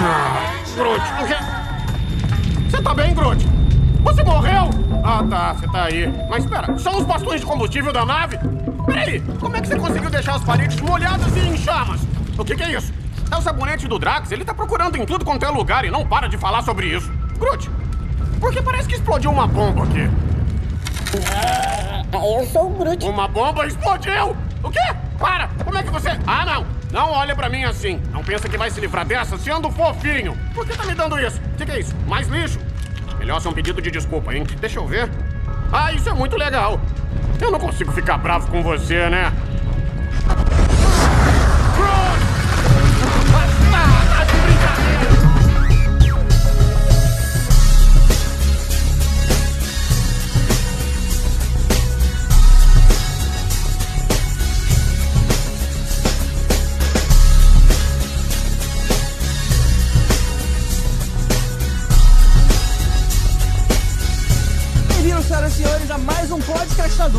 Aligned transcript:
Ah, 0.00 0.54
Groot, 0.76 1.00
o 1.00 1.26
quê? 1.26 1.36
Você 2.70 2.82
tá 2.82 2.94
bem, 2.94 3.14
Groot? 3.14 3.44
Você 4.02 4.22
morreu? 4.22 4.70
Ah, 5.02 5.24
tá, 5.28 5.54
você 5.54 5.66
tá 5.66 5.84
aí. 5.84 6.12
Mas 6.30 6.44
espera, 6.44 6.78
são 6.78 6.98
os 6.98 7.04
bastões 7.04 7.40
de 7.40 7.46
combustível 7.46 7.92
da 7.92 8.04
nave? 8.04 8.38
Peraí, 8.86 9.20
como 9.40 9.56
é 9.56 9.60
que 9.60 9.68
você 9.68 9.76
conseguiu 9.76 10.08
deixar 10.08 10.36
as 10.36 10.44
paredes 10.44 10.80
molhadas 10.80 11.36
e 11.36 11.40
em 11.40 11.56
chamas? 11.56 12.00
O 12.38 12.44
que, 12.44 12.54
que 12.54 12.62
é 12.62 12.72
isso? 12.72 12.92
É 13.30 13.36
o 13.36 13.42
sabonete 13.42 13.88
do 13.88 13.98
Drax, 13.98 14.30
ele 14.30 14.44
tá 14.44 14.54
procurando 14.54 14.96
em 14.96 15.04
tudo 15.04 15.24
quanto 15.24 15.44
é 15.44 15.48
lugar 15.48 15.84
e 15.84 15.90
não 15.90 16.06
para 16.06 16.28
de 16.28 16.38
falar 16.38 16.62
sobre 16.62 16.86
isso. 16.86 17.10
Groot, 17.38 17.68
porque 18.40 18.62
parece 18.62 18.88
que 18.88 18.94
explodiu 18.94 19.30
uma 19.32 19.46
bomba 19.46 19.82
aqui. 19.82 20.08
Ah, 21.34 22.04
eu 22.12 22.46
sou 22.46 22.66
o 22.66 22.70
Groot. 22.70 23.04
Uma 23.04 23.26
bomba 23.26 23.66
explodiu! 23.66 24.36
O 24.62 24.70
quê? 24.70 24.94
Para! 25.18 25.48
Como 25.64 25.76
é 25.76 25.82
que 25.82 25.90
você... 25.90 26.10
Ah, 26.26 26.44
não! 26.44 26.77
Não 26.90 27.10
olha 27.10 27.34
pra 27.36 27.48
mim 27.48 27.64
assim. 27.64 28.00
Não 28.12 28.24
pensa 28.24 28.48
que 28.48 28.56
vai 28.56 28.70
se 28.70 28.80
livrar 28.80 29.04
dessa 29.04 29.36
sendo 29.36 29.70
fofinho. 29.70 30.36
Por 30.54 30.66
que 30.66 30.76
tá 30.76 30.84
me 30.84 30.94
dando 30.94 31.18
isso? 31.18 31.40
O 31.54 31.56
que, 31.56 31.66
que 31.66 31.72
é 31.72 31.80
isso? 31.80 31.94
Mais 32.06 32.28
lixo? 32.28 32.58
Melhor 33.18 33.40
ser 33.40 33.48
um 33.48 33.52
pedido 33.52 33.82
de 33.82 33.90
desculpa, 33.90 34.34
hein? 34.34 34.46
Deixa 34.60 34.78
eu 34.78 34.86
ver. 34.86 35.10
Ah, 35.72 35.92
isso 35.92 36.08
é 36.08 36.12
muito 36.12 36.36
legal. 36.36 36.80
Eu 37.40 37.50
não 37.50 37.58
consigo 37.58 37.92
ficar 37.92 38.16
bravo 38.18 38.48
com 38.48 38.62
você, 38.62 39.08
né? 39.10 39.32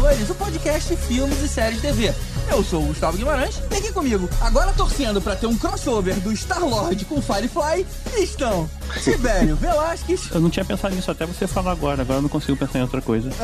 Podcastadores, 0.09 0.29
o 0.29 0.35
podcast 0.35 0.95
filmes 0.95 1.41
e 1.43 1.47
séries 1.47 1.81
TV. 1.81 2.13
Eu 2.52 2.64
sou 2.64 2.81
o 2.81 2.88
Gustavo 2.88 3.16
Guimarães 3.16 3.61
e 3.72 3.75
aqui 3.75 3.94
comigo, 3.94 4.28
agora 4.42 4.73
torcendo 4.73 5.22
pra 5.22 5.36
ter 5.36 5.45
um 5.45 5.55
crossover 5.55 6.19
do 6.19 6.36
Star-Lord 6.36 7.05
com 7.05 7.22
Firefly, 7.22 7.86
estão 8.17 8.67
Tibério 9.03 9.55
Velasquez, 9.55 10.30
Eu 10.33 10.42
não 10.42 10.50
tinha 10.50 10.66
pensado 10.66 10.95
nisso 10.95 11.11
até 11.11 11.23
você 11.23 11.45
falar 11.45 11.73
agora, 11.73 12.02
agora 12.02 12.17
eu 12.17 12.23
não 12.23 12.30
consigo 12.30 12.58
pensar 12.58 12.80
em 12.80 12.81
outra 12.81 13.02
coisa. 13.02 13.30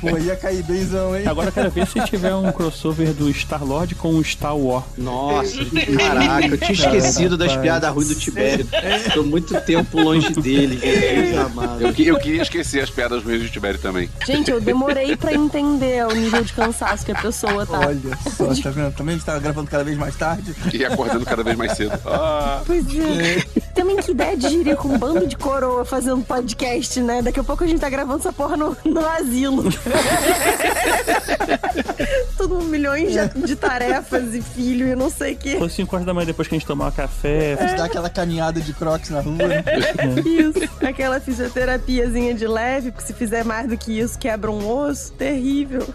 pô, 0.00 0.18
ia 0.18 0.34
cair 0.34 0.64
benzão, 0.64 1.16
hein? 1.16 1.24
Agora 1.26 1.48
eu 1.48 1.52
quero 1.52 1.70
ver 1.70 1.86
se 1.86 2.00
tiver 2.00 2.34
um 2.34 2.50
crossover 2.50 3.14
do 3.14 3.32
Star-Lord 3.32 3.94
com 3.94 4.16
o 4.16 4.24
Star 4.24 4.56
Wars. 4.56 4.84
Nossa, 4.96 5.56
caraca, 5.96 6.46
eu 6.46 6.58
tinha 6.58 6.72
esquecido 6.72 7.36
das 7.36 7.56
piadas 7.56 7.94
ruins 7.94 8.08
do 8.08 8.16
Tibério. 8.16 8.66
Tô 9.14 9.22
muito 9.22 9.58
tempo 9.60 10.00
longe 10.00 10.32
dele. 10.32 10.80
Eu, 11.78 12.14
eu 12.14 12.18
queria 12.18 12.42
esquecer 12.42 12.82
as 12.82 12.90
piadas 12.90 13.22
ruins 13.22 13.42
do 13.42 13.48
Tibério 13.48 13.78
também. 13.78 14.10
Gente, 14.26 14.50
eu 14.50 14.60
demorei 14.60 15.16
pra 15.16 15.32
entender 15.32 16.04
o 16.04 16.12
nível 16.12 16.42
de 16.42 16.52
cansaço 16.52 16.87
que 17.04 17.12
a 17.12 17.14
pessoa 17.20 17.64
tá. 17.66 17.78
Olha 17.80 18.16
só, 18.36 18.62
tá 18.62 18.70
vendo? 18.70 18.92
Também 18.94 19.14
a 19.14 19.18
gente 19.18 19.26
tá 19.26 19.38
gravando 19.38 19.70
cada 19.70 19.84
vez 19.84 19.96
mais 19.96 20.16
tarde. 20.16 20.54
E 20.72 20.84
acordando 20.84 21.24
cada 21.24 21.42
vez 21.42 21.56
mais 21.56 21.72
cedo. 21.72 21.98
Ah, 22.06 22.62
Pois 22.66 22.84
é. 22.94 23.42
Também 23.74 23.96
que 23.96 24.10
ideia 24.10 24.36
de 24.36 24.48
girir 24.48 24.76
com 24.76 24.88
um 24.88 24.98
bando 24.98 25.26
de 25.26 25.36
coroa 25.36 25.84
fazendo 25.84 26.22
podcast, 26.24 27.00
né? 27.00 27.22
Daqui 27.22 27.38
a 27.40 27.44
pouco 27.44 27.62
a 27.64 27.66
gente 27.66 27.80
tá 27.80 27.88
gravando 27.88 28.18
essa 28.18 28.32
porra 28.32 28.56
no, 28.56 28.76
no 28.84 29.06
asilo. 29.06 29.64
Tudo 32.36 32.60
milhões 32.62 33.12
de, 33.12 33.28
de 33.46 33.56
tarefas 33.56 34.34
e 34.34 34.42
filho 34.42 34.88
e 34.88 34.94
não 34.96 35.10
sei 35.10 35.34
o 35.34 35.36
quê. 35.36 35.56
Foi 35.58 35.68
5 35.68 35.94
horas 35.94 36.06
da 36.06 36.14
manhã 36.14 36.26
depois 36.26 36.48
que 36.48 36.54
a 36.54 36.58
gente 36.58 36.66
tomar 36.66 36.90
café. 36.92 37.56
A 37.58 37.66
gente 37.66 37.76
dá 37.78 37.84
aquela 37.84 38.08
caminhada 38.10 38.60
de 38.60 38.72
crocs 38.72 39.10
na 39.10 39.20
rua. 39.20 39.36
né? 39.36 39.64
Isso. 40.24 40.68
Aquela 40.84 41.20
fisioterapiazinha 41.20 42.34
de 42.34 42.46
leve, 42.46 42.90
porque 42.90 43.06
se 43.06 43.12
fizer 43.12 43.44
mais 43.44 43.68
do 43.68 43.76
que 43.76 43.98
isso, 43.98 44.18
quebra 44.18 44.50
um 44.50 44.68
osso. 44.68 45.12
Terrível. 45.12 45.86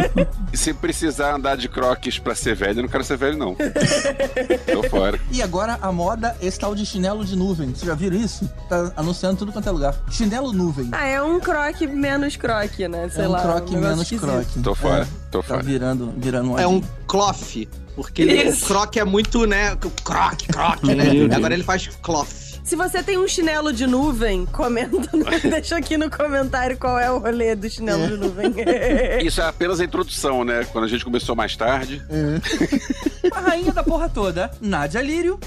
e 0.52 0.56
se 0.56 0.72
precisar 0.74 1.34
andar 1.34 1.56
de 1.56 1.68
croques 1.68 2.18
pra 2.18 2.34
ser 2.34 2.54
velho, 2.54 2.78
eu 2.78 2.82
não 2.82 2.88
quero 2.88 3.04
ser 3.04 3.16
velho, 3.16 3.36
não. 3.38 3.54
Tô 4.72 4.82
fora. 4.88 5.18
E 5.30 5.42
agora 5.42 5.78
a 5.80 5.92
moda, 5.92 6.36
esse 6.40 6.58
tal 6.58 6.74
de 6.74 6.84
chinelo 6.84 7.24
de 7.24 7.36
nuvem. 7.36 7.68
Vocês 7.68 7.82
já 7.86 7.94
viram 7.94 8.16
isso? 8.16 8.50
Tá 8.68 8.92
anunciando 8.96 9.36
tudo 9.36 9.52
quanto 9.52 9.68
é 9.68 9.72
lugar. 9.72 9.94
Chinelo 10.10 10.52
nuvem. 10.52 10.88
Ah, 10.92 11.06
é 11.06 11.22
um 11.22 11.38
croque 11.40 11.86
menos 11.86 12.36
croque, 12.36 12.88
né? 12.88 13.08
Sei 13.08 13.24
é 13.24 13.28
um 13.28 13.32
lá. 13.32 13.42
croque 13.42 13.74
negócio 13.74 13.88
menos 13.90 14.10
croque. 14.10 14.60
Tô 14.60 14.74
fora, 14.74 15.02
É, 15.04 15.06
tô 15.30 15.40
Tá 15.42 15.48
fora. 15.48 15.62
virando, 15.62 16.12
virando 16.16 16.52
um 16.52 16.58
É 16.58 16.66
um 16.66 16.80
cloth, 17.06 17.66
porque 17.94 18.22
ele, 18.22 18.50
o 18.50 18.56
croc 18.60 18.96
é 18.96 19.04
muito, 19.04 19.46
né? 19.46 19.76
Croc, 20.04 20.42
croc, 20.48 20.82
né? 20.84 21.34
Agora 21.34 21.54
ele 21.54 21.62
faz 21.64 21.86
cloth. 22.02 22.49
Se 22.70 22.76
você 22.76 23.02
tem 23.02 23.18
um 23.18 23.26
chinelo 23.26 23.72
de 23.72 23.84
nuvem, 23.84 24.46
comenta, 24.46 24.96
deixa 25.42 25.76
aqui 25.76 25.96
no 25.96 26.08
comentário 26.08 26.78
qual 26.78 27.00
é 27.00 27.10
o 27.10 27.18
rolê 27.18 27.56
do 27.56 27.68
chinelo 27.68 28.06
de 28.06 28.16
nuvem. 28.16 28.54
Isso 29.26 29.40
é 29.40 29.44
apenas 29.48 29.80
a 29.80 29.84
introdução, 29.84 30.44
né? 30.44 30.64
Quando 30.70 30.84
a 30.84 30.86
gente 30.86 31.04
começou 31.04 31.34
mais 31.34 31.56
tarde. 31.56 32.00
A 33.34 33.40
rainha 33.40 33.72
da 33.72 33.82
porra 33.82 34.08
toda, 34.08 34.52
Nádia 34.60 35.02
Lírio. 35.02 35.40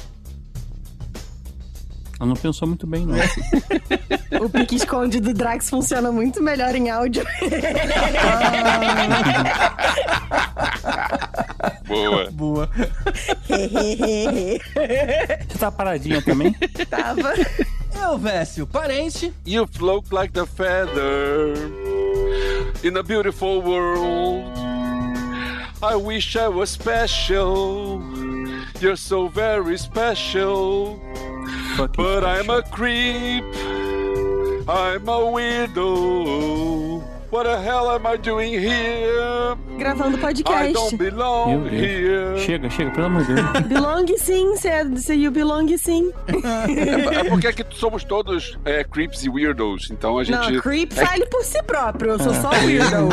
Ela 2.23 2.29
não 2.29 2.35
pensou 2.38 2.66
muito 2.66 2.88
bem, 2.88 3.06
não. 3.06 3.17
o 4.45 4.50
pique 4.50 4.78
esconde 4.78 5.19
do 5.19 5.34
Drax 5.34 5.69
funciona 5.69 6.09
muito 6.09 6.41
melhor 6.41 6.73
em 6.73 6.89
áudio. 6.89 7.25
Boa. 11.85 12.31
Boa. 12.31 12.69
Você 15.50 15.57
tá 15.59 15.69
paradinha 15.69 16.22
também? 16.22 16.53
Tava. 16.89 17.33
Eu, 18.01 18.17
Vécio, 18.17 18.66
parente. 18.66 19.33
You 19.45 19.67
float 19.67 20.13
like 20.13 20.31
the 20.31 20.45
feather 20.45 21.53
in 22.85 22.95
a 22.97 23.03
beautiful 23.03 23.62
world. 23.62 24.50
I 25.83 25.97
wish 25.97 26.38
I 26.38 26.47
was 26.47 26.69
special. 26.69 28.01
You're 28.79 28.95
so 28.95 29.28
very 29.28 29.78
special. 29.78 31.01
But 31.78 32.23
I'm 32.23 32.50
a 32.50 32.61
creep. 32.61 33.44
I'm 34.67 35.09
a 35.09 35.19
weirdo. 35.34 37.12
What 37.33 37.45
the 37.45 37.59
hell 37.59 37.89
am 37.89 38.05
I 38.05 38.16
doing 38.16 38.53
here? 38.53 39.57
Gravando 39.79 40.17
I 40.17 40.21
podcast. 40.21 40.73
don't 40.73 40.97
belong 40.99 41.67
here. 41.67 42.38
Chega, 42.38 42.69
chega, 42.69 42.91
pelo 42.91 43.07
amor 43.07 43.25
de 43.25 43.33
Deus. 43.33 43.49
Belong 43.67 44.05
sim, 44.19 44.51
você 44.51 45.16
you 45.16 45.31
belong 45.31 45.75
sim. 45.75 46.13
É, 46.27 47.21
é 47.21 47.23
porque 47.23 47.47
aqui 47.47 47.66
somos 47.71 48.03
todos 48.03 48.55
é, 48.63 48.83
creeps 48.83 49.23
e 49.23 49.29
weirdos, 49.29 49.89
então 49.89 50.19
a 50.19 50.23
gente. 50.23 50.51
Não, 50.51 50.61
creep 50.61 50.91
é, 50.91 51.05
fale 51.07 51.25
por 51.25 51.44
si 51.44 51.61
próprio, 51.63 52.11
eu 52.11 52.19
sou 52.19 52.35
só 52.35 52.51
weirdo. 52.51 53.09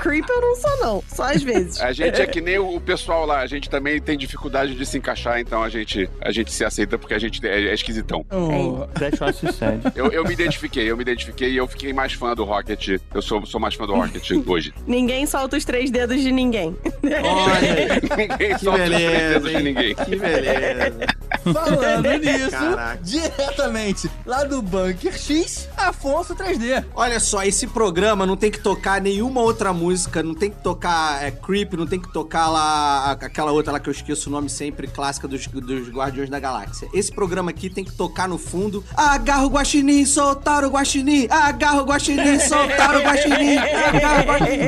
creep 0.00 0.26
eu 0.26 0.40
não 0.40 0.56
sou 0.56 0.80
não, 0.80 1.04
só 1.06 1.24
às 1.24 1.42
vezes. 1.42 1.78
A 1.78 1.92
gente 1.92 2.22
é 2.22 2.26
que 2.26 2.40
nem 2.40 2.58
o 2.58 2.80
pessoal 2.80 3.26
lá, 3.26 3.40
a 3.40 3.46
gente 3.46 3.68
também 3.68 4.00
tem 4.00 4.16
dificuldade 4.16 4.74
de 4.74 4.86
se 4.86 4.96
encaixar, 4.96 5.40
então 5.40 5.62
a 5.62 5.68
gente, 5.68 6.08
a 6.22 6.32
gente 6.32 6.50
se 6.50 6.64
aceita 6.64 6.96
porque 6.96 7.12
a 7.12 7.18
gente 7.18 7.46
é, 7.46 7.66
é 7.66 7.74
esquisitão. 7.74 8.24
Oh, 8.30 8.86
That's 8.98 9.20
what 9.20 9.34
said. 9.52 9.92
Eu, 9.94 10.10
eu 10.10 10.24
me 10.24 10.32
identifiquei, 10.32 10.90
eu 10.90 10.96
me 10.96 11.02
identifiquei 11.02 11.50
e 11.50 11.58
eu 11.58 11.68
fiquei 11.68 11.92
mais 11.92 12.13
fã 12.14 12.34
do 12.34 12.44
Rocket. 12.44 13.00
Eu 13.12 13.20
sou, 13.22 13.44
sou 13.46 13.60
mais 13.60 13.74
fã 13.74 13.86
do 13.86 13.94
Rocket 13.94 14.30
hoje. 14.46 14.72
Ninguém 14.86 15.26
solta 15.26 15.56
os 15.56 15.64
três 15.64 15.90
dedos 15.90 16.20
de 16.20 16.32
ninguém. 16.32 16.76
Olha 17.02 18.00
Ninguém 18.16 18.54
Que 18.56 18.64
solta 18.64 18.82
os 18.82 18.88
beleza, 18.88 19.28
dedos 19.40 19.50
de 19.50 19.56
hein? 19.56 19.62
ninguém. 19.62 19.94
que 19.94 20.16
beleza. 20.16 21.06
falando 21.52 22.08
nisso, 22.20 22.50
Caraca. 22.50 22.98
diretamente 23.02 24.10
lá 24.24 24.44
do 24.44 24.62
Bunker 24.62 25.16
X, 25.18 25.68
Afonso 25.76 26.34
3D. 26.34 26.84
Olha 26.94 27.20
só, 27.20 27.42
esse 27.42 27.66
programa 27.66 28.24
não 28.26 28.36
tem 28.36 28.50
que 28.50 28.60
tocar 28.60 29.00
nenhuma 29.00 29.40
outra 29.42 29.72
música, 29.72 30.22
não 30.22 30.34
tem 30.34 30.50
que 30.50 30.56
tocar 30.62 31.22
é, 31.22 31.30
Creep, 31.30 31.74
não 31.74 31.86
tem 31.86 32.00
que 32.00 32.12
tocar 32.12 32.48
lá 32.48 32.60
a- 33.06 33.12
aquela 33.12 33.52
outra 33.52 33.72
lá 33.72 33.80
que 33.80 33.88
eu 33.88 33.92
esqueço 33.92 34.28
o 34.28 34.32
nome 34.32 34.48
sempre, 34.48 34.86
clássica 34.86 35.26
dos, 35.28 35.46
dos 35.46 35.88
Guardiões 35.90 36.30
da 36.30 36.38
Galáxia. 36.40 36.88
Esse 36.94 37.12
programa 37.12 37.50
aqui 37.50 37.68
tem 37.68 37.84
que 37.84 37.92
tocar 37.92 38.28
no 38.28 38.38
fundo. 38.38 38.82
Agarra 38.96 39.44
o 39.44 39.48
guaxinim, 39.50 40.04
soltar 40.06 40.64
o 40.64 40.68
guaxinim, 40.70 41.26
agarra 41.30 41.82
o 41.82 41.84
guaxinim, 41.84 42.03
soltar 42.40 42.96
o 42.96 43.02
guaxinim, 43.02 43.56
agarra 43.56 44.22
o 44.22 44.26
guaxinim, 44.26 44.66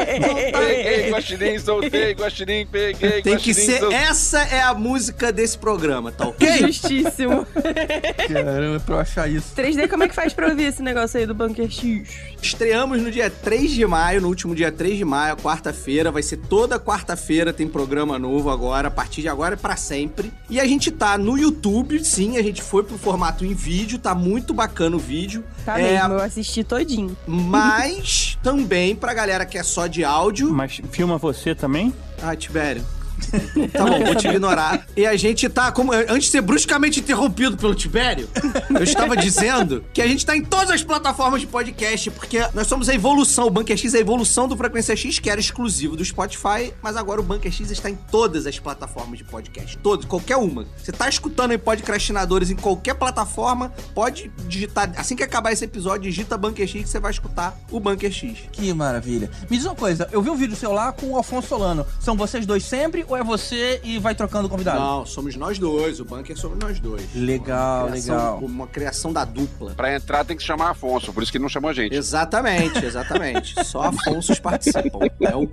Peguei, 0.52 1.10
guaxinim, 1.10 1.58
soltei, 1.58 2.14
guaxinim, 2.14 2.66
peguei, 2.66 3.22
Tem 3.22 3.36
que 3.36 3.54
ser, 3.54 3.82
essa 3.92 4.40
é 4.42 4.60
a 4.60 4.74
música 4.74 5.32
desse 5.32 5.58
programa, 5.58 6.12
tá 6.12 6.26
ok? 6.26 6.58
Justíssimo. 6.58 7.46
Caramba, 8.32 8.80
pra 8.80 8.94
eu 8.94 9.00
achar 9.00 9.30
isso. 9.30 9.54
3D, 9.56 9.88
como 9.88 10.04
é 10.04 10.08
que 10.08 10.14
faz 10.14 10.32
pra 10.32 10.48
ouvir 10.48 10.64
esse 10.64 10.82
negócio 10.82 11.18
aí 11.18 11.26
do 11.26 11.34
Bunker 11.34 11.70
X? 11.70 12.08
Estreamos 12.40 13.02
no 13.02 13.10
dia 13.10 13.30
3 13.30 13.70
de 13.70 13.86
maio, 13.86 14.20
no 14.20 14.28
último 14.28 14.54
dia 14.54 14.70
3 14.70 14.98
de 14.98 15.04
maio, 15.04 15.36
quarta-feira. 15.36 16.10
Vai 16.10 16.22
ser 16.22 16.36
toda 16.36 16.78
quarta-feira, 16.78 17.52
tem 17.52 17.66
programa 17.66 18.18
novo 18.18 18.50
agora, 18.50 18.88
a 18.88 18.90
partir 18.90 19.22
de 19.22 19.28
agora 19.28 19.54
é 19.54 19.56
pra 19.56 19.76
sempre. 19.76 20.32
E 20.48 20.60
a 20.60 20.66
gente 20.66 20.90
tá 20.90 21.18
no 21.18 21.36
YouTube, 21.36 22.02
sim, 22.04 22.36
a 22.38 22.42
gente 22.42 22.62
foi 22.62 22.82
pro 22.82 22.98
formato 22.98 23.44
em 23.44 23.54
vídeo, 23.54 23.98
tá 23.98 24.14
muito 24.14 24.54
bacana 24.54 24.96
o 24.96 24.98
vídeo. 24.98 25.44
Tá 25.66 25.80
É, 25.80 25.94
mesmo, 25.98 26.14
eu 26.14 26.20
assisti 26.20 26.62
todinho. 26.62 27.16
Mas 27.26 28.38
também 28.40 28.94
pra 28.94 29.12
galera 29.12 29.44
que 29.44 29.58
é 29.58 29.64
só 29.64 29.88
de 29.88 30.04
áudio. 30.04 30.48
Mas 30.48 30.80
filma 30.92 31.18
você 31.18 31.56
também? 31.56 31.92
Ah, 32.22 32.36
Tibério, 32.36 32.86
Tá 33.72 33.84
bom, 33.84 34.04
vou 34.04 34.14
te 34.14 34.28
ignorar. 34.28 34.86
E 34.96 35.06
a 35.06 35.16
gente 35.16 35.48
tá, 35.48 35.72
como 35.72 35.92
antes 35.92 36.24
de 36.24 36.30
ser 36.30 36.40
bruscamente 36.40 37.00
interrompido 37.00 37.56
pelo 37.56 37.74
Tibério, 37.74 38.28
eu 38.70 38.82
estava 38.82 39.16
dizendo 39.16 39.84
que 39.92 40.00
a 40.00 40.06
gente 40.06 40.24
tá 40.24 40.36
em 40.36 40.44
todas 40.44 40.70
as 40.70 40.82
plataformas 40.82 41.40
de 41.40 41.46
podcast, 41.46 42.10
porque 42.10 42.38
nós 42.54 42.66
somos 42.66 42.88
a 42.88 42.94
evolução, 42.94 43.46
o 43.46 43.50
Bunker 43.50 43.76
X 43.76 43.94
é 43.94 43.98
a 43.98 44.00
evolução 44.00 44.48
do 44.48 44.56
Frequência 44.56 44.94
X, 44.94 45.18
que 45.18 45.30
era 45.30 45.40
exclusivo 45.40 45.96
do 45.96 46.04
Spotify, 46.04 46.72
mas 46.82 46.96
agora 46.96 47.20
o 47.20 47.24
Bunker 47.24 47.50
X 47.50 47.70
está 47.70 47.90
em 47.90 47.96
todas 48.10 48.46
as 48.46 48.58
plataformas 48.58 49.18
de 49.18 49.24
podcast. 49.24 49.76
Todas, 49.78 50.04
qualquer 50.04 50.36
uma. 50.36 50.66
Você 50.76 50.92
tá 50.92 51.08
escutando 51.08 51.52
aí 51.52 51.58
podcastinadores 51.58 52.50
em 52.50 52.56
qualquer 52.56 52.94
plataforma, 52.94 53.72
pode 53.94 54.30
digitar, 54.46 54.92
assim 54.96 55.16
que 55.16 55.22
acabar 55.22 55.52
esse 55.52 55.64
episódio, 55.64 56.02
digita 56.02 56.36
Bunker 56.36 56.66
X 56.66 56.82
que 56.82 56.88
você 56.88 57.00
vai 57.00 57.10
escutar 57.10 57.58
o 57.70 57.80
Bunker 57.80 58.12
X. 58.12 58.38
Que 58.52 58.72
maravilha. 58.72 59.30
Me 59.50 59.56
diz 59.56 59.66
uma 59.66 59.74
coisa, 59.74 60.08
eu 60.12 60.22
vi 60.22 60.30
um 60.30 60.36
vídeo 60.36 60.56
seu 60.56 60.72
lá 60.72 60.92
com 60.92 61.12
o 61.12 61.16
Alfonso 61.16 61.48
Solano. 61.48 61.86
São 62.00 62.16
vocês 62.16 62.44
dois 62.46 62.64
sempre 62.64 63.05
ou 63.08 63.16
é 63.16 63.22
você 63.22 63.80
e 63.84 63.98
vai 63.98 64.14
trocando 64.14 64.48
convidado? 64.48 64.78
Não, 64.78 65.06
somos 65.06 65.36
nós 65.36 65.58
dois, 65.58 66.00
o 66.00 66.04
Bunker 66.04 66.36
somos 66.38 66.58
nós 66.58 66.78
dois. 66.80 67.02
Legal, 67.14 67.86
Uma 67.86 67.90
criação- 67.92 68.14
legal. 68.16 68.38
Uma 68.42 68.66
criação 68.66 69.12
da 69.12 69.24
dupla. 69.24 69.74
Pra 69.74 69.94
entrar 69.94 70.24
tem 70.24 70.36
que 70.36 70.42
chamar 70.42 70.70
Afonso, 70.70 71.12
por 71.12 71.22
isso 71.22 71.30
que 71.32 71.38
ele 71.38 71.42
não 71.42 71.48
chamou 71.48 71.70
a 71.70 71.74
gente. 71.74 71.94
Exatamente, 71.94 72.84
exatamente. 72.84 73.54
Só 73.64 73.82
Afonsos 73.82 74.38
participam. 74.38 75.00
É, 75.20 75.36
um- 75.36 75.48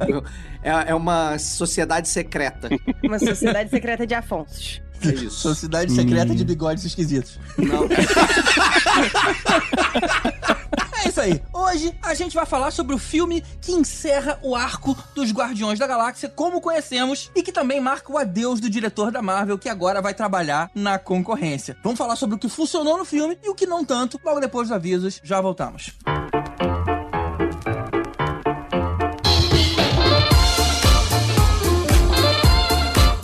é- 0.63 0.91
é 0.91 0.95
uma 0.95 1.37
sociedade 1.39 2.07
secreta. 2.07 2.69
Uma 3.03 3.19
sociedade 3.19 3.69
secreta 3.69 4.05
de 4.07 4.13
Afonsos. 4.13 4.81
É 5.05 5.09
isso. 5.09 5.31
Sociedade 5.31 5.91
secreta 5.91 6.33
de 6.33 6.45
bigodes 6.45 6.85
esquisitos. 6.85 7.37
Não. 7.57 7.89
Isso 11.13 11.21
aí. 11.21 11.39
Hoje 11.53 11.95
a 12.01 12.15
gente 12.15 12.33
vai 12.33 12.43
falar 12.43 12.71
sobre 12.71 12.95
o 12.95 12.97
filme 12.97 13.43
que 13.61 13.71
encerra 13.71 14.39
o 14.41 14.55
arco 14.55 14.97
dos 15.13 15.31
Guardiões 15.31 15.77
da 15.77 15.85
Galáxia 15.85 16.27
como 16.27 16.59
conhecemos 16.59 17.29
e 17.35 17.43
que 17.43 17.51
também 17.51 17.79
marca 17.79 18.11
o 18.11 18.17
adeus 18.17 18.59
do 18.59 18.67
diretor 18.67 19.11
da 19.11 19.21
Marvel 19.21 19.59
que 19.59 19.69
agora 19.69 20.01
vai 20.01 20.15
trabalhar 20.15 20.71
na 20.73 20.97
concorrência. 20.97 21.77
Vamos 21.83 21.99
falar 21.99 22.15
sobre 22.15 22.35
o 22.35 22.39
que 22.39 22.49
funcionou 22.49 22.97
no 22.97 23.05
filme 23.05 23.37
e 23.43 23.47
o 23.47 23.53
que 23.53 23.67
não 23.67 23.85
tanto. 23.85 24.19
Logo 24.25 24.39
depois 24.39 24.69
dos 24.69 24.75
avisos, 24.75 25.21
já 25.23 25.39
voltamos. 25.39 25.91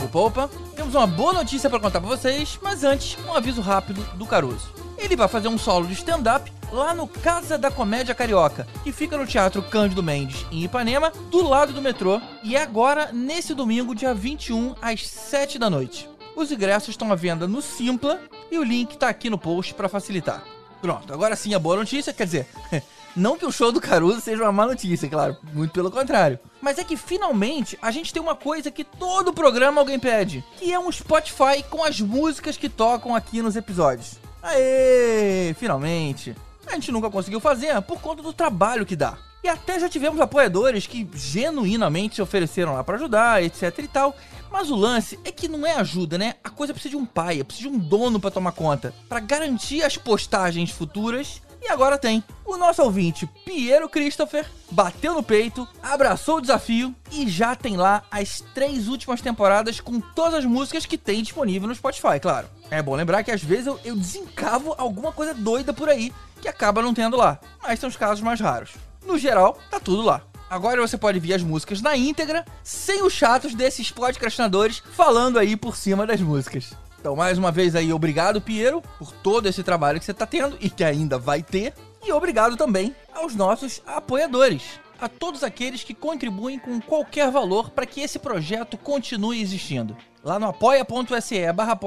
Opa, 0.04 0.20
opa, 0.20 0.50
temos 0.76 0.94
uma 0.94 1.08
boa 1.08 1.34
notícia 1.34 1.68
pra 1.72 1.80
contar 1.80 2.00
pra 2.00 2.10
vocês, 2.10 2.60
mas 2.62 2.84
antes, 2.84 3.18
um 3.26 3.34
aviso 3.34 3.62
rápido 3.62 4.04
do 4.14 4.28
Caruso. 4.28 4.70
Ele 4.96 5.16
vai 5.16 5.28
fazer 5.28 5.48
um 5.48 5.58
solo 5.58 5.88
de 5.88 5.94
stand-up 5.94 6.52
lá 6.72 6.94
no 6.94 7.08
Casa 7.08 7.58
da 7.58 7.72
Comédia 7.72 8.16
Carioca, 8.16 8.68
que 8.84 8.92
fica 8.92 9.18
no 9.18 9.26
Teatro 9.26 9.62
Cândido 9.62 10.04
Mendes, 10.04 10.46
em 10.52 10.64
Ipanema, 10.64 11.12
do 11.30 11.48
lado 11.48 11.74
do 11.74 11.82
metrô, 11.82 12.22
e 12.44 12.56
é 12.56 12.62
agora 12.62 13.12
nesse 13.12 13.54
domingo, 13.54 13.96
dia 13.96 14.14
21, 14.14 14.76
às 14.82 15.08
7 15.08 15.58
da 15.58 15.70
noite. 15.70 16.10
Os 16.36 16.52
ingressos 16.52 16.90
estão 16.90 17.12
à 17.12 17.16
venda 17.16 17.48
no 17.48 17.62
Simpla 17.62 18.20
e 18.52 18.58
o 18.58 18.64
link 18.64 18.98
tá 18.98 19.10
aqui 19.10 19.30
no 19.30 19.38
post 19.38 19.74
pra 19.74 19.90
facilitar. 19.90 20.44
Pronto, 20.82 21.12
agora 21.12 21.36
sim 21.36 21.54
a 21.54 21.60
boa 21.60 21.76
notícia, 21.76 22.14
quer 22.14 22.26
dizer, 22.26 22.48
não 23.16 23.38
que 23.38 23.46
o 23.46 23.52
show 23.52 23.72
do 23.72 23.82
Caruso 23.82 24.22
seja 24.22 24.44
uma 24.44 24.52
má 24.52 24.66
notícia, 24.66 25.10
claro, 25.10 25.36
muito 25.54 25.72
pelo 25.72 25.92
contrário. 25.92 26.40
Mas 26.62 26.78
é 26.78 26.84
que 26.84 26.96
finalmente 26.96 27.78
a 27.82 27.92
gente 27.92 28.14
tem 28.14 28.22
uma 28.22 28.36
coisa 28.36 28.72
que 28.72 28.84
todo 28.84 29.34
programa 29.34 29.82
alguém 29.82 30.00
pede, 30.00 30.44
que 30.58 30.72
é 30.72 30.80
um 30.80 30.92
Spotify 30.92 31.64
com 31.70 31.84
as 31.84 32.00
músicas 32.00 32.56
que 32.56 32.70
tocam 32.70 33.16
aqui 33.16 33.42
nos 33.42 33.56
episódios. 33.56 34.18
Aê, 34.42 35.54
finalmente. 35.60 36.34
A 36.70 36.76
gente 36.76 36.92
nunca 36.92 37.10
conseguiu 37.10 37.40
fazer 37.40 37.82
por 37.82 38.00
conta 38.00 38.22
do 38.22 38.32
trabalho 38.32 38.86
que 38.86 38.96
dá. 38.96 39.18
E 39.44 39.48
até 39.48 39.80
já 39.80 39.88
tivemos 39.88 40.20
apoiadores 40.20 40.86
que 40.86 41.10
genuinamente 41.16 42.16
se 42.16 42.22
ofereceram 42.22 42.74
lá 42.74 42.84
pra 42.84 42.96
ajudar, 42.96 43.42
etc 43.42 43.80
e 43.80 43.88
tal. 43.88 44.16
Mas 44.52 44.70
o 44.70 44.76
lance 44.76 45.20
é 45.24 45.32
que 45.32 45.48
não 45.48 45.66
é 45.66 45.76
ajuda, 45.76 46.18
né? 46.18 46.36
A 46.44 46.50
coisa 46.50 46.74
precisa 46.74 46.92
de 46.92 46.98
um 46.98 47.06
pai, 47.06 47.44
precisa 47.44 47.70
de 47.70 47.76
um 47.76 47.80
dono 47.80 48.20
pra 48.20 48.32
tomar 48.32 48.52
conta, 48.52 48.94
Pra 49.08 49.20
garantir 49.20 49.84
as 49.84 49.98
postagens 49.98 50.72
futuras. 50.72 51.42
E 51.62 51.68
agora 51.70 51.98
tem. 51.98 52.24
O 52.46 52.58
nosso 52.58 52.82
ouvinte, 52.82 53.28
Piero 53.46 53.88
Christopher, 53.90 54.46
bateu 54.72 55.14
no 55.14 55.22
peito, 55.22 55.68
abraçou 55.84 56.38
o 56.38 56.42
desafio 56.42 56.96
e 57.12 57.28
já 57.30 57.56
tem 57.56 57.78
lá 57.78 58.04
as 58.10 58.42
três 58.54 58.88
últimas 58.88 59.22
temporadas 59.22 59.80
com 59.80 60.00
todas 60.00 60.36
as 60.36 60.46
músicas 60.46 60.86
que 60.86 60.98
tem 60.98 61.22
disponível 61.22 61.68
no 61.68 61.76
Spotify, 61.76 62.20
claro. 62.20 62.48
É 62.72 62.82
bom 62.82 62.96
lembrar 62.96 63.24
que 63.24 63.32
às 63.32 63.44
vezes 63.44 63.68
eu, 63.68 63.80
eu 63.84 63.96
desencavo 63.96 64.74
alguma 64.78 65.12
coisa 65.12 65.34
doida 65.34 65.74
por 65.74 65.90
aí 65.90 66.14
que 66.42 66.48
acaba 66.48 66.82
não 66.82 66.94
tendo 66.94 67.18
lá, 67.18 67.40
mas 67.62 67.80
são 67.80 67.90
os 67.90 67.98
casos 67.98 68.22
mais 68.24 68.40
raros. 68.40 68.72
No 69.06 69.18
geral, 69.18 69.58
tá 69.70 69.80
tudo 69.80 70.02
lá. 70.02 70.22
Agora 70.50 70.82
você 70.82 70.98
pode 70.98 71.20
ver 71.20 71.36
as 71.36 71.44
músicas 71.44 71.82
na 71.82 71.96
íntegra, 71.96 72.44
sem 72.64 73.04
os 73.04 73.14
chatos 73.14 73.54
desses 73.54 73.92
podcastinadores 73.92 74.82
falando 74.94 75.38
aí 75.38 75.56
por 75.56 75.76
cima 75.76 76.08
das 76.08 76.20
músicas. 76.20 76.74
Então, 77.00 77.16
mais 77.16 77.38
uma 77.38 77.52
vez 77.52 77.76
aí, 77.76 77.94
obrigado, 77.94 78.42
Piero, 78.42 78.82
por 78.98 79.12
todo 79.12 79.48
esse 79.48 79.64
trabalho 79.64 80.00
que 80.00 80.06
você 80.06 80.14
tá 80.14 80.26
tendo 80.26 80.58
e 80.60 80.70
que 80.70 80.84
ainda 80.84 81.18
vai 81.18 81.42
ter. 81.42 81.74
E 82.04 82.12
obrigado 82.12 82.58
também 82.58 82.94
aos 83.14 83.36
nossos 83.36 83.82
apoiadores. 83.86 84.80
A 85.00 85.08
todos 85.08 85.42
aqueles 85.42 85.82
que 85.82 85.94
contribuem 85.94 86.60
com 86.60 86.82
qualquer 86.82 87.32
valor 87.32 87.70
para 87.70 87.86
que 87.86 88.02
esse 88.02 88.20
projeto 88.20 88.78
continue 88.78 89.42
existindo. 89.42 89.96
Lá 90.22 90.38
no 90.38 90.48
apoia.se 90.48 91.54
barra 91.54 91.80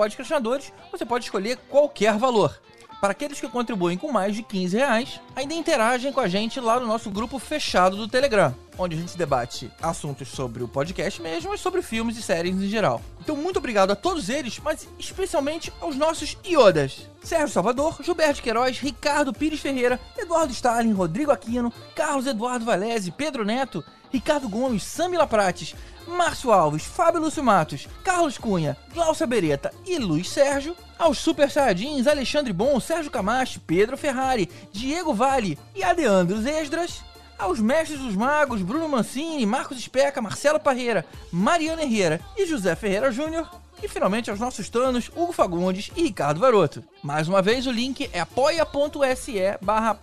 você 0.90 1.04
pode 1.04 1.24
escolher 1.26 1.58
qualquer 1.68 2.16
valor. 2.16 2.58
Para 3.02 3.10
aqueles 3.10 3.40
que 3.40 3.48
contribuem 3.48 3.98
com 3.98 4.12
mais 4.12 4.32
de 4.32 4.44
15 4.44 4.76
reais, 4.76 5.20
ainda 5.34 5.54
interagem 5.54 6.12
com 6.12 6.20
a 6.20 6.28
gente 6.28 6.60
lá 6.60 6.78
no 6.78 6.86
nosso 6.86 7.10
grupo 7.10 7.36
fechado 7.36 7.96
do 7.96 8.06
Telegram, 8.06 8.54
onde 8.78 8.94
a 8.94 9.00
gente 9.00 9.18
debate 9.18 9.68
assuntos 9.82 10.28
sobre 10.28 10.62
o 10.62 10.68
podcast 10.68 11.20
mesmo, 11.20 11.50
mas 11.50 11.60
sobre 11.60 11.82
filmes 11.82 12.16
e 12.16 12.22
séries 12.22 12.54
em 12.54 12.68
geral. 12.68 13.02
Então, 13.20 13.34
muito 13.34 13.56
obrigado 13.56 13.90
a 13.90 13.96
todos 13.96 14.28
eles, 14.28 14.60
mas 14.60 14.86
especialmente 15.00 15.72
aos 15.80 15.96
nossos 15.96 16.38
iodas. 16.44 17.10
Sérgio 17.24 17.48
Salvador, 17.48 17.98
Gilberto 18.04 18.40
Queiroz, 18.40 18.78
Ricardo 18.78 19.32
Pires 19.32 19.58
Ferreira, 19.58 19.98
Eduardo 20.16 20.52
Stalin, 20.52 20.92
Rodrigo 20.92 21.32
Aquino, 21.32 21.72
Carlos 21.96 22.28
Eduardo 22.28 22.64
Valese, 22.64 23.10
Pedro 23.10 23.44
Neto, 23.44 23.84
Ricardo 24.12 24.48
Gomes, 24.48 24.84
Samila 24.84 25.26
Prates, 25.26 25.74
Márcio 26.12 26.52
Alves, 26.52 26.84
Fábio 26.84 27.20
Lúcio 27.20 27.42
Matos, 27.42 27.88
Carlos 28.04 28.38
Cunha, 28.38 28.76
Glaucia 28.92 29.26
Beretta 29.26 29.72
e 29.86 29.98
Luiz 29.98 30.28
Sérgio, 30.28 30.76
aos 30.98 31.18
Super 31.18 31.50
Saiyajins 31.50 32.06
Alexandre 32.06 32.52
Bom, 32.52 32.78
Sérgio 32.78 33.10
Camacho, 33.10 33.60
Pedro 33.60 33.96
Ferrari, 33.96 34.48
Diego 34.72 35.12
Vale 35.12 35.58
e 35.74 35.82
Adeandros 35.82 36.46
Esdras, 36.46 37.02
aos 37.38 37.58
Mestres 37.58 38.00
dos 38.00 38.14
Magos, 38.14 38.62
Bruno 38.62 38.88
Mancini, 38.88 39.44
Marcos 39.44 39.78
Especa, 39.78 40.22
Marcelo 40.22 40.60
Parreira, 40.60 41.04
Mariana 41.32 41.82
Herrera 41.82 42.20
e 42.36 42.46
José 42.46 42.76
Ferreira 42.76 43.10
Júnior, 43.10 43.50
e 43.82 43.88
finalmente 43.88 44.30
aos 44.30 44.38
nossos 44.38 44.68
tanos, 44.68 45.10
Hugo 45.14 45.32
Fagundes 45.32 45.90
e 45.96 46.02
Ricardo 46.02 46.38
Varoto. 46.38 46.84
Mais 47.02 47.26
uma 47.26 47.42
vez, 47.42 47.66
o 47.66 47.72
link 47.72 48.08
é 48.12 48.20
apoia.se 48.20 49.40
barra. 49.60 49.98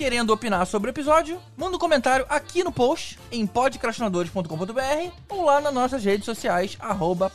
Querendo 0.00 0.30
opinar 0.30 0.66
sobre 0.66 0.88
o 0.88 0.92
episódio, 0.92 1.38
manda 1.54 1.76
um 1.76 1.78
comentário 1.78 2.24
aqui 2.26 2.64
no 2.64 2.72
post, 2.72 3.18
em 3.30 3.46
podcastinadores.com.br 3.46 5.12
ou 5.28 5.44
lá 5.44 5.60
nas 5.60 5.74
nossas 5.74 6.02
redes 6.02 6.24
sociais, 6.24 6.74
arroba. 6.80 7.30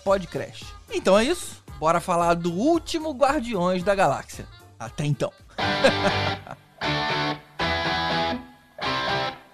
Então 0.91 1.15
é 1.15 1.25
isso, 1.25 1.63
bora 1.77 1.99
falar 1.99 2.33
do 2.33 2.51
último 2.51 3.11
Guardiões 3.11 3.83
da 3.83 3.93
Galáxia. 3.93 4.47
Até 4.79 5.05
então. 5.05 5.31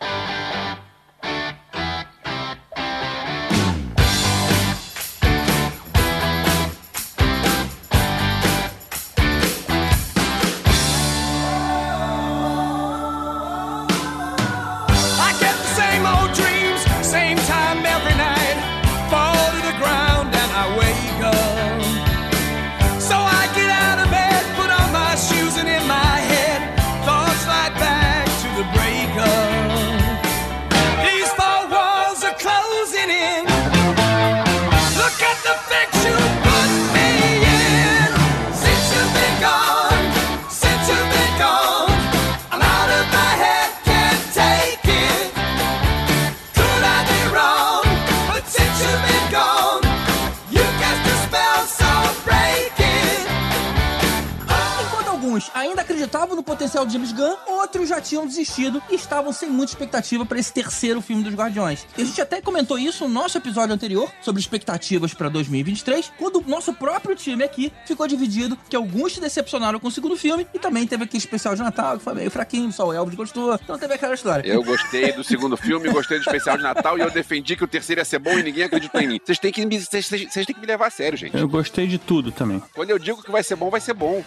acreditavam 56.11 56.35
no 56.35 56.43
potencial 56.43 56.85
de 56.85 56.93
James 56.93 57.13
Gunn, 57.13 57.35
outros 57.47 57.87
já 57.87 58.01
tinham 58.01 58.27
desistido 58.27 58.81
e 58.89 58.95
estavam 58.95 59.31
sem 59.31 59.49
muita 59.49 59.71
expectativa 59.71 60.25
para 60.25 60.37
esse 60.37 60.51
terceiro 60.51 61.01
filme 61.01 61.23
dos 61.23 61.33
Guardiões. 61.33 61.87
E 61.97 62.01
a 62.01 62.05
gente 62.05 62.19
até 62.21 62.41
comentou 62.41 62.77
isso 62.77 63.07
no 63.07 63.13
nosso 63.13 63.37
episódio 63.37 63.73
anterior 63.73 64.11
sobre 64.21 64.41
expectativas 64.41 65.13
para 65.13 65.29
2023, 65.29 66.11
quando 66.17 66.39
o 66.39 66.41
nosso 66.41 66.73
próprio 66.73 67.15
time 67.15 67.43
aqui 67.43 67.71
ficou 67.85 68.07
dividido, 68.07 68.57
que 68.69 68.75
alguns 68.75 69.13
se 69.13 69.21
decepcionaram 69.21 69.79
com 69.79 69.87
o 69.87 69.91
segundo 69.91 70.17
filme 70.17 70.45
e 70.53 70.59
também 70.59 70.85
teve 70.85 71.05
aquele 71.05 71.19
especial 71.19 71.55
de 71.55 71.61
Natal 71.61 71.97
que 71.97 72.03
foi 72.03 72.13
meio 72.13 72.29
fraquinho, 72.29 72.71
só 72.73 72.87
o 72.87 72.93
Elvis 72.93 73.15
gostou, 73.15 73.53
então 73.55 73.77
teve 73.77 73.93
aquela 73.93 74.13
história. 74.13 74.47
Eu 74.47 74.63
gostei 74.63 75.13
do 75.13 75.23
segundo 75.23 75.55
filme, 75.55 75.89
gostei 75.89 76.17
do 76.17 76.21
especial 76.21 76.57
de 76.57 76.63
Natal 76.63 76.97
e 76.97 77.01
eu 77.01 77.09
defendi 77.09 77.55
que 77.55 77.63
o 77.63 77.67
terceiro 77.67 78.01
ia 78.01 78.05
ser 78.05 78.19
bom 78.19 78.37
e 78.37 78.43
ninguém 78.43 78.65
acreditou 78.65 78.99
em 78.99 79.07
mim. 79.07 79.19
Vocês 79.23 79.39
têm 79.39 79.51
que 79.51 79.65
me, 79.65 79.79
vocês, 79.79 80.07
têm 80.09 80.27
que 80.27 80.59
me 80.59 80.67
levar 80.67 80.87
a 80.87 80.91
sério, 80.91 81.17
gente. 81.17 81.37
Eu 81.37 81.47
gostei 81.47 81.87
de 81.87 81.97
tudo 81.97 82.31
também. 82.31 82.61
Quando 82.73 82.89
eu 82.89 82.99
digo 82.99 83.23
que 83.23 83.31
vai 83.31 83.43
ser 83.43 83.55
bom, 83.55 83.69
vai 83.69 83.79
ser 83.79 83.93
bom. 83.93 84.21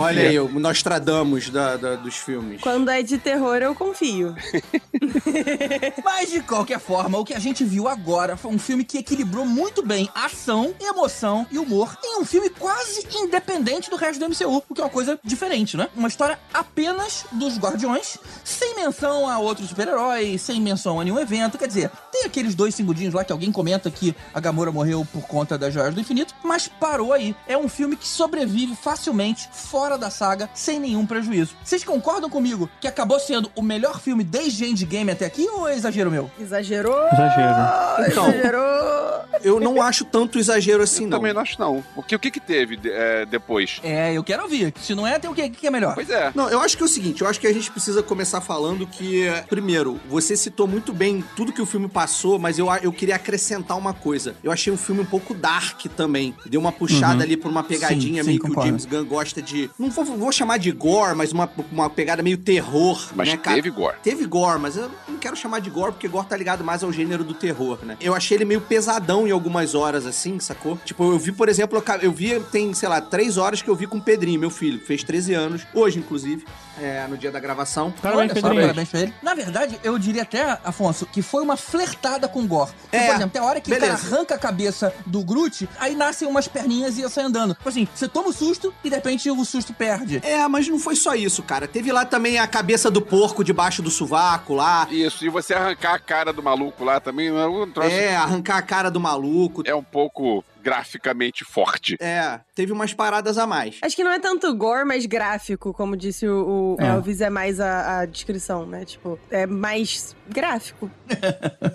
Olha 0.00 0.22
aí, 0.22 0.38
o 0.38 0.48
Nostradamus 0.98 1.50
da, 1.50 1.76
da- 1.76 1.96
dos 1.96 2.16
filmes. 2.16 2.60
Quando 2.60 2.88
é 2.90 3.02
de 3.02 3.18
terror, 3.18 3.56
eu 3.56 3.74
confio. 3.74 4.34
Mas 6.04 6.30
de 6.30 6.40
qualquer 6.40 6.78
forma, 6.78 7.18
o 7.18 7.24
que 7.24 7.34
a 7.34 7.38
gente 7.38 7.64
viu 7.64 7.88
agora 7.88 8.36
foi 8.36 8.50
um 8.52 8.58
filme 8.58 8.84
que 8.84 8.98
equilibrou 8.98 9.44
muito 9.46 9.82
bem 9.84 10.08
ação, 10.14 10.74
emoção 10.80 11.46
e 11.50 11.58
humor 11.58 11.96
em 12.04 12.20
um 12.20 12.24
filme 12.24 12.48
quase 12.50 13.06
independente 13.14 13.90
do 13.90 13.96
resto 13.96 14.20
do 14.20 14.28
MCU, 14.28 14.62
o 14.68 14.74
que 14.74 14.80
é 14.80 14.84
uma 14.84 14.90
coisa 14.90 15.18
diferente, 15.24 15.76
né? 15.76 15.88
Uma 15.96 16.08
história 16.08 16.38
apenas 16.52 17.24
dos 17.32 17.58
Guardiões, 17.58 18.18
sem 18.44 18.76
menção 18.76 19.28
a 19.28 19.38
outros 19.38 19.68
super-heróis, 19.68 20.40
sem 20.42 20.60
menção 20.60 21.00
a 21.00 21.04
nenhum 21.04 21.18
evento. 21.18 21.58
Quer 21.58 21.68
dizer, 21.68 21.90
tem 22.12 22.24
aqueles 22.24 22.54
dois 22.54 22.74
segundinhos 22.74 23.14
lá 23.14 23.24
que 23.24 23.32
alguém 23.32 23.50
comenta 23.52 23.90
que 23.90 24.14
a 24.32 24.40
Gamora 24.40 24.70
morreu 24.72 25.06
por 25.12 25.22
conta 25.22 25.56
das 25.58 25.72
Joias 25.72 25.94
do 25.94 26.00
Infinito, 26.00 26.34
mas 26.42 26.68
parou 26.68 27.12
aí. 27.12 27.34
É 27.46 27.56
um 27.56 27.68
filme 27.68 27.96
que 27.96 28.06
sobrevive 28.06 28.76
facilmente 28.76 29.48
fora 29.52 29.96
da 29.98 30.10
saga, 30.10 30.48
sem 30.54 30.78
nenhum 30.84 31.04
prejuízo. 31.06 31.54
Vocês 31.64 31.82
concordam 31.82 32.28
comigo 32.30 32.68
que 32.80 32.86
acabou 32.86 33.18
sendo 33.18 33.50
o 33.56 33.62
melhor 33.62 34.00
filme 34.00 34.22
desde 34.22 34.64
Endgame 34.66 35.10
até 35.10 35.26
aqui 35.26 35.48
ou 35.48 35.66
é 35.68 35.74
exagero 35.74 36.10
meu? 36.10 36.30
Exagerou? 36.38 37.06
Exagero. 37.12 38.08
Então. 38.08 38.28
Exagerou? 38.28 39.24
Eu 39.42 39.60
não 39.60 39.82
acho 39.82 40.04
tanto 40.04 40.38
exagero 40.38 40.82
assim, 40.82 41.04
Eu 41.04 41.10
não. 41.10 41.18
também 41.18 41.32
não 41.34 41.40
acho, 41.40 41.58
não. 41.60 41.84
Porque 41.94 42.14
o 42.14 42.18
que 42.18 42.30
que 42.30 42.40
teve 42.40 42.76
de- 42.76 42.90
é, 42.90 43.26
depois? 43.26 43.80
É, 43.82 44.12
eu 44.14 44.22
quero 44.22 44.42
ouvir. 44.44 44.72
Se 44.80 44.94
não 44.94 45.06
é, 45.06 45.18
tem 45.18 45.28
o 45.30 45.34
quê? 45.34 45.42
O 45.46 45.50
que 45.50 45.66
é 45.66 45.70
melhor? 45.70 45.94
Pois 45.94 46.08
é. 46.08 46.30
Não, 46.34 46.48
eu 46.48 46.60
acho 46.60 46.76
que 46.76 46.82
é 46.82 46.86
o 46.86 46.88
seguinte, 46.88 47.20
eu 47.22 47.28
acho 47.28 47.40
que 47.40 47.46
a 47.46 47.52
gente 47.52 47.70
precisa 47.70 48.02
começar 48.02 48.40
falando 48.40 48.86
que, 48.86 49.26
primeiro, 49.48 50.00
você 50.08 50.36
citou 50.36 50.66
muito 50.66 50.92
bem 50.92 51.22
tudo 51.36 51.52
que 51.52 51.60
o 51.60 51.66
filme 51.66 51.88
passou, 51.88 52.38
mas 52.38 52.58
eu, 52.58 52.68
eu 52.82 52.92
queria 52.92 53.16
acrescentar 53.16 53.76
uma 53.76 53.92
coisa. 53.92 54.34
Eu 54.42 54.52
achei 54.52 54.72
um 54.72 54.76
filme 54.76 55.00
um 55.02 55.06
pouco 55.06 55.34
dark 55.34 55.80
também. 55.96 56.34
Deu 56.46 56.60
uma 56.60 56.72
puxada 56.72 57.22
ali 57.24 57.36
por 57.36 57.50
uma 57.50 57.62
pegadinha 57.64 58.22
Sim, 58.22 58.24
sim, 58.24 58.26
meio 58.26 58.40
que 58.40 58.46
concordo. 58.48 58.62
o 58.62 58.66
James 58.66 58.84
Gunn 58.86 59.04
gosta 59.04 59.42
de. 59.42 59.70
Não 59.78 59.90
vou, 59.90 60.04
vou 60.04 60.32
chamar 60.32 60.58
de 60.58 60.63
gore, 60.72 61.14
mas 61.14 61.32
uma, 61.32 61.50
uma 61.70 61.90
pegada 61.90 62.22
meio 62.22 62.38
terror, 62.38 63.10
Mas 63.14 63.28
né, 63.28 63.36
teve 63.36 63.70
gore. 63.70 63.96
Teve 64.02 64.26
gore, 64.26 64.58
mas 64.58 64.76
eu 64.76 64.90
não 65.08 65.18
quero 65.18 65.36
chamar 65.36 65.60
de 65.60 65.70
gore 65.70 65.92
porque 65.92 66.08
gore 66.08 66.26
tá 66.26 66.36
ligado 66.36 66.64
mais 66.64 66.82
ao 66.82 66.92
gênero 66.92 67.24
do 67.24 67.34
terror, 67.34 67.78
né? 67.82 67.96
Eu 68.00 68.14
achei 68.14 68.36
ele 68.36 68.44
meio 68.44 68.60
pesadão 68.60 69.26
em 69.26 69.30
algumas 69.30 69.74
horas, 69.74 70.06
assim, 70.06 70.38
sacou? 70.38 70.78
Tipo, 70.84 71.12
eu 71.12 71.18
vi, 71.18 71.32
por 71.32 71.48
exemplo, 71.48 71.82
eu 72.02 72.12
vi, 72.12 72.38
tem, 72.52 72.72
sei 72.74 72.88
lá, 72.88 73.00
três 73.00 73.36
horas 73.36 73.62
que 73.62 73.68
eu 73.68 73.74
vi 73.74 73.86
com 73.86 73.98
o 73.98 74.02
Pedrinho, 74.02 74.40
meu 74.40 74.50
filho, 74.50 74.78
que 74.78 74.86
fez 74.86 75.02
13 75.02 75.34
anos, 75.34 75.66
hoje, 75.72 75.98
inclusive, 75.98 76.44
é, 76.80 77.06
no 77.08 77.16
dia 77.16 77.30
da 77.30 77.38
gravação. 77.40 77.90
Parabéns, 78.02 78.30
Olha 78.32 78.40
só, 78.40 78.48
parabéns 78.54 78.88
pra 78.88 79.00
ele. 79.00 79.14
Na 79.22 79.34
verdade, 79.34 79.78
eu 79.82 79.98
diria 79.98 80.22
até, 80.22 80.58
Afonso, 80.64 81.06
que 81.06 81.22
foi 81.22 81.42
uma 81.42 81.56
flertada 81.56 82.28
com 82.28 82.46
gore. 82.46 82.70
Porque, 82.82 82.96
É, 82.96 83.06
por 83.06 83.14
exemplo, 83.14 83.30
tem 83.30 83.42
a 83.42 83.44
hora 83.44 83.60
que 83.60 83.70
o 83.70 83.74
beleza. 83.74 83.96
cara 83.98 84.14
arranca 84.16 84.34
a 84.34 84.38
cabeça 84.38 84.94
do 85.06 85.22
Groot, 85.22 85.68
aí 85.78 85.94
nascem 85.94 86.26
umas 86.28 86.48
perninhas 86.48 86.96
e 86.98 87.00
ia 87.02 87.08
sair 87.08 87.24
andando. 87.24 87.54
Tipo 87.54 87.68
assim, 87.68 87.88
você 87.94 88.08
toma 88.08 88.28
o 88.28 88.32
susto 88.32 88.72
e 88.82 88.88
de 88.90 88.94
repente 88.96 89.30
o 89.30 89.44
susto 89.44 89.72
perde. 89.72 90.20
É, 90.24 90.46
mas 90.48 90.68
não 90.68 90.78
foi 90.78 90.96
só 90.96 91.14
isso, 91.14 91.42
cara. 91.42 91.66
Teve 91.68 91.92
lá 91.92 92.04
também 92.04 92.38
a 92.38 92.46
cabeça 92.46 92.90
do 92.90 93.00
porco 93.00 93.44
debaixo 93.44 93.82
do 93.82 93.90
sovaco 93.90 94.54
lá. 94.54 94.86
Isso, 94.90 95.24
e 95.24 95.28
você 95.28 95.54
arrancar 95.54 95.94
a 95.94 95.98
cara 95.98 96.32
do 96.32 96.42
maluco 96.42 96.84
lá 96.84 97.00
também, 97.00 97.28
é 97.28 97.46
um 97.46 97.70
troço- 97.70 97.90
É, 97.90 98.16
arrancar 98.16 98.56
a 98.58 98.62
cara 98.62 98.90
do 98.90 99.00
maluco. 99.00 99.62
é 99.64 99.74
um 99.74 99.82
pouco 99.82 100.44
graficamente 100.64 101.44
forte. 101.44 101.96
É, 102.00 102.40
teve 102.54 102.72
umas 102.72 102.92
paradas 102.94 103.36
a 103.38 103.46
mais. 103.46 103.76
Acho 103.82 103.94
que 103.94 104.02
não 104.02 104.10
é 104.10 104.18
tanto 104.18 104.52
gore, 104.54 104.84
mas 104.84 105.04
gráfico, 105.06 105.72
como 105.72 105.96
disse 105.96 106.26
o, 106.26 106.76
o 106.78 106.82
É. 106.82 106.86
Elvis, 106.88 107.20
é 107.20 107.28
mais 107.30 107.60
a, 107.60 108.00
a 108.00 108.06
descrição, 108.06 108.64
né? 108.66 108.84
Tipo, 108.84 109.18
é 109.30 109.46
mais 109.46 110.16
gráfico. 110.28 110.90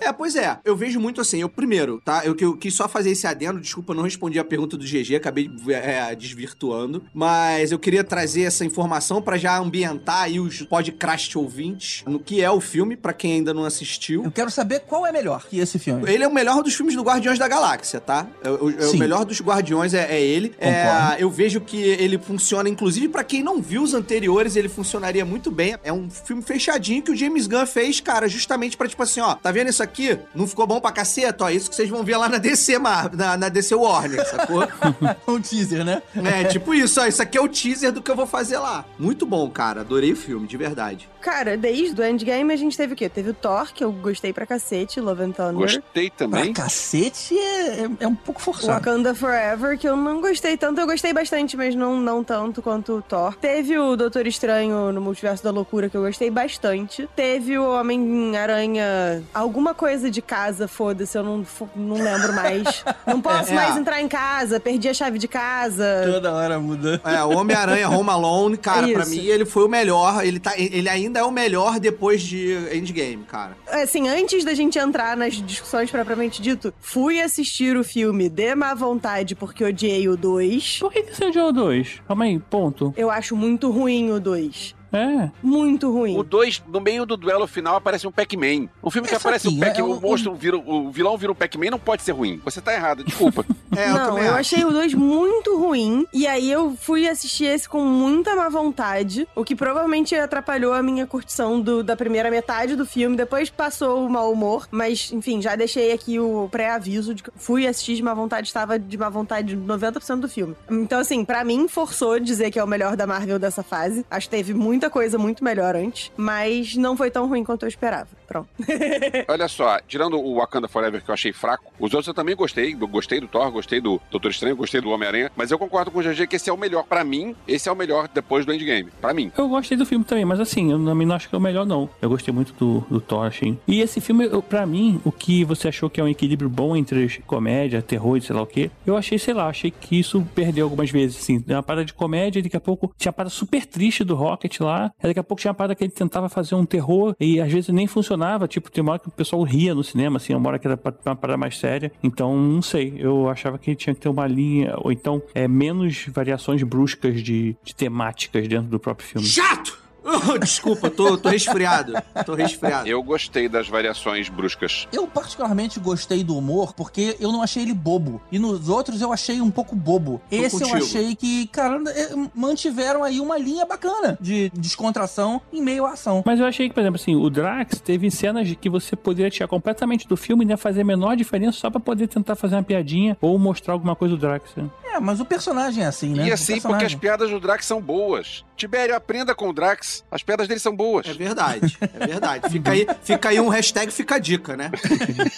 É, 0.02 0.12
pois 0.12 0.34
é. 0.34 0.58
Eu 0.64 0.74
vejo 0.76 0.98
muito 0.98 1.20
assim. 1.20 1.40
Eu, 1.40 1.48
primeiro, 1.48 2.00
tá? 2.04 2.24
Eu, 2.24 2.34
eu 2.40 2.56
quis 2.56 2.72
só 2.74 2.88
fazer 2.88 3.10
esse 3.10 3.26
adendo. 3.26 3.60
Desculpa, 3.60 3.92
eu 3.92 3.96
não 3.96 4.02
respondi 4.02 4.38
a 4.38 4.44
pergunta 4.44 4.76
do 4.76 4.84
GG. 4.84 5.14
Acabei 5.16 5.50
é, 5.68 6.14
desvirtuando. 6.14 7.04
Mas 7.14 7.70
eu 7.70 7.78
queria 7.78 8.02
trazer 8.02 8.42
essa 8.42 8.64
informação 8.64 9.20
pra 9.20 9.36
já 9.36 9.58
ambientar 9.58 10.22
aí 10.22 10.40
os 10.40 10.62
podcast 10.62 11.36
ouvintes 11.36 12.02
no 12.06 12.18
que 12.18 12.40
é 12.42 12.50
o 12.50 12.60
filme, 12.60 12.96
pra 12.96 13.12
quem 13.12 13.34
ainda 13.34 13.52
não 13.52 13.64
assistiu. 13.64 14.24
Eu 14.24 14.30
quero 14.32 14.50
saber 14.50 14.80
qual 14.80 15.06
é 15.06 15.12
melhor 15.12 15.46
que 15.46 15.58
esse 15.58 15.78
filme. 15.78 16.10
Ele 16.10 16.24
é 16.24 16.28
o 16.28 16.32
melhor 16.32 16.62
dos 16.62 16.74
filmes 16.74 16.94
do 16.96 17.02
Guardiões 17.02 17.38
da 17.38 17.46
Galáxia, 17.48 18.00
tá? 18.00 18.26
É, 18.42 18.48
o- 18.50 18.70
é 18.80 18.86
o 18.86 18.90
Sim. 18.90 18.98
melhor 18.98 19.24
dos 19.24 19.40
Guardiões 19.40 19.94
é, 19.94 20.06
é 20.10 20.20
ele. 20.20 20.54
É, 20.58 21.16
eu 21.18 21.30
vejo 21.30 21.60
que 21.60 21.76
ele 21.76 22.18
funciona, 22.18 22.68
inclusive 22.68 23.08
pra 23.08 23.22
quem 23.22 23.42
não 23.42 23.60
viu 23.60 23.82
os 23.82 23.94
anteriores, 23.94 24.56
ele 24.56 24.68
funcionaria 24.68 25.24
muito 25.24 25.50
bem. 25.50 25.76
É 25.84 25.92
um 25.92 26.08
filme 26.08 26.42
fechadinho 26.42 27.02
que 27.02 27.10
o 27.10 27.16
James 27.16 27.46
Gunn 27.46 27.66
fez, 27.66 28.00
cara, 28.00 28.28
justamente 28.28 28.76
pra 28.76 28.88
tipo 28.88 29.02
assim, 29.02 29.20
ó, 29.20 29.34
tá 29.34 29.52
vendo 29.52 29.68
isso 29.68 29.82
aqui? 29.82 30.18
Não 30.34 30.46
ficou 30.46 30.66
bom 30.66 30.80
pra 30.80 30.92
caceta? 30.92 31.44
Ó, 31.44 31.50
isso 31.50 31.68
que 31.68 31.76
vocês 31.76 31.88
vão 31.88 32.02
ver 32.02 32.16
lá 32.16 32.28
na 32.28 32.38
DC, 32.38 32.78
na, 32.78 33.36
na 33.36 33.48
DC 33.48 33.74
Warner, 33.74 34.26
sacou? 34.26 34.66
um 35.28 35.40
teaser, 35.40 35.84
né? 35.84 36.02
é, 36.24 36.44
tipo 36.44 36.72
isso, 36.74 37.00
ó, 37.00 37.06
isso 37.06 37.20
aqui 37.20 37.36
é 37.36 37.40
o 37.40 37.48
teaser 37.48 37.92
do 37.92 38.00
que 38.00 38.10
eu 38.10 38.16
vou 38.16 38.26
fazer 38.26 38.58
lá. 38.58 38.84
Muito 38.98 39.26
bom, 39.26 39.48
cara, 39.50 39.82
adorei 39.82 40.12
o 40.12 40.16
filme, 40.16 40.46
de 40.46 40.56
verdade. 40.56 41.08
Cara, 41.20 41.56
desde 41.56 42.00
o 42.00 42.04
Endgame 42.04 42.52
a 42.52 42.56
gente 42.56 42.76
teve 42.76 42.94
o 42.94 42.96
quê? 42.96 43.08
Teve 43.08 43.30
o 43.30 43.34
Thor, 43.34 43.72
que 43.72 43.84
eu 43.84 43.92
gostei 43.92 44.32
pra 44.32 44.46
cacete, 44.46 45.00
Love 45.00 45.22
and 45.22 45.30
Thunder. 45.32 45.54
Gostei 45.54 46.10
Pra 46.10 46.26
também. 46.26 46.52
cacete 46.52 47.36
é, 47.38 47.82
é- 47.84 47.90
é 48.00 48.08
um 48.08 48.14
pouco 48.14 48.40
forçado. 48.40 48.72
Wakanda 48.72 49.14
Forever, 49.14 49.78
que 49.78 49.88
eu 49.88 49.96
não 49.96 50.20
gostei 50.20 50.56
tanto. 50.56 50.80
Eu 50.80 50.86
gostei 50.86 51.12
bastante, 51.12 51.56
mas 51.56 51.74
não, 51.74 52.00
não 52.00 52.24
tanto 52.24 52.62
quanto 52.62 52.94
o 52.98 53.02
Thor. 53.02 53.34
Teve 53.36 53.78
o 53.78 53.96
Doutor 53.96 54.26
Estranho 54.26 54.92
no 54.92 55.00
Multiverso 55.00 55.42
da 55.44 55.50
Loucura, 55.50 55.88
que 55.88 55.96
eu 55.96 56.02
gostei 56.02 56.30
bastante. 56.30 57.08
Teve 57.14 57.58
o 57.58 57.70
Homem-Aranha... 57.70 59.22
Alguma 59.34 59.74
coisa 59.74 60.10
de 60.10 60.22
casa, 60.22 60.68
foda-se, 60.68 61.16
eu 61.16 61.22
não, 61.22 61.44
não 61.74 61.96
lembro 61.96 62.32
mais. 62.34 62.84
Não 63.06 63.20
posso 63.20 63.50
É, 63.50 63.54
mais 63.54 63.76
é. 63.76 63.80
entrar 63.80 64.00
em 64.00 64.06
casa, 64.08 64.60
perdi 64.60 64.88
a 64.88 64.94
chave 64.94 65.18
de 65.18 65.26
casa. 65.26 65.84
Toda 66.12 66.32
hora 66.32 66.58
muda. 66.60 67.00
É, 67.04 67.22
o 67.24 67.30
Homem-Aranha 67.30 67.88
Home 67.88 68.10
Alone, 68.10 68.56
cara, 68.56 68.86
pra 68.88 69.02
Isso. 69.02 69.10
mim 69.10 69.24
ele 69.26 69.44
foi 69.44 69.64
o 69.64 69.68
melhor. 69.68 70.24
Ele, 70.24 70.38
tá, 70.38 70.52
ele 70.56 70.88
ainda 70.88 71.09
é 71.18 71.22
o 71.22 71.30
melhor 71.30 71.78
depois 71.78 72.22
de 72.22 72.52
Endgame, 72.72 73.24
cara. 73.24 73.56
Assim, 73.66 74.08
antes 74.08 74.44
da 74.44 74.54
gente 74.54 74.78
entrar 74.78 75.16
nas 75.16 75.34
discussões 75.34 75.90
propriamente 75.90 76.40
dito, 76.40 76.72
fui 76.80 77.20
assistir 77.20 77.76
o 77.76 77.84
filme 77.84 78.28
de 78.28 78.54
má 78.54 78.74
vontade 78.74 79.34
porque 79.34 79.64
odiei 79.64 80.08
o 80.08 80.16
2. 80.16 80.78
Por 80.78 80.92
que, 80.92 81.02
que 81.02 81.14
você 81.14 81.26
odiou 81.26 81.48
o 81.48 81.52
2? 81.52 82.02
Calma 82.06 82.24
aí, 82.24 82.38
ponto. 82.38 82.92
Eu 82.96 83.10
acho 83.10 83.36
muito 83.36 83.70
ruim 83.70 84.10
o 84.10 84.20
2. 84.20 84.79
É. 84.92 85.30
Muito 85.42 85.90
ruim. 85.92 86.16
O 86.18 86.22
2, 86.22 86.62
no 86.68 86.80
meio 86.80 87.06
do 87.06 87.16
duelo 87.16 87.46
final, 87.46 87.76
aparece 87.76 88.06
um 88.06 88.12
Pac-Man. 88.12 88.68
Um 88.82 88.90
filme 88.90 89.06
que 89.08 89.14
aparece 89.14 89.48
um 89.48 89.52
fraquinho, 89.58 89.66
Pac-Man, 89.74 89.88
é 89.88 89.94
um- 89.94 89.98
o 89.98 90.00
monstro 90.00 90.34
vira, 90.34 90.56
o 90.58 90.90
vilão 90.90 91.16
vira 91.16 91.30
um 91.32 91.34
Pac-Man, 91.34 91.70
não 91.70 91.78
pode 91.78 92.02
ser 92.02 92.12
ruim. 92.12 92.40
Você 92.44 92.60
tá 92.60 92.72
errado, 92.74 93.04
desculpa. 93.04 93.44
É, 93.76 93.88
eu 93.88 93.94
não, 93.94 94.06
também 94.08 94.24
eu 94.24 94.30
acho. 94.30 94.40
achei 94.40 94.64
o 94.64 94.72
2 94.72 94.94
muito 94.94 95.56
ruim. 95.56 96.04
E 96.12 96.26
aí 96.26 96.50
eu 96.50 96.76
fui 96.80 97.06
assistir 97.08 97.44
esse 97.44 97.68
com 97.68 97.84
muita 97.84 98.34
má 98.34 98.48
vontade. 98.48 99.28
O 99.32 99.44
que 99.44 99.54
provavelmente 99.54 100.12
atrapalhou 100.16 100.72
a 100.72 100.82
minha 100.82 101.06
curtição 101.06 101.60
do- 101.60 101.84
da 101.84 101.94
primeira 101.94 102.32
metade 102.32 102.74
do 102.74 102.84
filme. 102.84 103.16
Depois 103.16 103.48
passou 103.48 104.04
o 104.04 104.10
mau 104.10 104.32
humor. 104.32 104.66
Mas, 104.72 105.12
enfim, 105.12 105.40
já 105.40 105.54
deixei 105.54 105.92
aqui 105.92 106.18
o 106.18 106.48
pré-aviso 106.50 107.14
de 107.14 107.22
que 107.22 107.30
fui 107.36 107.64
assistir 107.64 107.94
de 107.94 108.02
má 108.02 108.12
vontade, 108.12 108.48
estava 108.48 108.76
de 108.76 108.98
má 108.98 109.08
vontade 109.08 109.56
90% 109.56 110.16
do 110.22 110.28
filme. 110.28 110.56
Então, 110.68 110.98
assim, 110.98 111.24
pra 111.24 111.44
mim, 111.44 111.68
forçou 111.68 112.18
dizer 112.18 112.50
que 112.50 112.58
é 112.58 112.64
o 112.64 112.66
melhor 112.66 112.96
da 112.96 113.06
Marvel 113.06 113.38
dessa 113.38 113.62
fase. 113.62 114.04
Acho 114.10 114.28
que 114.28 114.36
teve 114.36 114.52
muita 114.80 114.88
coisa 114.88 115.18
muito 115.18 115.44
melhor 115.44 115.76
antes. 115.76 116.10
Mas 116.16 116.74
não 116.74 116.96
foi 116.96 117.10
tão 117.10 117.28
ruim 117.28 117.44
quanto 117.44 117.64
eu 117.64 117.68
esperava. 117.68 118.08
Pronto. 118.26 118.48
Olha 119.28 119.46
só, 119.46 119.78
tirando 119.86 120.18
o 120.18 120.36
Wakanda 120.36 120.68
Forever 120.68 121.02
que 121.04 121.10
eu 121.10 121.14
achei 121.14 121.32
fraco, 121.32 121.72
os 121.78 121.92
outros 121.92 122.06
eu 122.06 122.14
também 122.14 122.34
gostei. 122.34 122.76
Eu 122.80 122.88
Gostei 122.88 123.20
do 123.20 123.28
Thor, 123.28 123.50
gostei 123.50 123.80
do 123.80 124.00
Doutor 124.10 124.30
Estranho, 124.30 124.56
gostei 124.56 124.80
do 124.80 124.90
Homem-Aranha. 124.90 125.30
Mas 125.36 125.50
eu 125.50 125.58
concordo 125.58 125.90
com 125.90 125.98
o 125.98 126.02
GG 126.02 126.26
que 126.26 126.36
esse 126.36 126.48
é 126.48 126.52
o 126.52 126.56
melhor. 126.56 126.84
Pra 126.84 127.04
mim, 127.04 127.34
esse 127.46 127.68
é 127.68 127.72
o 127.72 127.76
melhor 127.76 128.08
depois 128.12 128.46
do 128.46 128.52
Endgame. 128.52 128.90
Pra 129.00 129.12
mim. 129.12 129.30
Eu 129.36 129.48
gostei 129.48 129.76
do 129.76 129.84
filme 129.84 130.04
também, 130.04 130.24
mas 130.24 130.40
assim, 130.40 130.70
eu 130.70 130.78
não 130.78 131.14
acho 131.14 131.28
que 131.28 131.34
é 131.34 131.38
o 131.38 131.40
melhor, 131.40 131.66
não. 131.66 131.88
Eu 132.00 132.08
gostei 132.08 132.32
muito 132.32 132.52
do, 132.54 132.80
do 132.90 133.00
Thor, 133.00 133.26
achei. 133.26 133.58
E 133.66 133.80
esse 133.80 134.00
filme, 134.00 134.28
pra 134.48 134.66
mim, 134.66 135.00
o 135.04 135.12
que 135.12 135.44
você 135.44 135.68
achou 135.68 135.90
que 135.90 136.00
é 136.00 136.04
um 136.04 136.08
equilíbrio 136.08 136.48
bom 136.48 136.76
entre 136.76 137.22
comédia, 137.26 137.82
terror 137.82 138.16
e 138.16 138.20
sei 138.20 138.34
lá 138.34 138.42
o 138.42 138.46
quê, 138.46 138.70
eu 138.86 138.96
achei, 138.96 139.18
sei 139.18 139.34
lá, 139.34 139.48
achei 139.48 139.70
que 139.70 139.98
isso 139.98 140.26
perdeu 140.34 140.66
algumas 140.66 140.90
vezes, 140.90 141.18
assim. 141.18 141.44
Uma 141.48 141.62
parada 141.62 141.84
de 141.84 141.92
comédia, 141.92 142.42
daqui 142.42 142.56
a 142.56 142.60
pouco 142.60 142.92
tinha 142.96 143.10
uma 143.10 143.14
parada 143.14 143.30
super 143.30 143.66
triste 143.66 144.04
do 144.04 144.14
Rocket 144.14 144.60
lá, 144.60 144.69
lá. 144.70 144.92
Aí 145.02 145.10
daqui 145.10 145.20
a 145.20 145.24
pouco 145.24 145.40
tinha 145.40 145.50
uma 145.50 145.54
parada 145.54 145.74
que 145.74 145.84
ele 145.84 145.92
tentava 145.92 146.28
fazer 146.28 146.54
um 146.54 146.64
terror 146.64 147.14
e 147.18 147.40
às 147.40 147.52
vezes 147.52 147.68
nem 147.70 147.86
funcionava. 147.86 148.48
Tipo, 148.48 148.70
tem 148.70 148.82
uma 148.82 148.92
hora 148.92 149.00
que 149.00 149.08
o 149.08 149.12
pessoal 149.12 149.42
ria 149.42 149.74
no 149.74 149.84
cinema, 149.84 150.16
assim, 150.16 150.34
uma 150.34 150.48
hora 150.48 150.58
que 150.58 150.66
era 150.66 150.78
uma 151.04 151.16
parada 151.16 151.36
mais 151.36 151.58
séria. 151.58 151.92
Então, 152.02 152.36
não 152.36 152.62
sei. 152.62 152.94
Eu 152.98 153.28
achava 153.28 153.58
que 153.58 153.74
tinha 153.74 153.94
que 153.94 154.00
ter 154.00 154.08
uma 154.08 154.26
linha, 154.26 154.74
ou 154.78 154.92
então 154.92 155.22
é, 155.34 155.46
menos 155.46 156.06
variações 156.08 156.62
bruscas 156.62 157.22
de, 157.22 157.56
de 157.62 157.74
temáticas 157.74 158.46
dentro 158.48 158.68
do 158.68 158.78
próprio 158.78 159.06
filme. 159.06 159.26
Chato! 159.26 159.89
Oh, 160.04 160.38
desculpa, 160.38 160.90
tô, 160.90 161.16
tô 161.18 161.28
resfriado. 161.28 161.92
Tô 162.24 162.34
resfriado. 162.34 162.88
Eu 162.88 163.02
gostei 163.02 163.48
das 163.48 163.68
variações 163.68 164.28
bruscas. 164.28 164.88
Eu 164.92 165.06
particularmente 165.06 165.78
gostei 165.80 166.24
do 166.24 166.36
humor 166.36 166.72
porque 166.74 167.16
eu 167.20 167.30
não 167.32 167.42
achei 167.42 167.62
ele 167.62 167.74
bobo. 167.74 168.20
E 168.32 168.38
nos 168.38 168.68
outros 168.68 169.00
eu 169.00 169.12
achei 169.12 169.40
um 169.40 169.50
pouco 169.50 169.74
bobo. 169.76 170.20
Esse 170.30 170.56
eu 170.56 170.68
contigo. 170.68 170.76
achei 170.84 171.14
que, 171.14 171.46
cara, 171.48 171.80
é, 171.90 172.10
mantiveram 172.34 173.04
aí 173.04 173.20
uma 173.20 173.38
linha 173.38 173.64
bacana 173.66 174.16
de 174.20 174.50
descontração 174.54 175.40
em 175.52 175.62
meio 175.62 175.84
à 175.86 175.92
ação. 175.92 176.22
Mas 176.24 176.40
eu 176.40 176.46
achei 176.46 176.68
que, 176.68 176.74
por 176.74 176.80
exemplo, 176.80 177.00
assim, 177.00 177.14
o 177.16 177.28
Drax 177.30 177.80
teve 177.80 178.10
cenas 178.10 178.48
de 178.48 178.56
que 178.56 178.68
você 178.70 178.96
poderia 178.96 179.30
tirar 179.30 179.48
completamente 179.48 180.06
do 180.08 180.16
filme 180.16 180.44
e 180.44 180.46
não 180.46 180.52
ia 180.52 180.56
fazer 180.56 180.80
a 180.82 180.84
menor 180.84 181.16
diferença 181.16 181.58
só 181.58 181.70
pra 181.70 181.80
poder 181.80 182.06
tentar 182.08 182.34
fazer 182.36 182.56
uma 182.56 182.62
piadinha 182.62 183.16
ou 183.20 183.38
mostrar 183.38 183.74
alguma 183.74 183.94
coisa 183.94 184.16
do 184.16 184.20
Drax. 184.20 184.50
né? 184.56 184.68
É, 184.92 184.98
mas 184.98 185.20
o 185.20 185.24
personagem 185.24 185.84
é 185.84 185.86
assim, 185.86 186.14
né? 186.14 186.26
E 186.26 186.30
O 186.30 186.34
assim, 186.34 186.60
porque 186.60 186.84
as 186.84 186.94
piadas 186.94 187.30
do 187.30 187.38
Drax 187.38 187.64
são 187.64 187.80
boas. 187.80 188.44
Tibério, 188.60 188.94
aprenda 188.94 189.34
com 189.34 189.48
o 189.48 189.52
Drax. 189.54 190.04
As 190.10 190.22
piadas 190.22 190.46
dele 190.46 190.60
são 190.60 190.76
boas. 190.76 191.06
É 191.08 191.14
verdade, 191.14 191.78
é 191.80 192.06
verdade. 192.06 192.48
Fica 192.52 192.70
aí, 192.72 192.86
fica 193.02 193.28
aí 193.30 193.40
um 193.40 193.48
hashtag 193.48 193.90
fica 193.90 194.16
a 194.16 194.18
dica, 194.18 194.54
né? 194.56 194.70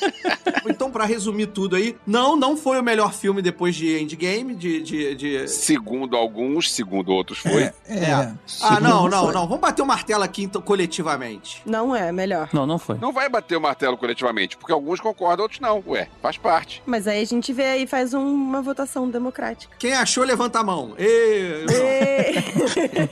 então, 0.68 0.90
pra 0.90 1.04
resumir 1.04 1.46
tudo 1.46 1.76
aí, 1.76 1.96
não, 2.06 2.34
não 2.36 2.56
foi 2.56 2.78
o 2.80 2.82
melhor 2.82 3.12
filme 3.12 3.40
depois 3.42 3.74
de 3.76 3.96
Endgame, 4.00 4.54
de... 4.54 4.82
de, 4.82 5.14
de... 5.14 5.48
Segundo 5.48 6.16
alguns, 6.16 6.72
segundo 6.72 7.12
outros 7.12 7.38
foi. 7.38 7.62
É, 7.64 7.72
É. 7.88 7.96
é. 8.10 8.32
Ah, 8.60 8.80
não, 8.80 9.08
não, 9.08 9.24
foi. 9.26 9.34
não. 9.34 9.46
Vamos 9.46 9.60
bater 9.60 9.82
o 9.82 9.86
martelo 9.86 10.22
aqui 10.24 10.42
então, 10.44 10.60
coletivamente. 10.60 11.62
Não 11.64 11.94
é, 11.94 12.10
melhor. 12.10 12.48
Não, 12.52 12.66
não 12.66 12.78
foi. 12.78 12.98
Não 12.98 13.12
vai 13.12 13.28
bater 13.28 13.56
o 13.56 13.60
martelo 13.60 13.96
coletivamente, 13.96 14.56
porque 14.56 14.72
alguns 14.72 15.00
concordam, 15.00 15.44
outros 15.44 15.60
não. 15.60 15.82
Ué, 15.86 16.08
faz 16.20 16.36
parte. 16.36 16.82
Mas 16.86 17.06
aí 17.06 17.22
a 17.22 17.26
gente 17.26 17.52
vê 17.52 17.64
aí 17.64 17.82
e 17.84 17.86
faz 17.86 18.14
um- 18.14 18.20
uma 18.34 18.62
votação 18.62 19.08
democrática. 19.08 19.74
Quem 19.78 19.92
achou, 19.94 20.24
levanta 20.24 20.58
a 20.58 20.64
mão. 20.64 20.94
Ê, 20.98 21.64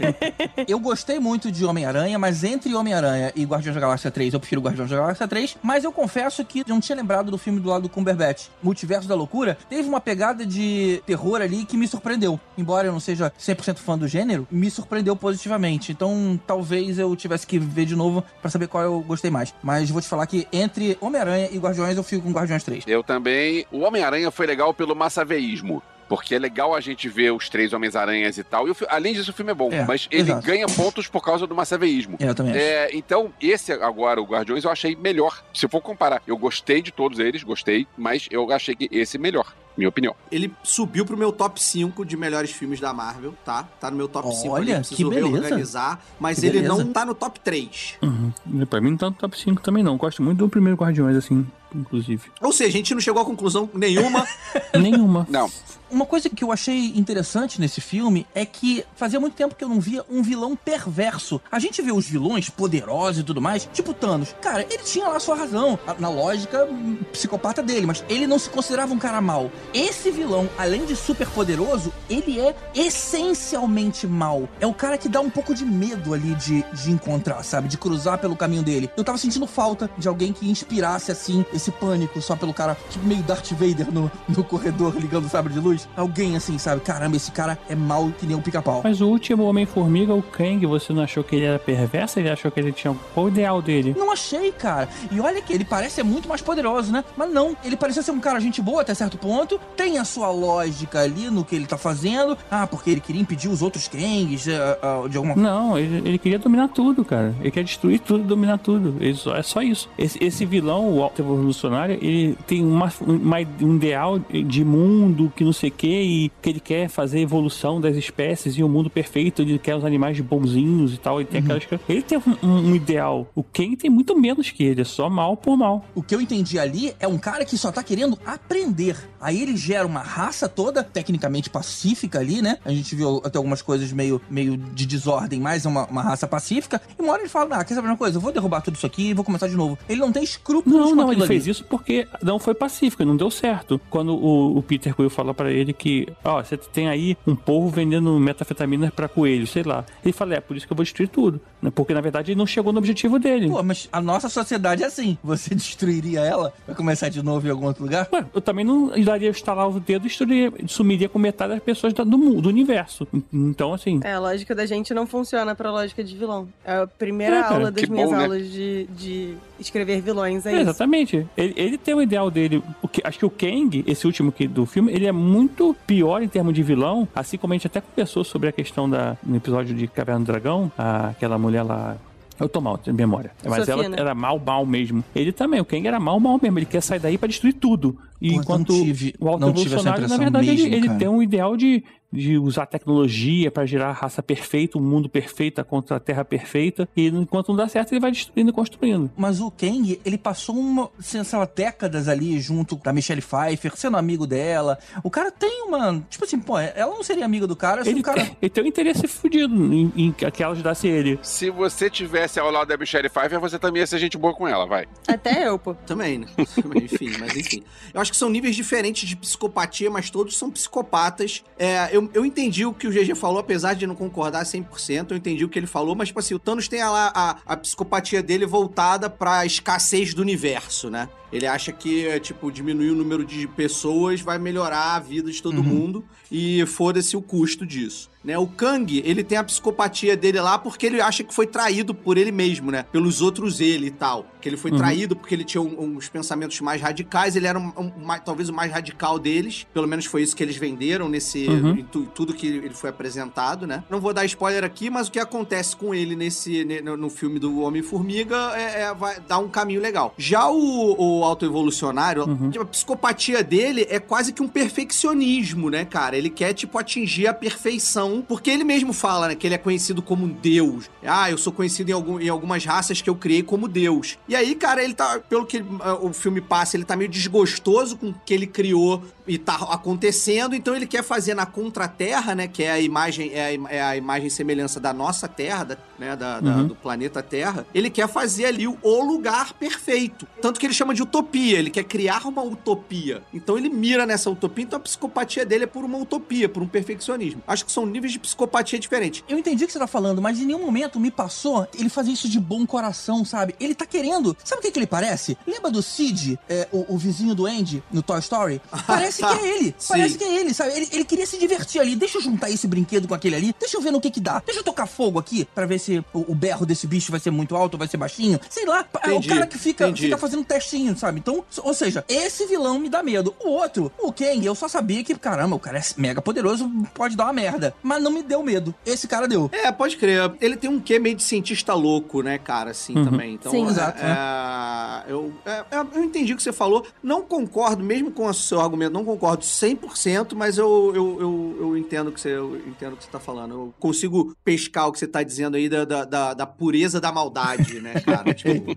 Eu 0.66 0.78
gostei 0.78 1.18
muito 1.18 1.50
de 1.50 1.64
Homem-Aranha, 1.64 2.18
mas 2.18 2.44
entre 2.44 2.74
Homem-Aranha 2.74 3.32
e 3.34 3.44
Guardiões 3.44 3.74
da 3.74 3.80
Galáxia 3.80 4.10
3, 4.10 4.34
eu 4.34 4.40
prefiro 4.40 4.60
Guardiões 4.60 4.90
da 4.90 4.96
Galáxia 4.96 5.28
3. 5.28 5.56
Mas 5.62 5.84
eu 5.84 5.92
confesso 5.92 6.44
que 6.44 6.64
não 6.68 6.80
tinha 6.80 6.96
lembrado 6.96 7.30
do 7.30 7.38
filme 7.38 7.60
do 7.60 7.68
lado 7.68 7.82
do 7.82 7.88
Cumberbatch, 7.88 8.48
Multiverso 8.62 9.08
da 9.08 9.14
Loucura. 9.14 9.56
Teve 9.68 9.88
uma 9.88 10.00
pegada 10.00 10.44
de 10.46 11.02
terror 11.06 11.40
ali 11.40 11.64
que 11.64 11.76
me 11.76 11.86
surpreendeu. 11.86 12.38
Embora 12.56 12.88
eu 12.88 12.92
não 12.92 13.00
seja 13.00 13.32
100% 13.38 13.78
fã 13.78 13.96
do 13.96 14.08
gênero, 14.08 14.46
me 14.50 14.70
surpreendeu 14.70 15.16
positivamente. 15.16 15.92
Então 15.92 16.38
talvez 16.46 16.98
eu 16.98 17.14
tivesse 17.16 17.46
que 17.46 17.58
ver 17.58 17.84
de 17.84 17.96
novo 17.96 18.24
pra 18.40 18.50
saber 18.50 18.68
qual 18.68 18.84
eu 18.84 19.00
gostei 19.00 19.30
mais. 19.30 19.54
Mas 19.62 19.90
vou 19.90 20.00
te 20.00 20.08
falar 20.08 20.26
que 20.26 20.46
entre 20.52 20.96
Homem-Aranha 21.00 21.48
e 21.52 21.58
Guardiões 21.58 21.96
eu 21.96 22.02
fico 22.02 22.22
com 22.22 22.32
Guardiões 22.32 22.64
3. 22.64 22.84
Eu 22.86 23.02
também. 23.02 23.66
O 23.70 23.80
Homem-Aranha 23.80 24.30
foi 24.30 24.46
legal 24.46 24.72
pelo 24.72 24.94
massaveísmo. 24.94 25.82
Porque 26.10 26.34
é 26.34 26.38
legal 26.40 26.74
a 26.74 26.80
gente 26.80 27.08
ver 27.08 27.30
os 27.32 27.48
três 27.48 27.72
Homens-Aranhas 27.72 28.36
e 28.36 28.42
tal. 28.42 28.68
E 28.68 28.74
fi- 28.74 28.84
além 28.90 29.14
disso, 29.14 29.30
o 29.30 29.32
filme 29.32 29.52
é 29.52 29.54
bom. 29.54 29.68
É, 29.70 29.84
mas 29.86 30.08
ele 30.10 30.22
exato. 30.32 30.44
ganha 30.44 30.66
pontos 30.66 31.06
por 31.06 31.22
causa 31.22 31.46
do 31.46 31.54
massaveísmo. 31.54 32.16
É, 32.18 32.28
eu 32.28 32.34
também 32.34 32.52
acho. 32.52 32.60
É, 32.60 32.90
então, 32.92 33.32
esse 33.40 33.70
agora, 33.72 34.20
o 34.20 34.24
Guardiões, 34.24 34.64
eu 34.64 34.70
achei 34.72 34.96
melhor. 34.96 35.40
Se 35.54 35.68
for 35.68 35.80
comparar, 35.80 36.20
eu 36.26 36.36
gostei 36.36 36.82
de 36.82 36.90
todos 36.90 37.20
eles, 37.20 37.44
gostei, 37.44 37.86
mas 37.96 38.26
eu 38.28 38.50
achei 38.50 38.74
que 38.74 38.88
esse 38.90 39.18
é 39.18 39.20
melhor, 39.20 39.54
minha 39.76 39.88
opinião. 39.88 40.16
Ele 40.32 40.52
subiu 40.64 41.06
pro 41.06 41.16
meu 41.16 41.30
top 41.30 41.62
5 41.62 42.04
de 42.04 42.16
melhores 42.16 42.50
filmes 42.50 42.80
da 42.80 42.92
Marvel, 42.92 43.32
tá? 43.44 43.62
Tá 43.80 43.88
no 43.88 43.96
meu 43.96 44.08
top 44.08 44.34
5 44.34 44.56
ali, 44.56 44.70
Olha, 44.72 44.80
preciso 44.80 44.96
que 44.96 45.14
beleza. 45.14 45.28
reorganizar. 45.30 46.00
Mas 46.18 46.40
Que 46.40 46.46
ele 46.46 46.60
beleza. 46.60 46.74
não 46.84 46.92
tá 46.92 47.06
no 47.06 47.14
top 47.14 47.38
3. 47.38 47.94
Uhum. 48.02 48.32
Pra 48.68 48.80
mim 48.80 48.90
não 48.90 48.96
tá 48.98 49.06
no 49.10 49.14
top 49.16 49.38
5 49.38 49.62
também 49.62 49.84
não. 49.84 49.96
Gosto 49.96 50.22
muito 50.24 50.38
do 50.38 50.48
primeiro 50.48 50.76
Guardiões, 50.76 51.16
assim, 51.16 51.46
inclusive. 51.72 52.32
Ou 52.40 52.52
seja, 52.52 52.68
a 52.70 52.72
gente 52.72 52.92
não 52.94 53.00
chegou 53.00 53.22
a 53.22 53.24
conclusão 53.24 53.70
nenhuma. 53.72 54.26
Nenhuma. 54.74 55.24
Não, 55.30 55.48
Uma 55.90 56.06
coisa 56.06 56.30
que 56.30 56.44
eu 56.44 56.52
achei 56.52 56.92
interessante 56.94 57.60
nesse 57.60 57.80
filme 57.80 58.24
é 58.32 58.46
que 58.46 58.84
fazia 58.94 59.18
muito 59.18 59.34
tempo 59.34 59.56
que 59.56 59.64
eu 59.64 59.68
não 59.68 59.80
via 59.80 60.04
um 60.08 60.22
vilão 60.22 60.54
perverso. 60.54 61.40
A 61.50 61.58
gente 61.58 61.82
vê 61.82 61.90
os 61.90 62.06
vilões 62.06 62.48
poderosos 62.48 63.22
e 63.22 63.24
tudo 63.24 63.40
mais, 63.40 63.68
tipo 63.72 63.92
Thanos. 63.92 64.32
Cara, 64.40 64.62
ele 64.62 64.84
tinha 64.84 65.08
lá 65.08 65.18
sua 65.18 65.34
razão, 65.34 65.76
na 65.98 66.08
lógica 66.08 66.64
hum, 66.64 66.98
psicopata 67.10 67.60
dele, 67.60 67.86
mas 67.86 68.04
ele 68.08 68.24
não 68.24 68.38
se 68.38 68.48
considerava 68.48 68.94
um 68.94 68.98
cara 68.98 69.20
mau. 69.20 69.50
Esse 69.74 70.12
vilão, 70.12 70.48
além 70.56 70.86
de 70.86 70.94
super 70.94 71.28
poderoso, 71.28 71.92
ele 72.08 72.38
é 72.38 72.54
essencialmente 72.72 74.06
mau. 74.06 74.48
É 74.60 74.66
o 74.66 74.74
cara 74.74 74.96
que 74.96 75.08
dá 75.08 75.20
um 75.20 75.30
pouco 75.30 75.52
de 75.54 75.64
medo 75.64 76.14
ali 76.14 76.36
de, 76.36 76.64
de 76.72 76.92
encontrar, 76.92 77.42
sabe? 77.42 77.66
De 77.66 77.76
cruzar 77.76 78.18
pelo 78.18 78.36
caminho 78.36 78.62
dele. 78.62 78.88
Eu 78.96 79.02
tava 79.02 79.18
sentindo 79.18 79.46
falta 79.46 79.90
de 79.98 80.06
alguém 80.06 80.32
que 80.32 80.48
inspirasse, 80.48 81.10
assim, 81.10 81.44
esse 81.52 81.72
pânico 81.72 82.22
só 82.22 82.36
pelo 82.36 82.54
cara, 82.54 82.76
tipo 82.88 83.04
meio 83.04 83.24
Darth 83.24 83.50
Vader 83.50 83.92
no, 83.92 84.08
no 84.28 84.44
corredor 84.44 84.96
ligando 84.96 85.26
o 85.26 85.28
sabre 85.28 85.52
de 85.52 85.58
luz. 85.58 85.79
Alguém 85.96 86.36
assim, 86.36 86.58
sabe? 86.58 86.80
Caramba, 86.82 87.16
esse 87.16 87.30
cara 87.30 87.58
é 87.68 87.74
mau 87.74 88.10
que 88.18 88.26
nem 88.26 88.36
um 88.36 88.40
pica-pau. 88.40 88.80
Mas 88.84 89.00
o 89.00 89.08
último 89.08 89.44
Homem-Formiga, 89.44 90.14
o 90.14 90.22
Kang, 90.22 90.64
você 90.66 90.92
não 90.92 91.02
achou 91.02 91.22
que 91.24 91.36
ele 91.36 91.44
era 91.44 91.58
perverso? 91.58 92.18
Ele 92.18 92.30
achou 92.30 92.50
que 92.50 92.60
ele 92.60 92.72
tinha... 92.72 92.94
Qual 93.14 93.26
o 93.26 93.28
ideal 93.28 93.60
dele? 93.62 93.94
Não 93.98 94.12
achei, 94.12 94.52
cara. 94.52 94.88
E 95.10 95.20
olha 95.20 95.40
que 95.40 95.52
ele 95.52 95.64
parece 95.64 95.96
ser 95.96 96.02
muito 96.02 96.28
mais 96.28 96.40
poderoso, 96.40 96.92
né? 96.92 97.04
Mas 97.16 97.32
não, 97.32 97.56
ele 97.64 97.76
parecia 97.76 98.02
ser 98.02 98.10
um 98.10 98.20
cara 98.20 98.40
gente 98.40 98.60
boa 98.62 98.82
até 98.82 98.94
certo 98.94 99.18
ponto. 99.18 99.60
Tem 99.76 99.98
a 99.98 100.04
sua 100.04 100.30
lógica 100.30 101.00
ali 101.00 101.30
no 101.30 101.44
que 101.44 101.54
ele 101.54 101.66
tá 101.66 101.76
fazendo. 101.78 102.36
Ah, 102.50 102.66
porque 102.66 102.90
ele 102.90 103.00
queria 103.00 103.20
impedir 103.20 103.48
os 103.48 103.62
outros 103.62 103.88
Kangs 103.88 104.48
ah, 104.48 104.78
ah, 105.04 105.08
de 105.08 105.16
alguma 105.16 105.34
Não, 105.36 105.78
ele, 105.78 105.96
ele 106.08 106.18
queria 106.18 106.38
dominar 106.38 106.68
tudo, 106.68 107.04
cara. 107.04 107.34
Ele 107.40 107.50
quer 107.50 107.64
destruir 107.64 108.00
tudo 108.00 108.24
e 108.24 108.26
dominar 108.26 108.58
tudo. 108.58 108.94
Ele 109.00 109.14
só- 109.14 109.36
é 109.36 109.42
só 109.42 109.62
isso. 109.62 109.88
Esse, 109.98 110.22
esse 110.22 110.44
vilão, 110.44 110.88
o 110.92 111.02
Alto 111.02 111.22
Revolucionário, 111.22 111.98
ele 112.00 112.36
tem 112.46 112.64
uma, 112.64 112.92
uma- 113.00 113.38
um 113.62 113.76
ideal 113.76 114.18
de 114.18 114.64
mundo 114.64 115.32
que 115.34 115.44
não 115.44 115.52
sei 115.52 115.69
o 115.70 115.72
que, 115.76 115.86
e 115.86 116.32
que 116.42 116.50
ele 116.50 116.60
quer 116.60 116.88
fazer 116.88 117.18
a 117.18 117.22
evolução 117.22 117.80
das 117.80 117.96
espécies 117.96 118.56
e 118.56 118.62
um 118.62 118.68
mundo 118.68 118.90
perfeito. 118.90 119.42
Ele 119.42 119.58
quer 119.58 119.74
os 119.76 119.84
animais 119.84 120.18
bonzinhos 120.20 120.94
e 120.94 120.98
tal. 120.98 121.20
Ele 121.20 121.28
tem 121.28 121.40
aquelas 121.40 121.64
coisas. 121.64 121.86
Ele 121.88 122.02
tem 122.02 122.18
um, 122.18 122.46
um 122.48 122.74
ideal. 122.74 123.26
O 123.34 123.42
Ken 123.42 123.74
tem 123.74 123.90
muito 123.90 124.18
menos 124.18 124.50
que 124.50 124.62
ele, 124.64 124.82
é 124.82 124.84
só 124.84 125.08
mal 125.08 125.36
por 125.36 125.56
mal. 125.56 125.84
O 125.94 126.02
que 126.02 126.14
eu 126.14 126.20
entendi 126.20 126.58
ali 126.58 126.94
é 127.00 127.08
um 127.08 127.18
cara 127.18 127.44
que 127.44 127.56
só 127.56 127.72
tá 127.72 127.82
querendo 127.82 128.18
aprender. 128.26 128.96
Aí 129.20 129.40
ele 129.40 129.56
gera 129.56 129.86
uma 129.86 130.00
raça 130.00 130.48
toda, 130.48 130.82
tecnicamente 130.82 131.50
pacífica 131.50 132.18
ali, 132.18 132.40
né? 132.42 132.58
A 132.64 132.70
gente 132.70 132.94
viu 132.94 133.20
até 133.24 133.38
algumas 133.38 133.62
coisas 133.62 133.92
meio, 133.92 134.20
meio 134.30 134.56
de 134.56 134.86
desordem, 134.86 135.38
mas 135.40 135.66
é 135.66 135.68
uma, 135.68 135.86
uma 135.86 136.02
raça 136.02 136.26
pacífica. 136.26 136.80
E 136.98 137.02
uma 137.02 137.12
hora 137.12 137.22
ele 137.22 137.28
fala: 137.28 137.56
Ah, 137.56 137.64
quer 137.64 137.74
saber 137.74 137.88
uma 137.88 137.96
coisa? 137.96 138.16
Eu 138.16 138.20
vou 138.20 138.32
derrubar 138.32 138.60
tudo 138.60 138.76
isso 138.76 138.86
aqui 138.86 139.10
e 139.10 139.14
vou 139.14 139.24
começar 139.24 139.48
de 139.48 139.56
novo. 139.56 139.78
Ele 139.88 140.00
não 140.00 140.12
tem 140.12 140.22
escrúpulos 140.22 140.78
Não, 140.78 140.94
não, 140.94 141.12
ele 141.12 141.26
fez 141.26 141.42
ali. 141.44 141.50
isso 141.50 141.64
porque 141.64 142.06
não 142.22 142.38
foi 142.38 142.54
pacífico, 142.54 143.04
não 143.04 143.16
deu 143.16 143.30
certo. 143.30 143.80
Quando 143.90 144.14
o, 144.14 144.56
o 144.58 144.62
Peter 144.62 144.94
Quill 144.94 145.10
falou 145.10 145.34
pra 145.34 145.50
ele 145.50 145.59
que, 145.72 146.08
ó, 146.24 146.42
você 146.42 146.56
tem 146.56 146.88
aí 146.88 147.16
um 147.26 147.34
povo 147.36 147.68
vendendo 147.68 148.18
metafetaminas 148.18 148.90
pra 148.90 149.08
coelhos, 149.08 149.50
sei 149.50 149.62
lá. 149.62 149.84
Ele 150.04 150.12
fala, 150.12 150.34
é, 150.34 150.40
por 150.40 150.56
isso 150.56 150.66
que 150.66 150.72
eu 150.72 150.76
vou 150.76 150.84
destruir 150.84 151.08
tudo. 151.08 151.40
né? 151.60 151.70
Porque, 151.74 151.92
na 151.94 152.00
verdade, 152.00 152.32
ele 152.32 152.38
não 152.38 152.46
chegou 152.46 152.72
no 152.72 152.78
objetivo 152.78 153.18
dele. 153.18 153.48
Pô, 153.48 153.62
mas 153.62 153.88
a 153.92 154.00
nossa 154.00 154.28
sociedade 154.28 154.82
é 154.82 154.86
assim. 154.86 155.18
Você 155.22 155.54
destruiria 155.54 156.20
ela 156.20 156.52
pra 156.66 156.74
começar 156.74 157.08
de 157.08 157.22
novo 157.22 157.46
em 157.46 157.50
algum 157.50 157.66
outro 157.66 157.82
lugar? 157.84 158.08
Ué, 158.12 158.24
eu 158.34 158.40
também 158.40 158.64
não 158.64 158.88
daria 159.04 159.30
estalar 159.30 159.68
o 159.68 159.78
dedo 159.80 160.06
e 160.06 160.08
destruiria, 160.08 160.52
sumiria 160.66 161.08
com 161.08 161.18
metade 161.18 161.52
das 161.54 161.62
pessoas 161.62 161.92
do 161.92 162.18
mundo, 162.18 162.42
do 162.42 162.48
universo. 162.48 163.06
Então, 163.32 163.72
assim, 163.74 164.00
É, 164.04 164.12
a 164.14 164.20
lógica 164.20 164.54
da 164.54 164.66
gente 164.66 164.92
não 164.94 165.06
funciona 165.06 165.54
pra 165.54 165.70
lógica 165.70 166.02
de 166.02 166.16
vilão. 166.16 166.48
É 166.64 166.76
a 166.82 166.86
primeira 166.86 167.36
É, 167.36 167.40
aula 167.42 167.70
das 167.70 167.84
que 167.84 167.90
minhas 167.90 168.10
bom, 168.10 168.16
né? 168.16 168.22
aulas 168.24 168.50
de, 168.50 168.86
de 168.96 169.34
escrever 169.58 170.00
vilões, 170.00 170.46
é, 170.46 170.50
É, 170.50 170.52
isso. 170.54 170.62
exatamente. 170.62 171.26
Ele, 171.36 171.54
ele 171.56 171.78
tem 171.78 171.94
o 171.94 172.02
ideal 172.02 172.30
dele. 172.30 172.62
O 172.82 172.88
que, 172.88 173.00
acho 173.04 173.18
que 173.18 173.26
o 173.26 173.30
Kang, 173.30 173.84
esse 173.86 174.06
último 174.06 174.30
que, 174.32 174.46
do 174.48 174.64
filme, 174.66 174.92
ele 174.92 175.06
é 175.06 175.12
muito 175.12 175.49
pior 175.86 176.22
em 176.22 176.28
termos 176.28 176.54
de 176.54 176.62
vilão. 176.62 177.06
Assim 177.14 177.36
como 177.36 177.52
a 177.52 177.56
gente 177.56 177.66
até 177.66 177.80
conversou 177.80 178.24
sobre 178.24 178.48
a 178.48 178.52
questão 178.52 178.88
da. 178.88 179.16
No 179.22 179.36
episódio 179.36 179.74
de 179.74 179.86
Caverna 179.86 180.20
do 180.20 180.26
Dragão, 180.26 180.70
a- 180.78 181.08
aquela 181.08 181.36
mulher 181.38 181.62
lá. 181.62 181.96
Eu 182.38 182.48
tô 182.48 182.58
mal, 182.60 182.78
de 182.82 182.90
memória. 182.90 183.32
Mas 183.44 183.58
Sofia, 183.66 183.74
ela 183.74 183.88
né? 183.90 183.96
era 184.00 184.14
mal, 184.14 184.38
mal 184.38 184.64
mesmo. 184.64 185.04
Ele 185.14 185.30
também, 185.30 185.60
o 185.60 185.64
Kang 185.64 185.86
era 185.86 186.00
mal, 186.00 186.18
mal 186.18 186.38
mesmo. 186.42 186.58
Ele 186.58 186.64
quer 186.64 186.80
sair 186.80 186.98
daí 186.98 187.18
pra 187.18 187.28
destruir 187.28 187.52
tudo. 187.52 187.98
E 188.20 188.32
Pô, 188.34 188.40
enquanto 188.40 188.72
não 188.72 188.84
tive- 188.84 189.14
o 189.18 189.28
Alto 189.28 189.40
não 189.40 189.52
tive 189.52 189.74
essa 189.74 189.88
Evolucionário, 189.88 190.08
na 190.08 190.16
verdade, 190.16 190.48
ele, 190.50 190.62
mesmo, 190.62 190.74
ele 190.76 190.86
cara. 190.88 190.98
tem 190.98 191.08
um 191.08 191.22
ideal 191.22 191.56
de, 191.56 191.82
de 192.12 192.36
usar 192.36 192.66
tecnologia 192.66 193.50
pra 193.50 193.64
gerar 193.64 193.88
a 193.88 193.92
raça 193.92 194.22
perfeita, 194.22 194.76
um 194.76 194.82
mundo 194.82 195.08
perfeito 195.08 195.64
contra 195.64 195.96
a 195.96 196.00
Terra 196.00 196.24
perfeita. 196.24 196.88
E 196.96 197.06
enquanto 197.06 197.48
não 197.48 197.56
dá 197.56 197.68
certo, 197.68 197.92
ele 197.92 198.00
vai 198.00 198.10
destruindo 198.10 198.50
e 198.50 198.52
construindo. 198.52 199.10
Mas 199.16 199.40
o 199.40 199.50
Kang, 199.50 199.98
ele 200.04 200.18
passou 200.18 200.54
uma, 200.56 200.90
sei 200.98 201.22
lá, 201.32 201.48
décadas 201.54 202.08
ali 202.08 202.38
junto 202.40 202.76
com 202.76 202.88
a 202.88 202.92
Michelle 202.92 203.22
Pfeiffer, 203.22 203.74
sendo 203.76 203.96
amigo 203.96 204.26
dela. 204.26 204.78
O 205.02 205.10
cara 205.10 205.30
tem 205.30 205.62
uma. 205.62 206.04
Tipo 206.10 206.24
assim, 206.24 206.38
pô, 206.38 206.58
ela 206.58 206.94
não 206.94 207.02
seria 207.02 207.24
amiga 207.24 207.46
do 207.46 207.56
cara 207.56 207.82
se 207.84 207.90
Ele, 207.90 208.00
o 208.00 208.02
cara. 208.02 208.20
tem, 208.22 208.36
ele 208.42 208.50
tem 208.50 208.64
um 208.64 208.66
interesse 208.66 209.06
fudido 209.08 209.72
em, 209.72 209.90
em 209.96 210.12
que 210.12 210.42
ela 210.42 210.52
ajudasse 210.52 210.86
ele. 210.88 211.18
Se 211.22 211.48
você 211.48 211.88
tivesse 211.88 212.38
ao 212.38 212.50
lado 212.50 212.68
da 212.68 212.76
Michelle 212.76 213.08
Pfeiffer, 213.08 213.40
você 213.40 213.58
também 213.58 213.80
ia 213.80 213.86
ser 213.86 213.98
gente 213.98 214.18
boa 214.18 214.34
com 214.34 214.46
ela, 214.46 214.66
vai. 214.66 214.86
Até 215.08 215.46
eu, 215.48 215.58
pô. 215.58 215.74
Também, 215.86 216.18
né? 216.18 216.26
Também, 216.60 216.84
enfim, 216.84 217.12
mas 217.18 217.36
enfim. 217.36 217.62
Eu 217.94 218.00
acho 218.00 218.09
acho 218.10 218.12
que 218.12 218.16
são 218.16 218.28
níveis 218.28 218.56
diferentes 218.56 219.08
de 219.08 219.16
psicopatia, 219.16 219.88
mas 219.90 220.10
todos 220.10 220.36
são 220.36 220.50
psicopatas. 220.50 221.44
É, 221.56 221.88
eu, 221.92 222.10
eu 222.12 222.24
entendi 222.24 222.66
o 222.66 222.74
que 222.74 222.88
o 222.88 222.90
GG 222.90 223.14
falou, 223.14 223.38
apesar 223.38 223.74
de 223.74 223.86
não 223.86 223.94
concordar 223.94 224.44
100%, 224.44 225.12
eu 225.12 225.16
entendi 225.16 225.44
o 225.44 225.48
que 225.48 225.58
ele 225.58 225.66
falou, 225.66 225.94
mas, 225.94 226.08
tipo 226.08 226.18
assim, 226.18 226.34
o 226.34 226.38
Thanos 226.38 226.68
tem 226.68 226.82
lá 226.82 227.12
a, 227.14 227.36
a 227.46 227.56
psicopatia 227.56 228.22
dele 228.22 228.44
voltada 228.44 229.08
pra 229.08 229.46
escassez 229.46 230.12
do 230.12 230.22
universo, 230.22 230.90
né? 230.90 231.08
Ele 231.32 231.46
acha 231.46 231.70
que, 231.70 232.18
tipo, 232.20 232.50
diminuir 232.50 232.90
o 232.90 232.96
número 232.96 233.24
de 233.24 233.46
pessoas 233.46 234.20
vai 234.20 234.36
melhorar 234.36 234.96
a 234.96 234.98
vida 234.98 235.30
de 235.30 235.40
todo 235.40 235.62
mundo 235.62 236.04
e 236.30 236.66
foda-se 236.66 237.16
o 237.16 237.22
custo 237.22 237.64
disso. 237.64 238.10
Né? 238.22 238.36
O 238.36 238.46
Kang, 238.46 239.02
ele 239.04 239.24
tem 239.24 239.38
a 239.38 239.44
psicopatia 239.44 240.14
dele 240.16 240.40
lá 240.40 240.58
porque 240.58 240.84
ele 240.86 241.00
acha 241.00 241.24
que 241.24 241.34
foi 241.34 241.46
traído 241.46 241.94
por 241.94 242.18
ele 242.18 242.30
mesmo, 242.30 242.70
né? 242.70 242.84
Pelos 242.92 243.22
outros 243.22 243.60
ele 243.60 243.86
e 243.86 243.90
tal. 243.90 244.26
Que 244.42 244.48
ele 244.48 244.56
foi 244.58 244.70
traído 244.72 245.16
porque 245.16 245.34
ele 245.34 245.44
tinha 245.44 245.60
um- 245.62 245.96
uns 245.96 246.08
pensamentos 246.08 246.60
mais 246.60 246.80
radicais, 246.82 247.34
ele 247.36 247.46
era 247.46 247.58
um- 247.58 247.72
um- 247.78 248.04
mais- 248.04 248.22
talvez 248.24 248.48
o 248.48 248.52
mais 248.52 248.70
radical 248.72 249.18
deles. 249.18 249.66
Pelo 249.72 249.88
menos 249.88 250.04
foi 250.04 250.22
isso 250.22 250.36
que 250.36 250.42
eles 250.42 250.56
venderam 250.56 251.08
nesse 251.08 251.46
Uhum. 251.48 251.82
tudo 252.14 252.34
que 252.34 252.46
ele 252.46 252.74
foi 252.74 252.90
apresentado, 252.90 253.66
né? 253.66 253.84
Não 253.88 254.00
vou 254.00 254.12
dar 254.12 254.24
spoiler 254.26 254.64
aqui, 254.64 254.90
mas 254.90 255.08
o 255.08 255.10
que 255.12 255.18
acontece 255.18 255.74
com 255.74 255.94
ele 255.94 256.14
nesse 256.14 256.64
ne- 256.64 256.80
no, 256.82 256.96
no 256.96 257.08
filme 257.10 257.38
do 257.38 257.60
Homem-Formiga 257.60 258.36
é, 258.54 258.82
é- 258.82 258.94
vai 258.94 259.18
dar 259.20 259.38
um 259.38 259.48
caminho 259.48 259.80
legal. 259.80 260.14
Já 260.18 260.46
o, 260.48 260.94
o 260.98 261.24
autoevolucionário, 261.24 262.24
tipo, 262.50 262.64
a 262.64 262.66
psicopatia 262.66 263.42
dele 263.42 263.86
é 263.88 263.98
quase 263.98 264.32
que 264.32 264.42
um 264.42 264.48
perfeccionismo, 264.48 265.70
né, 265.70 265.84
cara? 265.84 266.16
Ele 266.16 266.28
quer, 266.30 266.52
tipo, 266.52 266.78
atingir 266.78 267.26
a 267.26 267.34
perfeição, 267.34 268.09
porque 268.26 268.50
ele 268.50 268.64
mesmo 268.64 268.92
fala, 268.92 269.28
né, 269.28 269.34
que 269.34 269.46
ele 269.46 269.54
é 269.54 269.58
conhecido 269.58 270.02
como 270.02 270.24
um 270.24 270.28
deus. 270.28 270.90
Ah, 271.04 271.30
eu 271.30 271.38
sou 271.38 271.52
conhecido 271.52 271.90
em, 271.90 271.92
algum- 271.94 272.20
em 272.20 272.28
algumas 272.28 272.64
raças 272.64 273.00
que 273.00 273.08
eu 273.10 273.14
criei 273.14 273.42
como 273.42 273.68
deus. 273.68 274.18
E 274.28 274.34
aí, 274.36 274.54
cara, 274.54 274.82
ele 274.82 274.94
tá, 274.94 275.20
pelo 275.20 275.46
que 275.46 275.64
ah, 275.80 275.94
o 275.94 276.12
filme 276.12 276.40
passa, 276.40 276.76
ele 276.76 276.84
tá 276.84 276.96
meio 276.96 277.10
desgostoso 277.10 277.96
com 277.96 278.08
o 278.10 278.14
que 278.24 278.34
ele 278.34 278.46
criou 278.46 279.02
e 279.30 279.38
tá 279.38 279.54
acontecendo, 279.54 280.54
então 280.54 280.74
ele 280.74 280.86
quer 280.86 281.02
fazer 281.04 281.34
na 281.34 281.46
Contraterra, 281.46 282.34
né, 282.34 282.48
que 282.48 282.62
é 282.62 282.70
a 282.72 282.80
imagem 282.80 283.30
é 283.32 283.46
a, 283.46 283.72
é 283.74 283.82
a 283.82 283.96
imagem 283.96 284.26
e 284.26 284.30
semelhança 284.30 284.80
da 284.80 284.92
nossa 284.92 285.28
Terra, 285.28 285.64
da- 285.64 285.78
né, 285.98 286.16
da, 286.16 286.40
da- 286.40 286.50
Uhum. 286.56 286.66
do 286.66 286.74
planeta 286.74 287.22
Terra. 287.22 287.64
Ele 287.72 287.88
quer 287.90 288.08
fazer 288.08 288.46
ali 288.46 288.66
o, 288.66 288.76
o 288.82 289.04
lugar 289.04 289.52
perfeito, 289.54 290.26
tanto 290.42 290.58
que 290.58 290.66
ele 290.66 290.74
chama 290.74 290.94
de 290.94 291.02
utopia, 291.02 291.58
ele 291.58 291.70
quer 291.70 291.84
criar 291.84 292.26
uma 292.26 292.42
utopia. 292.42 293.22
Então 293.32 293.56
ele 293.56 293.68
mira 293.68 294.04
nessa 294.04 294.28
utopia, 294.30 294.64
então 294.64 294.76
a 294.78 294.80
psicopatia 294.82 295.44
dele 295.46 295.64
é 295.64 295.66
por 295.66 295.84
uma 295.84 295.98
utopia, 295.98 296.48
por 296.48 296.62
um 296.62 296.66
perfeccionismo. 296.68 297.42
Acho 297.46 297.64
que 297.64 297.70
são 297.72 297.86
níveis 297.86 298.12
de 298.12 298.18
psicopatia 298.18 298.78
diferentes. 298.78 299.22
Eu 299.28 299.38
entendi 299.38 299.62
o 299.64 299.66
que 299.66 299.72
você 299.72 299.78
tá 299.78 299.86
falando, 299.86 300.20
mas 300.20 300.40
em 300.40 300.46
nenhum 300.46 300.64
momento 300.64 300.98
me 300.98 301.10
passou 301.10 301.68
ele 301.78 301.88
fazer 301.88 302.10
isso 302.10 302.28
de 302.28 302.40
bom 302.40 302.66
coração, 302.66 303.24
sabe? 303.24 303.54
Ele 303.60 303.74
tá 303.74 303.86
querendo. 303.86 304.36
Sabe 304.44 304.60
o 304.60 304.62
que, 304.62 304.70
que 304.72 304.78
ele 304.78 304.86
parece? 304.86 305.36
Lembra 305.46 305.70
do 305.70 305.82
Sid, 305.82 306.38
é, 306.48 306.66
o, 306.72 306.94
o 306.94 306.98
vizinho 306.98 307.34
do 307.34 307.46
Andy, 307.46 307.82
no 307.92 308.02
Toy 308.02 308.18
Story? 308.18 308.60
Parece 308.86 309.19
que 309.26 309.46
é 309.46 309.56
ele. 309.58 309.74
Sim. 309.78 309.88
Parece 309.88 310.18
que 310.18 310.24
é 310.24 310.36
ele, 310.40 310.54
sabe? 310.54 310.72
Ele, 310.72 310.88
ele 310.92 311.04
queria 311.04 311.26
se 311.26 311.38
divertir 311.38 311.80
ali. 311.80 311.96
Deixa 311.96 312.18
eu 312.18 312.22
juntar 312.22 312.50
esse 312.50 312.66
brinquedo 312.66 313.06
com 313.08 313.14
aquele 313.14 313.36
ali. 313.36 313.54
Deixa 313.58 313.76
eu 313.76 313.80
ver 313.80 313.90
no 313.90 314.00
que 314.00 314.10
que 314.10 314.20
dá. 314.20 314.42
Deixa 314.44 314.60
eu 314.60 314.64
tocar 314.64 314.86
fogo 314.86 315.18
aqui 315.18 315.46
pra 315.54 315.66
ver 315.66 315.78
se 315.78 315.98
o, 316.12 316.32
o 316.32 316.34
berro 316.34 316.64
desse 316.66 316.86
bicho 316.86 317.10
vai 317.10 317.20
ser 317.20 317.30
muito 317.30 317.54
alto 317.56 317.74
ou 317.74 317.78
vai 317.78 317.88
ser 317.88 317.96
baixinho. 317.96 318.38
Sei 318.48 318.64
lá. 318.66 318.84
É 319.02 319.08
Entendi, 319.10 319.28
o 319.28 319.32
cara 319.34 319.46
que 319.46 319.58
fica, 319.58 319.84
entendi. 319.84 320.04
fica 320.04 320.18
fazendo 320.18 320.44
testinho, 320.44 320.96
sabe? 320.96 321.18
Então, 321.20 321.44
ou 321.62 321.74
seja, 321.74 322.04
esse 322.08 322.46
vilão 322.46 322.78
me 322.78 322.88
dá 322.88 323.02
medo. 323.02 323.34
O 323.40 323.48
outro, 323.50 323.90
o 323.98 324.12
Kang, 324.12 324.44
eu 324.44 324.54
só 324.54 324.68
sabia 324.68 325.02
que, 325.04 325.14
caramba, 325.14 325.56
o 325.56 325.58
cara 325.60 325.78
é 325.78 325.82
mega 325.96 326.20
poderoso, 326.22 326.70
pode 326.94 327.16
dar 327.16 327.24
uma 327.24 327.32
merda. 327.32 327.74
Mas 327.82 328.02
não 328.02 328.10
me 328.10 328.22
deu 328.22 328.42
medo. 328.42 328.74
Esse 328.84 329.06
cara 329.08 329.26
deu. 329.26 329.48
É, 329.52 329.70
pode 329.72 329.96
crer. 329.96 330.30
Ele 330.40 330.56
tem 330.56 330.68
um 330.70 330.80
quê 330.80 330.98
meio 330.98 331.14
de 331.16 331.22
cientista 331.22 331.74
louco, 331.74 332.22
né, 332.22 332.38
cara, 332.38 332.70
assim, 332.70 332.96
Uhum. 332.96 333.04
também. 333.04 333.34
Então, 333.34 333.52
Sim. 333.52 333.66
é, 333.66 333.70
Exato, 333.70 334.02
é, 334.02 335.04
eu, 335.12 335.32
é, 335.44 335.64
eu 335.94 336.04
entendi 336.04 336.32
o 336.32 336.36
que 336.36 336.42
você 336.42 336.52
falou. 336.52 336.86
Não 337.02 337.22
concordo, 337.22 337.82
mesmo 337.82 338.10
com 338.10 338.26
o 338.26 338.34
seu 338.34 338.60
argumento, 338.60 338.92
não 339.00 339.04
concordo 339.04 339.42
100%, 339.42 340.34
mas 340.34 340.58
eu, 340.58 340.92
eu, 340.94 341.16
eu, 341.20 341.56
eu 341.60 341.76
entendo 341.76 342.12
que 342.12 342.20
você, 342.20 342.30
eu 342.36 342.56
entendo 342.66 342.92
o 342.92 342.96
que 342.96 343.04
você 343.04 343.10
tá 343.10 343.18
falando. 343.18 343.54
Eu 343.54 343.74
consigo 343.78 344.34
pescar 344.44 344.88
o 344.88 344.92
que 344.92 344.98
você 344.98 345.06
tá 345.06 345.22
dizendo 345.22 345.56
aí 345.56 345.68
da, 345.68 345.84
da, 345.84 346.34
da- 346.34 346.46
pureza 346.46 347.00
da 347.00 347.10
maldade, 347.12 347.80
né, 347.80 347.94
cara? 348.00 348.32
tipo. 348.34 348.76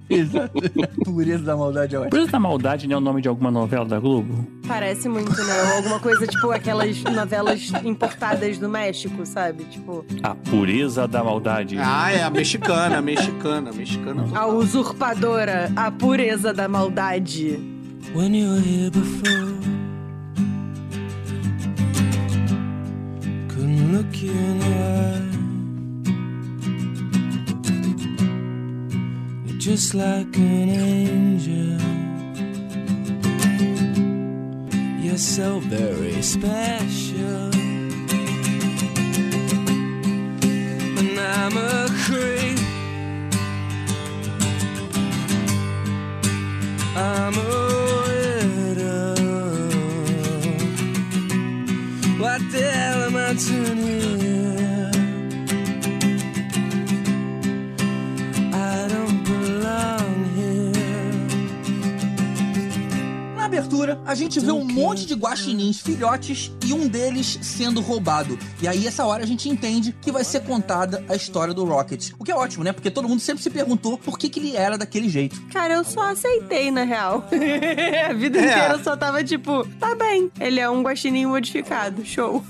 Pureza 1.04 1.44
da 1.44 1.56
maldade 1.58 1.96
é 1.96 2.00
ótimo. 2.00 2.10
Pureza 2.12 2.32
da 2.32 2.40
Maldade 2.40 2.88
não 2.88 2.96
é 2.96 2.98
o 2.98 3.02
nome 3.02 3.22
de 3.22 3.28
alguma 3.28 3.52
novela 3.52 3.86
da 3.86 4.00
Globo? 4.00 4.48
Parece 4.68 5.10
muito, 5.10 5.36
né? 5.44 5.76
Alguma 5.78 6.00
coisa 6.00 6.26
tipo 6.28 6.52
aquelas 6.52 7.02
novelas 7.04 7.72
importadas 7.84 8.58
do 8.58 8.70
México, 8.70 9.26
sabe? 9.26 9.64
Tipo, 9.66 10.06
A 10.22 10.36
Pureza 10.36 11.08
da 11.08 11.24
Maldade. 11.24 11.78
ah, 11.80 12.12
é, 12.12 12.24
a 12.24 12.30
mexicana, 12.30 12.98
a 12.98 13.02
mexicana, 13.02 13.70
a 13.70 13.74
mexicana. 13.74 14.26
a 14.34 14.48
usurpadora, 14.48 15.72
a 15.76 15.92
pureza 15.92 16.54
da 16.54 16.68
maldade. 16.68 17.60
when 18.16 18.36
you 18.36 18.50
were 18.50 18.60
here 18.62 18.90
before. 18.92 19.83
Couldn't 23.74 23.92
look 23.98 24.22
you 24.22 24.32
in 24.32 24.60
the 24.60 24.68
eye. 25.02 25.34
You're 29.48 29.58
just 29.58 29.96
like 29.96 30.38
an 30.38 30.70
angel. 30.70 31.82
You're 35.04 35.18
so 35.18 35.60
very 35.60 36.22
special. 36.22 37.50
And 41.00 41.20
I'm 41.20 41.58
a 41.58 41.90
creep. 42.06 42.60
I'm 46.96 47.36
a 47.40 48.03
What 52.24 52.40
the 52.54 52.62
hell 52.62 53.04
am 53.04 53.18
I 53.18 53.34
doing 53.34 53.78
here? 53.80 54.23
Abertura, 63.74 64.00
a 64.06 64.14
gente 64.16 64.40
vê 64.40 64.52
um 64.52 64.64
monte 64.64 65.06
de 65.06 65.16
guaxinins 65.16 65.80
filhotes 65.80 66.52
e 66.66 66.74
um 66.74 66.88
deles 66.88 67.40
sendo 67.42 67.82
roubado. 67.82 68.38
E 68.62 68.68
aí, 68.68 68.86
essa 68.88 69.06
hora, 69.06 69.24
a 69.24 69.26
gente 69.26 69.50
entende 69.50 69.96
que 70.02 70.12
vai 70.12 70.24
ser 70.24 70.42
contada 70.42 71.04
a 71.10 71.16
história 71.16 71.54
do 71.54 71.66
Rocket. 71.66 72.12
O 72.20 72.24
que 72.24 72.32
é 72.32 72.36
ótimo, 72.36 72.64
né? 72.64 72.72
Porque 72.72 72.92
todo 72.92 73.08
mundo 73.10 73.20
sempre 73.20 73.42
se 73.42 73.50
perguntou 73.50 73.98
por 73.98 74.18
que, 74.18 74.30
que 74.30 74.40
ele 74.40 74.56
era 74.56 74.78
daquele 74.78 75.10
jeito. 75.10 75.42
Cara, 75.52 75.74
eu 75.76 75.84
só 75.84 76.12
aceitei, 76.12 76.70
na 76.72 76.84
real. 76.84 77.26
a 78.10 78.14
vida 78.14 78.40
É. 78.40 78.42
inteira 78.44 78.74
eu 78.74 78.84
só 78.84 78.96
tava 78.96 79.24
tipo, 79.24 79.68
tá 79.80 79.96
bem, 79.96 80.32
ele 80.40 80.60
é 80.60 80.70
um 80.70 80.82
guaxinim 80.84 81.26
modificado, 81.26 82.06
show. 82.06 82.44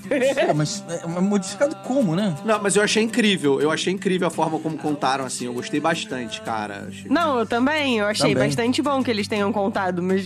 Pô, 0.47 0.53
mas 0.53 0.83
é 0.89 1.07
mas 1.07 1.23
modificado 1.23 1.75
como, 1.87 2.15
né? 2.15 2.35
Não, 2.45 2.61
mas 2.61 2.75
eu 2.75 2.83
achei 2.83 3.03
incrível. 3.03 3.61
Eu 3.61 3.71
achei 3.71 3.93
incrível 3.93 4.27
a 4.27 4.31
forma 4.31 4.59
como 4.59 4.77
contaram, 4.77 5.25
assim. 5.25 5.45
Eu 5.45 5.53
gostei 5.53 5.79
bastante, 5.79 6.41
cara. 6.41 6.87
Achei- 6.89 7.09
Não, 7.09 7.39
eu 7.39 7.45
também, 7.45 7.99
eu 7.99 8.05
achei 8.07 8.33
Também. 8.33 8.47
bastante 8.49 8.81
bom 8.81 9.01
que 9.03 9.09
eles 9.11 9.27
tenham 9.27 9.51
contado, 9.53 10.01
mas 10.01 10.25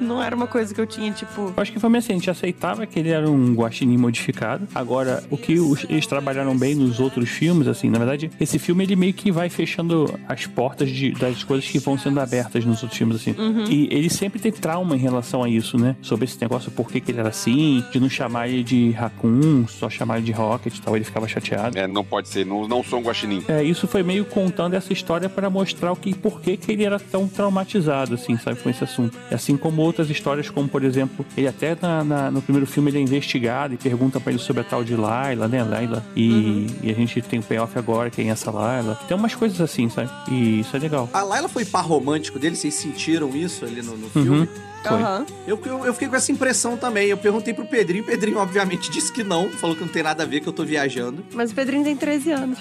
não 0.00 0.22
era 0.22 0.33
uma 0.36 0.46
coisa 0.46 0.74
que 0.74 0.80
eu 0.80 0.86
tinha, 0.86 1.12
tipo... 1.12 1.52
Eu 1.56 1.62
acho 1.62 1.72
que 1.72 1.78
foi 1.80 1.88
meio 1.90 1.98
assim, 2.02 2.12
a 2.12 2.16
gente 2.16 2.30
aceitava 2.30 2.86
que 2.86 2.98
ele 2.98 3.10
era 3.10 3.28
um 3.30 3.54
guaxinim 3.54 3.96
modificado. 3.96 4.66
Agora, 4.74 5.22
o 5.30 5.36
que 5.36 5.58
os- 5.58 5.84
eles 5.88 6.06
trabalharam 6.06 6.56
bem 6.56 6.74
nos 6.74 7.00
outros 7.00 7.28
filmes, 7.28 7.66
assim, 7.68 7.88
na 7.90 7.98
verdade, 7.98 8.30
esse 8.40 8.58
filme 8.58 8.84
ele 8.84 8.96
meio 8.96 9.12
que 9.14 9.30
vai 9.30 9.48
fechando 9.48 10.12
as 10.28 10.46
portas 10.46 10.90
de- 10.90 11.12
das 11.12 11.42
coisas 11.44 11.68
que 11.68 11.78
vão 11.78 11.96
sendo 11.98 12.20
abertas 12.20 12.64
nos 12.64 12.82
outros 12.82 12.98
filmes, 12.98 13.16
assim. 13.16 13.34
E 13.68 13.88
ele 13.90 14.10
sempre 14.10 14.38
tem 14.40 14.52
trauma 14.52 14.96
em 14.96 14.98
relação 15.00 15.42
a 15.42 15.48
isso, 15.48 15.76
né? 15.78 15.96
Sobre 16.02 16.24
esse 16.24 16.40
negócio, 16.40 16.70
por 16.70 16.88
que, 16.90 17.00
que 17.00 17.10
ele 17.10 17.20
era 17.20 17.28
assim, 17.28 17.84
de 17.92 18.00
não 18.00 18.08
chamar 18.08 18.48
ele 18.48 18.62
de 18.62 18.90
Raccoon, 18.92 19.66
só 19.68 19.88
chamar 19.90 20.16
ele 20.18 20.26
de 20.26 20.32
Rocket 20.32 20.76
e 20.76 20.80
tal, 20.82 20.96
ele 20.96 21.04
ficava 21.04 21.26
chateado. 21.28 21.78
É, 21.78 21.86
não 21.86 22.04
pode 22.04 22.28
ser, 22.28 22.44
não, 22.44 22.66
não 22.66 22.82
sou 22.82 22.98
um 22.98 23.02
guaxinim. 23.02 23.42
É, 23.48 23.62
isso 23.62 23.86
foi 23.86 24.02
meio 24.02 24.24
contando 24.24 24.74
essa 24.74 24.92
história 24.92 25.28
para 25.28 25.48
mostrar 25.50 25.92
o 25.92 25.96
que, 25.96 26.14
por 26.14 26.40
que, 26.40 26.56
que 26.56 26.72
ele 26.72 26.84
era 26.84 26.98
tão 26.98 27.26
traumatizado, 27.28 28.14
assim, 28.14 28.36
sabe, 28.38 28.60
com 28.60 28.68
esse 28.70 28.82
assunto. 28.84 29.16
Assim 29.30 29.56
como 29.56 29.82
outras 29.82 30.08
histórias, 30.10 30.23
como 30.52 30.68
por 30.68 30.82
exemplo, 30.84 31.24
ele 31.36 31.46
até 31.46 31.76
na- 31.80 32.02
na- 32.04 32.30
no 32.30 32.40
primeiro 32.42 32.66
filme 32.66 32.90
ele 32.90 32.98
é 32.98 33.00
investigado 33.00 33.74
e 33.74 33.76
pergunta 33.76 34.18
pra 34.18 34.32
ele 34.32 34.40
sobre 34.40 34.62
a 34.62 34.64
tal 34.64 34.82
de 34.82 34.96
Laila, 34.96 35.46
né, 35.48 35.62
Laila, 35.62 36.04
e, 36.16 36.66
e 36.82 36.90
a 36.90 36.94
gente 36.94 37.20
tem 37.22 37.38
o 37.38 37.42
payoff 37.42 37.78
agora, 37.78 38.10
quem 38.10 38.28
é 38.28 38.32
essa 38.32 38.50
Laila. 38.50 38.98
Tem 39.06 39.16
umas 39.16 39.34
coisas 39.34 39.60
assim, 39.60 39.88
sabe, 39.88 40.10
e 40.30 40.60
isso 40.60 40.76
é 40.76 40.78
legal. 40.80 41.08
A 41.12 41.22
Laila 41.22 41.48
foi 41.48 41.64
par 41.64 41.84
romântico 41.84 42.38
dele? 42.38 42.56
Vocês 42.56 42.74
sentiram 42.74 43.34
isso 43.36 43.64
ali 43.64 43.82
no, 43.82 43.96
no 43.96 44.10
Uhum. 44.14 44.46
Aham. 44.92 45.26
Eu, 45.46 45.60
eu, 45.64 45.86
eu 45.86 45.92
fiquei 45.92 46.08
com 46.08 46.16
essa 46.16 46.32
impressão 46.32 46.76
também. 46.76 47.08
Eu 47.08 47.16
perguntei 47.16 47.54
pro 47.54 47.64
Pedrinho, 47.64 48.02
o 48.02 48.06
Pedrinho, 48.06 48.38
obviamente, 48.38 48.90
disse 48.90 49.12
que 49.12 49.22
não, 49.22 49.50
falou 49.50 49.76
que 49.76 49.82
não 49.82 49.88
tem 49.88 50.02
nada 50.02 50.22
a 50.22 50.26
ver, 50.26 50.40
que 50.40 50.48
eu 50.48 50.52
tô 50.52 50.64
viajando. 50.64 51.24
Mas 51.32 51.50
o 51.50 51.54
Pedrinho 51.54 51.84
tem 51.84 51.96
13 51.96 52.32
anos. 52.32 52.58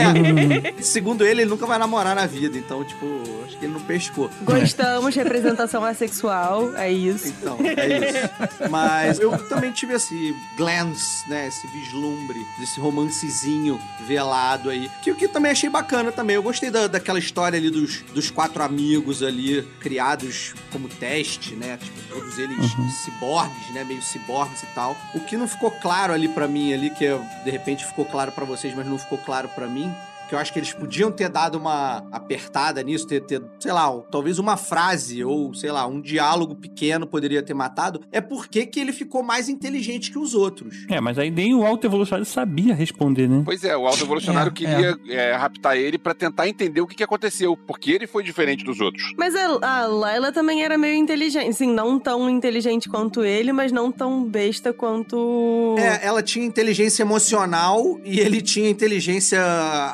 Segundo 0.80 1.24
ele, 1.24 1.42
ele 1.42 1.50
nunca 1.50 1.66
vai 1.66 1.78
namorar 1.78 2.14
na 2.14 2.26
vida, 2.26 2.56
então, 2.56 2.84
tipo, 2.84 3.06
acho 3.44 3.58
que 3.58 3.64
ele 3.64 3.72
não 3.72 3.80
pescou. 3.80 4.30
Gostamos, 4.42 5.14
representação 5.14 5.84
assexual, 5.84 6.74
é 6.76 6.90
isso. 6.90 7.28
Então, 7.28 7.58
é 7.60 7.98
isso. 7.98 8.70
Mas 8.70 9.18
eu 9.18 9.36
também 9.48 9.70
tive 9.72 9.94
esse 9.94 10.34
glance, 10.56 11.28
né? 11.28 11.48
Esse 11.48 11.66
vislumbre 11.68 12.38
desse 12.58 12.80
romancezinho 12.80 13.80
velado 14.06 14.70
aí. 14.70 14.90
Que 15.02 15.10
o 15.10 15.14
que 15.14 15.28
também 15.28 15.52
achei 15.52 15.68
bacana 15.68 16.10
também. 16.10 16.36
Eu 16.36 16.42
gostei 16.42 16.70
da, 16.70 16.86
daquela 16.86 17.18
história 17.18 17.58
ali 17.58 17.70
dos, 17.70 18.02
dos 18.14 18.30
quatro 18.30 18.62
amigos 18.62 19.22
ali, 19.22 19.62
criados 19.80 20.54
como 20.70 20.88
teste 20.88 21.35
Lost, 21.36 21.52
né? 21.52 21.76
Tipo, 21.76 22.02
todos 22.08 22.38
eles 22.38 22.56
ciborgues, 23.04 23.70
né? 23.70 23.84
Meio 23.84 24.02
ciborgues 24.02 24.62
e 24.62 24.66
tal. 24.74 24.96
O 25.14 25.20
que 25.20 25.36
não 25.36 25.46
ficou 25.46 25.70
claro 25.70 26.12
ali 26.12 26.28
pra 26.28 26.48
mim 26.48 26.72
ali, 26.72 26.90
que 26.90 27.06
de 27.44 27.50
repente 27.50 27.84
ficou 27.84 28.04
claro 28.04 28.32
pra 28.32 28.44
vocês, 28.44 28.74
mas 28.74 28.86
não 28.86 28.98
ficou 28.98 29.18
claro 29.18 29.48
pra 29.48 29.66
mim, 29.66 29.94
que 30.28 30.34
eu 30.34 30.38
acho 30.38 30.52
que 30.52 30.58
eles 30.58 30.72
podiam 30.72 31.10
ter 31.10 31.28
dado 31.28 31.56
uma 31.56 32.06
apertada 32.10 32.82
nisso, 32.82 33.06
ter, 33.06 33.20
ter 33.20 33.42
sei 33.58 33.72
lá, 33.72 33.90
talvez 34.10 34.38
uma 34.38 34.56
frase 34.56 35.24
ou, 35.24 35.54
sei 35.54 35.70
lá, 35.70 35.86
um 35.86 36.00
diálogo 36.00 36.54
pequeno 36.54 37.06
poderia 37.06 37.42
ter 37.42 37.54
matado, 37.54 38.00
é 38.10 38.20
porque 38.20 38.66
que 38.66 38.80
ele 38.80 38.92
ficou 38.92 39.22
mais 39.22 39.48
inteligente 39.48 40.10
que 40.10 40.18
os 40.18 40.34
outros. 40.34 40.86
É, 40.88 41.00
mas 41.00 41.18
aí 41.18 41.30
nem 41.30 41.54
o 41.54 41.64
alto 41.64 41.86
evolucionário 41.86 42.26
sabia 42.26 42.74
responder, 42.74 43.28
né? 43.28 43.42
Pois 43.44 43.64
é, 43.64 43.76
o 43.76 43.86
alto 43.86 44.02
evolucionário 44.02 44.50
É, 44.50 44.54
queria 44.54 44.98
é, 45.08 45.32
raptar 45.34 45.76
ele 45.76 45.98
pra 45.98 46.14
tentar 46.14 46.48
entender 46.48 46.80
o 46.80 46.86
que, 46.86 46.96
que 46.96 47.04
aconteceu, 47.04 47.56
porque 47.56 47.90
ele 47.90 48.06
foi 48.06 48.22
diferente 48.22 48.64
dos 48.64 48.80
outros. 48.80 49.12
Mas 49.16 49.34
a, 49.34 49.82
a 49.82 49.86
Layla 49.86 50.32
também 50.32 50.62
era 50.62 50.76
meio 50.76 50.96
inteligente. 50.96 51.48
Assim, 51.48 51.72
não 51.72 51.98
tão 51.98 52.28
inteligente 52.28 52.88
quanto 52.88 53.24
ele, 53.24 53.52
mas 53.52 53.72
não 53.72 53.92
tão 53.92 54.24
besta 54.24 54.72
quanto. 54.72 55.76
É, 55.78 56.06
ela 56.06 56.22
tinha 56.22 56.44
inteligência 56.44 57.02
emocional 57.02 58.00
e 58.04 58.20
ele 58.20 58.40
tinha 58.40 58.68
inteligência 58.68 59.40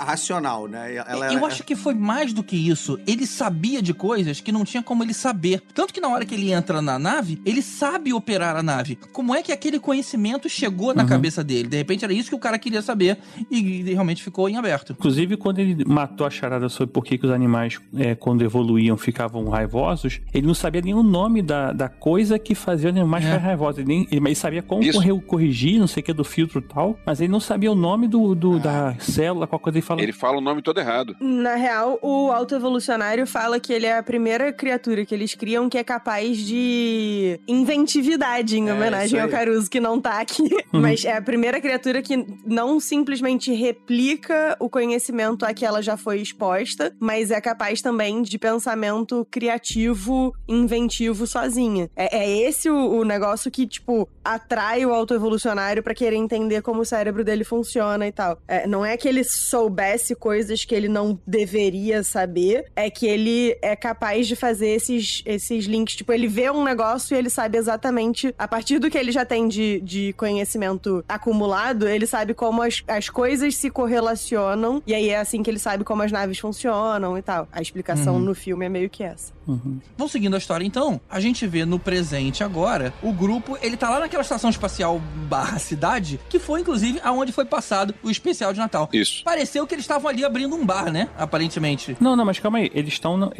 racional, 0.00 0.21
né? 0.68 0.96
Ela 1.06 1.32
eu 1.32 1.44
acho 1.46 1.62
que 1.64 1.74
foi 1.76 1.94
mais 1.94 2.32
do 2.32 2.42
que 2.42 2.56
isso. 2.56 2.98
Ele 3.06 3.26
sabia 3.26 3.80
de 3.82 3.92
coisas 3.94 4.40
que 4.40 4.52
não 4.52 4.64
tinha 4.64 4.82
como 4.82 5.02
ele 5.02 5.14
saber. 5.14 5.62
Tanto 5.74 5.92
que 5.92 6.00
na 6.00 6.08
hora 6.08 6.24
que 6.24 6.34
ele 6.34 6.52
entra 6.52 6.80
na 6.82 6.98
nave, 6.98 7.40
ele 7.44 7.62
sabe 7.62 8.12
operar 8.12 8.56
a 8.56 8.62
nave. 8.62 8.96
Como 9.12 9.34
é 9.34 9.42
que 9.42 9.52
aquele 9.52 9.78
conhecimento 9.78 10.48
chegou 10.48 10.94
na 10.94 11.02
Uhum. 11.02 11.08
cabeça 11.08 11.42
dele? 11.42 11.68
De 11.68 11.76
repente 11.76 12.04
era 12.04 12.12
isso 12.12 12.28
que 12.28 12.34
o 12.34 12.38
cara 12.38 12.58
queria 12.58 12.82
saber 12.82 13.18
e 13.50 13.82
realmente 13.92 14.22
ficou 14.22 14.48
em 14.48 14.56
aberto. 14.56 14.92
Inclusive, 14.92 15.36
quando 15.36 15.58
ele 15.58 15.84
matou 15.84 16.26
a 16.26 16.30
charada 16.30 16.68
sobre 16.68 16.92
por 16.92 17.04
que, 17.04 17.18
que 17.18 17.26
os 17.26 17.32
animais, 17.32 17.78
é, 17.96 18.14
quando 18.14 18.42
evoluíam, 18.42 18.96
ficavam 18.96 19.48
raivosos, 19.48 20.20
ele 20.32 20.46
não 20.46 20.54
sabia 20.54 20.80
nem 20.80 20.94
o 20.94 21.02
nome 21.02 21.42
da, 21.42 21.72
da 21.72 21.88
coisa 21.88 22.38
que 22.38 22.54
fazia 22.54 22.90
os 22.90 22.96
animais 22.96 23.24
É. 23.24 23.26
ficarem 23.28 23.46
raivosos. 23.46 23.78
Ele, 23.78 23.88
nem, 23.88 24.06
ele, 24.10 24.20
mas 24.20 24.30
ele 24.30 24.36
sabia 24.36 24.62
como 24.62 24.92
correr- 24.92 25.20
corrigir, 25.22 25.78
não 25.78 25.86
sei 25.86 26.02
o 26.02 26.04
que, 26.04 26.12
do 26.12 26.24
filtro 26.24 26.58
e 26.60 26.62
tal, 26.62 26.98
mas 27.06 27.20
ele 27.20 27.30
não 27.30 27.40
sabia 27.40 27.70
o 27.70 27.74
nome 27.74 28.06
do, 28.08 28.34
do- 28.34 28.58
da 28.58 28.94
célula, 28.98 29.46
qual 29.46 29.58
coisa 29.58 29.78
ele 29.78 29.86
falou. 29.86 30.02
Ele 30.02 30.11
fala 30.12 30.38
o 30.38 30.40
nome 30.40 30.62
todo 30.62 30.78
errado. 30.78 31.16
Na 31.20 31.54
real, 31.54 31.98
o 32.02 32.30
autoevolucionário 32.30 33.26
fala 33.26 33.58
que 33.58 33.72
ele 33.72 33.86
é 33.86 33.96
a 33.96 34.02
primeira 34.02 34.52
criatura 34.52 35.04
que 35.04 35.14
eles 35.14 35.34
criam 35.34 35.68
que 35.68 35.78
é 35.78 35.84
capaz 35.84 36.38
de 36.38 37.40
inventividade, 37.48 38.58
em 38.58 38.68
É, 38.68 38.72
homenagem 38.72 39.18
isso 39.18 39.24
ao. 39.24 39.28
Caruso, 39.28 39.70
que 39.70 39.80
não 39.80 40.00
tá 40.00 40.20
aqui. 40.20 40.48
Mas 40.72 41.04
é 41.04 41.16
a 41.16 41.22
primeira 41.22 41.60
criatura 41.60 42.02
que 42.02 42.26
não 42.44 42.78
simplesmente 42.80 43.52
replica 43.52 44.56
o 44.60 44.68
conhecimento 44.68 45.44
a 45.44 45.54
que 45.54 45.64
ela 45.64 45.82
já 45.82 45.96
foi 45.96 46.20
exposta, 46.20 46.94
mas 47.00 47.30
é 47.30 47.40
capaz 47.40 47.80
também 47.80 48.22
de 48.22 48.38
pensamento 48.38 49.26
criativo, 49.30 50.34
inventivo 50.48 51.26
sozinha. 51.26 51.90
É, 51.96 52.18
é 52.18 52.38
esse 52.48 52.68
o, 52.68 53.00
o 53.00 53.04
negócio 53.04 53.50
que, 53.50 53.66
tipo, 53.66 54.08
atrai 54.24 54.84
o 54.84 54.92
autoevolucionário 54.92 55.82
pra 55.82 55.94
querer 55.94 56.16
entender 56.16 56.62
como 56.62 56.82
o 56.82 56.84
cérebro 56.84 57.24
dele 57.24 57.44
funciona 57.44 58.06
e 58.06 58.12
tal. 58.12 58.38
É, 58.46 58.66
não 58.66 58.84
é 58.84 58.96
que 58.96 59.08
ele 59.08 59.24
soubesse 59.24 60.01
coisas 60.14 60.64
que 60.64 60.74
ele 60.74 60.88
não 60.88 61.18
deveria 61.26 62.02
saber, 62.02 62.66
é 62.74 62.90
que 62.90 63.06
ele 63.06 63.56
é 63.62 63.76
capaz 63.76 64.26
de 64.26 64.34
fazer 64.36 64.68
esses, 64.68 65.22
esses 65.24 65.64
links. 65.66 65.96
Tipo, 65.96 66.12
ele 66.12 66.26
vê 66.28 66.50
um 66.50 66.64
negócio 66.64 67.14
e 67.14 67.18
ele 67.18 67.30
sabe 67.30 67.58
exatamente, 67.58 68.34
a 68.38 68.48
partir 68.48 68.78
do 68.78 68.90
que 68.90 68.98
ele 68.98 69.12
já 69.12 69.24
tem 69.24 69.46
de, 69.48 69.80
de 69.80 70.12
conhecimento 70.14 71.04
acumulado, 71.08 71.88
ele 71.88 72.06
sabe 72.06 72.34
como 72.34 72.62
as, 72.62 72.82
as 72.88 73.08
coisas 73.08 73.54
se 73.56 73.70
correlacionam, 73.70 74.82
e 74.86 74.94
aí 74.94 75.08
é 75.08 75.18
assim 75.18 75.42
que 75.42 75.50
ele 75.50 75.58
sabe 75.58 75.84
como 75.84 76.02
as 76.02 76.10
naves 76.12 76.38
funcionam 76.38 77.16
e 77.16 77.22
tal. 77.22 77.48
A 77.52 77.60
explicação 77.60 78.14
Uhum. 78.14 78.20
no 78.20 78.34
filme 78.34 78.66
é 78.66 78.68
meio 78.68 78.90
que 78.90 79.02
essa. 79.02 79.32
Uhum. 79.46 79.78
Vamos 79.96 80.12
seguindo 80.12 80.34
a 80.34 80.38
história 80.38 80.64
então. 80.64 81.00
A 81.10 81.18
gente 81.20 81.46
vê 81.46 81.64
no 81.64 81.78
presente 81.78 82.44
agora, 82.44 82.92
o 83.02 83.12
grupo, 83.12 83.58
ele 83.62 83.76
tá 83.76 83.90
lá 83.90 84.00
naquela 84.00 84.22
estação 84.22 84.50
espacial 84.50 85.00
barra 85.28 85.58
cidade, 85.58 86.20
que 86.28 86.38
foi 86.38 86.60
inclusive 86.60 87.00
aonde 87.02 87.32
foi 87.32 87.44
passado 87.44 87.94
o 88.02 88.10
especial 88.10 88.52
de 88.52 88.58
Natal. 88.58 88.88
Isso. 88.92 89.24
Pareceu 89.24 89.66
que 89.66 89.74
eles 89.74 89.84
estavam 89.84 90.08
ali 90.08 90.24
abrindo 90.24 90.54
um 90.54 90.64
bar, 90.64 90.90
né? 90.92 91.08
Aparentemente. 91.18 91.96
Não, 92.00 92.14
não, 92.14 92.24
mas 92.24 92.38
calma 92.38 92.58
aí. 92.58 92.70
Eles 92.74 92.92
estão. 92.92 93.32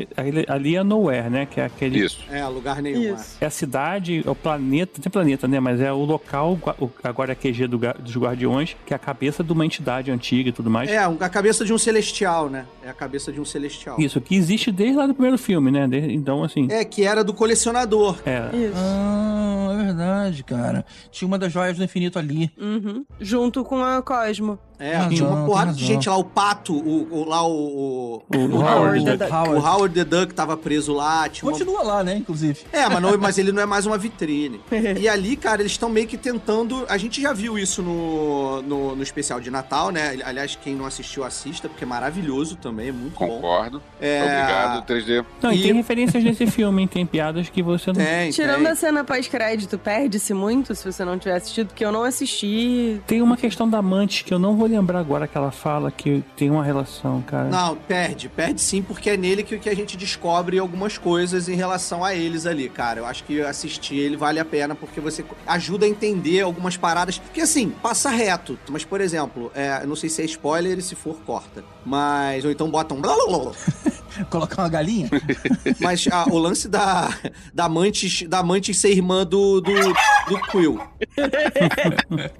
ali- 0.48 0.76
é 0.76 0.82
Nowhere, 0.82 1.28
né? 1.30 1.46
Que 1.46 1.60
é 1.60 1.64
aquele. 1.66 2.00
Isso. 2.04 2.20
É, 2.30 2.44
lugar 2.46 2.80
nenhum. 2.82 3.14
Isso. 3.14 3.36
É 3.40 3.46
a 3.46 3.50
cidade, 3.50 4.22
é 4.26 4.30
o 4.30 4.34
planeta, 4.34 4.92
não 4.96 5.02
tem 5.02 5.10
planeta, 5.12 5.46
né? 5.46 5.60
Mas 5.60 5.80
é 5.80 5.92
o 5.92 6.04
local, 6.04 6.58
o- 6.80 6.90
agora 7.04 7.32
é 7.32 7.34
QG 7.34 7.66
do 7.66 7.78
dos 7.98 8.16
Guardiões, 8.16 8.76
que 8.86 8.92
é 8.92 8.96
a 8.96 8.98
cabeça 8.98 9.42
de 9.42 9.52
uma 9.52 9.66
entidade 9.66 10.10
antiga 10.10 10.48
e 10.48 10.52
tudo 10.52 10.70
mais. 10.70 10.88
É, 10.90 10.98
a 10.98 11.28
cabeça 11.28 11.64
de 11.64 11.72
um 11.72 11.78
celestial, 11.78 12.48
né? 12.48 12.64
É 12.84 12.88
a 12.90 12.94
cabeça 12.94 13.32
de 13.32 13.40
um 13.40 13.44
celestial. 13.44 14.00
Isso, 14.00 14.20
que 14.20 14.34
existe 14.34 14.70
desde 14.70 14.96
lá 14.96 15.06
do 15.06 15.14
primeiro 15.14 15.36
filme, 15.38 15.70
né? 15.70 15.86
Então, 15.98 16.42
assim. 16.42 16.68
É, 16.70 16.84
que 16.84 17.04
era 17.04 17.22
do 17.22 17.34
colecionador. 17.34 18.18
É. 18.24 18.54
Isso. 18.56 18.74
Ah, 18.76 19.68
é 19.72 19.84
verdade, 19.84 20.44
cara. 20.44 20.84
Tinha 21.10 21.26
uma 21.26 21.38
das 21.38 21.52
joias 21.52 21.76
do 21.76 21.84
infinito 21.84 22.18
ali. 22.18 22.50
Uhum. 22.58 23.04
Junto 23.20 23.64
com 23.64 23.82
a 23.82 24.02
Cosmo. 24.02 24.58
É, 24.82 24.96
Razão, 24.96 25.10
tinha 25.14 25.28
uma 25.28 25.46
porrada 25.46 25.72
de 25.72 25.80
razão. 25.82 25.94
gente 25.94 26.08
lá, 26.08 26.16
o 26.16 26.24
pato, 26.24 26.74
o, 26.74 27.08
o- 27.10 27.24
lá 27.28 27.46
o. 27.46 27.52
O, 27.52 28.22
O, 28.36 28.56
Howard 28.56 28.64
Howard, 28.64 29.04
the 29.04 29.10
né? 29.10 29.16
Duck. 29.16 29.32
o 29.50 29.58
Howard 29.66 29.94
the 29.94 30.04
Duck 30.04 30.34
tava 30.34 30.56
preso 30.56 30.92
lá. 30.92 31.28
Tinha 31.28 31.48
uma... 31.48 31.52
Continua 31.56 31.82
lá, 31.82 32.02
né, 32.04 32.16
inclusive. 32.16 32.60
É, 32.72 32.88
mas, 32.88 33.00
não- 33.02 33.16
mas 33.18 33.38
ele 33.38 33.52
não 33.52 33.62
é 33.62 33.66
mais 33.66 33.86
uma 33.86 33.96
vitrine. 33.96 34.60
e 35.00 35.08
ali, 35.08 35.36
cara, 35.36 35.62
eles 35.62 35.72
estão 35.72 35.88
meio 35.88 36.06
que 36.08 36.16
tentando. 36.16 36.84
A 36.88 36.98
gente 36.98 37.20
já 37.22 37.32
viu 37.32 37.56
isso 37.58 37.80
no, 37.82 38.62
no, 38.62 38.96
no 38.96 39.02
especial 39.02 39.40
de 39.40 39.50
Natal, 39.50 39.90
né? 39.90 40.18
Aliás, 40.24 40.56
quem 40.60 40.74
não 40.74 40.84
assistiu, 40.86 41.22
assista, 41.24 41.68
porque 41.68 41.84
é 41.84 41.86
maravilhoso 41.86 42.56
também, 42.56 42.88
é 42.88 42.92
muito 42.92 43.18
bom. 43.18 43.26
Concordo. 43.28 43.80
É... 44.00 44.18
Obrigado, 44.22 44.86
3D. 44.86 45.24
Não, 45.42 45.52
e, 45.52 45.58
E- 45.60 45.62
tem 45.62 45.72
referências 45.74 46.24
nesse 46.24 46.46
filme, 46.46 46.82
hein? 46.82 46.88
Tem 46.88 47.06
piadas 47.06 47.48
que 47.48 47.62
você 47.62 47.88
não. 47.92 47.94
Tem, 47.94 48.30
Tirando 48.30 48.58
tem. 48.62 48.66
a 48.66 48.74
cena 48.74 49.04
pós-crédito, 49.04 49.78
perde-se 49.78 50.34
muito 50.34 50.74
se 50.74 50.84
você 50.90 51.04
não 51.04 51.18
tiver 51.18 51.36
assistido, 51.36 51.68
porque 51.68 51.84
eu 51.84 51.92
não 51.92 52.02
assisti. 52.02 53.00
Tem 53.06 53.22
uma 53.22 53.36
questão 53.36 53.68
da 53.68 53.78
amante 53.78 54.24
que 54.24 54.32
eu 54.34 54.38
não 54.38 54.56
vou 54.56 54.71
lembrar 54.72 55.00
agora 55.00 55.28
que 55.28 55.36
ela 55.36 55.50
fala 55.50 55.90
que 55.90 56.24
tem 56.36 56.50
uma 56.50 56.64
relação, 56.64 57.22
cara. 57.22 57.48
Não, 57.48 57.76
perde. 57.76 58.28
Perde 58.28 58.60
sim, 58.60 58.82
porque 58.82 59.10
é 59.10 59.16
nele 59.16 59.42
que, 59.42 59.58
que 59.58 59.68
a 59.68 59.74
gente 59.74 59.96
descobre 59.96 60.58
algumas 60.58 60.98
coisas 60.98 61.48
em 61.48 61.54
relação 61.54 62.04
a 62.04 62.14
eles 62.14 62.46
ali, 62.46 62.68
cara. 62.68 63.00
Eu 63.00 63.06
acho 63.06 63.24
que 63.24 63.40
assistir 63.40 63.96
ele 63.96 64.16
vale 64.16 64.40
a 64.40 64.44
pena, 64.44 64.74
porque 64.74 65.00
você 65.00 65.24
ajuda 65.46 65.86
a 65.86 65.88
entender 65.88 66.40
algumas 66.40 66.76
paradas. 66.76 67.18
Porque 67.18 67.42
assim, 67.42 67.70
passa 67.70 68.10
reto. 68.10 68.58
Mas, 68.68 68.84
por 68.84 69.00
exemplo, 69.00 69.50
é, 69.54 69.80
eu 69.82 69.86
não 69.86 69.96
sei 69.96 70.08
se 70.08 70.22
é 70.22 70.24
spoiler 70.24 70.78
e 70.78 70.82
se 70.82 70.94
for, 70.94 71.16
corta. 71.26 71.62
Mas. 71.84 72.44
Ou 72.44 72.50
então 72.50 72.70
bota 72.70 72.94
um. 72.94 73.02
Colocar 74.30 74.62
uma 74.62 74.68
galinha? 74.68 75.08
Mas 75.80 76.06
ah, 76.10 76.24
o 76.30 76.38
lance 76.38 76.68
da, 76.68 77.08
da 77.52 77.68
Mantis, 77.68 78.22
da 78.28 78.42
Mantis 78.42 78.78
ser 78.78 78.90
irmã 78.90 79.24
do, 79.24 79.60
do, 79.60 79.72
do 79.72 80.40
Quill. 80.50 80.80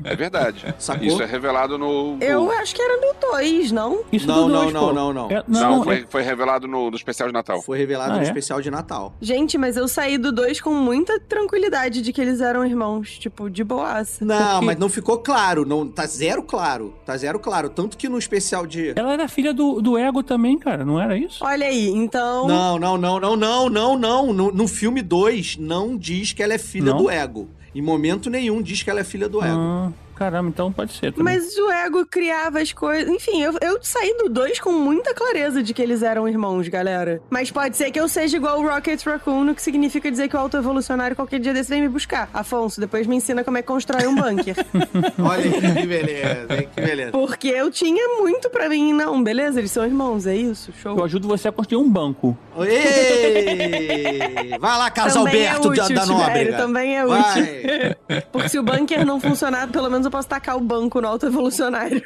É 0.05 0.17
verdade. 0.17 0.75
Sacou? 0.79 1.07
Isso 1.07 1.23
é 1.23 1.27
revelado 1.27 1.79
no. 1.79 2.17
Eu 2.21 2.51
acho 2.53 2.75
que 2.75 2.83
era 2.83 2.97
no 2.97 3.15
2, 3.33 3.73
não? 3.73 4.01
Isso 4.13 4.27
Não, 4.27 4.47
do 4.47 4.49
não, 4.53 4.61
dois, 4.63 4.73
não, 4.73 4.81
pô. 4.89 4.93
não, 4.93 5.13
não. 5.13 5.31
É- 5.31 5.45
Não, 5.49 5.61
não, 5.77 5.85
foi, 5.85 5.97
é- 6.01 6.05
foi 6.09 6.23
revelado 6.23 6.67
no, 6.67 6.91
no 6.91 6.97
especial 6.97 7.29
de 7.29 7.33
Natal. 7.35 7.63
Foi 7.63 7.79
revelado 7.79 8.13
Ah, 8.13 8.17
no 8.17 8.21
é? 8.21 8.25
especial 8.25 8.61
de 8.61 8.71
Natal. 8.71 9.15
Gente, 9.21 9.57
mas 9.59 9.77
eu 9.77 9.87
saí 9.89 10.19
do 10.19 10.33
2 10.33 10.61
com 10.61 10.75
muita 10.75 11.19
tranquilidade 11.21 12.03
de 12.03 12.13
que 12.13 12.21
eles 12.21 12.41
eram 12.41 12.65
irmãos, 12.65 13.19
tipo, 13.19 13.49
de 13.51 13.63
boaça. 13.65 14.25
Não, 14.25 14.37
Porque- 14.55 14.67
mas 14.67 14.79
não 14.79 14.89
ficou 14.89 15.19
claro. 15.19 15.65
Não, 15.65 15.87
tá 15.89 16.07
zero 16.07 16.43
claro. 16.43 16.95
Tá 17.05 17.17
zero 17.17 17.39
claro. 17.39 17.69
Tanto 17.69 17.97
que 17.97 18.09
no 18.09 18.19
especial 18.19 18.67
de. 18.67 18.93
Ela 18.97 19.13
era 19.13 19.29
filha 19.29 19.53
do, 19.53 19.81
do 19.81 19.97
Ego 19.99 20.23
também, 20.23 20.59
cara, 20.59 20.85
não 20.85 21.01
era 21.01 21.17
isso? 21.17 21.45
Olha 21.45 21.62
aí, 21.63 21.89
então. 21.89 22.47
Não, 22.47 22.79
não, 22.79 22.99
não, 22.99 23.21
não, 23.21 23.37
não, 23.37 23.69
não, 23.69 23.97
não. 23.99 24.33
No, 24.33 24.53
no 24.53 24.69
filme 24.69 25.03
2, 25.03 25.57
não 25.59 25.97
diz 25.97 26.33
que 26.33 26.43
ela 26.43 26.55
é 26.55 26.59
filha 26.59 26.93
Não? 26.93 26.99
do 26.99 27.11
ego. 27.11 27.49
Em 27.75 27.81
momento 27.81 28.29
nenhum 28.29 28.61
diz 28.61 28.83
que 28.83 28.91
ela 28.91 29.01
é 29.01 29.05
filha 29.05 29.29
do 29.29 29.43
ego. 29.43 29.57
Ah, 29.57 29.91
caramba, 30.17 30.49
então 30.49 30.73
pode 30.73 30.93
ser 30.93 31.13
também. 31.13 31.35
Mas 31.35 31.57
o 31.57 31.71
ego 31.71 32.07
criava 32.07 32.61
as 32.61 32.73
coisas. 32.73 33.09
Enfim, 33.09 33.43
eu, 33.43 33.55
eu 33.61 33.79
saí 33.83 34.15
do 34.19 34.29
2 34.29 34.61
com 34.61 34.73
muita 34.73 35.15
clareza 35.15 35.63
de 35.63 35.75
que 35.75 35.83
eles 35.83 36.03
eram 36.03 36.29
irmãos, 36.29 36.69
galera. 36.69 37.21
Mas 37.31 37.51
pode 37.51 37.77
ser 37.77 37.91
que 37.91 37.99
eu 38.01 38.09
seja 38.09 38.37
igual 38.37 38.61
o 38.61 38.69
Rocket 38.69 39.03
Raccoon, 39.05 39.51
o 39.51 39.55
que 39.55 39.63
significa 39.63 40.11
dizer 40.11 40.29
que 40.29 40.37
o 40.37 40.39
autoevolucionário 40.39 41.17
qualquer 41.17 41.41
dia 41.41 41.53
desse 41.53 41.71
vem 41.71 41.83
me 41.83 41.89
buscar. 41.89 42.29
Afonso, 42.33 42.81
depois 42.81 43.07
me 43.07 43.17
ensina 43.17 43.43
como 43.45 43.59
é 43.59 43.63
que 43.63 43.69
constrói 43.69 44.07
um 44.07 44.15
bunker. 44.15 44.57
Olha 45.19 45.51
que 45.51 45.87
beleza, 45.87 46.55
hein? 46.55 46.69
Que 46.75 46.81
beleza. 46.81 47.13
Porque 47.13 47.49
eu 47.49 47.71
tinha 47.71 48.09
muito 48.21 48.49
pra 48.51 48.69
mim. 48.69 48.93
Não, 48.93 49.23
beleza, 49.23 49.59
eles 49.59 49.71
são 49.71 49.85
irmãos, 49.85 50.27
é 50.27 50.37
isso, 50.37 50.73
show. 50.81 50.97
Eu 50.97 51.05
ajudo 51.05 51.27
você 51.29 51.49
a 51.49 51.53
construir 51.53 51.83
um 51.83 51.91
banco. 51.91 52.37
Ei! 52.59 54.57
Vai 54.59 54.79
lá, 54.79 54.91
Carlos 54.91 55.15
Também 55.15 55.47
Alberto 55.49 55.73
é 55.73 55.77
da, 55.77 55.83
útil, 55.85 55.97
da 55.97 56.03
Tibério, 56.03 56.23
Nóbrega. 56.27 56.57
também 56.57 56.99
é 56.99 57.07
Vai. 57.07 57.21
útil. 57.41 58.23
Porque 58.33 58.49
se 58.49 58.59
o 58.59 58.63
bunker 58.63 59.05
não 59.07 59.21
funcionar, 59.21 59.69
pelo 59.69 59.91
menos 59.91 60.02
eu 60.05 60.11
posso 60.11 60.29
tacar 60.29 60.57
o 60.57 60.61
banco 60.61 61.01
no 61.01 61.09
autoevolucionário. 61.09 62.03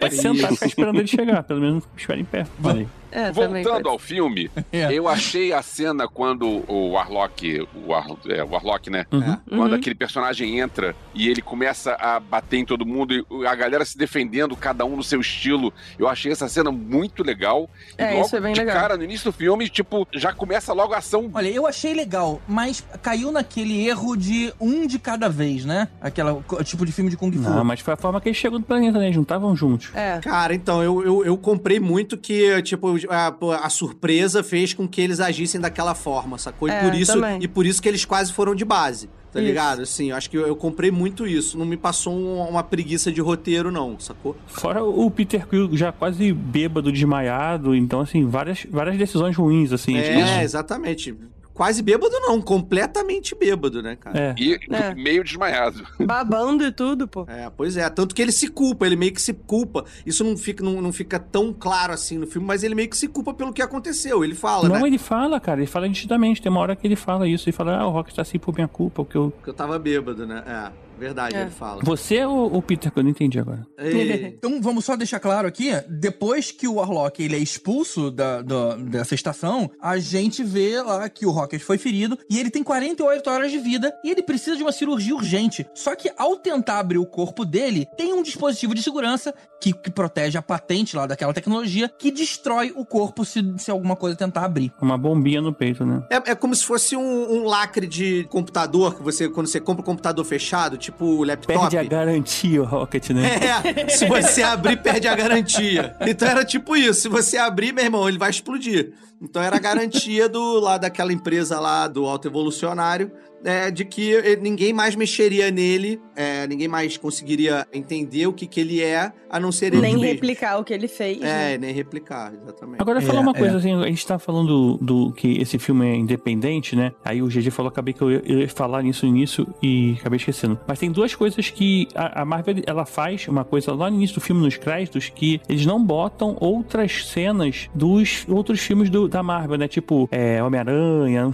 Pode 0.00 0.16
sentar 0.16 0.52
e 0.52 0.54
ficar 0.54 0.66
esperando 0.66 0.98
ele 0.98 1.06
chegar. 1.06 1.42
Pelo 1.42 1.60
menos 1.60 1.84
espera 1.96 2.20
em 2.20 2.24
pé. 2.24 2.46
Aí. 2.64 2.86
É, 3.16 3.32
Voltando 3.32 3.88
ao 3.88 3.98
filme, 3.98 4.50
É. 4.72 4.92
eu 4.92 5.08
achei 5.08 5.52
a 5.52 5.62
cena 5.62 6.06
quando 6.06 6.46
o 6.68 6.90
Warlock, 6.90 7.66
o, 7.74 7.88
War, 7.88 8.06
é, 8.28 8.44
o 8.44 8.48
Warlock, 8.50 8.90
né? 8.90 9.06
É. 9.10 9.56
Quando 9.56 9.74
aquele 9.74 9.94
personagem 9.94 10.58
entra 10.58 10.94
e 11.14 11.28
ele 11.28 11.40
começa 11.40 11.92
a 11.94 12.20
bater 12.20 12.58
em 12.58 12.64
todo 12.66 12.84
mundo 12.84 13.14
e 13.14 13.46
a 13.46 13.54
galera 13.54 13.84
se 13.86 13.96
defendendo, 13.96 14.54
cada 14.54 14.84
um 14.84 14.96
no 14.96 15.02
seu 15.02 15.20
estilo. 15.20 15.72
Eu 15.98 16.06
achei 16.08 16.30
essa 16.30 16.46
cena 16.48 16.70
muito 16.70 17.22
legal. 17.22 17.70
E 17.98 18.02
É, 18.02 18.10
logo 18.12 18.26
isso 18.26 18.36
é 18.36 18.40
bem 18.40 18.52
de 18.52 18.60
legal. 18.60 18.76
cara, 18.80 18.96
no 18.98 19.04
início 19.04 19.30
do 19.30 19.36
filme, 19.36 19.68
tipo, 19.70 20.06
já 20.14 20.32
começa 20.34 20.72
logo 20.74 20.92
a 20.92 20.98
ação. 20.98 21.30
Olha, 21.32 21.48
eu 21.48 21.66
achei 21.66 21.94
legal, 21.94 22.42
mas 22.46 22.84
caiu 23.02 23.32
naquele 23.32 23.86
erro 23.88 24.14
de 24.14 24.52
um 24.60 24.86
de 24.86 24.98
cada 24.98 25.28
vez, 25.28 25.64
né? 25.64 25.88
Aquela 26.02 26.44
tipo 26.64 26.84
de 26.84 26.92
filme 26.92 27.08
de 27.10 27.16
Kung 27.16 27.32
Fu. 27.32 27.40
Não, 27.40 27.64
mas 27.64 27.80
foi 27.80 27.94
a 27.94 27.96
forma 27.96 28.20
que 28.20 28.28
eles 28.28 28.36
chegam 28.36 28.58
no 28.58 28.64
planeta, 28.64 28.98
né? 28.98 29.08
Estavam 29.08 29.56
juntos. 29.56 29.90
É. 29.94 30.18
Cara, 30.20 30.54
então, 30.54 30.82
eu, 30.82 31.02
eu, 31.02 31.24
eu 31.24 31.36
comprei 31.38 31.80
muito 31.80 32.16
que, 32.18 32.60
tipo, 32.62 32.96
a, 33.10 33.34
a 33.64 33.68
surpresa 33.70 34.42
fez 34.42 34.72
com 34.74 34.86
que 34.88 35.00
eles 35.00 35.20
agissem 35.20 35.60
daquela 35.60 35.94
forma, 35.94 36.38
sacou? 36.38 36.68
E 36.68 36.72
É, 36.72 36.80
por 36.82 36.94
isso 36.94 37.12
também. 37.12 37.38
E 37.42 37.48
por 37.48 37.66
isso 37.66 37.80
que 37.82 37.88
eles 37.88 38.04
quase 38.04 38.32
foram 38.32 38.54
de 38.54 38.64
base, 38.64 39.08
tá 39.32 39.38
Isso. 39.40 39.48
ligado? 39.48 39.82
Assim, 39.82 40.10
eu 40.10 40.16
acho 40.16 40.28
que 40.30 40.36
eu, 40.36 40.46
eu 40.46 40.56
comprei 40.56 40.90
muito 40.90 41.26
isso. 41.26 41.58
Não 41.58 41.64
me 41.66 41.76
passou 41.76 42.12
um- 42.14 42.48
uma 42.48 42.62
preguiça 42.62 43.10
de 43.12 43.20
roteiro, 43.20 43.70
não, 43.70 43.98
sacou? 43.98 44.36
Fora 44.46 44.82
o 44.84 45.10
Peter 45.10 45.46
Quill 45.46 45.76
já 45.76 45.92
quase 45.92 46.32
bêbado, 46.32 46.90
desmaiado. 46.92 47.74
Então, 47.74 48.00
assim, 48.00 48.26
várias, 48.26 48.66
várias 48.70 48.96
decisões 48.96 49.36
ruins, 49.36 49.72
assim. 49.72 49.96
É, 49.96 50.42
exatamente. 50.42 51.14
Quase 51.56 51.82
bêbado, 51.82 52.12
não, 52.20 52.38
completamente 52.42 53.34
bêbado, 53.34 53.82
né, 53.82 53.96
cara? 53.96 54.18
É. 54.18 54.34
E 54.38 54.58
É. 54.70 54.94
meio 54.94 55.24
desmaiado. 55.24 55.82
Babando 55.98 56.62
e 56.62 56.70
tudo, 56.70 57.08
pô. 57.08 57.24
É, 57.26 57.50
pois 57.56 57.78
é. 57.78 57.88
Tanto 57.88 58.14
que 58.14 58.20
ele 58.20 58.30
se 58.30 58.48
culpa, 58.48 58.84
ele 58.86 58.94
meio 58.94 59.10
que 59.10 59.22
se 59.22 59.32
culpa. 59.32 59.86
Isso 60.04 60.22
não 60.22 60.36
fica, 60.36 60.62
não, 60.62 60.82
não 60.82 60.92
fica 60.92 61.18
tão 61.18 61.54
claro 61.54 61.94
assim 61.94 62.18
no 62.18 62.26
filme, 62.26 62.46
mas 62.46 62.62
ele 62.62 62.74
meio 62.74 62.90
que 62.90 62.96
se 62.96 63.08
culpa 63.08 63.32
pelo 63.32 63.54
que 63.54 63.62
aconteceu. 63.62 64.22
Ele 64.22 64.34
fala, 64.34 64.68
Não, 64.68 64.80
né? 64.82 64.86
ele 64.86 64.98
fala, 64.98 65.40
cara, 65.40 65.58
ele 65.60 65.66
fala 65.66 65.88
nitidamente. 65.88 66.42
Tem 66.42 66.52
uma 66.52 66.60
hora 66.60 66.76
que 66.76 66.86
ele 66.86 66.94
fala 66.94 67.26
isso. 67.26 67.48
Ele 67.48 67.56
fala, 67.56 67.78
ah, 67.78 67.86
o 67.86 67.90
Rock 67.90 68.14
tá 68.14 68.20
assim 68.20 68.38
por 68.38 68.54
minha 68.54 68.68
culpa. 68.68 69.00
O 69.00 69.06
que 69.06 69.16
eu... 69.16 69.32
Que 69.42 69.48
eu 69.48 69.54
tava 69.54 69.78
bêbado, 69.78 70.26
né? 70.26 70.42
É, 70.46 70.70
verdade, 70.98 71.36
É. 71.36 71.42
ele 71.42 71.50
fala. 71.50 71.82
Você 71.84 72.24
ou 72.24 72.54
o 72.56 72.62
Peter 72.62 72.90
Quill? 72.90 73.00
Eu 73.00 73.04
não 73.04 73.10
entendi 73.10 73.38
agora. 73.38 73.66
Ei, 73.78 74.34
Então 74.38 74.60
vamos 74.60 74.84
só 74.84 74.96
deixar 74.96 75.20
claro 75.20 75.46
aqui, 75.46 75.70
depois 75.88 76.50
que 76.50 76.66
o 76.66 76.74
Warlock 76.74 77.22
ele 77.22 77.36
é 77.36 77.38
expulso 77.38 78.10
da, 78.10 78.42
da- 78.42 78.76
dessa 78.76 79.14
estação, 79.14 79.70
a 79.80 79.98
gente 79.98 80.42
vê 80.42 80.80
lá 80.82 81.08
que 81.08 81.26
o 81.26 81.30
Rocket 81.30 81.60
foi 81.62 81.78
ferido 81.78 82.18
e 82.30 82.38
ele 82.38 82.50
tem 82.50 82.62
48 82.62 83.28
horas 83.30 83.50
de 83.50 83.58
vida 83.58 83.92
e 84.04 84.10
ele 84.10 84.22
precisa 84.22 84.56
de 84.56 84.62
uma 84.62 84.72
cirurgia 84.72 85.14
urgente. 85.14 85.66
Só 85.74 85.94
que 85.94 86.10
ao 86.16 86.36
tentar 86.36 86.78
abrir 86.78 86.98
o 86.98 87.06
corpo 87.06 87.44
dele, 87.44 87.86
tem 87.96 88.12
um 88.12 88.22
dispositivo 88.22 88.74
de 88.74 88.82
segurança 88.82 89.34
que, 89.60 89.72
que 89.72 89.90
protege 89.90 90.36
a 90.38 90.42
patente 90.42 90.96
lá 90.96 91.06
daquela 91.06 91.32
tecnologia 91.34 91.88
que 91.88 92.10
destrói 92.10 92.72
o 92.76 92.84
corpo 92.84 93.24
se, 93.24 93.42
se 93.58 93.70
alguma 93.70 93.96
coisa 93.96 94.16
tentar 94.16 94.44
abrir. 94.44 94.72
Uma 94.80 94.98
bombinha 94.98 95.40
no 95.40 95.52
peito, 95.52 95.84
né? 95.84 96.02
É, 96.10 96.30
é 96.32 96.34
como 96.34 96.54
se 96.54 96.64
fosse 96.64 96.96
um, 96.96 97.32
um 97.32 97.44
lacre 97.44 97.86
de 97.86 98.24
computador 98.30 98.94
que 98.96 99.02
você, 99.02 99.28
quando 99.28 99.46
você 99.46 99.60
compra 99.60 99.82
um 99.82 99.84
computador 99.86 100.24
fechado, 100.24 100.76
tipo 100.86 101.04
o 101.04 101.24
laptop. 101.24 101.58
Perde 101.58 101.78
a 101.78 101.84
garantia 101.84 102.62
o 102.62 102.64
Rocket, 102.64 103.10
né? 103.10 103.30
É, 103.64 103.88
se 103.88 104.06
você 104.06 104.42
abrir, 104.42 104.76
perde 104.82 105.08
a 105.08 105.14
garantia. 105.14 105.96
Então 106.00 106.28
era 106.28 106.44
tipo 106.44 106.76
isso. 106.76 107.02
Se 107.02 107.08
você 107.08 107.36
abrir, 107.36 107.72
meu 107.72 107.84
irmão, 107.84 108.08
ele 108.08 108.18
vai 108.18 108.30
explodir. 108.30 108.92
Então 109.20 109.42
era 109.42 109.56
a 109.56 109.58
garantia 109.58 110.28
do 110.28 110.60
lá 110.60 110.78
daquela 110.78 111.12
empresa 111.12 111.58
lá 111.58 111.88
do 111.88 112.04
Alto 112.06 112.28
Evolucionário. 112.28 113.10
É, 113.46 113.70
de 113.70 113.84
que 113.84 114.36
ninguém 114.42 114.72
mais 114.72 114.94
mexeria 114.96 115.50
nele, 115.50 116.00
é, 116.14 116.46
ninguém 116.46 116.68
mais 116.68 116.96
conseguiria 116.96 117.66
entender 117.72 118.26
o 118.26 118.32
que, 118.32 118.46
que 118.46 118.60
ele 118.60 118.82
é, 118.82 119.12
a 119.30 119.40
não 119.40 119.50
ser 119.52 119.66
ele 119.66 119.80
Nem 119.80 119.92
mesmo. 119.94 120.06
replicar 120.06 120.58
o 120.58 120.64
que 120.64 120.72
ele 120.74 120.88
fez. 120.88 121.18
né? 121.20 121.54
É, 121.54 121.58
nem 121.58 121.72
replicar, 121.72 122.32
exatamente. 122.34 122.80
Agora, 122.80 122.98
É, 122.98 123.02
falar 123.02 123.20
uma 123.20 123.32
é. 123.32 123.38
coisa, 123.38 123.56
assim, 123.58 123.72
a 123.72 123.86
gente 123.86 124.06
tá 124.06 124.18
falando 124.18 124.76
do, 124.80 125.12
que 125.12 125.38
esse 125.40 125.58
filme 125.58 125.86
é 125.86 125.94
independente, 125.96 126.74
né? 126.76 126.92
Aí 127.04 127.22
o 127.22 127.26
GG 127.28 127.50
falou, 127.50 127.68
acabei 127.70 127.94
que 127.94 128.02
eu 128.02 128.10
ia, 128.10 128.22
eu 128.26 128.40
ia 128.40 128.48
falar 128.48 128.82
nisso 128.82 129.06
no 129.06 129.16
início 129.16 129.46
e 129.62 129.96
acabei 130.00 130.16
esquecendo. 130.18 130.58
Mas 130.66 130.78
tem 130.78 130.90
duas 130.90 131.14
coisas 131.14 131.48
que 131.50 131.88
a, 131.94 132.22
a 132.22 132.24
Marvel, 132.24 132.56
ela 132.66 132.84
faz, 132.84 133.28
uma 133.28 133.44
coisa 133.44 133.72
lá 133.72 133.88
no 133.90 133.96
início 133.96 134.14
do 134.16 134.20
filme, 134.20 134.42
nos 134.42 134.56
créditos, 134.56 135.08
que 135.14 135.40
eles 135.48 135.64
não 135.66 135.82
botam 135.82 136.36
outras 136.40 137.06
cenas 137.06 137.68
dos 137.74 138.24
outros 138.28 138.60
filmes 138.60 138.90
do- 138.90 139.08
da 139.08 139.22
Marvel, 139.22 139.58
né? 139.58 139.68
Tipo, 139.68 140.08
é, 140.10 140.42
Homem-Aranha, 140.42 141.30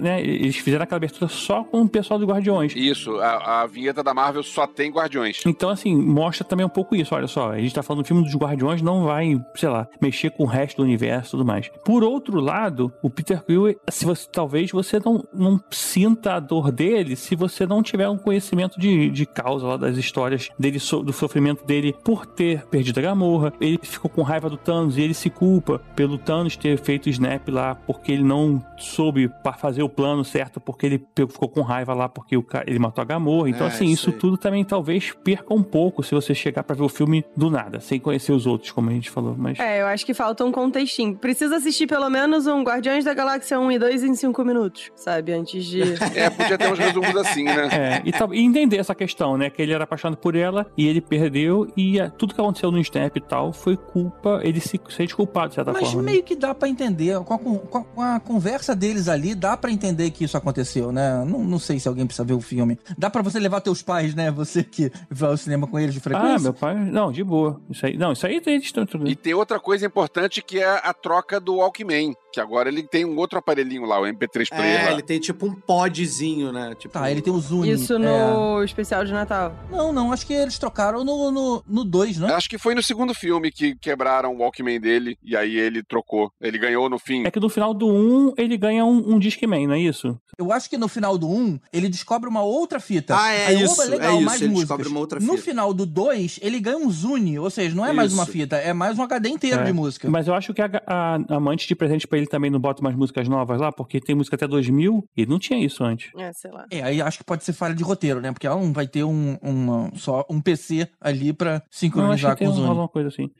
né? 0.00 0.22
eles 0.22 0.56
fizeram 0.56 0.84
aquela 0.84 0.96
abertura 0.96 1.28
só 1.42 1.64
com 1.64 1.82
o 1.82 1.88
pessoal 1.88 2.18
do 2.18 2.26
Guardiões. 2.26 2.74
Isso, 2.76 3.16
a, 3.18 3.62
a 3.62 3.66
vinheta 3.66 4.02
da 4.02 4.14
Marvel 4.14 4.42
só 4.42 4.66
tem 4.66 4.90
Guardiões. 4.90 5.40
Então, 5.46 5.70
assim, 5.70 5.94
mostra 5.94 6.44
também 6.44 6.64
um 6.64 6.68
pouco 6.68 6.94
isso. 6.94 7.14
Olha 7.14 7.26
só, 7.26 7.50
a 7.52 7.58
gente 7.58 7.74
tá 7.74 7.82
falando 7.82 8.02
do 8.02 8.06
filme 8.06 8.22
dos 8.22 8.34
Guardiões, 8.34 8.80
não 8.82 9.04
vai, 9.04 9.40
sei 9.54 9.68
lá, 9.68 9.86
mexer 10.00 10.30
com 10.30 10.44
o 10.44 10.46
resto 10.46 10.78
do 10.78 10.82
universo 10.84 11.28
e 11.28 11.32
tudo 11.32 11.44
mais. 11.44 11.70
Por 11.84 12.02
outro 12.04 12.40
lado, 12.40 12.92
o 13.02 13.10
Peter 13.10 13.42
Quill, 13.44 13.76
se 13.90 14.04
você, 14.04 14.28
talvez 14.30 14.70
você 14.70 14.98
não, 15.04 15.24
não 15.32 15.60
sinta 15.70 16.34
a 16.34 16.40
dor 16.40 16.70
dele 16.70 17.16
se 17.16 17.34
você 17.36 17.66
não 17.66 17.82
tiver 17.82 18.08
um 18.08 18.16
conhecimento 18.18 18.78
de, 18.78 19.10
de 19.10 19.26
causa 19.26 19.66
lá 19.66 19.76
das 19.76 19.96
histórias 19.96 20.48
dele, 20.58 20.78
so- 20.78 21.02
do 21.02 21.12
sofrimento 21.12 21.64
dele 21.64 21.94
por 22.04 22.24
ter 22.26 22.64
perdido 22.66 22.98
a 22.98 23.02
Gamorra. 23.02 23.52
Ele 23.60 23.78
ficou 23.82 24.10
com 24.10 24.22
raiva 24.22 24.48
do 24.48 24.56
Thanos 24.56 24.96
e 24.96 25.02
ele 25.02 25.14
se 25.14 25.28
culpa 25.30 25.80
pelo 25.96 26.18
Thanos 26.18 26.56
ter 26.56 26.78
feito 26.78 27.06
o 27.06 27.10
Snap 27.10 27.48
lá 27.48 27.74
porque 27.74 28.12
ele 28.12 28.22
não 28.22 28.62
soube 28.78 29.28
para 29.42 29.52
fazer 29.54 29.82
o 29.82 29.88
plano 29.88 30.24
certo, 30.24 30.60
porque 30.60 30.86
ele 30.86 30.98
ficou 31.32 31.48
com 31.48 31.60
raiva 31.62 31.94
lá 31.94 32.08
porque 32.08 32.36
o 32.36 32.42
cara, 32.42 32.64
ele 32.68 32.78
matou 32.78 33.02
a 33.02 33.04
Gamorra. 33.04 33.48
Então, 33.48 33.66
É, 33.66 33.70
assim, 33.70 33.86
isso 33.86 34.10
aí. 34.10 34.16
tudo 34.16 34.36
também 34.36 34.64
talvez 34.64 35.12
perca 35.24 35.52
um 35.52 35.62
pouco 35.62 36.02
se 36.02 36.14
você 36.14 36.34
chegar 36.34 36.62
pra 36.62 36.76
ver 36.76 36.82
o 36.84 36.88
filme 36.88 37.24
do 37.36 37.50
nada, 37.50 37.80
sem 37.80 37.98
conhecer 37.98 38.32
os 38.32 38.46
outros, 38.46 38.70
como 38.70 38.90
a 38.90 38.92
gente 38.92 39.10
falou. 39.10 39.34
Mas 39.36 39.58
É, 39.58 39.80
eu 39.82 39.86
acho 39.86 40.04
que 40.06 40.14
falta 40.14 40.44
um 40.44 40.52
contextinho. 40.52 41.16
Precisa 41.16 41.56
assistir 41.56 41.86
pelo 41.86 42.08
menos 42.10 42.46
um 42.46 42.62
Guardiões 42.62 43.04
da 43.04 43.14
Galáxia 43.14 43.58
1 43.58 43.72
e 43.72 43.78
2 43.78 44.02
em 44.04 44.14
5 44.14 44.44
minutos, 44.44 44.90
sabe? 44.94 45.32
Antes 45.32 45.64
de. 45.64 45.82
É, 46.14 46.28
podia 46.30 46.58
ter 46.58 46.70
uns 46.72 46.78
resumos 46.78 47.16
assim, 47.16 47.44
né? 47.44 47.68
É, 47.72 48.02
e, 48.04 48.38
e 48.38 48.44
entender 48.44 48.76
essa 48.76 48.94
questão, 48.94 49.36
né? 49.36 49.48
Que 49.50 49.62
ele 49.62 49.72
era 49.72 49.84
apaixonado 49.84 50.18
por 50.18 50.34
ela 50.36 50.66
e 50.76 50.86
ele 50.86 51.00
perdeu, 51.00 51.66
e 51.76 51.98
é, 51.98 52.08
tudo 52.10 52.34
que 52.34 52.40
aconteceu 52.40 52.70
no 52.70 52.78
Snap 52.78 53.16
e 53.16 53.20
tal 53.20 53.52
foi 53.52 53.76
culpa, 53.76 54.40
ele 54.42 54.60
se 54.60 54.78
sente 54.90 55.14
culpado, 55.16 55.48
de 55.48 55.54
certa 55.56 55.72
Mas 55.72 55.86
forma. 55.88 56.02
né? 56.02 56.12
meio 56.12 56.22
que 56.22 56.36
dá 56.36 56.54
pra 56.54 56.68
entender, 56.68 57.18
com 57.20 57.34
a, 57.34 57.38
com 57.38 57.78
a- 57.78 57.84
com 57.84 58.00
a 58.02 58.20
conversa 58.20 58.74
deles 58.76 59.08
ali, 59.08 59.34
dá 59.34 59.56
pra 59.56 59.70
entender 59.70 60.10
que 60.10 60.24
isso 60.24 60.36
aconteceu, 60.36 60.92
né? 60.92 61.11
Não, 61.24 61.38
não 61.44 61.58
sei 61.58 61.78
se 61.78 61.88
alguém 61.88 62.06
precisa 62.06 62.24
ver 62.24 62.34
o 62.34 62.40
filme. 62.40 62.78
Dá 62.96 63.08
pra 63.10 63.22
você 63.22 63.38
levar 63.38 63.60
teus 63.60 63.82
pais, 63.82 64.14
né? 64.14 64.30
Você 64.30 64.62
que 64.64 64.90
vai 65.10 65.30
ao 65.30 65.36
cinema 65.36 65.66
com 65.66 65.78
eles 65.78 65.92
de 65.94 66.00
Ah, 66.00 66.02
frequência. 66.02 66.40
meu 66.42 66.54
pai. 66.54 66.74
Não, 66.76 67.12
de 67.12 67.22
boa. 67.22 67.60
Isso 67.70 67.84
aí. 67.86 67.96
Não, 67.96 68.12
isso 68.12 68.26
aí 68.26 68.40
eles 68.44 68.64
estão. 68.64 68.86
E 69.06 69.14
tem 69.16 69.34
outra 69.34 69.60
coisa 69.60 69.86
importante 69.86 70.42
que 70.42 70.58
é 70.58 70.80
a 70.82 70.92
troca 70.94 71.38
do 71.40 71.56
Walkman, 71.56 72.14
que 72.32 72.40
agora 72.40 72.68
ele 72.68 72.82
tem 72.82 73.04
um 73.04 73.16
outro 73.18 73.38
aparelhinho 73.38 73.84
lá, 73.84 74.00
o 74.00 74.04
MP3 74.04 74.48
Player 74.48 74.80
É, 74.80 74.84
lá. 74.86 74.92
ele 74.92 75.02
tem 75.02 75.20
tipo 75.20 75.46
um 75.46 75.54
podzinho, 75.54 76.52
né? 76.52 76.74
Tipo, 76.78 76.92
Tá, 76.94 77.10
ele 77.10 77.20
tem 77.22 77.32
o 77.32 77.38
Zuni. 77.38 77.70
Isso 77.70 77.94
é. 77.94 77.98
no 77.98 78.62
especial 78.64 79.04
de 79.04 79.12
Natal. 79.12 79.54
Não, 79.70 79.92
não, 79.92 80.12
acho 80.12 80.26
que 80.26 80.32
eles 80.32 80.58
trocaram 80.58 81.04
no 81.04 81.12
2, 81.30 81.32
no, 81.34 81.64
no 81.66 81.84
dois, 81.84 82.18
né? 82.18 82.32
Acho 82.34 82.48
que 82.48 82.58
foi 82.58 82.74
no 82.74 82.82
segundo 82.82 83.14
filme 83.14 83.50
que 83.50 83.74
quebraram 83.76 84.34
o 84.34 84.38
Walkman 84.38 84.80
dele 84.80 85.16
e 85.22 85.36
aí 85.36 85.56
ele 85.56 85.82
trocou. 85.82 86.30
Ele 86.40 86.58
ganhou 86.58 86.88
no 86.88 86.98
fim. 86.98 87.24
É 87.26 87.30
que 87.30 87.40
no 87.40 87.48
final 87.48 87.72
do 87.74 87.86
1 87.88 88.34
ele 88.38 88.56
ganha 88.56 88.84
um, 88.84 89.14
um 89.14 89.18
Discman, 89.18 89.66
não 89.66 89.74
é 89.74 89.80
isso? 89.80 90.18
Eu 90.38 90.50
acho 90.52 90.68
que 90.70 90.78
no 90.78 90.88
final 90.88 91.18
do 91.18 91.28
1, 91.28 91.58
ele 91.72 91.88
descobre 91.88 92.28
uma 92.28 92.42
outra 92.42 92.80
fita. 92.80 93.14
Ah, 93.18 93.30
é 93.32 93.46
Aí 93.48 93.62
isso, 93.62 93.74
Oba 93.74 93.84
é 93.84 93.88
legal, 93.88 94.14
isso, 94.16 94.24
mais 94.24 94.40
ele 94.40 94.50
músicas. 94.50 94.68
descobre 94.68 94.88
uma 94.88 95.00
outra 95.00 95.20
No 95.20 95.32
fita. 95.32 95.42
final 95.42 95.74
do 95.74 95.84
2, 95.86 96.38
ele 96.42 96.58
ganha 96.60 96.78
um 96.78 96.90
Zuni, 96.90 97.38
ou 97.38 97.50
seja, 97.50 97.74
não 97.76 97.84
é 97.84 97.92
mais 97.92 98.12
uma 98.12 98.22
Isso. 98.22 98.32
fita, 98.32 98.56
é 98.56 98.72
mais 98.72 98.98
um 98.98 99.02
HD 99.02 99.28
inteiro 99.28 99.60
É. 99.60 99.64
de 99.64 99.72
música. 99.72 100.08
Mas 100.10 100.26
eu 100.28 100.34
acho 100.34 100.54
que 100.54 100.62
a, 100.62 100.70
a, 100.86 101.16
a 101.28 101.36
amante 101.36 101.66
de 101.68 101.74
presente 101.74 102.06
pra 102.06 102.18
ele 102.22 102.30
também 102.30 102.50
não 102.50 102.58
bota 102.60 102.82
mais 102.82 102.96
músicas 102.96 103.28
novas 103.28 103.60
lá, 103.60 103.70
porque 103.72 104.00
tem 104.00 104.14
música 104.14 104.36
até 104.36 104.46
2000 104.48 105.04
e 105.16 105.26
não 105.26 105.38
tinha 105.38 105.62
isso 105.64 105.84
antes. 105.84 106.10
É, 106.18 106.32
sei 106.32 106.50
lá. 106.50 106.64
É, 106.70 106.82
aí 106.82 107.02
acho 107.02 107.18
que 107.18 107.24
pode 107.24 107.44
ser 107.44 107.52
falha 107.52 107.74
de 107.74 107.82
roteiro, 107.82 108.20
né? 108.20 108.32
Porque 108.32 108.46
ela 108.46 108.56
não 108.60 108.72
vai 108.72 108.86
ter 108.86 109.04
um, 109.04 109.36
uma- 109.42 109.90
só 109.96 110.24
um 110.30 110.40
PC 110.40 110.88
ali 111.00 111.32
pra 111.32 111.50
Não, 111.50 111.56
acho 111.58 111.66
sincronizar 111.70 112.32
que 112.32 112.38
tem 112.40 112.48
com 112.48 112.52
o 112.54 112.56
Zuni. 112.56 112.68
uma 112.70 112.88
coisa 112.88 113.08
assim. 113.08 113.30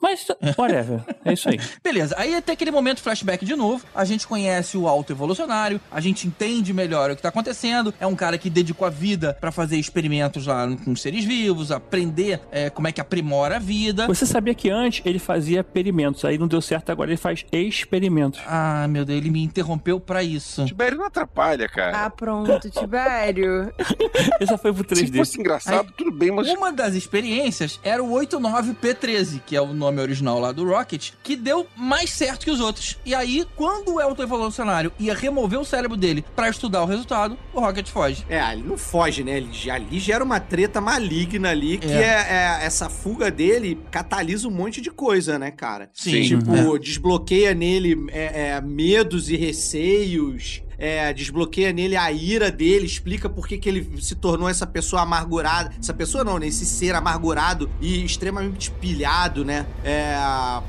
Mas, 0.00 0.26
whatever. 0.58 1.00
é 1.24 1.32
isso 1.32 1.48
aí. 1.48 1.58
Beleza, 1.82 2.14
aí 2.18 2.34
até 2.34 2.52
aquele 2.52 2.70
momento 2.70 3.00
flashback 3.00 3.44
de 3.44 3.56
novo, 3.56 3.84
a 3.94 4.04
gente 4.04 4.26
conhece 4.26 4.76
o 4.76 4.86
alto 4.86 5.12
evolucionário, 5.12 5.80
a 5.90 6.00
gente 6.00 6.26
entende 6.26 6.72
melhor 6.72 7.10
o 7.10 7.16
que 7.16 7.22
tá 7.22 7.30
acontecendo, 7.30 7.92
é 7.98 8.06
um 8.06 8.14
cara 8.14 8.36
que 8.36 8.50
dedicou 8.50 8.86
a 8.86 8.90
vida 8.90 9.36
pra 9.40 9.50
fazer 9.50 9.78
experimentos 9.78 10.46
lá 10.46 10.68
com 10.84 10.94
seres 10.94 11.24
vivos, 11.24 11.72
aprender 11.72 12.40
é, 12.50 12.68
como 12.70 12.86
é 12.86 12.92
que 12.92 13.00
aprimora 13.00 13.56
a 13.56 13.58
vida. 13.58 14.06
Você 14.06 14.26
sabia 14.26 14.54
que 14.54 14.68
antes 14.70 15.04
ele 15.06 15.18
fazia 15.18 15.60
experimentos, 15.60 16.24
aí 16.24 16.36
não 16.36 16.46
deu 16.46 16.60
certo, 16.60 16.90
agora 16.90 17.10
ele 17.10 17.16
faz 17.16 17.44
experimentos. 17.50 18.40
Ah, 18.46 18.86
meu 18.88 19.04
Deus, 19.04 19.18
ele 19.18 19.30
me 19.30 19.42
interrompeu 19.42 19.98
pra 19.98 20.22
isso. 20.22 20.64
Tibério 20.66 20.98
não 20.98 21.06
atrapalha, 21.06 21.68
cara. 21.68 22.04
Ah, 22.04 22.10
pronto, 22.10 22.68
Tibério. 22.70 23.72
Essa 24.38 24.58
foi 24.58 24.72
pro 24.72 24.96
Se 24.96 25.04
3D. 25.06 25.16
fosse 25.16 25.40
engraçado, 25.40 25.92
tudo 25.96 26.12
bem, 26.12 26.30
mas 26.30 26.48
Uma 26.48 26.70
das 26.72 26.94
experiências 26.94 27.80
era 27.82 28.02
o 28.02 28.10
89P13, 28.10 29.40
que 29.46 29.56
é 29.56 29.60
o 29.64 29.74
nome 29.74 30.00
original 30.00 30.38
lá 30.38 30.52
do 30.52 30.64
Rocket, 30.68 31.10
que 31.22 31.36
deu 31.36 31.66
mais 31.76 32.10
certo 32.10 32.44
que 32.44 32.50
os 32.50 32.60
outros. 32.60 32.98
E 33.04 33.14
aí, 33.14 33.44
quando 33.56 33.94
o 33.94 34.00
Elton 34.00 34.22
Evolucionário 34.22 34.92
ia 34.98 35.14
remover 35.14 35.58
o 35.60 35.64
cérebro 35.64 35.96
dele 35.96 36.24
pra 36.36 36.48
estudar 36.48 36.82
o 36.82 36.86
resultado, 36.86 37.36
o 37.52 37.60
Rocket 37.60 37.88
foge. 37.88 38.24
É, 38.28 38.52
ele 38.52 38.62
não 38.62 38.76
foge, 38.76 39.22
né? 39.24 39.36
Ele, 39.38 39.48
já- 39.52 39.74
ali 39.74 39.98
gera 39.98 40.22
uma 40.22 40.38
treta 40.40 40.80
maligna 40.80 41.50
ali, 41.50 41.78
que 41.78 41.88
É. 41.88 41.96
é, 42.02 42.26
é- 42.62 42.66
essa 42.66 42.88
fuga 42.88 43.30
dele 43.30 43.78
catalisa 43.90 44.46
um 44.48 44.50
monte 44.50 44.80
de 44.80 44.90
coisa, 44.90 45.38
né, 45.38 45.50
cara? 45.50 45.90
Sim, 45.92 46.22
Tipo, 46.22 46.76
é. 46.76 46.78
desbloqueia 46.78 47.54
nele 47.54 48.06
é, 48.10 48.50
é, 48.56 48.60
medos 48.60 49.28
e 49.30 49.36
receios. 49.36 50.62
É, 50.78 51.12
desbloqueia 51.12 51.72
nele 51.72 51.96
a 51.96 52.10
ira 52.12 52.50
dele, 52.50 52.86
explica 52.86 53.28
por 53.28 53.46
que, 53.46 53.58
que 53.58 53.68
ele 53.68 54.00
se 54.00 54.14
tornou 54.14 54.48
essa 54.48 54.66
pessoa 54.66 55.02
amargurada. 55.02 55.72
Essa 55.78 55.94
pessoa 55.94 56.24
não, 56.24 56.38
né? 56.38 56.46
Esse 56.46 56.64
ser 56.66 56.94
amargurado 56.94 57.70
e 57.80 58.04
extremamente 58.04 58.70
pilhado, 58.70 59.44
né? 59.44 59.66
É, 59.84 60.14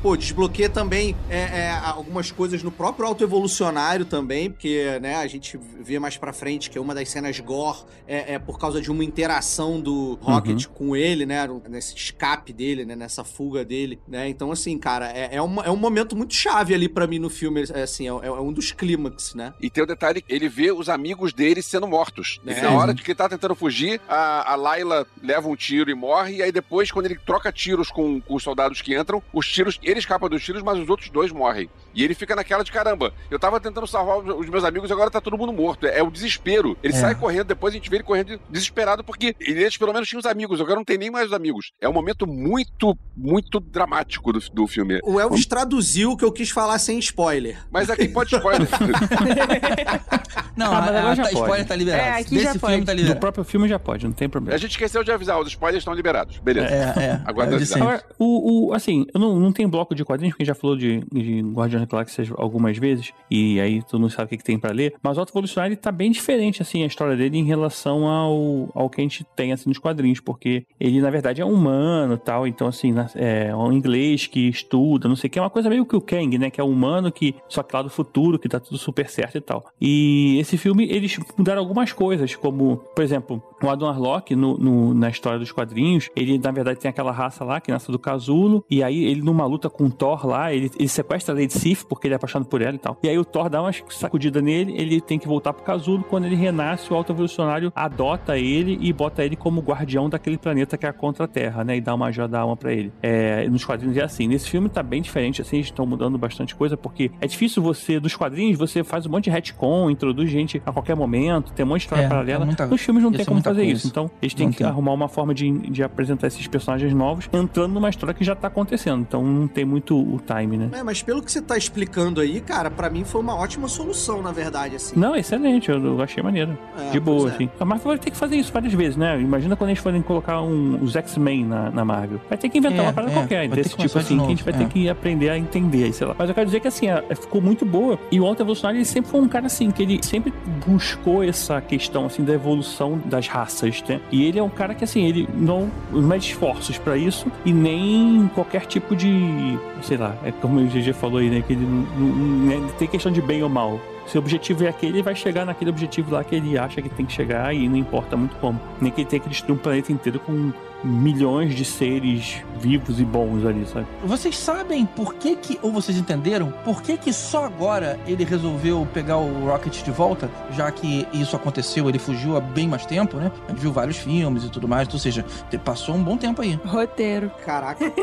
pô, 0.01 0.15
desbloqueia 0.15 0.69
também 0.69 1.15
é, 1.29 1.39
é, 1.65 1.71
algumas 1.71 2.31
coisas 2.31 2.61
no 2.63 2.71
próprio 2.71 3.07
autoevolucionário 3.07 4.05
também, 4.05 4.49
porque, 4.49 4.99
né, 5.01 5.15
a 5.15 5.27
gente 5.27 5.59
vê 5.81 5.99
mais 5.99 6.17
pra 6.17 6.33
frente 6.33 6.69
que 6.69 6.79
uma 6.79 6.93
das 6.95 7.09
cenas 7.09 7.39
gore 7.39 7.79
é, 8.07 8.33
é 8.35 8.39
por 8.39 8.57
causa 8.59 8.81
de 8.81 8.91
uma 8.91 9.03
interação 9.03 9.79
do 9.79 10.17
Rocket 10.21 10.65
com 10.67 10.95
ele, 10.95 11.25
né? 11.25 11.47
Nesse 11.69 11.95
escape 11.95 12.53
dele, 12.53 12.85
né? 12.85 12.95
Nessa 12.95 13.23
fuga 13.23 13.63
dele, 13.65 13.99
né? 14.07 14.27
Então, 14.29 14.51
assim, 14.51 14.77
cara, 14.77 15.09
é, 15.11 15.35
é, 15.35 15.41
uma- 15.41 15.63
é 15.63 15.71
um 15.71 15.75
momento 15.75 16.15
muito 16.15 16.33
chave 16.33 16.73
ali 16.73 16.87
pra 16.87 17.07
mim 17.07 17.19
no 17.19 17.29
filme, 17.29 17.63
é, 17.73 17.83
assim, 17.83 18.05
é, 18.05 18.09
é 18.09 18.31
um 18.31 18.51
dos 18.53 18.71
clímax, 18.71 19.33
né? 19.35 19.53
E 19.61 19.69
tem 19.69 19.83
o 19.83 19.87
detalhe, 19.95 20.23
ele 20.29 20.47
vê 20.47 20.71
os 20.71 20.89
amigos 20.89 21.33
dele 21.33 21.61
sendo 21.61 21.87
mortos. 21.87 22.39
E 22.45 22.51
É. 22.51 22.61
na 22.61 22.71
hora 22.71 22.93
de 22.93 23.01
que 23.01 23.11
ele 23.11 23.15
tá 23.17 23.27
tentando 23.29 23.55
fugir, 23.55 23.99
a, 24.07 24.51
a 24.53 24.55
Layla 24.55 25.07
leva 25.21 25.47
um 25.47 25.55
tiro 25.55 25.89
e 25.89 25.93
morre, 25.95 26.35
e 26.35 26.43
aí 26.43 26.51
depois, 26.51 26.91
quando 26.91 27.05
ele 27.07 27.19
troca 27.25 27.51
tiros 27.51 27.89
com, 27.89 28.19
com 28.21 28.35
os 28.35 28.43
soldados 28.43 28.81
que 28.81 28.95
entram, 28.97 29.21
os 29.33 29.47
tiros, 29.47 29.79
ele 29.81 29.99
escapa 29.99 30.29
dos 30.29 30.43
tiros, 30.43 30.61
mas 30.61 30.77
os 30.77 30.89
outros 30.89 31.09
dois 31.09 31.31
morrem. 31.31 31.69
E 31.95 32.03
ele 32.03 32.13
fica 32.13 32.35
naquela 32.35 32.63
de 32.63 32.71
caramba, 32.71 33.13
eu 33.31 33.39
tava 33.39 33.59
tentando 33.59 33.87
salvar 33.87 34.17
os 34.19 34.49
meus 34.49 34.63
amigos 34.63 34.89
e 34.89 34.93
agora 34.93 35.09
tá 35.09 35.21
todo 35.21 35.37
mundo 35.37 35.53
morto. 35.53 35.87
É, 35.87 36.03
o 36.03 36.11
desespero. 36.11 36.77
Ele 36.83 36.93
É. 36.93 36.97
sai 36.97 37.15
correndo, 37.15 37.45
depois 37.47 37.73
a 37.73 37.77
gente 37.77 37.89
vê 37.89 37.95
ele 37.97 38.03
correndo 38.03 38.39
desesperado, 38.49 39.03
porque 39.03 39.35
eles 39.39 39.77
pelo 39.77 39.93
menos 39.93 40.07
tinham 40.07 40.19
os 40.19 40.25
amigos, 40.25 40.59
agora 40.59 40.75
não 40.75 40.83
tem 40.83 40.97
nem 40.97 41.09
mais 41.09 41.27
os 41.27 41.33
amigos. 41.33 41.71
É 41.79 41.87
um 41.87 41.93
momento 41.93 42.27
muito, 42.27 42.97
muito 43.15 43.59
dramático 43.59 44.33
do, 44.33 44.39
do 44.51 44.67
filme. 44.67 44.99
O 45.03 45.19
Elvis 45.19 45.45
traduziu 45.45 46.11
o 46.11 46.17
que 46.17 46.25
eu 46.25 46.31
quis 46.31 46.49
falar 46.49 46.77
sem 46.79 46.99
spoiler. 46.99 47.57
Mas 47.71 47.89
aqui 47.89 48.07
pode 48.09 48.35
spoiler. 48.35 48.67
Não, 50.55 50.67
Ah, 50.73 50.81
mas 50.81 50.89
a, 50.95 50.99
agora 50.99 51.11
a, 51.11 51.15
já 51.15 51.23
a 51.23 51.25
pode. 51.25 51.35
spoiler 51.39 51.67
tá 51.67 51.75
liberado. 51.75 52.03
É, 52.03 52.11
aqui 52.21 52.29
Desse 52.31 52.43
já 52.43 52.51
filme 52.51 52.59
pode. 52.61 52.85
tá 52.85 52.91
Do 52.93 52.95
liberado. 52.97 53.19
próprio 53.19 53.43
filme 53.43 53.67
já 53.67 53.79
pode, 53.79 54.05
não 54.05 54.13
tem 54.13 54.29
problema. 54.29 54.55
a 54.55 54.59
gente 54.59 54.71
esqueceu 54.71 55.03
de 55.03 55.11
avisar, 55.11 55.39
os 55.39 55.47
spoilers 55.49 55.81
estão 55.81 55.93
liberados. 55.93 56.37
Beleza. 56.39 56.67
É, 56.67 57.03
é. 57.05 57.21
Agora 57.25 57.51
é. 57.55 57.75
Agora, 57.75 58.03
o, 58.17 58.67
o- 58.69 58.73
assim, 58.73 59.05
eu 59.13 59.19
não, 59.19 59.37
não 59.39 59.51
tenho 59.51 59.67
bloco 59.67 59.93
de 59.93 60.03
quadrinhos, 60.05 60.33
porque 60.33 60.43
a 60.43 60.45
gente 60.45 60.55
já 60.55 60.59
falou 60.59 60.77
de, 60.77 61.03
de 61.11 61.41
Guardiões 61.41 61.83
da 61.85 61.91
Galáxia 61.91 62.25
algumas 62.37 62.77
vezes, 62.77 63.13
e 63.29 63.59
aí 63.59 63.81
todo 63.83 63.99
mundo 64.01 64.11
sabe 64.11 64.25
o 64.25 64.29
que, 64.29 64.37
que 64.37 64.43
tem 64.43 64.57
pra 64.59 64.71
ler, 64.71 64.93
mas 65.01 65.17
o 65.17 65.19
Auto 65.19 65.31
Evolucionário 65.31 65.73
ele 65.73 65.77
tá 65.81 65.91
bem 65.91 66.11
diferente, 66.11 66.61
assim, 66.61 66.83
a 66.83 66.85
história 66.85 67.15
dele 67.15 67.37
em 67.37 67.43
relação 67.43 68.07
ao, 68.07 68.69
ao 68.73 68.89
que 68.89 69.01
a 69.01 69.03
gente 69.03 69.23
tem, 69.35 69.51
assim, 69.51 69.69
nos 69.69 69.77
quadrinhos, 69.77 70.19
porque 70.19 70.65
ele, 70.79 71.01
na 71.01 71.09
verdade, 71.09 71.41
é 71.41 71.45
um 71.45 71.53
humano 71.53 72.17
tal, 72.17 72.47
então, 72.47 72.67
assim, 72.67 72.91
na- 72.91 73.09
é 73.15 73.55
um 73.55 73.71
inglês 73.71 74.27
que 74.27 74.47
estuda, 74.49 75.07
não 75.07 75.15
sei 75.15 75.27
o 75.27 75.31
que, 75.31 75.39
é 75.39 75.41
uma 75.41 75.49
coisa 75.49 75.69
meio 75.69 75.85
que 75.85 75.95
o 75.95 76.01
Kang, 76.01 76.37
né, 76.37 76.49
que 76.49 76.59
é 76.61 76.63
um 76.63 76.69
humano 76.69 77.11
que, 77.11 77.35
só 77.47 77.63
que 77.63 77.75
lá 77.75 77.81
do 77.81 77.89
futuro, 77.89 78.37
que 78.39 78.49
tá 78.49 78.59
tudo 78.59 78.77
super 78.77 79.09
certo 79.09 79.37
e 79.37 79.41
tal. 79.41 79.65
E 79.81 80.37
esse 80.39 80.57
filme, 80.57 80.87
eles 80.89 81.17
mudaram 81.37 81.61
algumas 81.61 81.91
coisas, 81.91 82.35
como, 82.35 82.77
por 82.95 83.03
exemplo, 83.03 83.41
o 83.63 83.69
Adam 83.69 83.87
Warlock, 83.87 84.35
no, 84.35 84.57
no- 84.57 84.93
na 84.93 85.09
história 85.09 85.39
dos 85.39 85.51
quadrinhos, 85.51 86.09
ele, 86.15 86.37
na 86.37 86.51
verdade, 86.51 86.79
tem 86.79 86.89
aquela 86.89 87.11
raça 87.11 87.43
lá, 87.43 87.59
que 87.61 87.71
nasce 87.71 87.91
do 87.91 87.97
casulo, 87.99 88.63
e 88.69 88.83
aí 88.83 89.03
ele, 89.05 89.21
numa 89.21 89.45
luta 89.45 89.69
com 89.69 89.85
o 89.85 89.89
Thor 89.89 90.25
lá, 90.27 90.53
ele, 90.53 90.69
ele 90.77 90.87
sequestra 90.89 91.33
a 91.33 91.37
Lady 91.37 91.53
Sif, 91.53 91.85
porque 91.85 92.07
ele 92.07 92.13
é 92.13 92.17
apaixonado 92.17 92.47
por 92.47 92.61
ela 92.61 92.75
e 92.75 92.79
tal. 92.79 92.97
E 93.03 93.09
aí 93.09 93.17
o 93.17 93.25
Thor 93.25 93.49
dá 93.49 93.61
uma 93.61 93.71
sacudida 93.89 94.41
nele, 94.41 94.73
ele 94.77 94.99
tem 95.01 95.17
que 95.17 95.27
voltar 95.27 95.53
pro 95.53 95.63
casulo, 95.63 96.03
quando 96.03 96.25
ele 96.25 96.35
renasce, 96.35 96.91
o 96.91 96.95
Alto 96.95 97.11
Evolucionário 97.13 97.71
adota 97.75 98.37
ele 98.37 98.77
e 98.81 98.91
bota 98.91 99.23
ele 99.23 99.35
como 99.35 99.61
guardião 99.61 100.09
daquele 100.09 100.37
planeta 100.37 100.77
que 100.77 100.85
é 100.85 100.89
a 100.89 100.93
Contra-Terra, 100.93 101.63
né, 101.63 101.77
e 101.77 101.81
dá 101.81 101.93
uma 101.95 102.11
joia 102.11 102.27
da 102.27 102.39
alma 102.41 102.55
pra 102.57 102.73
ele. 102.73 102.91
É, 103.01 103.47
nos 103.49 103.63
quadrinhos 103.63 103.97
é 103.97 104.03
assim. 104.03 104.27
Nesse 104.27 104.49
filme 104.49 104.69
tá 104.69 104.83
bem 104.83 105.01
diferente, 105.01 105.41
assim, 105.41 105.57
eles 105.57 105.67
estão 105.67 105.85
mudando 105.85 106.17
bastante 106.17 106.55
coisa, 106.55 106.75
porque 106.75 107.11
é 107.21 107.27
difícil 107.27 107.61
você, 107.61 107.99
dos 107.99 108.15
quadrinhos, 108.15 108.57
você 108.57 108.83
faz 108.83 109.05
um 109.05 109.09
monte 109.11 109.25
de 109.25 109.29
retcon, 109.29 109.89
introduz 109.89 110.29
gente 110.29 110.61
a 110.65 110.71
qualquer 110.71 110.95
momento, 110.95 111.51
tem 111.53 111.65
um 111.65 111.69
monte 111.69 111.79
de 111.81 111.85
história 111.85 112.03
É, 112.03 112.07
paralela. 112.09 112.43
é 112.43 112.45
muita- 112.45 112.65
Nos 112.65 112.81
filmes 112.81 113.03
não 113.03 113.09
isso 113.11 113.17
tem 113.17 113.23
é 113.23 113.25
como 113.25 113.39
fazer 113.45 113.61
coisa. 113.63 113.77
isso. 113.77 113.87
Então, 113.87 114.11
eles 114.21 114.33
têm 114.33 114.45
Não 114.47 114.51
que 114.51 114.57
tem. 114.59 114.67
arrumar 114.67 114.93
uma 114.93 115.07
forma 115.07 115.33
de, 115.33 115.51
de 115.69 115.83
apresentar 115.83 116.27
esses 116.27 116.45
personagens 116.47 116.93
novos, 116.93 117.29
entrando 117.33 117.73
numa 117.73 117.89
história 117.89 118.13
que 118.13 118.23
já 118.23 118.35
tá 118.35 118.47
acontecendo. 118.47 119.01
Então 119.01 119.23
não 119.23 119.47
tem 119.47 119.65
muito 119.65 119.97
o 119.97 120.19
time, 120.19 120.57
né? 120.57 120.69
É, 120.73 120.83
mas 120.83 121.01
pelo 121.01 121.21
que 121.21 121.31
você 121.31 121.41
tá 121.41 121.57
explicando 121.57 122.21
aí, 122.21 122.41
cara, 122.41 122.69
pra 122.69 122.89
mim 122.89 123.03
foi 123.03 123.21
uma 123.21 123.35
ótima 123.35 123.67
solução, 123.67 124.21
na 124.21 124.31
verdade, 124.31 124.75
assim. 124.75 124.99
Não, 124.99 125.15
excelente, 125.15 125.69
eu, 125.69 125.83
eu 125.83 126.01
achei 126.01 126.21
maneiro. 126.21 126.57
É, 126.77 126.89
de 126.91 126.99
boa, 126.99 127.29
é. 127.29 127.33
assim. 127.33 127.49
A 127.59 127.65
Marvel 127.65 127.87
vai 127.87 127.97
ter 127.97 128.11
que 128.11 128.17
fazer 128.17 128.35
isso 128.35 128.51
várias 128.51 128.73
vezes, 128.73 128.95
né? 128.97 129.19
Imagina 129.19 129.55
quando 129.55 129.69
eles 129.71 129.81
forem 129.81 130.01
colocar 130.01 130.41
um- 130.41 130.79
os 130.81 130.95
X-Men 130.95 131.45
na, 131.45 131.69
na 131.71 131.85
Marvel. 131.85 132.19
Vai 132.29 132.37
ter 132.37 132.49
que 132.49 132.57
inventar 132.57 132.79
É, 132.79 132.81
uma 132.83 132.93
parada 132.93 133.11
é, 133.11 133.15
qualquer 133.15 133.47
desse 133.49 133.69
que 133.75 133.77
tipo 133.77 133.93
começar 133.93 133.99
de 133.99 134.05
assim, 134.05 134.17
que 134.17 134.25
a 134.25 134.29
gente 134.29 134.43
vai 134.43 134.53
é. 134.53 134.57
ter 134.57 134.67
que 134.67 134.89
aprender 134.89 135.29
a 135.29 135.37
entender, 135.37 135.93
sei 135.93 136.07
lá. 136.07 136.15
Mas 136.17 136.29
eu 136.29 136.35
quero 136.35 136.45
dizer 136.45 136.59
que 136.59 136.67
assim, 136.67 136.87
é, 136.87 137.03
ficou 137.15 137.41
muito 137.41 137.65
boa. 137.65 137.97
E 138.11 138.19
o 138.19 138.25
Alto 138.25 138.41
Evolucionário, 138.41 138.77
ele 138.77 138.85
sempre 138.85 139.09
foi 139.11 139.21
um 139.21 139.27
cara 139.27 139.45
assim, 139.47 139.71
que 139.71 139.83
ele 139.83 139.99
sempre 140.03 140.33
buscou 140.65 141.23
essa 141.23 141.59
questão 141.61 142.05
assim 142.05 142.23
da 142.23 142.33
evolução 142.33 142.99
das 143.05 143.27
raças, 143.39 143.83
né? 143.87 143.99
E 144.11 144.23
ele 144.25 144.39
é 144.39 144.43
um 144.43 144.49
cara 144.49 144.73
que 144.73 144.83
assim, 144.83 145.05
ele 145.05 145.27
não 145.35 145.69
mede 145.91 146.27
esforços 146.29 146.77
pra 146.77 146.95
isso 146.97 147.27
e 147.43 147.51
nem 147.51 148.29
qualquer 148.33 148.65
tipo 148.65 148.95
de, 148.95 149.57
sei 149.81 149.97
lá, 149.97 150.15
é 150.23 150.31
como 150.31 150.59
o 150.61 150.65
GG 150.67 150.93
falou 150.93 151.17
aí, 151.19 151.29
né? 151.29 151.43
Que 151.45 151.53
ele 151.53 151.65
não, 151.65 152.07
não- 152.07 152.59
não 152.61 152.67
tem 152.69 152.87
questão 152.87 153.11
de 153.11 153.21
bem 153.21 153.43
ou 153.43 153.49
mal. 153.49 153.79
Se 154.07 154.17
o 154.17 154.19
objetivo 154.21 154.63
é 154.63 154.69
aquele, 154.69 154.93
ele 154.93 155.01
vai 155.03 155.15
chegar 155.15 155.45
naquele 155.45 155.71
objetivo 155.71 156.13
lá 156.13 156.23
que 156.23 156.35
ele 156.35 156.57
acha 156.57 156.79
que 156.81 156.89
tem 156.89 157.05
que 157.05 157.11
chegar 157.13 157.53
e 157.55 157.67
não 157.67 157.75
importa 157.75 158.15
muito 158.15 158.35
como. 158.37 158.59
Nem 158.79 158.91
que 158.91 159.01
ele 159.01 159.09
tenha 159.09 159.19
que 159.19 159.27
destruir 159.29 159.55
um 159.55 159.61
planeta 159.61 159.91
inteiro 159.91 160.19
com 160.19 160.51
milhões 160.85 161.55
de 161.55 161.65
seres 161.65 162.43
vivos 162.59 162.99
e 162.99 163.03
bons 163.03 163.45
ali, 163.45 163.65
sabe? 163.65 163.85
Vocês 164.03 164.37
sabem 164.37 164.85
por 164.85 165.15
que 165.15 165.35
que, 165.35 165.59
ou 165.61 165.71
vocês 165.71 165.97
entenderam, 165.97 166.51
por 166.63 166.81
que 166.81 166.97
que 166.97 167.11
só 167.11 167.45
agora 167.45 167.99
ele 168.07 168.23
resolveu 168.23 168.87
pegar 168.93 169.17
o 169.17 169.45
Rocket 169.45 169.83
de 169.83 169.91
volta, 169.91 170.29
já 170.51 170.71
que 170.71 171.07
isso 171.13 171.35
aconteceu, 171.35 171.89
ele 171.89 171.99
fugiu 171.99 172.37
há 172.37 172.41
bem 172.41 172.67
mais 172.67 172.85
tempo, 172.85 173.17
né? 173.17 173.31
A 173.47 173.51
gente 173.51 173.59
viu 173.61 173.71
vários 173.71 173.97
filmes 173.97 174.43
e 174.43 174.49
tudo 174.49 174.67
mais, 174.67 174.91
ou 174.93 174.99
seja, 174.99 175.25
passou 175.63 175.95
um 175.95 176.03
bom 176.03 176.17
tempo 176.17 176.41
aí. 176.41 176.59
Roteiro. 176.65 177.31
Caraca. 177.43 177.85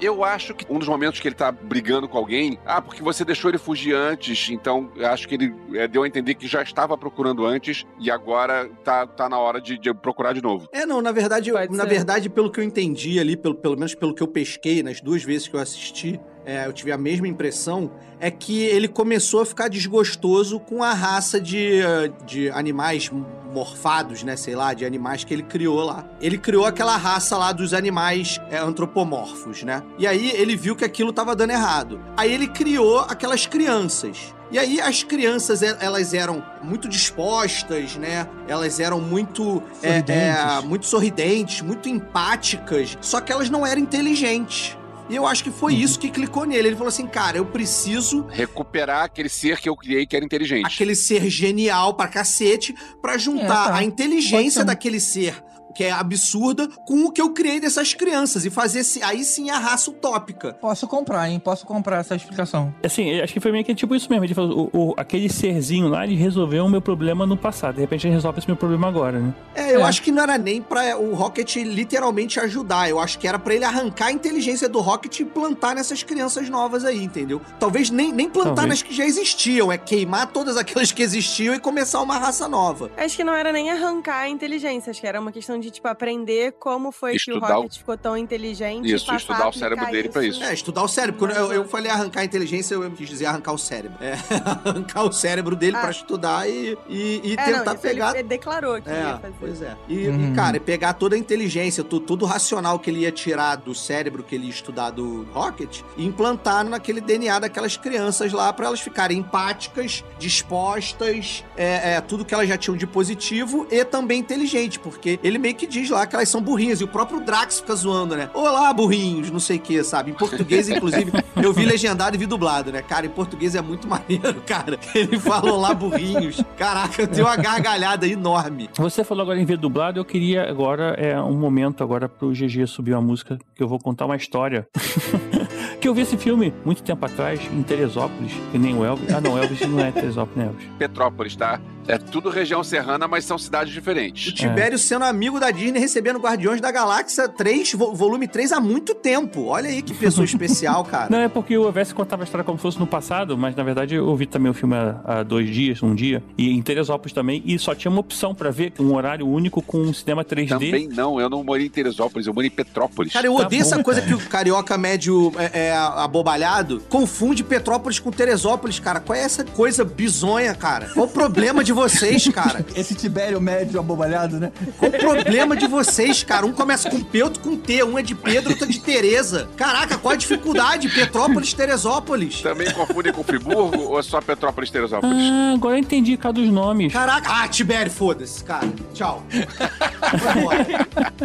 Eu 0.00 0.22
acho 0.24 0.52
que 0.54 0.66
um 0.68 0.78
dos 0.78 0.88
momentos 0.88 1.18
que 1.20 1.26
ele 1.28 1.34
tá 1.34 1.50
brigando 1.50 2.06
com 2.08 2.18
alguém, 2.18 2.58
ah, 2.66 2.82
porque 2.82 3.02
você 3.02 3.24
deixou 3.24 3.50
ele 3.50 3.56
fugir 3.56 3.94
antes, 3.94 4.50
então 4.50 4.90
eu 4.96 5.06
acho 5.08 5.26
que 5.26 5.34
ele 5.34 5.54
é, 5.74 5.88
deu 5.88 6.02
a 6.02 6.06
entender 6.06 6.34
que 6.34 6.46
já 6.46 6.62
estava 6.62 6.98
procurando 6.98 7.46
antes 7.46 7.86
e 7.98 8.10
agora 8.10 8.68
tá, 8.82 9.06
tá 9.06 9.28
na 9.30 9.38
hora 9.38 9.60
de, 9.60 9.78
de 9.78 9.94
procurar 9.94 10.34
de 10.34 10.42
novo. 10.42 10.68
É, 10.72 10.84
não, 10.84 11.00
na 11.00 11.10
verdade, 11.12 11.48
eu- 11.48 11.54
Pode 11.56 11.74
na 11.76 11.84
ser. 11.84 11.88
Verdade, 11.94 12.28
pelo 12.28 12.50
que 12.50 12.58
eu 12.58 12.64
entendi 12.64 13.20
ali, 13.20 13.36
pelo, 13.36 13.54
pelo 13.54 13.76
menos 13.76 13.94
pelo 13.94 14.12
que 14.12 14.22
eu 14.22 14.26
pesquei 14.26 14.82
nas 14.82 15.00
duas 15.00 15.22
vezes 15.22 15.46
que 15.46 15.54
eu 15.54 15.60
assisti, 15.60 16.20
é, 16.44 16.66
eu 16.66 16.72
tive 16.72 16.92
a 16.92 16.98
mesma 16.98 17.26
impressão, 17.28 17.90
é 18.20 18.30
que 18.30 18.62
ele 18.62 18.88
começou 18.88 19.40
a 19.42 19.46
ficar 19.46 19.68
desgostoso 19.68 20.58
com 20.60 20.82
a 20.82 20.92
raça 20.92 21.40
de, 21.40 21.80
de 22.26 22.48
animais 22.50 23.10
morfados, 23.52 24.22
né, 24.22 24.34
sei 24.36 24.54
lá, 24.56 24.74
de 24.74 24.84
animais 24.84 25.22
que 25.24 25.32
ele 25.32 25.42
criou 25.42 25.82
lá. 25.84 26.04
Ele 26.20 26.36
criou 26.38 26.64
aquela 26.66 26.96
raça 26.96 27.36
lá 27.36 27.52
dos 27.52 27.72
animais 27.72 28.40
é, 28.50 28.58
antropomorfos, 28.58 29.62
né? 29.62 29.82
E 29.98 30.06
aí 30.06 30.30
ele 30.32 30.56
viu 30.56 30.74
que 30.74 30.84
aquilo 30.84 31.12
tava 31.12 31.36
dando 31.36 31.50
errado. 31.52 32.00
Aí 32.16 32.32
ele 32.32 32.48
criou 32.48 33.00
aquelas 33.00 33.46
crianças. 33.46 34.34
E 34.50 34.58
aí 34.58 34.80
as 34.80 35.02
crianças, 35.04 35.62
e- 35.62 35.76
elas 35.80 36.12
eram 36.14 36.44
muito 36.62 36.88
dispostas, 36.88 37.96
né? 37.96 38.26
Elas 38.48 38.80
eram 38.80 39.00
muito 39.00 39.62
é, 39.82 39.98
Sorridentes. 40.00 40.12
é, 40.12 40.60
muito 40.62 40.86
sorridentes, 40.86 41.60
muito 41.62 41.88
empáticas, 41.88 42.98
só 43.00 43.20
que 43.20 43.32
elas 43.32 43.48
não 43.50 43.66
eram 43.66 43.80
inteligentes. 43.80 44.76
E 45.08 45.16
eu 45.16 45.26
acho 45.26 45.44
que 45.44 45.50
foi 45.50 45.74
isso 45.74 45.98
que 45.98 46.10
clicou 46.10 46.44
nele. 46.46 46.68
Ele 46.68 46.76
falou 46.76 46.88
assim, 46.88 47.06
cara, 47.06 47.36
eu 47.36 47.44
preciso 47.44 48.26
Recuperar 48.30 49.04
aquele 49.04 49.28
ser 49.28 49.60
que 49.60 49.68
eu 49.68 49.76
criei 49.76 50.06
que 50.06 50.16
era 50.16 50.24
inteligente. 50.24 50.64
aquele 50.64 50.94
ser 50.94 51.28
genial 51.28 51.94
pra 51.94 52.08
cacete 52.08 52.74
pra 53.02 53.18
juntar 53.18 53.44
É, 53.66 53.68
tá. 53.68 53.74
a 53.76 53.84
inteligência 53.84 54.64
daquele 54.64 54.98
ser 54.98 55.42
que 55.74 55.84
é 55.84 55.90
absurda 55.90 56.68
com 56.86 57.04
o 57.06 57.10
que 57.12 57.20
eu 57.20 57.30
criei 57.30 57.60
dessas 57.60 57.94
crianças 57.94 58.44
e 58.44 58.50
fazer 58.50 58.80
esse- 58.80 59.02
aí 59.02 59.24
sim 59.24 59.50
a 59.50 59.58
raça 59.58 59.90
utópica. 59.90 60.54
Posso 60.60 60.86
comprar, 60.86 61.28
hein? 61.28 61.38
Posso 61.38 61.66
comprar 61.66 61.98
essa 61.98 62.14
explicação. 62.14 62.74
Assim, 62.82 63.08
eu 63.10 63.24
acho 63.24 63.32
que 63.32 63.40
foi 63.40 63.50
meio 63.52 63.64
que 63.64 63.74
tipo 63.74 63.94
isso 63.94 64.08
mesmo. 64.10 64.24
Ele 64.24 64.34
falou, 64.34 64.70
o, 64.72 64.90
o- 64.90 64.94
aquele 64.96 65.28
serzinho 65.28 65.88
lá, 65.88 66.04
ele 66.04 66.14
resolveu 66.14 66.64
o 66.64 66.70
meu 66.70 66.80
problema 66.80 67.26
no 67.26 67.36
passado. 67.36 67.74
De 67.76 67.80
repente 67.80 68.06
ele 68.06 68.14
resolve 68.14 68.38
esse 68.38 68.48
meu 68.48 68.56
problema 68.56 68.88
agora, 68.88 69.18
né? 69.18 69.34
É, 69.54 69.74
eu 69.74 69.80
É. 69.80 69.82
acho 69.84 70.02
que 70.02 70.12
não 70.12 70.22
era 70.22 70.38
nem 70.38 70.60
pra 70.62 70.96
o 70.98 71.14
Rocket 71.14 71.56
literalmente 71.56 72.38
ajudar. 72.40 72.88
Eu 72.88 72.98
acho 73.00 73.18
que 73.18 73.26
era 73.26 73.38
pra 73.38 73.54
ele 73.54 73.64
arrancar 73.64 74.06
a 74.06 74.12
inteligência 74.12 74.68
do 74.68 74.80
Rocket 74.80 75.20
e 75.20 75.24
plantar 75.24 75.74
nessas 75.74 76.02
crianças 76.02 76.48
novas 76.48 76.84
aí, 76.84 77.02
entendeu? 77.02 77.40
Talvez 77.58 77.90
nem, 77.90 78.12
nem 78.12 78.28
plantar 78.28 78.54
Talvez. 78.54 78.68
nas 78.68 78.82
que 78.82 78.94
já 78.94 79.04
existiam, 79.04 79.70
é 79.72 79.78
queimar 79.78 80.28
todas 80.28 80.56
aquelas 80.58 80.92
que 80.92 81.02
existiam 81.02 81.54
e 81.54 81.58
começar 81.58 82.00
uma 82.00 82.18
raça 82.18 82.48
nova. 82.48 82.90
Acho 82.96 83.16
que 83.16 83.24
não 83.24 83.34
era 83.34 83.52
nem 83.52 83.70
arrancar 83.70 84.20
a 84.20 84.28
inteligência, 84.28 84.90
acho 84.90 85.00
que 85.00 85.06
era 85.06 85.20
uma 85.20 85.32
questão 85.32 85.58
de 85.58 85.63
de, 85.64 85.70
tipo, 85.70 85.88
aprender 85.88 86.52
como 86.58 86.92
foi 86.92 87.14
Estudar 87.16 87.46
que 87.46 87.52
o- 87.52 87.56
o 87.56 87.56
Rocket 87.62 87.78
ficou 87.78 87.96
tão 87.96 88.16
inteligente. 88.16 88.92
Isso, 88.92 89.12
estudar 89.14 89.48
o 89.48 89.52
cérebro 89.52 89.86
dele 89.90 90.08
pra 90.08 90.24
isso. 90.24 90.42
É, 90.42 90.52
estudar 90.54 90.82
o 90.82 90.88
cérebro. 90.88 91.18
Quando 91.18 91.32
eu, 91.32 91.52
eu 91.52 91.64
falei 91.66 91.90
arrancar 91.90 92.20
a 92.20 92.24
inteligência, 92.24 92.74
eu 92.74 92.90
quis 92.90 93.08
dizer 93.08 93.26
arrancar 93.26 93.52
o 93.52 93.58
cérebro. 93.58 93.96
É, 94.02 94.12
arrancar 94.64 95.04
o 95.04 95.12
cérebro 95.12 95.56
dele 95.56 95.76
Ah. 95.76 95.80
pra 95.80 95.90
estudar 95.90 96.48
e, 96.48 96.76
e, 96.88 97.20
e 97.24 97.32
É, 97.32 97.36
tentar 97.44 97.64
não, 97.64 97.72
isso 97.74 97.82
pegar. 97.82 98.14
ele 98.14 98.22
declarou 98.28 98.80
que 98.80 98.88
ia 98.88 98.94
É, 98.94 99.12
fazer. 99.18 99.34
pois 99.40 99.62
é. 99.62 99.76
E, 99.88 100.08
Uhum. 100.08 100.32
e, 100.32 100.34
cara, 100.34 100.60
pegar 100.60 100.92
toda 100.94 101.16
a 101.16 101.18
inteligência, 101.18 101.82
tu- 101.82 102.00
tudo 102.00 102.24
racional 102.26 102.78
que 102.78 102.90
ele 102.90 103.00
ia 103.00 103.12
tirar 103.12 103.56
do 103.56 103.74
cérebro 103.74 104.22
que 104.22 104.34
ele 104.34 104.44
ia 104.44 104.50
estudar 104.50 104.90
do 104.90 105.24
Rocket 105.32 105.80
e 105.96 106.04
implantar 106.04 106.64
naquele 106.64 107.00
DNA 107.00 107.38
daquelas 107.38 107.76
crianças 107.76 108.32
lá 108.32 108.52
pra 108.52 108.66
elas 108.66 108.80
ficarem 108.80 109.18
empáticas, 109.18 110.04
dispostas, 110.18 111.44
é, 111.56 111.94
é, 111.94 112.00
tudo 112.00 112.24
que 112.24 112.34
elas 112.34 112.48
já 112.48 112.56
tinham 112.56 112.76
de 112.76 112.86
positivo 112.86 113.66
e 113.70 113.84
também 113.84 114.18
inteligente, 114.20 114.78
porque 114.78 115.18
ele 115.22 115.38
meio 115.38 115.53
que 115.54 115.66
diz 115.66 115.88
lá 115.90 116.06
que 116.06 116.14
elas 116.14 116.28
são 116.28 116.40
burrinhas 116.40 116.80
e 116.80 116.84
o 116.84 116.88
próprio 116.88 117.20
Drax 117.20 117.60
fica 117.60 117.74
zoando, 117.74 118.16
né? 118.16 118.28
Olá, 118.34 118.72
burrinhos, 118.72 119.30
não 119.30 119.40
sei 119.40 119.56
o 119.56 119.60
que, 119.60 119.82
sabe? 119.82 120.10
Em 120.10 120.14
português, 120.14 120.68
inclusive, 120.68 121.12
eu 121.42 121.52
vi 121.52 121.64
legendado 121.64 122.16
e 122.16 122.18
vi 122.18 122.26
dublado, 122.26 122.72
né? 122.72 122.82
Cara, 122.82 123.06
em 123.06 123.10
português 123.10 123.54
é 123.54 123.62
muito 123.62 123.88
maneiro, 123.88 124.40
cara. 124.46 124.78
Ele 124.94 125.18
fala 125.18 125.52
olá, 125.52 125.72
burrinhos. 125.72 126.42
Caraca, 126.56 127.02
eu 127.02 127.06
tenho 127.06 127.26
uma 127.26 127.36
gargalhada 127.36 128.06
enorme. 128.06 128.68
Você 128.76 129.04
falou 129.04 129.22
agora 129.22 129.40
em 129.40 129.44
ver 129.44 129.56
dublado, 129.56 129.98
eu 129.98 130.04
queria 130.04 130.48
agora, 130.48 130.94
é 130.98 131.20
um 131.20 131.38
momento 131.38 131.82
agora 131.82 132.08
pro 132.08 132.30
GG 132.32 132.66
subir 132.66 132.92
uma 132.92 133.02
música, 133.02 133.38
que 133.54 133.62
eu 133.62 133.68
vou 133.68 133.78
contar 133.78 134.06
uma 134.06 134.16
história. 134.16 134.66
que 135.84 135.88
eu 135.88 135.92
vi 135.94 136.00
esse 136.00 136.16
filme 136.16 136.50
muito 136.64 136.82
tempo 136.82 137.04
atrás, 137.04 137.38
em 137.52 137.62
Teresópolis, 137.62 138.32
e 138.54 138.58
nem 138.58 138.74
o 138.74 138.82
Elvis. 138.82 139.12
Ah, 139.12 139.20
não, 139.20 139.36
Elvis 139.36 139.60
não 139.68 139.80
é 139.80 139.92
Teresópolis, 139.92 140.36
né, 140.38 140.46
Elvis? 140.46 140.66
Petrópolis, 140.78 141.36
tá? 141.36 141.60
É 141.86 141.98
tudo 141.98 142.30
região 142.30 142.64
serrana, 142.64 143.06
mas 143.06 143.26
são 143.26 143.36
cidades 143.36 143.70
O 143.70 143.74
diferentes. 143.74 144.32
Tibério 144.32 144.78
sendo 144.78 145.04
amigo 145.04 145.38
da 145.38 145.50
Disney, 145.50 145.78
recebendo 145.78 146.18
Guardiões 146.18 146.58
da 146.58 146.72
Galáxia 146.72 147.28
3, 147.28 147.74
vo- 147.74 147.92
volume 147.94 148.26
3 148.26 148.52
há 148.52 148.60
muito 148.60 148.94
tempo. 148.94 149.44
Olha 149.48 149.68
aí 149.68 149.82
que 149.82 149.92
pessoa 149.92 150.24
especial, 150.24 150.82
cara. 150.88 151.08
Não, 151.10 151.18
é 151.18 151.28
porque 151.28 151.58
o 151.58 151.68
Evés 151.68 151.92
contava 151.92 152.22
a 152.22 152.24
história 152.24 152.42
como 152.42 152.56
se 152.56 152.62
fosse 152.62 152.78
no 152.80 152.86
passado, 152.86 153.36
mas 153.36 153.54
na 153.54 153.62
verdade 153.62 153.96
eu 153.96 154.16
vi 154.16 154.24
também 154.24 154.50
o 154.50 154.54
filme 154.54 154.74
há, 154.74 154.98
há 155.04 155.22
dois 155.22 155.50
dias, 155.50 155.82
um 155.82 155.94
dia, 155.94 156.22
e 156.38 156.52
em 156.52 156.62
Teresópolis 156.62 157.12
também, 157.12 157.42
e 157.44 157.58
só 157.58 157.74
tinha 157.74 157.90
uma 157.90 158.00
opção 158.00 158.34
pra 158.34 158.50
ver, 158.50 158.72
um 158.80 158.94
horário 158.94 159.28
único 159.28 159.60
com 159.60 159.76
um 159.82 159.92
cinema 159.92 160.24
3D. 160.24 160.48
Também 160.48 160.88
não, 160.88 161.20
eu 161.20 161.28
não 161.28 161.44
morei 161.44 161.66
em 161.66 161.70
Teresópolis, 161.70 162.26
eu 162.26 162.32
morei 162.32 162.48
em 162.48 162.50
Petrópolis. 162.50 163.12
Cara, 163.12 163.26
eu 163.26 163.34
Tá 163.36 163.42
odeio 163.44 163.60
bom, 163.62 163.68
essa 163.68 163.82
coisa 163.84 164.00
cara. 164.00 164.16
que 164.16 164.24
o 164.24 164.26
carioca 164.30 164.78
médio 164.78 165.30
é, 165.36 165.66
é 165.66 165.73
abobalhado 165.74 166.82
confunde 166.88 167.42
Petrópolis 167.42 167.98
com 167.98 168.10
Teresópolis, 168.10 168.78
cara. 168.78 169.00
Qual 169.00 169.16
é 169.16 169.22
essa 169.22 169.44
coisa 169.44 169.84
bizonha, 169.84 170.54
cara? 170.54 170.90
Qual 170.92 171.06
o 171.06 171.08
problema 171.08 171.64
de 171.64 171.72
vocês, 171.72 172.28
cara? 172.28 172.64
Esse 172.76 172.94
Tibério 172.94 173.40
médio 173.40 173.80
abobalhado, 173.80 174.38
né? 174.38 174.52
Qual 174.78 174.90
o 174.90 174.98
problema 174.98 175.56
de 175.56 175.66
vocês, 175.66 176.22
cara? 176.22 176.44
Um 176.44 176.52
começa 176.52 176.90
com 176.90 177.00
P, 177.02 177.22
outro 177.22 177.42
com 177.42 177.56
T. 177.56 177.82
Um 177.82 177.98
é 177.98 178.02
de 178.02 178.14
Pedro, 178.14 178.50
outro 178.50 178.66
é 178.66 178.68
de 178.68 178.80
Tereza. 178.80 179.48
Caraca, 179.56 179.96
qual 179.96 180.12
a 180.12 180.16
dificuldade? 180.16 180.88
Petrópolis, 180.88 181.52
Teresópolis. 181.52 182.42
Também 182.42 182.70
confundem 182.72 183.12
com 183.12 183.22
Friburgo 183.22 183.80
ou 183.80 183.98
é 183.98 184.02
só 184.02 184.20
Petrópolis 184.20 184.70
Teresópolis? 184.70 185.16
Ah, 185.16 185.52
agora 185.54 185.76
eu 185.76 185.80
entendi 185.80 186.16
cada 186.16 186.34
dos 186.34 186.50
nomes. 186.50 186.92
Caraca. 186.92 187.28
Ah, 187.30 187.48
Tibério, 187.48 187.90
foda-se, 187.90 188.42
cara. 188.42 188.68
Tchau. 188.92 189.22
Vai 189.30 190.38
embora. 190.38 190.66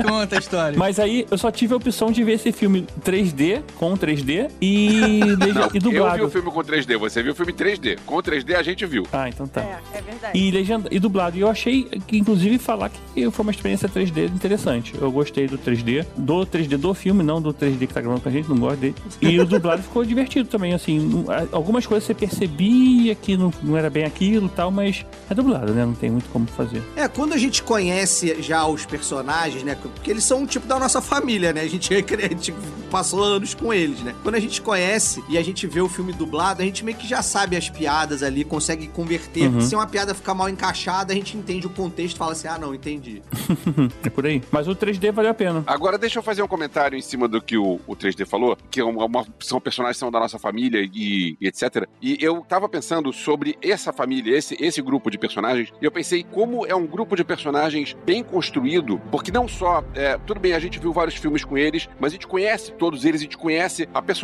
Conta 0.03 0.35
a 0.35 0.39
história. 0.39 0.77
Mas 0.77 0.99
aí 0.99 1.27
eu 1.29 1.37
só 1.37 1.51
tive 1.51 1.73
a 1.73 1.77
opção 1.77 2.11
de 2.11 2.23
ver 2.23 2.33
esse 2.33 2.51
filme 2.51 2.87
3D, 3.03 3.61
com 3.77 3.97
3D 3.97 4.38
e, 4.61 5.21
leg- 5.39 5.53
Não, 5.53 5.61
e 5.61 5.65
eu 5.65 5.69
vi 5.71 5.79
dublado. 5.79 6.25
o 6.25 6.29
filme 6.29 6.51
com 6.51 6.59
3D, 6.63 6.97
você 6.97 7.21
viu 7.23 7.31
o 7.33 7.35
filme 7.35 7.51
3D. 7.53 7.97
Com 8.05 8.15
3D 8.17 8.55
a 8.55 8.63
gente 8.63 8.85
viu. 8.85 9.05
Ah, 9.11 9.27
então 9.29 9.47
tá. 9.47 9.61
É, 9.61 9.79
é 9.97 10.01
verdade. 10.01 10.37
E, 10.37 10.51
legenda, 10.51 10.87
e 10.91 10.99
dublado. 10.99 11.37
E 11.37 11.41
eu 11.41 11.49
achei 11.49 11.83
que, 12.07 12.17
inclusive, 12.17 12.57
falar 12.57 12.89
que 12.89 13.29
foi 13.31 13.43
uma 13.43 13.51
experiência 13.51 13.89
3D 13.89 14.25
interessante. 14.27 14.93
Eu 14.99 15.11
gostei 15.11 15.47
do 15.47 15.57
3D, 15.57 16.05
do 16.17 16.45
3D 16.45 16.77
do 16.77 16.93
filme, 16.93 17.23
não 17.23 17.41
do 17.41 17.53
3D 17.53 17.87
que 17.87 17.93
tá 17.93 18.01
gravando 18.01 18.21
com 18.21 18.29
a 18.29 18.31
gente, 18.31 18.49
não 18.49 18.57
gosto 18.57 18.79
dele. 18.79 18.95
E 19.21 19.39
o 19.39 19.45
dublado 19.45 19.81
ficou 19.81 20.03
divertido 20.05 20.47
também, 20.49 20.73
assim. 20.73 21.25
Algumas 21.51 21.85
coisas 21.85 22.05
você 22.05 22.13
percebia 22.13 23.15
que 23.15 23.35
não, 23.37 23.51
não 23.61 23.77
era 23.77 23.89
bem 23.89 24.03
aquilo 24.05 24.45
e 24.47 24.49
tal, 24.49 24.71
mas 24.71 25.05
é 25.29 25.33
dublado, 25.33 25.73
né? 25.73 25.85
Não 25.85 25.93
tem 25.93 26.09
muito 26.09 26.29
como 26.29 26.45
fazer. 26.47 26.81
É, 26.95 27.07
quando 27.07 27.33
a 27.33 27.37
gente 27.37 27.63
conhece 27.63 28.41
já 28.41 28.65
os 28.65 28.85
personagens, 28.85 29.63
né? 29.63 29.75
Porque 29.81 30.09
eles 30.11 30.23
são 30.23 30.41
um 30.41 30.45
tipo 30.45 30.67
da 30.67 30.79
nossa 30.79 31.01
família, 31.01 31.53
né? 31.53 31.61
A 31.61 31.67
gente, 31.67 31.93
a 31.95 32.27
gente 32.27 32.53
passou 32.91 33.23
anos 33.23 33.53
com 33.53 33.73
eles, 33.73 33.99
né? 34.01 34.13
Quando 34.29 34.35
a 34.35 34.41
gente 34.41 34.61
conhece 34.61 35.23
e 35.27 35.39
a 35.39 35.41
gente 35.41 35.65
vê 35.65 35.81
o 35.81 35.89
filme 35.89 36.13
dublado, 36.13 36.61
a 36.61 36.65
gente 36.65 36.85
meio 36.85 36.95
que 36.95 37.07
já 37.07 37.23
sabe 37.23 37.57
as 37.57 37.67
piadas 37.67 38.21
ali, 38.21 38.43
consegue 38.43 38.87
converter. 38.87 39.47
Uhum. 39.47 39.59
Se 39.59 39.73
uma 39.73 39.87
piada 39.87 40.13
ficar 40.13 40.35
mal 40.35 40.47
encaixada, 40.47 41.11
a 41.11 41.15
gente 41.15 41.35
entende 41.35 41.65
o 41.65 41.69
contexto 41.71 42.13
e 42.13 42.19
fala 42.19 42.33
assim: 42.33 42.47
ah, 42.47 42.59
não, 42.59 42.75
entendi. 42.75 43.23
é 44.05 44.09
por 44.11 44.27
aí. 44.27 44.39
Mas 44.51 44.67
o 44.67 44.75
3D 44.75 45.11
valeu 45.11 45.31
a 45.31 45.33
pena. 45.33 45.63
Agora 45.65 45.97
deixa 45.97 46.19
eu 46.19 46.21
fazer 46.21 46.43
um 46.43 46.47
comentário 46.47 46.95
em 46.95 47.01
cima 47.01 47.27
do 47.27 47.41
que 47.41 47.57
o, 47.57 47.79
o 47.87 47.95
3D 47.95 48.23
falou, 48.27 48.55
que 48.69 48.79
é 48.79 48.83
uma, 48.83 49.05
uma- 49.05 49.25
são 49.39 49.59
personagens 49.59 49.97
que 49.97 50.01
são 50.01 50.11
da 50.11 50.19
nossa 50.19 50.37
família 50.37 50.87
e, 50.93 51.35
e 51.41 51.47
etc. 51.47 51.87
E 51.99 52.15
eu 52.21 52.45
tava 52.47 52.69
pensando 52.69 53.11
sobre 53.11 53.57
essa 53.63 53.91
família, 53.91 54.37
esse, 54.37 54.55
esse 54.59 54.79
grupo 54.79 55.09
de 55.09 55.17
personagens, 55.17 55.73
e 55.81 55.85
eu 55.85 55.91
pensei 55.91 56.23
como 56.23 56.67
é 56.67 56.75
um 56.75 56.85
grupo 56.85 57.15
de 57.15 57.23
personagens 57.23 57.97
bem 58.05 58.23
construído, 58.23 59.01
porque 59.09 59.31
não 59.31 59.47
só, 59.47 59.83
é, 59.95 60.19
tudo 60.19 60.39
bem, 60.39 60.53
a 60.53 60.59
gente 60.59 60.77
viu 60.77 60.93
vários 60.93 61.15
filmes 61.15 61.43
com 61.43 61.57
eles, 61.57 61.89
mas 61.99 62.11
a 62.11 62.13
gente 62.13 62.27
conhece 62.27 62.73
todos 62.73 63.05
eles, 63.05 63.21
a 63.21 63.23
gente 63.23 63.35
conhece 63.35 63.89
a 63.91 63.99
personalidade 64.03 64.18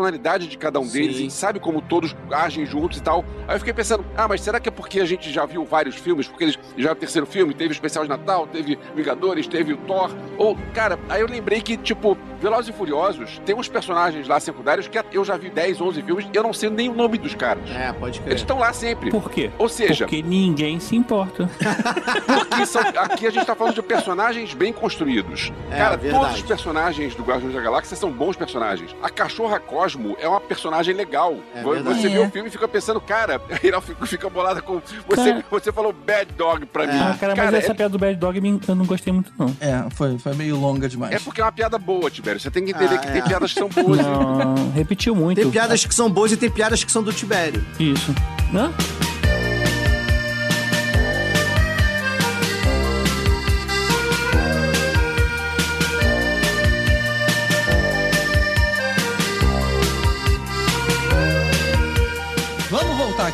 de 0.47 0.57
cada 0.57 0.79
um 0.79 0.85
Sim. 0.85 0.99
deles, 1.01 1.15
a 1.15 1.19
gente 1.19 1.33
sabe 1.33 1.59
como 1.59 1.81
todos 1.81 2.15
agem 2.31 2.65
juntos 2.65 2.97
e 2.97 3.01
tal. 3.01 3.23
Aí 3.47 3.55
eu 3.55 3.59
fiquei 3.59 3.73
pensando, 3.73 4.05
ah, 4.17 4.27
mas 4.27 4.41
será 4.41 4.59
que 4.59 4.67
é 4.69 4.71
porque 4.71 4.99
a 4.99 5.05
gente 5.05 5.31
já 5.31 5.45
viu 5.45 5.63
vários 5.65 5.95
filmes? 5.95 6.27
Porque 6.27 6.43
eles 6.43 6.59
já 6.77 6.91
o 6.91 6.95
terceiro 6.95 7.25
filme, 7.25 7.53
teve 7.53 7.71
o 7.71 7.73
especial 7.73 8.03
de 8.03 8.09
Natal, 8.09 8.47
teve 8.47 8.77
Vingadores, 8.95 9.47
teve 9.47 9.73
o 9.73 9.77
Thor. 9.77 10.11
Ou, 10.37 10.57
cara, 10.73 10.99
aí 11.09 11.21
eu 11.21 11.27
lembrei 11.27 11.61
que, 11.61 11.77
tipo, 11.77 12.17
Velozes 12.41 12.69
e 12.73 12.77
Furiosos, 12.77 13.41
tem 13.45 13.55
uns 13.55 13.67
personagens 13.67 14.27
lá 14.27 14.39
secundários 14.39 14.87
que 14.87 14.99
eu 15.11 15.23
já 15.23 15.37
vi 15.37 15.49
10, 15.49 15.81
11 15.81 16.01
filmes 16.01 16.27
e 16.31 16.35
eu 16.35 16.43
não 16.43 16.53
sei 16.53 16.69
nem 16.69 16.89
o 16.89 16.93
nome 16.93 17.17
dos 17.17 17.33
caras. 17.33 17.63
É, 17.71 17.91
pode 17.93 18.19
crer. 18.19 18.31
Eles 18.31 18.41
estão 18.41 18.59
lá 18.59 18.73
sempre. 18.73 19.09
Por 19.09 19.29
quê? 19.29 19.49
Ou 19.57 19.69
seja, 19.69 20.05
Porque 20.05 20.21
ninguém 20.21 20.79
se 20.79 20.95
importa. 20.95 21.49
porque 22.25 22.65
são- 22.65 22.81
aqui 22.81 23.27
a 23.27 23.29
gente 23.31 23.45
tá 23.45 23.55
falando 23.55 23.75
de 23.75 23.81
personagens 23.81 24.53
bem 24.53 24.71
construídos. 24.73 25.51
É, 25.71 25.77
Cara, 25.77 25.97
verdade. 25.97 26.23
todos 26.23 26.39
os 26.39 26.47
personagens 26.47 27.15
do 27.15 27.23
Guardiões 27.23 27.55
da 27.55 27.61
Galáxia 27.61 27.95
são 27.95 28.11
bons 28.11 28.35
personagens. 28.35 28.95
A 29.01 29.09
cachorra 29.09 29.59
Cosmo 29.75 30.15
é 30.21 30.27
uma 30.27 30.39
personagem 30.39 30.95
legal. 30.95 31.35
É 31.53 31.61
você 31.61 32.07
vê 32.07 32.15
É. 32.15 32.19
o 32.25 32.29
filme 32.31 32.47
e 32.47 32.51
fica 32.51 32.65
pensando, 32.65 33.01
cara, 33.01 33.41
ela 33.61 33.81
fica, 33.81 34.29
bolada 34.29 34.61
com. 34.61 34.79
Você, 35.05 35.31
Cara. 35.33 35.45
você 35.51 35.69
falou 35.73 35.91
bad 35.91 36.31
dog 36.33 36.65
pra 36.65 36.87
mim. 36.87 36.97
Ah, 36.97 37.13
cara, 37.19 37.35
mas 37.35 37.53
é- 37.53 37.57
essa 37.57 37.75
piada 37.75 37.89
do 37.91 37.99
Bad 37.99 38.15
Dog 38.15 38.61
eu 38.69 38.75
não 38.75 38.85
gostei 38.85 39.11
muito, 39.11 39.33
não. 39.37 39.47
É, 39.59 39.85
foi, 39.91 40.17
foi 40.17 40.33
meio 40.33 40.55
longa 40.57 40.87
demais. 40.87 41.13
É 41.13 41.19
porque 41.19 41.41
é 41.41 41.43
uma 41.43 41.51
piada 41.51 41.77
boa, 41.77 42.09
Tibério. 42.09 42.39
Você 42.39 42.49
tem 42.49 42.63
que 42.63 42.71
entender 42.71 42.95
Ah, 42.95 42.97
que 42.99 43.07
é. 43.09 43.11
tem 43.11 43.21
piadas 43.23 43.51
que 43.51 43.59
são 43.59 43.67
boas. 43.67 43.97
Não, 43.99 44.71
repetiu 44.71 45.13
muito. 45.13 45.41
Tem 45.41 45.51
piadas 45.51 45.85
que 45.85 45.93
são 45.93 46.09
boas 46.09 46.31
e 46.31 46.37
tem 46.37 46.49
piadas 46.49 46.81
que 46.81 46.91
são 46.91 47.03
do 47.03 47.11
Tibério. 47.11 47.61
Isso. 47.77 48.15
Hã? 48.53 48.71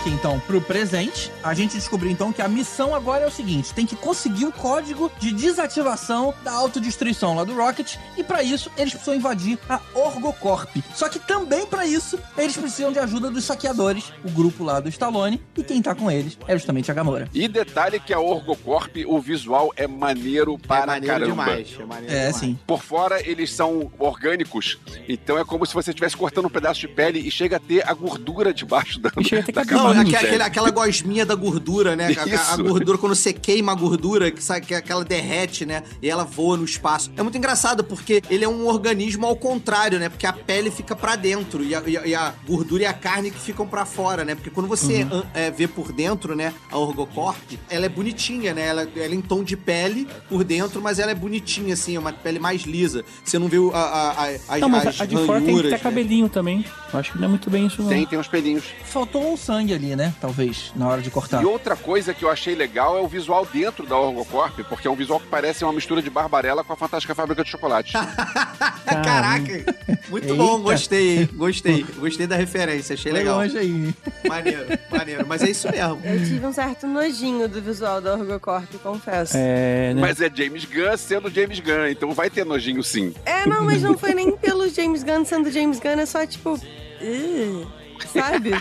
Aqui 0.02 0.10
então 0.10 0.40
pro 0.42 0.60
presente. 0.60 1.32
A 1.44 1.54
gente 1.54 1.76
descobriu 1.76 2.12
então 2.12 2.34
que 2.34 2.42
a 2.42 2.48
missão 2.48 2.94
agora 2.94 3.24
é 3.24 3.28
o 3.28 3.32
seguinte: 3.32 3.74
tem 3.74 3.86
que 3.86 3.96
conseguir 3.96 4.46
o 4.46 4.52
código 4.52 5.12
de 5.20 5.32
desativação 5.32 6.34
da 6.44 6.52
autodestruição 6.52 7.36
lá 7.36 7.44
do 7.44 7.56
Rocket. 7.56 7.96
E 8.18 8.24
pra 8.24 8.42
isso 8.44 8.70
eles 8.78 8.92
precisam 8.94 9.16
invadir 9.16 9.58
a 9.70 9.80
Orgocorp. 9.94 10.70
Só 10.94 11.08
que 11.08 11.20
também 11.20 11.66
pra 11.66 11.86
isso 11.86 12.20
eles 12.38 12.58
precisam 12.58 12.92
de 12.92 13.00
ajuda 13.00 13.30
dos 13.30 13.46
saqueadores, 13.46 14.12
o 14.26 14.32
grupo 14.32 14.64
lá 14.64 14.80
do 14.80 14.90
Stallone. 14.90 15.42
E 15.56 15.64
quem 15.64 15.82
tá 15.82 15.94
com 15.94 16.10
eles 16.10 16.38
é 16.48 16.54
justamente 16.54 16.90
a 16.90 16.94
Gamora. 16.94 17.30
E 17.34 17.48
detalhe 17.48 18.00
que 18.00 18.14
a 18.14 18.20
Orgocorp, 18.20 18.96
o 19.08 19.20
visual 19.20 19.72
é 19.76 19.88
maneiro 19.88 20.58
para 20.58 20.84
é 20.84 20.86
maneiro 20.88 21.14
caramba. 21.14 21.30
demais. 21.30 21.68
É, 21.80 21.86
maneiro 21.86 22.14
É, 22.14 22.18
demais. 22.26 22.36
sim. 22.38 22.60
Por 22.66 22.82
fora, 22.82 23.22
eles 23.28 23.52
são 23.54 23.92
orgânicos, 24.00 24.80
então 25.08 25.38
é 25.38 25.46
como 25.46 25.66
se 25.66 25.74
você 25.74 25.92
estivesse 25.92 26.18
cortando 26.18 26.46
um 26.46 26.50
pedaço 26.50 26.80
de 26.80 26.88
pele 26.88 27.20
e 27.20 27.30
chega 27.30 27.58
a 27.58 27.60
ter 27.60 27.88
a 27.88 27.94
gordura 27.94 28.54
debaixo 28.54 29.00
da, 29.00 29.12
E 29.20 29.24
chega 29.24 29.42
a 29.42 29.46
ter 29.46 29.52
da 29.52 29.66
camada 29.66 29.91
aque- 30.00 30.10
de 30.10 30.16
aquele- 30.16 30.44
aquela 30.44 30.70
gosminha 30.72 31.26
da 31.26 31.36
gordura, 31.36 31.96
né? 31.96 32.08
A- 32.18 32.54
A, 32.54 32.58
gordura, 32.58 32.98
quando 32.98 33.16
você 33.16 33.34
queima 33.34 33.72
a 33.72 33.76
gordura, 33.76 34.32
que, 34.32 34.44
sabe, 34.44 34.66
que 34.66 34.74
aquela 34.74 35.04
derrete, 35.04 35.66
né? 35.66 35.84
E 36.02 36.10
ela 36.10 36.24
voa 36.24 36.58
no 36.58 36.66
espaço. 36.66 37.12
É 37.18 37.22
muito 37.24 37.38
engraçado, 37.38 37.84
porque 37.84 38.22
ele 38.30 38.44
é 38.46 38.50
um 38.50 38.68
organismo 38.68 39.26
ao 39.26 39.36
contrário, 39.36 40.00
né? 40.00 40.10
Porque 40.10 40.26
a 40.26 40.34
pele 40.34 40.72
fica 40.72 40.96
pra 40.96 41.16
dentro 41.16 41.64
e 41.64 41.76
a, 41.76 41.82
e 42.06 42.16
a- 42.16 42.34
gordura 42.48 42.84
e 42.84 42.86
a 42.86 42.94
carne 42.94 43.32
que 43.32 43.40
ficam 43.40 43.68
pra 43.68 43.86
fora, 43.86 44.24
né? 44.26 44.36
Porque 44.36 44.50
quando 44.50 44.68
você 44.68 45.04
Uhum. 45.04 45.24
é, 45.34 45.50
vê 45.52 45.68
por 45.68 45.92
dentro, 45.92 46.36
né? 46.36 46.54
A 46.72 46.78
Orgocorp, 46.78 47.38
ela 47.70 47.86
é 47.86 47.90
bonitinha, 47.90 48.54
né? 48.54 48.68
Ela, 48.68 48.82
ela 48.96 49.06
é 49.14 49.16
em 49.16 49.22
tom 49.22 49.44
de 49.44 49.56
pele 49.58 50.08
por 50.30 50.44
dentro, 50.44 50.82
mas 50.82 51.00
ela 51.00 51.12
é 51.12 51.16
bonitinha, 51.16 51.74
assim, 51.74 51.96
é 51.96 52.00
uma 52.00 52.14
pele 52.14 52.40
mais 52.40 52.64
lisa. 52.64 53.04
Você 53.24 53.38
não 53.40 53.48
vê 53.48 53.58
o- 53.58 53.72
a, 53.74 53.80
a, 53.82 54.12
a, 54.12 54.28
as, 54.56 54.62
Não, 54.62 54.70
mas 54.70 54.88
as 54.88 55.02
a 55.02 55.06
de 55.06 55.16
fora 55.26 55.42
tem 55.42 55.56
que 55.56 55.64
ter 55.64 55.70
né? 55.72 55.78
cabelinho 55.78 56.30
também. 56.30 56.66
Eu 56.94 57.00
acho 57.00 57.12
que 57.14 57.18
não 57.18 57.26
é 57.26 57.28
muito 57.30 57.50
bem 57.50 57.66
isso, 57.68 57.82
não. 57.82 57.90
Tem, 57.90 58.06
tem 58.06 58.20
uns 58.20 58.28
pelinhos. 58.28 58.64
Faltou 58.86 59.32
um 59.34 59.38
sangue 59.38 59.74
ali, 59.74 59.81
né? 59.96 60.14
Talvez, 60.22 60.72
na 60.76 60.88
hora 60.88 61.02
de 61.02 61.10
cortar. 61.10 61.42
E 61.42 61.46
outra 61.46 61.76
coisa 61.76 62.14
que 62.14 62.24
eu 62.24 62.30
achei 62.30 62.56
legal 62.56 62.98
é 62.98 63.02
o 63.02 63.08
visual 63.08 63.46
dentro 63.46 63.86
da 63.86 63.98
Orgocorp, 63.98 64.60
porque 64.70 64.88
é 64.88 64.92
um 64.92 64.96
visual 64.96 65.20
que 65.20 65.28
parece 65.28 65.64
uma 65.64 65.74
mistura 65.74 66.02
de 66.02 66.10
Barbarella 66.10 66.64
com 66.64 66.74
a 66.74 66.76
Fantástica 66.78 67.14
Fábrica 67.16 67.44
de 67.44 67.50
Chocolate. 67.50 67.94
Caraca, 68.86 69.66
muito 70.10 70.26
Eita. 70.26 70.36
bom, 70.36 70.60
gostei, 70.62 71.26
gostei. 71.34 71.86
Gostei 72.02 72.26
da 72.28 72.36
referência, 72.36 72.94
achei 72.96 73.12
Foi 73.12 73.20
legal. 73.20 73.38
longe 73.38 73.58
aí. 73.58 73.94
Maneiro, 74.28 74.66
maneiro. 74.90 75.26
Mas 75.28 75.44
é 75.44 75.50
isso 75.52 75.70
mesmo. 75.72 76.00
Eu 76.04 76.18
tive 76.26 76.46
um 76.46 76.52
certo 76.54 76.88
nojinho 76.88 77.48
do 77.48 77.62
visual 77.62 78.02
da 78.02 78.14
Orgocorp, 78.16 78.74
confesso. 78.82 79.34
É, 79.38 79.94
né? 79.94 80.02
Mas 80.02 80.20
é 80.20 80.30
James 80.34 80.66
Gunn 80.66 80.98
sendo 80.98 81.30
James 81.30 81.60
Gunn, 81.60 81.88
então 81.90 82.12
vai 82.14 82.30
ter 82.30 82.46
nojinho 82.46 82.84
sim. 82.84 83.14
É, 83.26 83.46
não, 83.46 83.64
mas 83.64 83.82
não 83.84 83.98
foi 83.98 84.14
nem 84.14 84.36
pelo 84.36 84.68
James 84.70 85.04
Gunn 85.04 85.24
sendo 85.26 85.52
James 85.52 85.80
Gunn, 85.80 86.00
é 86.00 86.06
só 86.06 86.26
tipo. 86.26 86.60
"Ih", 87.02 87.66
sabe? 88.08 88.52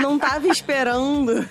Não 0.00 0.18
tava 0.18 0.48
esperando. 0.48 1.48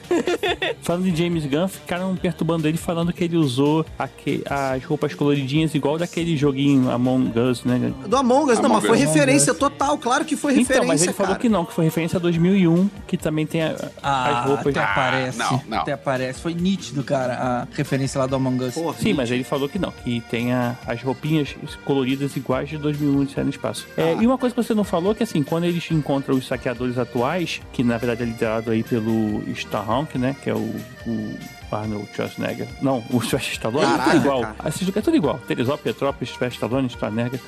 Falando 0.82 1.10
de 1.12 1.16
James 1.24 1.46
Gunn, 1.46 1.68
ficaram 1.68 2.16
perturbando 2.16 2.68
ele 2.68 2.78
falando 2.78 3.12
que 3.12 3.24
ele 3.24 3.38
usou 3.38 3.86
aque- 3.98 4.44
as 4.50 4.84
roupas 4.84 5.14
coloridinhas 5.14 5.74
igual 5.76 5.98
daquele 5.98 6.36
joguinho 6.38 6.90
Among 6.92 7.38
Us, 7.40 7.64
né? 7.64 7.92
Do 8.08 8.16
Among 8.16 8.52
Us, 8.52 8.60
não, 8.60 8.70
mas 8.70 8.84
Among 8.84 8.88
foi 8.88 8.98
Us. 8.98 9.04
referência 9.04 9.54
total, 9.54 9.98
claro 9.98 10.24
que 10.26 10.36
foi 10.36 10.52
referência, 10.54 10.74
Então, 10.76 10.88
mas 10.88 11.02
ele 11.02 11.14
cara. 11.14 11.26
falou 11.28 11.40
que 11.40 11.50
não, 11.50 11.66
que 11.66 11.74
foi 11.74 11.86
referência 11.86 12.18
a 12.18 12.20
2001, 12.20 12.90
que 13.08 13.18
também 13.18 13.46
tem 13.46 13.64
a- 13.64 13.76
Ah, 14.02 14.40
as 14.42 14.46
roupas. 14.46 14.68
até 14.68 14.80
aparece. 14.80 15.38
não, 15.40 15.62
não. 15.68 15.78
Até 15.80 15.92
aparece. 15.94 16.42
Foi 16.42 16.54
nítido, 16.54 17.04
cara, 17.04 17.34
a 17.34 17.68
referência 17.76 18.20
lá 18.20 18.28
do 18.28 18.36
Among 18.36 18.64
Us. 18.66 18.74
Porra, 18.74 18.98
Sim, 18.98 19.14
mas 19.14 19.32
ele 19.32 19.44
falou 19.44 19.68
que 19.68 19.80
não, 19.80 19.92
que 19.92 20.22
tem 20.30 20.54
a- 20.54 20.76
as 20.86 21.02
roupinhas 21.02 21.56
coloridas 21.86 22.36
iguais 22.36 22.70
de 22.70 22.78
2001 22.78 23.26
de 23.26 23.32
Série 23.34 23.46
no 23.46 23.50
Espaço. 23.52 23.86
É, 23.98 24.14
Ah. 24.18 24.22
e 24.22 24.26
uma 24.28 24.38
coisa 24.38 24.54
que 24.56 24.62
você 24.64 24.74
não 24.74 24.84
falou, 24.84 25.14
que 25.16 25.24
assim, 25.24 25.44
quando 25.44 25.64
eles 25.66 25.90
encontram 25.92 26.36
os 26.36 26.48
saqueadores 26.48 26.98
atuais, 26.98 27.37
que 27.74 27.84
na 27.84 27.98
verdade 27.98 28.24
é 28.24 28.26
liderado 28.26 28.72
aí 28.72 28.84
pelo 28.84 29.44
Starhawk, 29.52 30.18
né, 30.18 30.36
que 30.44 30.50
é 30.50 30.54
o, 30.54 30.58
o 31.06 31.38
Arnold 31.72 32.08
Schwarzenegger. 32.16 32.68
Não, 32.82 33.04
o 33.10 33.20
Sylvester 33.22 33.54
Stallone, 33.54 33.86
é 33.86 33.90
Caraca, 33.90 34.12
tudo 34.12 34.22
igual. 34.24 34.42
cara. 34.42 34.56
É 34.96 35.02
tudo 35.02 35.18
igual. 35.18 35.40
Teresópolis, 35.48 35.84
Petrópolis, 35.84 36.30
Sylvester 36.30 36.54
Stallone, 36.54 36.90
Schwarzenegger. 36.90 37.40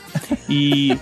E 0.50 0.98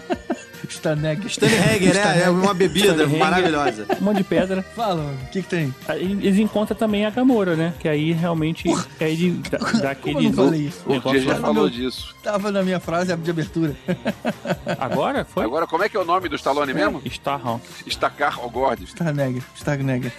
Staneg. 0.69 1.25
Stanley 1.27 1.93
né? 1.93 2.23
É 2.23 2.29
uma 2.29 2.53
bebida 2.53 3.07
maravilhosa. 3.07 3.85
um 3.99 4.03
monte 4.03 4.17
de 4.17 4.23
pedra. 4.23 4.63
Fala, 4.75 5.01
o 5.03 5.31
que 5.31 5.41
que 5.41 5.47
tem? 5.47 5.73
Aí 5.87 6.11
Eles 6.11 6.37
encontram 6.39 6.77
também 6.77 7.05
a 7.05 7.09
Gamora, 7.09 7.55
né? 7.55 7.73
Que 7.79 7.87
aí 7.87 8.11
realmente 8.11 8.67
é 8.99 9.09
ele 9.09 9.41
dá, 9.49 9.57
dá 9.57 9.91
aquele 9.91 10.17
eu 10.17 10.21
não 10.21 10.33
falei 10.33 10.61
isso? 10.61 10.83
O 10.85 11.11
dia 11.11 11.21
já 11.21 11.35
falou 11.35 11.69
disso. 11.69 12.15
Tava 12.23 12.51
na 12.51 12.63
minha 12.63 12.79
frase 12.79 13.15
de 13.15 13.29
abertura. 13.29 13.75
Agora 14.79 15.25
foi? 15.25 15.43
Agora, 15.43 15.67
como 15.67 15.83
é 15.83 15.89
que 15.89 15.97
é 15.97 15.99
o 15.99 16.05
nome 16.05 16.29
do 16.29 16.35
Stallone 16.35 16.73
mesmo? 16.73 17.01
Starhawk. 17.05 17.61
Estacar 17.85 18.43
Ogord. 18.43 18.83
Starneg. 18.85 19.41
Starneg. 19.55 20.11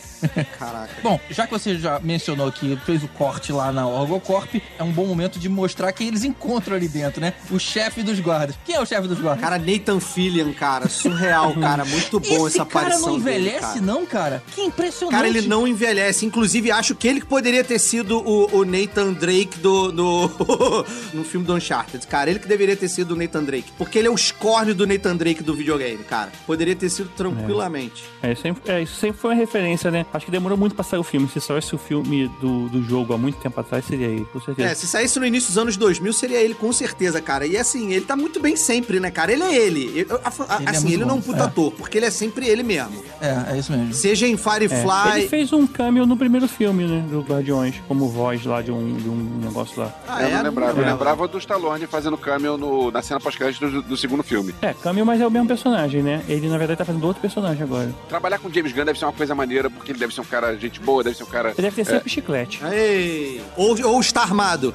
Caraca. 0.58 0.94
Bom, 1.02 1.20
já 1.30 1.46
que 1.46 1.52
você 1.52 1.76
já 1.76 2.00
mencionou 2.00 2.50
que 2.50 2.76
fez 2.84 3.02
o 3.02 3.08
corte 3.08 3.52
lá 3.52 3.72
na 3.72 3.86
Orgocorp, 3.86 4.56
é 4.78 4.82
um 4.82 4.90
bom 4.90 5.06
momento 5.06 5.38
de 5.38 5.48
mostrar 5.48 5.92
quem 5.92 6.08
eles 6.08 6.24
encontram 6.24 6.76
ali 6.76 6.88
dentro, 6.88 7.20
né? 7.20 7.34
O 7.50 7.58
chefe 7.58 8.02
dos 8.02 8.18
guardas. 8.20 8.56
Quem 8.64 8.74
é 8.74 8.80
o 8.80 8.86
chefe 8.86 9.06
dos 9.06 9.20
guardas? 9.20 9.42
Cara, 9.42 9.58
Nathan 9.58 10.00
Fillion, 10.00 10.27
cara, 10.56 10.88
surreal, 10.88 11.54
cara, 11.54 11.84
muito 11.84 12.20
bom 12.20 12.46
Esse 12.46 12.58
essa 12.58 12.66
cara 12.66 12.86
aparição 12.88 13.12
não 13.12 13.20
dele, 13.20 13.38
envelhece, 13.40 13.60
cara. 13.60 13.80
não, 13.80 14.06
cara? 14.06 14.42
Que 14.54 14.60
impressionante. 14.62 15.14
Cara, 15.16 15.28
ele 15.28 15.42
não 15.42 15.66
envelhece. 15.66 16.24
Inclusive, 16.26 16.70
acho 16.70 16.94
que 16.94 17.08
ele 17.08 17.20
que 17.20 17.26
poderia 17.26 17.64
ter 17.64 17.78
sido 17.78 18.18
o, 18.18 18.58
o 18.58 18.64
Nathan 18.64 19.12
Drake 19.12 19.58
do, 19.58 19.92
no, 19.92 20.28
no 21.14 21.24
filme 21.24 21.46
do 21.46 21.54
Uncharted. 21.54 22.06
Cara, 22.06 22.30
ele 22.30 22.38
que 22.38 22.48
deveria 22.48 22.76
ter 22.76 22.88
sido 22.88 23.12
o 23.12 23.16
Nathan 23.16 23.44
Drake. 23.44 23.70
Porque 23.76 23.98
ele 23.98 24.08
é 24.08 24.10
o 24.10 24.14
escórnio 24.14 24.74
do 24.74 24.86
Nathan 24.86 25.16
Drake 25.16 25.42
do 25.42 25.54
videogame, 25.54 26.02
cara. 26.04 26.30
Poderia 26.46 26.74
ter 26.76 26.88
sido 26.90 27.08
tranquilamente. 27.16 28.04
É, 28.22 28.34
sempre, 28.34 28.70
é, 28.70 28.82
isso 28.82 28.96
sempre 28.96 29.20
foi 29.20 29.30
uma 29.30 29.36
referência, 29.36 29.90
né? 29.90 30.04
Acho 30.12 30.26
que 30.26 30.32
demorou 30.32 30.56
muito 30.58 30.74
pra 30.74 30.84
sair 30.84 31.00
o 31.00 31.04
filme. 31.04 31.28
Se 31.28 31.40
saísse 31.40 31.74
o 31.74 31.78
filme 31.78 32.28
do, 32.40 32.68
do 32.68 32.82
jogo 32.82 33.12
há 33.14 33.18
muito 33.18 33.38
tempo 33.38 33.58
atrás, 33.60 33.84
seria 33.84 34.06
ele, 34.06 34.24
com 34.32 34.40
certeza. 34.40 34.68
É, 34.68 34.74
se 34.74 34.86
saísse 34.86 35.18
no 35.18 35.26
início 35.26 35.48
dos 35.48 35.58
anos 35.58 35.76
2000, 35.76 36.12
seria 36.12 36.38
ele, 36.40 36.54
com 36.54 36.72
certeza, 36.72 37.20
cara. 37.20 37.46
E 37.46 37.56
assim, 37.56 37.92
ele 37.92 38.04
tá 38.04 38.16
muito 38.16 38.40
bem 38.40 38.56
sempre, 38.56 39.00
né, 39.00 39.10
cara? 39.10 39.32
Ele 39.32 39.42
é 39.42 39.54
ele. 39.56 40.06
Eu- 40.08 40.17
a- 40.24 40.28
a- 40.28 40.56
Ele 40.60 40.66
é 40.66 40.70
assim, 40.70 40.80
muito 40.82 40.94
ele 40.94 41.04
não 41.04 41.10
é 41.10 41.12
um 41.14 41.16
bom. 41.20 41.22
puta 41.22 41.38
É. 41.40 41.46
ator, 41.46 41.72
porque 41.72 41.98
ele 41.98 42.06
é 42.06 42.10
sempre 42.10 42.46
ele 42.46 42.62
mesmo. 42.62 43.02
É, 43.20 43.54
é 43.54 43.58
isso 43.58 43.72
mesmo. 43.72 43.92
Seja 43.92 44.26
em 44.26 44.34
É, 44.34 44.36
Firefly. 44.36 45.18
Ele 45.20 45.28
fez 45.28 45.52
um 45.52 45.66
cameo 45.66 46.06
no 46.06 46.16
primeiro 46.16 46.46
filme, 46.48 46.84
né? 46.86 47.04
Do 47.10 47.20
Guardiões, 47.22 47.74
como 47.88 48.08
voz 48.08 48.44
lá 48.44 48.62
de 48.62 48.70
um, 48.70 48.94
de 48.96 49.08
um 49.08 49.40
negócio 49.44 49.80
lá. 49.80 49.92
Ah, 50.06 50.22
eu 50.22 50.28
é? 50.28 50.32
não 50.36 50.42
lembrava. 50.44 50.80
Eu 50.80 50.84
É. 50.86 50.90
lembrava 50.92 51.28
do 51.28 51.38
Stallone 51.38 51.86
fazendo 51.86 52.16
cameo 52.16 52.56
no- 52.56 52.90
na 52.90 53.02
cena 53.02 53.20
pós-crédito 53.20 53.68
do, 53.70 53.82
do 53.82 53.96
segundo 53.96 54.22
filme. 54.22 54.54
É, 54.62 54.72
cameo, 54.74 55.04
mas 55.06 55.20
é 55.20 55.26
o 55.26 55.30
mesmo 55.30 55.48
personagem, 55.48 56.02
né? 56.02 56.22
Ele, 56.28 56.48
na 56.48 56.58
verdade, 56.58 56.78
tá 56.78 56.84
fazendo 56.84 57.04
outro 57.06 57.20
personagem 57.20 57.62
agora. 57.62 57.92
Trabalhar 58.08 58.38
com 58.38 58.50
James 58.52 58.72
Gunn 58.72 58.84
deve 58.84 58.98
ser 58.98 59.04
uma 59.04 59.12
coisa 59.12 59.34
maneira, 59.34 59.68
porque 59.70 59.92
ele 59.92 59.98
deve 59.98 60.14
ser 60.14 60.20
um 60.20 60.24
cara 60.24 60.56
gente 60.56 60.80
boa, 60.80 61.02
deve 61.04 61.16
ser 61.16 61.22
um 61.24 61.26
cara... 61.26 61.50
Ele 61.50 61.62
deve 61.62 61.76
ter 61.76 61.84
sempre 61.84 62.08
chiclete. 62.10 62.60
Ei. 62.72 63.40
Ou, 63.56 63.76
ou 63.86 64.00
está 64.00 64.22
armado. 64.22 64.74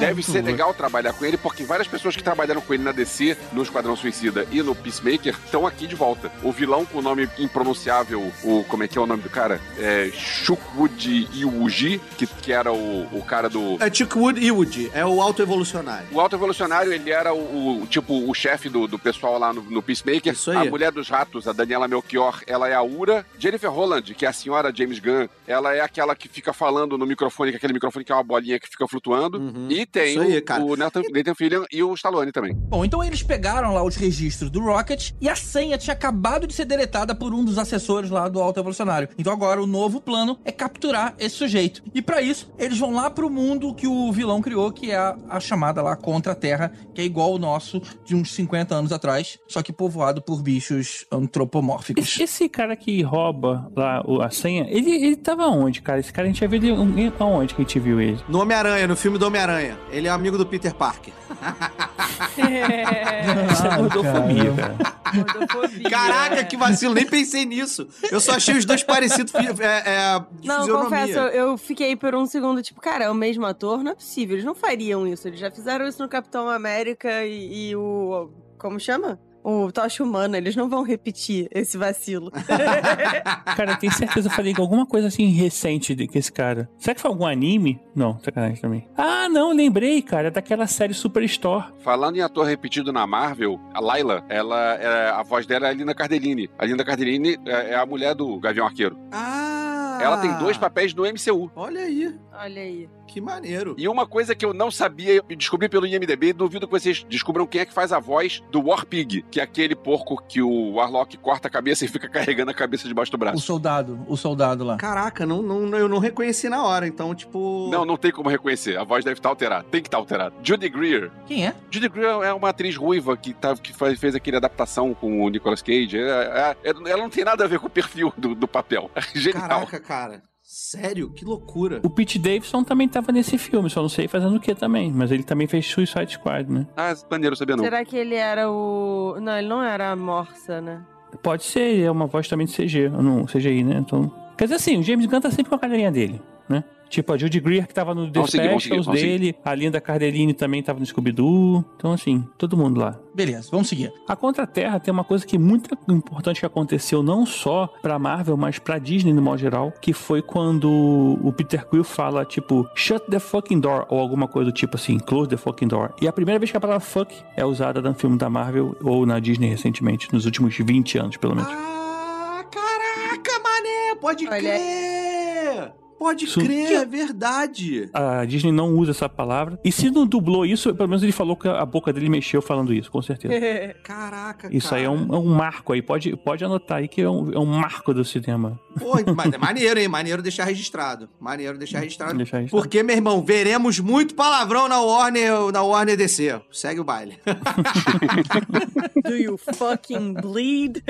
Deve 0.00 0.22
ser 0.22 0.42
legal 0.42 0.72
trabalhar 0.74 1.12
com 1.12 1.24
ele, 1.24 1.36
porque 1.36 1.64
várias 1.64 1.86
pessoas 1.88 2.16
que 2.16 2.22
trabalharam 2.22 2.60
com 2.60 2.74
ele 2.74 2.82
na 2.82 2.92
DC, 2.92 3.31
no 3.52 3.62
Esquadrão 3.62 3.96
Suicida 3.96 4.46
e 4.50 4.62
no 4.62 4.74
Peacemaker, 4.74 5.34
estão 5.44 5.66
aqui 5.66 5.86
de 5.86 5.94
volta. 5.94 6.30
O 6.42 6.52
vilão 6.52 6.84
com 6.84 6.98
o 6.98 7.02
nome 7.02 7.28
impronunciável, 7.38 8.32
o 8.42 8.64
como 8.64 8.82
é 8.84 8.88
que 8.88 8.98
é 8.98 9.00
o 9.00 9.06
nome 9.06 9.22
do 9.22 9.30
cara? 9.30 9.60
É 9.78 10.10
Shukwood 10.12 11.28
Iwuji, 11.34 12.00
que, 12.16 12.26
que 12.26 12.52
era 12.52 12.72
o, 12.72 13.02
o 13.16 13.22
cara 13.24 13.48
do... 13.48 13.76
É 13.82 13.92
Chuckwood 13.92 14.44
Ewood, 14.44 14.90
é 14.94 15.04
o 15.04 15.20
autoevolucionário. 15.20 16.06
O 16.12 16.20
Alto 16.20 16.36
Evolucionário, 16.36 16.92
ele 16.92 17.10
era 17.10 17.32
o, 17.32 17.82
o- 17.82 17.86
tipo, 17.86 18.28
o 18.28 18.34
chefe 18.34 18.68
do, 18.68 18.86
do 18.86 18.98
pessoal 18.98 19.38
lá 19.38 19.52
no, 19.52 19.62
no 19.62 19.82
Peacemaker. 19.82 20.32
Isso 20.32 20.50
aí. 20.50 20.66
A 20.66 20.70
mulher 20.70 20.92
dos 20.92 21.08
ratos, 21.08 21.46
a 21.48 21.52
Daniela 21.52 21.88
Melchior, 21.88 22.40
ela 22.46 22.68
é 22.68 22.74
a 22.74 22.82
Ura. 22.82 23.24
Jennifer 23.38 23.70
Holland, 23.70 24.14
que 24.14 24.26
é 24.26 24.28
a 24.28 24.32
senhora 24.32 24.72
James 24.74 24.98
Gunn, 24.98 25.26
ela 25.46 25.74
é 25.74 25.80
aquela 25.80 26.14
que 26.14 26.28
fica 26.28 26.52
falando 26.52 26.96
no 26.98 27.06
microfone, 27.06 27.50
que 27.50 27.56
é 27.56 27.58
aquele 27.58 27.72
microfone 27.72 28.04
que 28.04 28.12
é 28.12 28.14
uma 28.14 28.22
bolinha 28.22 28.58
que 28.58 28.68
fica 28.68 28.86
flutuando. 28.86 29.38
Uhum. 29.38 29.68
E 29.70 29.86
tem 29.86 30.10
Isso 30.12 30.20
aí, 30.20 30.38
o, 30.38 30.44
cara. 30.44 30.62
o 30.62 30.76
Nathan, 30.76 31.02
Nathan 31.12 31.34
Fillion 31.34 31.64
e 31.72 31.82
o 31.82 31.94
Stallone 31.94 32.32
também. 32.32 32.54
Bom, 32.54 32.84
então 32.84 33.02
eles 33.02 33.21
pegaram 33.22 33.72
lá 33.74 33.82
os 33.82 33.96
registros 33.96 34.50
do 34.50 34.60
Rocket 34.60 35.10
e 35.20 35.28
a 35.28 35.36
senha 35.36 35.78
tinha 35.78 35.94
acabado 35.94 36.46
de 36.46 36.52
ser 36.54 36.64
deletada 36.64 37.14
por 37.14 37.32
um 37.34 37.44
dos 37.44 37.58
assessores 37.58 38.10
lá 38.10 38.28
do 38.28 38.40
Alto 38.40 38.60
Evolucionário. 38.60 39.08
Então 39.18 39.32
agora 39.32 39.62
o 39.62 39.66
novo 39.66 40.00
plano 40.00 40.38
é 40.44 40.52
capturar 40.52 41.14
esse 41.18 41.36
sujeito. 41.36 41.82
E 41.94 42.00
pra 42.02 42.20
isso, 42.20 42.50
eles 42.58 42.78
vão 42.78 42.92
lá 42.92 43.10
pro 43.10 43.30
mundo 43.30 43.74
que 43.74 43.86
o 43.86 44.10
vilão 44.12 44.40
criou, 44.42 44.70
que 44.72 44.90
é 44.90 44.96
a, 44.96 45.16
a 45.28 45.40
chamada 45.40 45.82
lá 45.82 45.96
contra 45.96 46.32
a 46.32 46.34
Terra, 46.34 46.72
que 46.94 47.00
é 47.00 47.04
igual 47.04 47.32
o 47.34 47.38
nosso 47.38 47.80
de 48.04 48.14
uns 48.14 48.32
50 48.32 48.74
anos 48.74 48.92
atrás, 48.92 49.38
só 49.48 49.62
que 49.62 49.72
povoado 49.72 50.20
por 50.22 50.42
bichos 50.42 51.06
antropomórficos. 51.10 52.04
Esse, 52.04 52.22
esse 52.22 52.48
cara 52.48 52.74
que 52.76 53.02
rouba 53.02 53.70
lá 53.76 54.02
o- 54.06 54.20
a 54.22 54.30
senha, 54.30 54.66
ele, 54.68 54.90
ele 54.90 55.16
tava 55.16 55.46
onde, 55.46 55.80
cara? 55.82 56.00
Esse 56.00 56.12
cara 56.12 56.26
a 56.26 56.30
gente 56.30 56.40
já 56.40 56.46
viu 56.46 56.58
ele 56.62 56.72
um- 56.72 57.12
aonde 57.18 57.54
que 57.54 57.62
a 57.62 57.64
gente 57.64 57.78
viu 57.78 58.00
ele? 58.00 58.18
No 58.28 58.40
Homem-Aranha, 58.40 58.86
no 58.86 58.96
filme 58.96 59.18
do 59.18 59.26
Homem-Aranha. 59.26 59.78
Ele 59.90 60.08
é 60.08 60.10
amigo 60.10 60.36
do 60.38 60.46
Peter 60.46 60.74
Parker. 60.74 61.12
Isso 61.22 62.40
é 63.12 63.76
gordofobia, 63.76 64.52
cara. 64.54 64.76
Gordofobia. 65.14 65.90
Caraca, 65.90 66.44
que 66.44 66.56
vacilo, 66.56 66.94
nem 66.94 67.06
pensei 67.06 67.44
nisso. 67.44 67.86
Eu 68.10 68.20
só 68.20 68.32
achei 68.32 68.56
os 68.56 68.64
dois 68.64 68.82
parecidos 68.82 69.32
é, 69.34 69.82
é, 69.84 70.18
de 70.40 70.48
Não, 70.48 70.60
fisionomia. 70.60 70.84
confesso, 70.84 71.18
eu, 71.18 71.28
eu 71.28 71.58
fiquei 71.58 71.94
por 71.96 72.14
um 72.14 72.26
segundo, 72.26 72.62
tipo, 72.62 72.80
cara, 72.80 73.04
é 73.04 73.10
o 73.10 73.14
mesmo 73.14 73.44
ator? 73.44 73.82
Não 73.82 73.92
é 73.92 73.94
possível, 73.94 74.34
eles 74.34 74.44
não 74.44 74.54
fariam 74.54 75.06
isso. 75.06 75.28
Eles 75.28 75.38
já 75.40 75.50
fizeram 75.50 75.86
isso 75.86 76.02
no 76.02 76.08
Capitão 76.08 76.48
América 76.48 77.24
e, 77.24 77.70
e 77.70 77.76
o. 77.76 78.30
Como 78.58 78.78
chama? 78.78 79.18
O 79.44 79.72
Tocha 79.72 80.02
Humana, 80.04 80.38
eles 80.38 80.54
não 80.54 80.68
vão 80.68 80.82
repetir 80.84 81.48
esse 81.50 81.76
vacilo. 81.76 82.30
Cara, 83.56 83.72
eu 83.72 83.76
tenho 83.76 83.92
certeza 83.92 84.28
que 84.28 84.32
eu 84.32 84.36
falei 84.36 84.54
alguma 84.56 84.86
coisa 84.86 85.08
assim 85.08 85.26
recente 85.30 85.94
de, 85.94 86.06
com 86.06 86.16
esse 86.18 86.32
cara. 86.32 86.68
Será 86.78 86.94
que 86.94 87.00
foi 87.00 87.10
algum 87.10 87.26
anime? 87.26 87.80
Não, 87.94 88.18
sacanagem 88.20 88.60
também. 88.60 88.88
Ah, 88.96 89.28
não, 89.28 89.52
lembrei, 89.52 90.00
cara, 90.02 90.28
é 90.28 90.30
daquela 90.30 90.66
série 90.66 90.94
Superstore. 90.94 91.66
Falando 91.80 92.16
em 92.16 92.20
ator 92.20 92.46
repetido 92.46 92.92
na 92.92 93.06
Marvel, 93.06 93.58
a 93.74 93.80
Layla, 93.80 94.24
ela, 94.28 94.74
é- 94.74 95.10
a 95.10 95.22
voz 95.22 95.46
dela 95.46 95.66
é 95.66 95.70
a 95.70 95.74
Linda 95.74 95.94
Cardellini. 95.94 96.48
A 96.58 96.64
Linda 96.64 96.84
Cardellini 96.84 97.36
é, 97.46 97.70
é 97.70 97.74
a 97.76 97.84
mulher 97.86 98.14
do 98.14 98.38
Gavião 98.38 98.66
Arqueiro. 98.66 98.96
Ah! 99.10 99.98
Ela 100.00 100.16
tem 100.18 100.36
dois 100.38 100.56
papéis 100.56 100.92
no 100.94 101.04
MCU. 101.04 101.50
Olha 101.54 101.82
aí, 101.82 102.12
Olha 102.32 102.62
aí. 102.62 102.88
Que 103.12 103.20
maneiro. 103.20 103.74
E 103.78 103.86
uma 103.88 104.06
coisa 104.06 104.34
que 104.34 104.44
eu 104.44 104.54
não 104.54 104.70
sabia 104.70 105.22
e 105.28 105.36
descobri 105.36 105.68
pelo 105.68 105.86
IMDB, 105.86 106.28
e 106.28 106.32
duvido 106.32 106.66
que 106.66 106.72
vocês 106.72 107.04
descubram 107.08 107.46
quem 107.46 107.60
é 107.60 107.66
que 107.66 107.72
faz 107.72 107.92
a 107.92 107.98
voz 107.98 108.42
do 108.50 108.60
War 108.68 108.86
Pig, 108.86 109.22
que 109.30 109.38
é 109.38 109.42
aquele 109.42 109.74
porco 109.74 110.22
que 110.26 110.40
o 110.40 110.72
Warlock 110.74 111.16
corta 111.18 111.48
a 111.48 111.50
cabeça 111.50 111.84
e 111.84 111.88
fica 111.88 112.08
carregando 112.08 112.50
a 112.50 112.54
cabeça 112.54 112.88
debaixo 112.88 113.10
do 113.12 113.16
O 113.16 113.18
braço. 113.18 113.38
soldado, 113.40 114.00
o 114.08 114.16
soldado 114.16 114.64
lá. 114.64 114.76
Caraca, 114.78 115.26
não, 115.26 115.42
não, 115.42 115.76
eu 115.76 115.88
não 115.88 115.98
reconheci 115.98 116.48
na 116.48 116.64
hora, 116.64 116.86
então, 116.86 117.14
tipo... 117.14 117.68
Não, 117.70 117.84
não 117.84 117.96
tem 117.96 118.10
como 118.10 118.28
reconhecer. 118.30 118.78
A 118.78 118.84
voz 118.84 119.04
deve 119.04 119.18
estar 119.18 119.28
alterada. 119.28 119.64
Tem 119.70 119.82
que 119.82 119.88
estar 119.88 119.98
alterada. 119.98 120.34
Judy 120.42 120.68
Greer. 120.68 121.10
Quem 121.26 121.46
é? 121.46 121.54
Judy 121.70 121.88
Greer 121.88 122.22
é 122.22 122.32
uma 122.32 122.48
atriz 122.48 122.76
ruiva 122.76 123.16
que, 123.16 123.34
tá, 123.34 123.54
que 123.56 123.72
faz- 123.74 123.98
fez 123.98 124.14
aquele 124.14 124.36
adaptação 124.38 124.94
com 124.94 125.22
o 125.24 125.28
Nicolas 125.28 125.60
Cage. 125.60 125.98
É- 125.98 126.56
é- 126.64 126.70
é- 126.70 126.90
ela 126.90 127.02
não 127.02 127.10
tem 127.10 127.24
nada 127.24 127.44
a 127.44 127.46
ver 127.48 127.58
com 127.58 127.66
o 127.66 127.70
perfil 127.70 128.12
do, 128.16 128.34
do 128.34 128.48
papel. 128.48 128.90
Genial. 129.14 129.48
Caraca, 129.48 129.80
cara. 129.80 130.22
Sério? 130.54 131.08
Que 131.08 131.24
loucura. 131.24 131.80
O 131.82 131.88
Pete 131.88 132.18
Davidson 132.18 132.62
também 132.62 132.86
tava 132.86 133.10
nesse 133.10 133.38
filme, 133.38 133.70
só 133.70 133.80
não 133.80 133.88
sei 133.88 134.06
fazendo 134.06 134.36
o 134.36 134.40
que 134.40 134.54
também. 134.54 134.92
Mas 134.92 135.10
ele 135.10 135.22
também 135.22 135.46
fez 135.46 135.66
Suicide 135.66 136.12
Squad, 136.12 136.52
né? 136.52 136.66
Ah, 136.76 136.92
maneiro, 137.10 137.34
sabia 137.34 137.56
não. 137.56 137.64
Será 137.64 137.82
que 137.86 137.96
ele 137.96 138.14
era 138.14 138.50
o. 138.50 139.16
Não, 139.18 139.38
ele 139.38 139.48
não 139.48 139.62
era 139.62 139.90
a 139.90 139.96
Morsa, 139.96 140.60
né? 140.60 140.82
Pode 141.22 141.44
ser, 141.44 141.80
é 141.80 141.90
uma 141.90 142.06
voz 142.06 142.28
também 142.28 142.46
de 142.46 142.52
CG, 142.54 142.90
não, 142.90 143.24
CGI, 143.24 143.64
né? 143.64 143.78
Então. 143.78 144.12
Quer 144.36 144.44
dizer 144.44 144.56
assim, 144.56 144.78
o 144.78 144.82
James 144.82 145.06
Gunn 145.06 145.22
tá 145.22 145.30
sempre 145.30 145.48
com 145.48 145.54
a 145.54 145.58
cadelinha 145.58 145.90
dele, 145.90 146.20
né? 146.46 146.62
Tipo, 146.92 147.14
a 147.14 147.16
Judy 147.16 147.40
Greer 147.40 147.66
que 147.66 147.72
tava 147.72 147.94
no 147.94 148.10
The 148.10 148.26
Specials 148.26 148.86
dele, 148.86 149.34
a 149.42 149.54
Linda 149.54 149.80
Cardellini 149.80 150.34
também 150.34 150.62
tava 150.62 150.78
no 150.78 150.84
Scooby-Doo. 150.84 151.64
Então, 151.74 151.90
assim, 151.90 152.22
todo 152.36 152.54
mundo 152.54 152.78
lá. 152.78 153.00
Beleza, 153.14 153.48
vamos 153.50 153.66
seguir. 153.70 153.90
A 154.06 154.14
Contra-Terra 154.14 154.78
tem 154.78 154.92
uma 154.92 155.02
coisa 155.02 155.26
que 155.26 155.38
muito 155.38 155.70
importante 155.88 156.40
que 156.40 156.44
aconteceu 156.46 157.02
não 157.02 157.24
só 157.24 157.66
pra 157.80 157.98
Marvel, 157.98 158.36
mas 158.36 158.58
pra 158.58 158.78
Disney 158.78 159.14
no 159.14 159.22
modo 159.22 159.38
geral, 159.38 159.72
que 159.80 159.94
foi 159.94 160.20
quando 160.20 160.68
o 160.70 161.32
Peter 161.32 161.66
Quill 161.66 161.82
fala, 161.82 162.26
tipo, 162.26 162.68
shut 162.74 163.02
the 163.10 163.18
fucking 163.18 163.58
door, 163.60 163.86
ou 163.88 163.98
alguma 163.98 164.28
coisa 164.28 164.50
do 164.50 164.54
tipo 164.54 164.76
assim, 164.76 164.98
close 164.98 165.30
the 165.30 165.38
fucking 165.38 165.68
door. 165.68 165.94
E 165.98 166.04
é 166.04 166.10
a 166.10 166.12
primeira 166.12 166.38
vez 166.38 166.50
que 166.50 166.58
a 166.58 166.60
palavra 166.60 166.80
fuck 166.80 167.14
é 167.34 167.42
usada 167.44 167.80
no 167.80 167.94
filme 167.94 168.18
da 168.18 168.28
Marvel 168.28 168.76
ou 168.84 169.06
na 169.06 169.18
Disney 169.18 169.48
recentemente, 169.48 170.12
nos 170.12 170.26
últimos 170.26 170.54
20 170.54 170.98
anos, 170.98 171.16
pelo 171.16 171.34
menos. 171.34 171.50
Ah, 171.50 172.44
caraca, 172.50 173.32
mané, 173.42 173.94
pode 173.98 174.28
Olha- 174.28 174.38
crer. 174.40 175.72
Pode 176.02 176.24
Isso- 176.24 176.40
crer, 176.40 176.72
é 176.72 176.84
verdade. 176.84 177.88
A 177.94 178.24
Disney 178.24 178.50
não 178.50 178.74
usa 178.76 178.90
essa 178.90 179.08
palavra. 179.08 179.56
E 179.64 179.70
se 179.70 179.88
não 179.88 180.04
dublou 180.04 180.44
isso, 180.44 180.74
pelo 180.74 180.88
menos 180.88 181.00
ele 181.04 181.12
falou 181.12 181.36
que 181.36 181.46
a 181.46 181.64
boca 181.64 181.92
dele 181.92 182.08
mexeu 182.08 182.42
falando 182.42 182.74
isso, 182.74 182.90
com 182.90 183.00
certeza. 183.00 183.32
Caraca, 183.84 184.48
Isso 184.52 184.70
cara. 184.70 184.80
aí 184.80 184.84
é 184.86 184.90
um, 184.90 185.14
é 185.14 185.18
um 185.18 185.26
marco 185.26 185.72
aí, 185.72 185.80
pode, 185.80 186.16
pode 186.16 186.44
anotar 186.44 186.78
aí 186.78 186.88
que 186.88 187.00
é 187.02 187.08
um, 187.08 187.32
é 187.32 187.38
um 187.38 187.46
marco 187.46 187.94
do 187.94 188.04
cinema. 188.04 188.58
Pô, 188.78 188.94
mas 189.14 189.32
é 189.32 189.38
maneiro, 189.38 189.78
hein? 189.78 189.86
Maneiro 189.86 190.20
deixar 190.22 190.44
registrado. 190.44 191.08
Maneiro 191.20 191.56
deixar 191.56 191.78
registrado. 191.78 192.16
Deixar 192.16 192.38
registrado. 192.38 192.62
Porque, 192.62 192.82
meu 192.82 192.96
irmão, 192.96 193.22
veremos 193.22 193.78
muito 193.78 194.16
palavrão 194.16 194.68
na 194.68 194.80
Warner, 194.80 195.52
na 195.52 195.62
Warner 195.62 195.96
DC. 195.96 196.40
Segue 196.50 196.80
o 196.80 196.84
baile. 196.84 197.16
Do 199.08 199.16
you 199.16 199.36
fucking 199.36 200.14
bleed? 200.14 200.82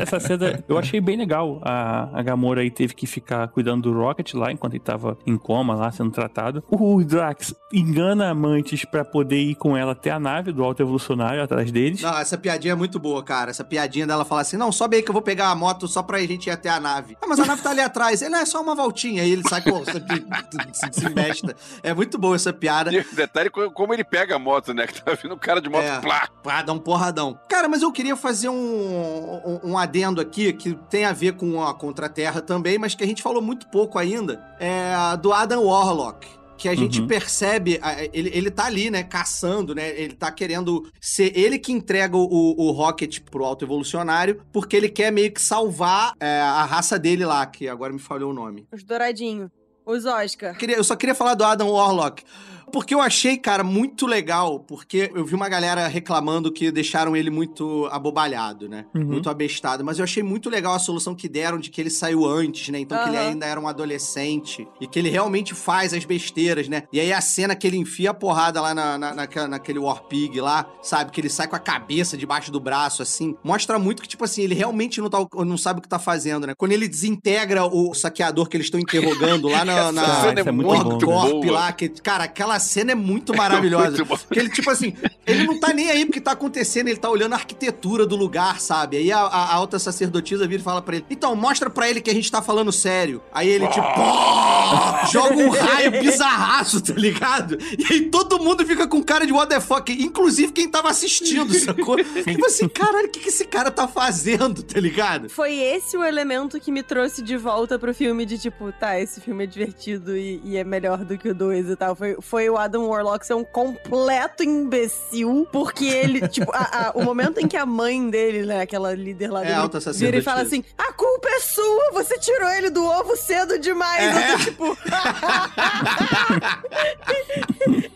Essa 0.00 0.20
cena 0.20 0.62
eu 0.68 0.78
achei 0.78 1.00
bem 1.00 1.16
legal. 1.16 1.60
A, 1.62 2.18
a 2.18 2.22
Gamora 2.22 2.60
aí 2.60 2.70
teve 2.70 2.94
que 2.94 3.05
ficar 3.06 3.48
cuidando 3.48 3.90
do 3.90 3.98
Rocket 3.98 4.34
lá 4.34 4.50
enquanto 4.52 4.74
ele 4.74 4.82
tava 4.82 5.16
em 5.26 5.36
coma 5.36 5.74
lá 5.74 5.90
sendo 5.92 6.10
tratado. 6.10 6.62
O 6.70 7.02
Drax 7.04 7.54
engana 7.72 8.30
a 8.30 8.34
Mantis 8.34 8.84
pra 8.84 9.04
poder 9.04 9.40
ir 9.40 9.54
com 9.54 9.76
ela 9.76 9.92
até 9.92 10.10
a 10.10 10.18
nave 10.20 10.52
do 10.52 10.62
Alto 10.64 10.82
Evolucionário 10.82 11.42
atrás 11.42 11.70
deles. 11.70 12.02
Não, 12.02 12.16
essa 12.18 12.36
piadinha 12.38 12.72
é 12.72 12.74
muito 12.76 12.98
boa, 12.98 13.22
cara. 13.22 13.50
Essa 13.50 13.64
piadinha 13.64 14.06
dela 14.06 14.24
falar 14.24 14.42
assim: 14.42 14.56
não, 14.56 14.70
sobe 14.72 14.96
aí 14.96 15.02
que 15.02 15.10
eu 15.10 15.12
vou 15.12 15.22
pegar 15.22 15.48
a 15.50 15.54
moto 15.54 15.86
só 15.88 16.02
pra 16.02 16.18
gente 16.20 16.46
ir 16.46 16.50
até 16.50 16.68
a 16.68 16.80
nave. 16.80 17.16
Ah, 17.22 17.26
mas 17.26 17.38
a 17.40 17.44
nave 17.46 17.62
tá 17.62 17.70
ali 17.70 17.80
atrás. 17.80 18.22
Ele 18.22 18.30
"Não, 18.30 18.38
é 18.38 18.46
só 18.46 18.60
uma 18.62 18.74
voltinha. 18.74 19.22
Aí 19.22 19.30
ele 19.30 19.42
sai, 19.48 19.62
pô, 19.62 19.78
isso 19.80 19.96
aqui 19.96 20.24
se, 20.72 21.00
se 21.00 21.08
mesta. 21.14 21.54
É 21.82 21.92
muito 21.94 22.18
boa 22.18 22.34
essa 22.36 22.52
piada. 22.52 22.92
E 22.92 23.04
detalhe 23.14 23.50
co- 23.50 23.70
como 23.70 23.92
ele 23.94 24.04
pega 24.04 24.36
a 24.36 24.38
moto, 24.38 24.72
né? 24.74 24.86
Que 24.96 25.02
tá 25.02 25.12
vindo 25.14 25.34
um 25.34 25.38
cara 25.38 25.60
de 25.60 25.68
moto, 25.68 25.82
É. 25.84 26.00
plá. 26.00 26.28
Pra 26.42 26.62
dar 26.62 26.72
um 26.72 26.78
porradão. 26.78 27.38
Cara, 27.48 27.68
mas 27.68 27.82
eu 27.82 27.90
queria 27.92 28.16
fazer 28.16 28.48
um, 28.48 28.54
um, 28.54 29.60
um 29.72 29.78
adendo 29.78 30.20
aqui 30.20 30.52
que 30.52 30.74
tem 30.88 31.04
a 31.04 31.12
ver 31.12 31.32
com 31.34 31.62
a 31.62 31.74
Contra-Terra 31.74 32.40
também, 32.40 32.78
mas 32.78 32.94
que 32.96 33.04
a 33.04 33.06
gente 33.06 33.22
falou 33.22 33.42
muito 33.42 33.66
pouco 33.68 33.98
ainda. 33.98 34.42
É 34.58 34.94
do 35.20 35.32
Adam 35.32 35.64
Warlock. 35.64 36.26
Que 36.58 36.70
a 36.70 36.74
gente 36.74 37.02
Uhum. 37.02 37.06
percebe, 37.06 37.78
ele, 38.14 38.30
ele 38.32 38.50
tá 38.50 38.64
ali, 38.64 38.88
né, 38.90 39.02
caçando, 39.02 39.74
né? 39.74 39.90
Ele 39.90 40.14
tá 40.14 40.32
querendo 40.32 40.90
ser 40.98 41.36
ele 41.38 41.58
que 41.58 41.70
entrega 41.70 42.16
o, 42.16 42.22
o 42.58 42.70
Rocket 42.70 43.20
pro 43.30 43.44
alto 43.44 43.62
evolucionário, 43.66 44.40
porque 44.50 44.74
ele 44.74 44.88
quer 44.88 45.12
meio 45.12 45.30
que 45.30 45.40
salvar 45.42 46.14
é, 46.18 46.40
a 46.40 46.64
raça 46.64 46.98
dele 46.98 47.26
lá, 47.26 47.44
que 47.44 47.68
agora 47.68 47.92
me 47.92 47.98
falhou 47.98 48.30
o 48.30 48.34
nome. 48.34 48.66
Os 48.72 48.82
douradinhos. 48.82 49.50
Os 49.84 50.06
Oscar. 50.06 50.56
Queria- 50.56 50.76
Eu 50.76 50.82
só 50.84 50.96
queria 50.96 51.14
falar 51.14 51.34
do 51.34 51.44
Adam 51.44 51.68
Warlock. 51.68 52.24
Porque 52.72 52.94
eu 52.94 53.00
achei, 53.00 53.36
cara, 53.36 53.62
muito 53.64 54.06
legal. 54.06 54.60
Porque 54.60 55.10
eu 55.14 55.24
vi 55.24 55.34
uma 55.34 55.48
galera 55.48 55.86
reclamando 55.86 56.52
que 56.52 56.70
deixaram 56.70 57.16
ele 57.16 57.30
muito 57.30 57.86
abobalhado, 57.90 58.68
né? 58.68 58.84
Uhum. 58.94 59.04
Muito 59.04 59.30
abestado. 59.30 59.84
Mas 59.84 59.98
eu 59.98 60.04
achei 60.04 60.22
muito 60.22 60.50
legal 60.50 60.74
a 60.74 60.78
solução 60.78 61.14
que 61.14 61.28
deram 61.28 61.58
de 61.58 61.70
que 61.70 61.80
ele 61.80 61.90
saiu 61.90 62.24
antes, 62.26 62.68
né? 62.68 62.78
Então 62.80 62.98
que 63.02 63.08
ele 63.08 63.16
ainda 63.16 63.46
era 63.46 63.60
um 63.60 63.68
adolescente. 63.68 64.66
E 64.80 64.86
que 64.86 64.98
ele 64.98 65.08
realmente 65.08 65.54
faz 65.54 65.92
as 65.94 66.04
besteiras, 66.04 66.68
né? 66.68 66.84
E 66.92 67.00
aí 67.00 67.12
a 67.12 67.20
cena 67.20 67.54
que 67.54 67.66
ele 67.66 67.76
enfia 67.76 68.10
a 68.10 68.14
porrada 68.14 68.60
lá 68.60 68.74
na, 68.74 68.98
na, 68.98 69.14
naquela- 69.14 69.48
naquele 69.48 69.78
Warpig 69.78 70.40
lá, 70.40 70.66
sabe? 70.82 71.10
Que 71.10 71.20
ele 71.20 71.28
sai 71.28 71.48
com 71.48 71.56
a 71.56 71.60
cabeça 71.60 72.16
debaixo 72.16 72.50
do 72.50 72.60
braço, 72.60 73.02
assim. 73.02 73.36
Mostra 73.42 73.78
muito 73.78 74.02
que, 74.02 74.08
tipo 74.08 74.24
assim, 74.24 74.42
ele 74.42 74.54
realmente 74.54 75.00
não, 75.00 75.08
tá, 75.08 75.18
não 75.44 75.56
sabe 75.56 75.78
o 75.78 75.82
que 75.82 75.88
tá 75.88 75.98
fazendo, 75.98 76.46
né? 76.46 76.54
Quando 76.56 76.72
ele 76.72 76.88
desintegra 76.88 77.64
o 77.64 77.94
saqueador 77.94 78.48
que 78.48 78.56
eles 78.56 78.66
estão 78.66 78.80
interrogando 78.80 79.48
lá 79.48 79.64
na, 79.64 79.90
na, 79.92 80.20
cena 80.22 80.40
é 80.40 80.44
no 80.44 80.52
muito. 80.52 81.06
Corp 81.06 81.44
lá, 81.44 81.72
que, 81.72 81.88
cara, 81.88 82.24
aquela 82.24 82.55
cena 82.58 82.92
é 82.92 82.94
muito 82.94 83.34
maravilhosa. 83.36 83.88
Muito 83.90 84.04
bom. 84.04 84.16
Porque 84.16 84.38
ele, 84.38 84.50
tipo 84.50 84.70
assim, 84.70 84.94
ele 85.26 85.44
não 85.46 85.58
tá 85.60 85.72
nem 85.72 85.90
aí 85.90 86.04
porque 86.06 86.20
tá 86.20 86.32
acontecendo, 86.32 86.88
ele 86.88 86.98
tá 86.98 87.08
olhando 87.10 87.32
a 87.32 87.36
arquitetura 87.36 88.06
do 88.06 88.16
lugar, 88.16 88.60
sabe? 88.60 88.96
Aí 88.96 89.10
a, 89.12 89.18
a- 89.18 89.54
alta 89.54 89.78
sacerdotisa 89.78 90.46
vira 90.46 90.60
e 90.60 90.64
fala 90.64 90.80
pra 90.82 90.96
ele: 90.96 91.04
Então, 91.10 91.34
mostra 91.36 91.68
pra 91.70 91.88
ele 91.88 92.00
que 92.00 92.10
a 92.10 92.14
gente 92.14 92.30
tá 92.30 92.40
falando 92.42 92.72
sério. 92.72 93.22
Aí 93.32 93.48
ele, 93.48 93.66
tipo, 93.68 93.82
joga 95.12 95.34
um 95.36 95.50
raio 95.50 95.90
bizarraço, 95.92 96.80
tá 96.80 96.92
ligado? 96.94 97.58
E 97.78 97.92
aí 97.92 98.00
todo 98.10 98.38
mundo 98.38 98.64
fica 98.66 98.86
com 98.86 99.02
cara 99.02 99.26
de 99.26 99.32
what 99.32 99.48
the 99.48 99.60
fuck, 99.60 99.92
inclusive 99.92 100.52
quem 100.52 100.68
tava 100.68 100.88
assistindo, 100.90 101.52
sacou? 101.54 101.96
Tipo 102.26 102.46
assim, 102.46 102.68
caralho, 102.68 103.06
o 103.06 103.10
que, 103.10 103.20
que 103.20 103.28
esse 103.28 103.44
cara 103.44 103.70
tá 103.70 103.86
fazendo, 103.86 104.62
tá 104.62 104.80
ligado? 104.80 105.28
Foi 105.28 105.54
esse 105.54 105.96
o 105.96 106.04
elemento 106.04 106.58
que 106.60 106.70
me 106.72 106.82
trouxe 106.82 107.22
de 107.22 107.36
volta 107.36 107.78
pro 107.78 107.94
filme 107.94 108.24
de 108.26 108.38
tipo, 108.38 108.72
tá, 108.72 108.98
esse 109.00 109.20
filme 109.20 109.44
é 109.44 109.46
divertido 109.46 110.16
e, 110.16 110.40
e 110.44 110.56
é 110.56 110.64
melhor 110.64 111.04
do 111.04 111.16
que 111.16 111.28
o 111.28 111.34
2 111.34 111.70
e 111.70 111.76
tal. 111.76 111.94
Foi, 111.94 112.16
foi 112.20 112.45
o 112.50 112.56
Adam 112.58 112.86
Warlock 112.88 113.24
ser 113.26 113.34
um 113.34 113.44
completo 113.44 114.42
imbecil, 114.42 115.46
porque 115.52 115.84
ele, 115.86 116.26
tipo, 116.28 116.50
a- 116.52 116.88
a- 116.88 116.92
o 116.94 117.02
momento 117.04 117.38
em 117.40 117.46
que 117.48 117.56
a 117.56 117.64
mãe 117.66 118.08
dele, 118.10 118.44
né, 118.46 118.60
aquela 118.62 118.94
líder 118.94 119.30
lá 119.30 119.40
É, 119.42 119.46
dele, 119.46 119.54
alta 119.56 119.80
vira 119.92 120.16
e 120.18 120.22
fala 120.22 120.42
assim: 120.42 120.62
a 120.78 120.92
culpa 120.92 121.28
é 121.28 121.40
sua, 121.40 121.90
você 121.92 122.18
tirou 122.18 122.48
ele 122.50 122.70
do 122.70 122.84
ovo 122.84 123.16
cedo 123.16 123.58
demais. 123.58 124.16
É. 124.16 124.32
Eu 124.32 124.38
tô 124.38 124.44
tipo. 124.44 124.76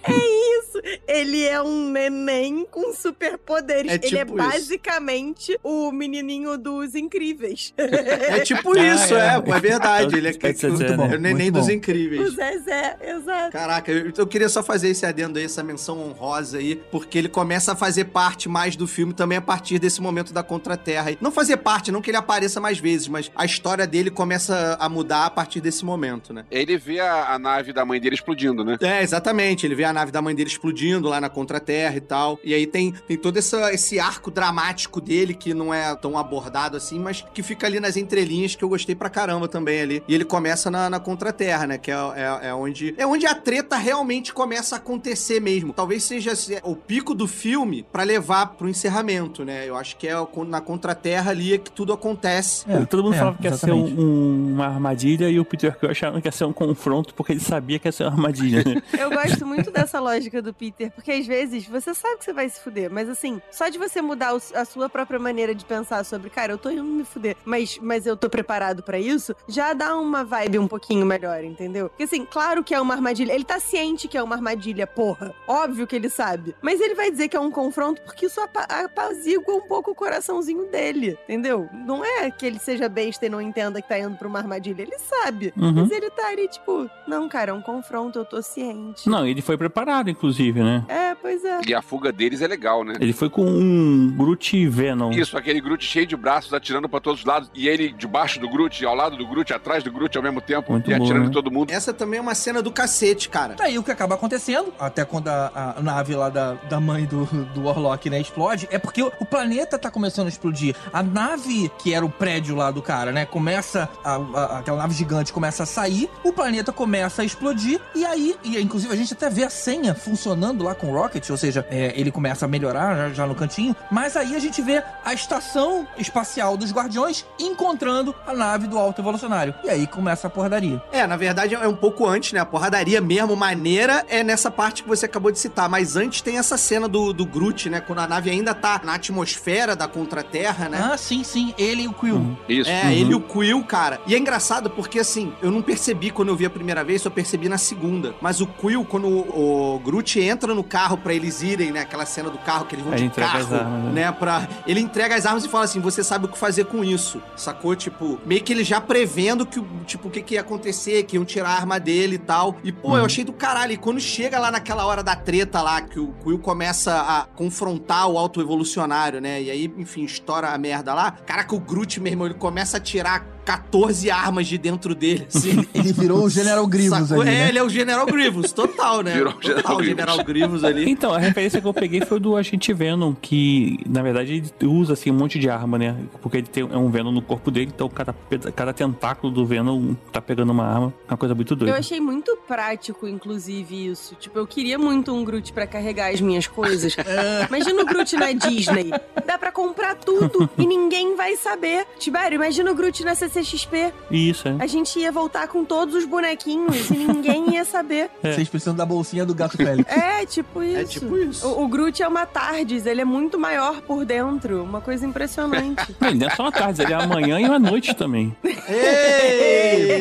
é 0.04 0.58
isso. 0.58 0.80
Ele 1.06 1.46
é 1.46 1.60
um 1.62 1.90
neném 1.90 2.66
com 2.70 2.92
superpoderes. 2.94 3.92
É 3.92 3.94
ele 3.96 4.18
é 4.18 4.24
tipo 4.24 4.38
isso. 4.38 4.48
basicamente 4.50 5.58
o 5.62 5.90
menininho 5.92 6.56
dos 6.56 6.94
incríveis. 6.94 7.74
É 7.76 8.40
tipo 8.40 8.72
Ah, 8.78 8.94
isso, 8.94 9.14
é. 9.14 9.36
é, 9.36 9.42
é 9.56 9.60
verdade. 9.60 10.16
Ele 10.16 10.28
é, 10.28 10.30
É 10.30 10.32
é, 10.32 11.12
é 11.12 11.16
o 11.16 11.20
neném 11.20 11.50
dos 11.50 11.66
bom. 11.66 11.72
o 11.72 11.74
incríveis. 11.74 12.32
Zezé, 12.34 12.96
exato. 13.02 13.52
Caraca, 13.52 13.90
eu, 13.92 14.12
eu 14.16 14.26
queria 14.26 14.39
só 14.48 14.62
fazer 14.62 14.88
esse 14.88 15.04
adendo 15.06 15.38
aí, 15.38 15.44
essa 15.44 15.62
menção 15.62 16.00
honrosa 16.00 16.58
aí, 16.58 16.76
porque 16.90 17.18
ele 17.18 17.28
começa 17.28 17.72
a 17.72 17.76
fazer 17.76 18.06
parte 18.06 18.48
mais 18.48 18.76
do 18.76 18.86
filme 18.86 19.12
também 19.12 19.38
a 19.38 19.42
partir 19.42 19.78
desse 19.78 20.00
momento 20.00 20.32
da 20.32 20.42
Contra-Terra. 20.42 21.10
Não 21.20 21.30
fazer 21.30 21.58
parte, 21.58 21.92
não 21.92 22.00
que 22.00 22.10
ele 22.10 22.16
apareça 22.16 22.60
mais 22.60 22.78
vezes, 22.78 23.08
mas 23.08 23.30
a 23.34 23.44
história 23.44 23.86
dele 23.86 24.10
começa 24.10 24.76
a 24.80 24.88
mudar 24.88 25.26
a 25.26 25.30
partir 25.30 25.60
desse 25.60 25.84
momento, 25.84 26.32
né? 26.32 26.44
Ele 26.50 26.76
vê 26.76 27.00
a, 27.00 27.34
a 27.34 27.38
nave 27.38 27.72
da 27.72 27.84
mãe 27.84 28.00
dele 28.00 28.14
explodindo, 28.14 28.64
né? 28.64 28.76
É, 28.80 29.02
exatamente. 29.02 29.66
Ele 29.66 29.74
vê 29.74 29.84
a 29.84 29.92
nave 29.92 30.10
da 30.10 30.22
mãe 30.22 30.34
dele 30.34 30.48
explodindo 30.48 31.08
lá 31.08 31.20
na 31.20 31.28
Contra-Terra 31.28 31.96
e 31.96 32.00
tal. 32.00 32.38
E 32.44 32.54
aí 32.54 32.66
tem, 32.66 32.92
tem 32.92 33.16
todo 33.16 33.36
essa, 33.36 33.72
esse 33.72 33.98
arco 33.98 34.30
dramático 34.30 35.00
dele 35.00 35.34
que 35.34 35.54
não 35.54 35.72
é 35.72 35.94
tão 35.96 36.16
abordado 36.18 36.76
assim, 36.76 36.98
mas 36.98 37.24
que 37.34 37.42
fica 37.42 37.66
ali 37.66 37.80
nas 37.80 37.96
entrelinhas 37.96 38.54
que 38.54 38.64
eu 38.64 38.68
gostei 38.68 38.94
pra 38.94 39.10
caramba 39.10 39.48
também 39.48 39.80
ali. 39.80 40.02
E 40.06 40.14
ele 40.14 40.24
começa 40.24 40.70
na, 40.70 40.88
na 40.88 41.00
Contra-Terra, 41.00 41.66
né? 41.66 41.78
Que 41.78 41.90
é, 41.90 41.94
é, 41.94 42.48
é 42.48 42.54
onde 42.54 42.94
é 42.96 43.06
onde 43.06 43.26
a 43.26 43.34
treta 43.34 43.76
realmente 43.76 44.29
começa 44.32 44.76
a 44.76 44.78
acontecer 44.78 45.40
mesmo. 45.40 45.72
Talvez 45.72 46.02
seja 46.04 46.32
assim, 46.32 46.56
o 46.62 46.74
pico 46.76 47.14
do 47.14 47.26
filme 47.26 47.84
pra 47.92 48.02
levar 48.02 48.46
pro 48.54 48.68
encerramento, 48.68 49.44
né? 49.44 49.68
Eu 49.68 49.76
acho 49.76 49.96
que 49.96 50.06
é 50.08 50.14
na 50.46 50.60
Contra-Terra 50.60 51.30
ali 51.30 51.54
é 51.54 51.58
que 51.58 51.70
tudo 51.70 51.92
acontece. 51.92 52.64
É, 52.70 52.84
Todo 52.84 53.02
mundo 53.04 53.14
é, 53.14 53.18
falava 53.18 53.38
que 53.38 53.44
ia 53.44 53.50
ser 53.56 53.66
exatamente. 53.70 53.94
um- 53.94 54.00
um- 54.04 54.52
uma 54.54 54.66
armadilha 54.66 55.28
e 55.30 55.38
o 55.38 55.44
Peter 55.44 55.76
Quill 55.78 55.90
achava 55.90 56.20
que 56.20 56.28
ia 56.28 56.32
ser 56.32 56.44
um 56.44 56.52
confronto 56.52 57.14
porque 57.14 57.32
ele 57.32 57.40
sabia 57.40 57.78
que 57.78 57.88
ia 57.88 57.92
ser 57.92 58.04
uma 58.04 58.12
armadilha. 58.12 58.62
né? 58.64 58.82
Eu 58.98 59.10
gosto 59.10 59.46
muito 59.46 59.70
dessa 59.70 60.00
lógica 60.00 60.40
do 60.42 60.52
Peter, 60.52 60.90
porque 60.92 61.10
às 61.12 61.26
vezes 61.26 61.66
você 61.66 61.94
sabe 61.94 62.18
que 62.18 62.24
você 62.24 62.32
vai 62.32 62.48
se 62.48 62.60
fuder, 62.60 62.90
mas 62.90 63.08
assim, 63.08 63.40
só 63.50 63.68
de 63.68 63.78
você 63.78 64.00
mudar 64.02 64.34
a 64.54 64.64
sua 64.64 64.88
própria 64.88 65.18
maneira 65.18 65.54
de 65.54 65.64
pensar 65.64 66.04
sobre, 66.04 66.30
cara, 66.30 66.52
eu 66.52 66.58
tô 66.58 66.70
indo 66.70 66.84
me 66.84 67.04
fuder, 67.04 67.36
mas, 67.44 67.78
mas 67.80 68.06
eu 68.06 68.16
tô 68.16 68.28
preparado 68.28 68.82
pra 68.82 68.98
isso, 68.98 69.34
já 69.48 69.72
dá 69.72 69.96
uma 69.96 70.24
vibe 70.24 70.58
um 70.58 70.66
pouquinho 70.68 71.04
melhor, 71.06 71.42
entendeu? 71.44 71.88
Porque 71.88 72.04
assim, 72.04 72.24
claro 72.24 72.62
que 72.64 72.74
é 72.74 72.80
uma 72.80 72.94
armadilha, 72.94 73.32
ele 73.32 73.44
tá 73.44 73.58
ciente 73.60 74.08
que 74.08 74.16
é 74.18 74.19
uma 74.22 74.34
armadilha, 74.36 74.86
porra, 74.86 75.32
óbvio 75.46 75.86
que 75.86 75.96
ele 75.96 76.08
sabe, 76.08 76.54
mas 76.62 76.80
ele 76.80 76.94
vai 76.94 77.10
dizer 77.10 77.28
que 77.28 77.36
é 77.36 77.40
um 77.40 77.50
confronto 77.50 78.00
porque 78.02 78.26
isso 78.26 78.40
apa 78.40 78.66
apazigua 78.94 79.54
um 79.54 79.60
pouco 79.62 79.90
o 79.90 79.94
coraçãozinho 79.94 80.66
dele, 80.66 81.18
entendeu? 81.24 81.68
Não 81.72 82.04
é 82.04 82.30
que 82.30 82.46
ele 82.46 82.58
seja 82.58 82.88
besta 82.88 83.26
e 83.26 83.28
não 83.28 83.40
entenda 83.40 83.80
que 83.80 83.88
tá 83.88 83.98
indo 83.98 84.16
pra 84.16 84.28
uma 84.28 84.38
armadilha, 84.38 84.82
ele 84.82 84.98
sabe, 84.98 85.52
Uhum. 85.56 85.72
mas 85.72 85.90
ele 85.90 86.10
tá 86.10 86.28
ali 86.28 86.48
tipo, 86.48 86.88
não, 87.06 87.28
cara, 87.28 87.50
é 87.50 87.54
um 87.54 87.62
confronto, 87.62 88.18
eu 88.18 88.24
tô 88.24 88.40
ciente. 88.42 89.08
Não, 89.08 89.26
ele 89.26 89.42
foi 89.42 89.56
preparado, 89.56 90.10
inclusive, 90.10 90.62
né? 90.62 90.84
É, 90.88 91.14
pois 91.14 91.44
é. 91.44 91.60
E 91.66 91.74
a 91.74 91.82
fuga 91.82 92.12
deles 92.12 92.42
é 92.42 92.46
legal, 92.46 92.84
né? 92.84 92.94
Ele 93.00 93.12
foi 93.12 93.28
com 93.30 93.44
um 93.44 94.14
Groot 94.16 94.66
Venom. 94.68 95.10
Isso, 95.12 95.36
aquele 95.36 95.60
Groot 95.60 95.84
cheio 95.84 96.06
de 96.06 96.16
braços 96.16 96.52
atirando 96.54 96.88
pra 96.88 97.00
todos 97.00 97.20
os 97.20 97.26
lados. 97.26 97.50
E 97.54 97.68
ele 97.68 97.92
debaixo 97.92 98.38
do 98.40 98.48
Groot, 98.48 98.84
ao 98.84 98.94
lado 98.94 99.16
do 99.16 99.26
Groot, 99.26 99.52
atrás 99.52 99.82
do 99.82 99.90
Groot 99.92 100.16
ao 100.16 100.22
mesmo 100.22 100.40
tempo. 100.40 100.72
Muito 100.72 100.90
e 100.90 100.94
bom, 100.94 101.02
atirando 101.04 101.24
né? 101.24 101.28
em 101.28 101.32
todo 101.32 101.50
mundo. 101.50 101.70
Essa 101.70 101.92
também 101.92 102.18
é 102.18 102.20
uma 102.20 102.34
cena 102.34 102.62
do 102.62 102.70
cacete, 102.72 103.28
cara. 103.28 103.54
Daí 103.54 103.78
o 103.78 103.82
que 103.82 103.90
acaba 104.10 104.14
acontecendo, 104.14 104.72
até 104.78 105.04
quando 105.04 105.28
a, 105.28 105.74
a 105.76 105.82
nave 105.82 106.14
lá 106.14 106.28
da, 106.28 106.54
da 106.68 106.80
mãe 106.80 107.04
do, 107.04 107.24
do 107.54 107.64
Warlock, 107.64 108.10
né, 108.10 108.20
explode, 108.20 108.66
é 108.70 108.78
porque 108.78 109.02
o, 109.02 109.10
planeta 109.24 109.78
tá 109.78 109.90
começando 109.90 110.26
a 110.26 110.28
explodir. 110.28 110.74
A 110.92 111.02
nave, 111.02 111.70
que 111.78 111.94
era 111.94 112.04
o 112.04 112.10
prédio 112.10 112.56
lá 112.56 112.70
do 112.70 112.82
cara, 112.82 113.12
né, 113.12 113.24
começa, 113.24 113.88
a, 114.04 114.16
a- 114.16 114.58
aquela 114.58 114.78
nave 114.78 114.94
gigante 114.94 115.32
começa 115.32 115.62
a 115.62 115.66
sair, 115.66 116.10
o 116.24 116.32
planeta 116.32 116.72
começa 116.72 117.22
a 117.22 117.24
explodir, 117.24 117.80
e 117.94 118.04
aí, 118.04 118.36
e 118.42 118.60
inclusive 118.60 118.92
a 118.92 118.96
gente 118.96 119.12
até 119.12 119.30
vê 119.30 119.44
a 119.44 119.50
senha 119.50 119.94
funcionando 119.94 120.64
lá 120.64 120.74
com 120.74 120.88
o 120.90 120.94
Rocket, 120.94 121.28
ou 121.30 121.36
seja, 121.36 121.64
é, 121.70 121.92
ele 121.96 122.10
começa 122.10 122.44
a 122.44 122.48
melhorar 122.48 122.96
já, 122.96 123.08
já 123.10 123.26
no 123.26 123.34
cantinho, 123.34 123.76
mas 123.90 124.16
aí 124.16 124.34
a 124.34 124.38
gente 124.38 124.60
vê 124.60 124.82
a 125.04 125.14
estação 125.14 125.86
espacial 125.98 126.56
dos 126.56 126.72
Guardiões 126.72 127.24
encontrando 127.38 128.14
a 128.26 128.32
nave 128.34 128.66
do 128.66 128.78
Alto 128.78 129.00
Evolucionário. 129.00 129.54
E 129.62 129.70
aí 129.70 129.86
começa 129.86 130.26
a 130.26 130.30
porradaria. 130.30 130.82
É, 130.92 131.06
na 131.06 131.16
verdade 131.16 131.54
é 131.54 131.68
um 131.68 131.76
pouco 131.76 132.06
antes, 132.06 132.32
né? 132.32 132.40
A 132.40 132.46
porradaria 132.46 133.00
mesmo, 133.00 133.36
maneira, 133.36 133.99
é 134.08 134.22
nessa 134.24 134.50
parte 134.50 134.82
que 134.82 134.88
você 134.88 135.06
acabou 135.06 135.30
de 135.30 135.38
citar. 135.38 135.68
Mas 135.68 135.96
antes 135.96 136.20
tem 136.20 136.38
essa 136.38 136.56
cena 136.56 136.88
do, 136.88 137.12
do 137.12 137.24
Groot, 137.24 137.68
né? 137.70 137.80
Quando 137.80 138.00
a 138.00 138.06
nave 138.06 138.30
ainda 138.30 138.54
tá 138.54 138.80
na 138.84 138.94
atmosfera 138.94 139.74
da 139.76 139.86
Contra-Terra, 139.88 140.68
né? 140.68 140.90
Ah, 140.92 140.96
sim, 140.96 141.22
sim, 141.24 141.54
ele 141.58 141.82
e 141.82 141.88
o 141.88 141.92
Quill. 141.92 142.36
Isso. 142.48 142.70
É, 142.70 142.94
ele 142.94 143.12
e 143.12 143.14
o 143.14 143.20
Quill, 143.20 143.62
cara. 143.64 144.00
E 144.06 144.14
é 144.14 144.18
engraçado 144.18 144.70
porque, 144.70 144.98
assim, 144.98 145.32
eu 145.42 145.50
não 145.50 145.62
percebi 145.62 146.10
quando 146.10 146.28
eu 146.28 146.36
vi 146.36 146.46
a 146.46 146.50
primeira 146.50 146.82
vez, 146.84 147.02
só 147.02 147.10
percebi 147.10 147.48
na 147.48 147.58
segunda. 147.58 148.14
Mas 148.20 148.40
o 148.40 148.46
Quill, 148.46 148.84
quando 148.84 149.06
o, 149.08 149.74
o 149.76 149.78
Groot 149.80 150.18
entra 150.20 150.54
no 150.54 150.64
carro 150.64 150.96
pra 150.98 151.12
eles 151.14 151.42
irem, 151.42 151.72
né? 151.72 151.80
Aquela 151.80 152.06
cena 152.06 152.30
do 152.30 152.38
carro 152.38 152.64
que 152.66 152.74
eles 152.74 152.84
vão 152.84 152.94
Ele 152.94 153.08
de 153.08 153.14
carro, 153.14 153.38
as 153.38 153.52
armas, 153.52 153.84
né? 153.94 154.04
né? 154.06 154.12
Pra... 154.12 154.48
Ele 154.66 154.80
entrega 154.80 155.14
as 155.14 155.26
armas 155.26 155.44
e 155.44 155.48
fala 155.48 155.64
assim, 155.64 155.80
você 155.80 156.02
sabe 156.04 156.26
o 156.26 156.28
que 156.28 156.38
fazer 156.38 156.64
com 156.64 156.82
isso, 156.84 157.20
sacou? 157.36 157.74
Tipo, 157.76 158.18
meio 158.24 158.42
que 158.42 158.52
ele 158.52 158.64
já 158.64 158.80
prevendo 158.80 159.44
que, 159.46 159.62
tipo, 159.86 160.08
o 160.08 160.10
que, 160.10 160.22
que 160.22 160.34
ia 160.34 160.40
acontecer, 160.40 161.02
que 161.04 161.16
iam 161.16 161.24
tirar 161.24 161.50
a 161.50 161.54
arma 161.56 161.78
dele 161.80 162.16
e 162.16 162.18
tal. 162.18 162.56
E, 162.64 162.72
pô, 162.72 162.90
Uhum. 162.90 162.98
eu 162.98 163.04
achei 163.04 163.24
do 163.24 163.32
caralho. 163.32 163.72
E 163.72 163.76
quando 163.90 164.00
chega 164.00 164.38
lá 164.38 164.52
naquela 164.52 164.86
hora 164.86 165.02
da 165.02 165.16
treta 165.16 165.60
lá, 165.60 165.80
que 165.80 165.98
o 165.98 166.12
Quill 166.22 166.38
começa 166.38 167.00
a 167.00 167.24
confrontar 167.34 168.08
o 168.08 168.16
auto-evolucionário, 168.16 169.20
né? 169.20 169.42
E 169.42 169.50
aí, 169.50 169.64
enfim, 169.76 170.04
estoura 170.04 170.50
a 170.50 170.56
merda 170.56 170.94
lá. 170.94 171.10
Caraca, 171.26 171.52
o 171.56 171.58
Groot, 171.58 171.98
meu 171.98 172.12
irmão, 172.12 172.28
ele 172.28 172.36
começa 172.36 172.76
a 172.76 172.80
tirar 172.80 173.26
14 173.44 174.10
armas 174.10 174.46
de 174.46 174.58
dentro 174.58 174.94
dele, 174.94 175.26
assim. 175.32 175.66
Ele 175.74 175.92
virou 175.92 176.24
o 176.24 176.30
General 176.30 176.66
Grievous 176.66 177.08
Sacou? 177.08 177.22
ali, 177.22 177.30
É, 177.30 177.34
né? 177.34 177.48
ele 177.48 177.58
é 177.58 177.62
o 177.62 177.68
General 177.68 178.06
Grievous, 178.06 178.52
total, 178.52 179.02
né? 179.02 179.14
Virou 179.14 179.32
o 179.32 179.36
total, 179.36 179.54
General 179.56 179.76
o 179.78 179.82
General 179.84 180.24
Grievous 180.24 180.64
ali. 180.64 180.90
Então, 180.90 181.12
a 181.12 181.18
referência 181.18 181.60
que 181.60 181.66
eu 181.66 181.74
peguei 181.74 182.00
foi 182.02 182.20
do 182.20 182.36
Agente 182.36 182.72
Venom, 182.72 183.14
que 183.14 183.78
na 183.88 184.02
verdade 184.02 184.34
ele 184.60 184.68
usa 184.70 184.92
assim 184.92 185.10
um 185.10 185.14
monte 185.14 185.38
de 185.38 185.48
arma, 185.48 185.78
né? 185.78 185.96
Porque 186.20 186.38
ele 186.38 186.46
tem 186.46 186.68
é 186.70 186.76
um 186.76 186.90
Venom 186.90 187.10
no 187.12 187.22
corpo 187.22 187.50
dele, 187.50 187.70
então 187.74 187.88
cada, 187.88 188.14
cada 188.54 188.72
tentáculo 188.72 189.32
do 189.32 189.44
Venom 189.46 189.94
tá 190.12 190.20
pegando 190.20 190.50
uma 190.52 190.64
arma. 190.66 190.92
É 191.08 191.12
uma 191.12 191.16
coisa 191.18 191.34
muito 191.34 191.52
Eu 191.54 191.56
doida. 191.56 191.76
achei 191.78 192.00
muito 192.00 192.36
prático, 192.46 193.06
inclusive, 193.08 193.86
isso. 193.88 194.14
Tipo, 194.16 194.38
eu 194.38 194.46
queria 194.46 194.78
muito 194.78 195.12
um 195.12 195.24
Groot 195.24 195.52
pra 195.52 195.66
carregar 195.66 196.12
as 196.12 196.20
minhas 196.20 196.46
coisas. 196.46 196.94
Imagina 197.48 197.82
o 197.82 197.86
Groot 197.86 198.16
na 198.16 198.32
Disney. 198.32 198.90
Dá 199.26 199.38
pra 199.38 199.50
comprar 199.52 199.94
tudo 199.96 200.48
e 200.58 200.66
ninguém 200.66 201.16
vai 201.16 201.36
saber. 201.36 201.86
Tibério, 201.98 202.36
imagina 202.36 202.70
o 202.70 202.74
Groot 202.74 203.04
na 203.04 203.14
CCXP. 203.42 203.92
Isso, 204.10 204.48
é. 204.48 204.56
A 204.58 204.66
gente 204.66 204.98
ia 204.98 205.10
voltar 205.12 205.48
com 205.48 205.64
todos 205.64 205.94
os 205.94 206.04
bonequinhos 206.04 206.90
e 206.90 206.94
ninguém 206.94 207.54
ia 207.54 207.64
saber. 207.64 208.10
É. 208.22 208.32
Vocês 208.32 208.48
precisam 208.48 208.74
da 208.74 208.84
bolsinha 208.84 209.24
do 209.24 209.34
gato 209.34 209.56
Félix. 209.56 209.90
É, 209.90 210.26
tipo 210.26 210.62
isso. 210.62 210.78
É 210.78 210.84
tipo 210.84 211.16
isso. 211.16 211.46
O, 211.46 211.64
o 211.64 211.68
Groot 211.68 212.02
é 212.02 212.08
uma 212.08 212.26
Tardes, 212.26 212.84
ele 212.84 213.00
é 213.00 213.04
muito 213.04 213.38
maior 213.38 213.80
por 213.80 214.04
dentro. 214.04 214.62
Uma 214.62 214.80
coisa 214.80 215.06
impressionante. 215.06 215.96
Não, 216.00 216.08
ele 216.08 216.18
não 216.18 216.26
é 216.26 216.30
só 216.30 216.42
uma 216.44 216.52
tarde, 216.52 216.82
ele 216.82 216.92
é 216.92 216.96
amanhã 216.96 217.40
e 217.40 217.44
uma 217.44 217.58
noite 217.58 217.94
também. 217.94 218.36
Ei! 218.44 220.00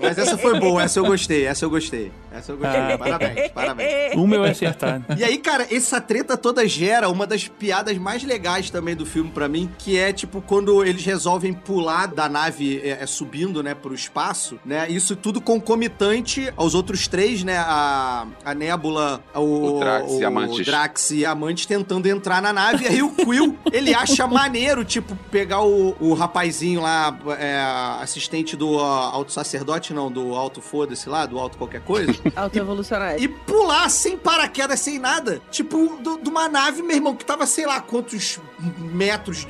Mas 0.00 0.18
essa 0.18 0.36
foi 0.38 0.58
boa, 0.58 0.82
essa 0.82 0.98
eu 0.98 1.04
gostei, 1.04 1.44
essa 1.46 1.64
eu 1.64 1.70
gostei. 1.70 2.10
Essa 2.32 2.52
eu 2.52 2.56
gostei. 2.56 2.80
Ah. 2.80 2.98
Parabéns, 2.98 3.48
parabéns. 3.52 4.14
Uma 4.14 4.36
eu 4.36 4.44
ia 4.44 4.50
acertar. 4.50 5.02
E 5.16 5.22
aí, 5.22 5.38
cara, 5.38 5.66
essa 5.70 6.00
treta 6.00 6.36
toda 6.36 6.66
gera 6.66 7.08
uma 7.08 7.26
das 7.26 7.46
piadas 7.46 7.96
mais 7.98 8.24
legais 8.24 8.70
também 8.70 8.96
do 8.96 9.04
filme 9.04 9.30
pra 9.30 9.48
mim, 9.48 9.70
que 9.78 9.98
é 9.98 10.12
tipo 10.12 10.40
quando 10.40 10.84
eles 10.84 11.04
resolvem 11.04 11.52
pular 11.52 11.79
da 12.06 12.28
nave 12.28 12.80
é, 12.82 12.98
é, 13.02 13.06
subindo, 13.06 13.62
né, 13.62 13.74
pro 13.74 13.94
espaço, 13.94 14.58
né? 14.64 14.88
Isso 14.90 15.14
tudo 15.16 15.40
concomitante 15.40 16.52
aos 16.56 16.74
outros 16.74 17.06
três, 17.08 17.42
né? 17.42 17.58
A, 17.58 18.26
a 18.44 18.54
Nébula, 18.54 19.22
o, 19.34 19.76
O 19.76 19.80
Drax 19.80 20.12
e 20.12 20.24
a 20.24 20.30
Mantis. 20.30 20.66
Drax 20.66 21.10
e 21.12 21.24
a 21.26 21.34
Mantis 21.34 21.66
tentando 21.66 22.06
entrar 22.08 22.40
na 22.42 22.52
nave. 22.52 22.84
E 22.84 22.88
aí 22.88 23.02
o 23.02 23.10
Quill, 23.10 23.58
ele 23.72 23.94
acha 23.94 24.26
maneiro, 24.26 24.84
tipo, 24.84 25.16
pegar 25.30 25.62
o, 25.62 25.96
o 26.00 26.14
rapazinho 26.14 26.80
lá, 26.80 27.16
é, 27.38 27.60
assistente 28.02 28.56
do 28.56 28.72
ó, 28.74 29.10
alto 29.10 29.32
sacerdote, 29.32 29.92
não, 29.94 30.10
do 30.10 30.34
alto 30.34 30.60
foda-se 30.60 31.08
lá, 31.08 31.26
do 31.26 31.38
alto 31.38 31.56
qualquer 31.58 31.80
coisa. 31.82 32.14
Autoevolucionário. 32.36 33.22
E 33.22 33.28
pular 33.28 33.88
sem 33.88 34.16
paraquedas, 34.16 34.80
sem 34.80 34.98
nada. 34.98 35.40
Tipo, 35.50 35.96
do- 36.00 36.18
de 36.18 36.28
uma 36.28 36.48
nave, 36.48 36.82
meu 36.82 36.96
irmão, 36.96 37.14
que 37.16 37.24
tava, 37.24 37.46
sei 37.46 37.66
lá, 37.66 37.80
quantos 37.80 38.38
metros, 38.78 39.46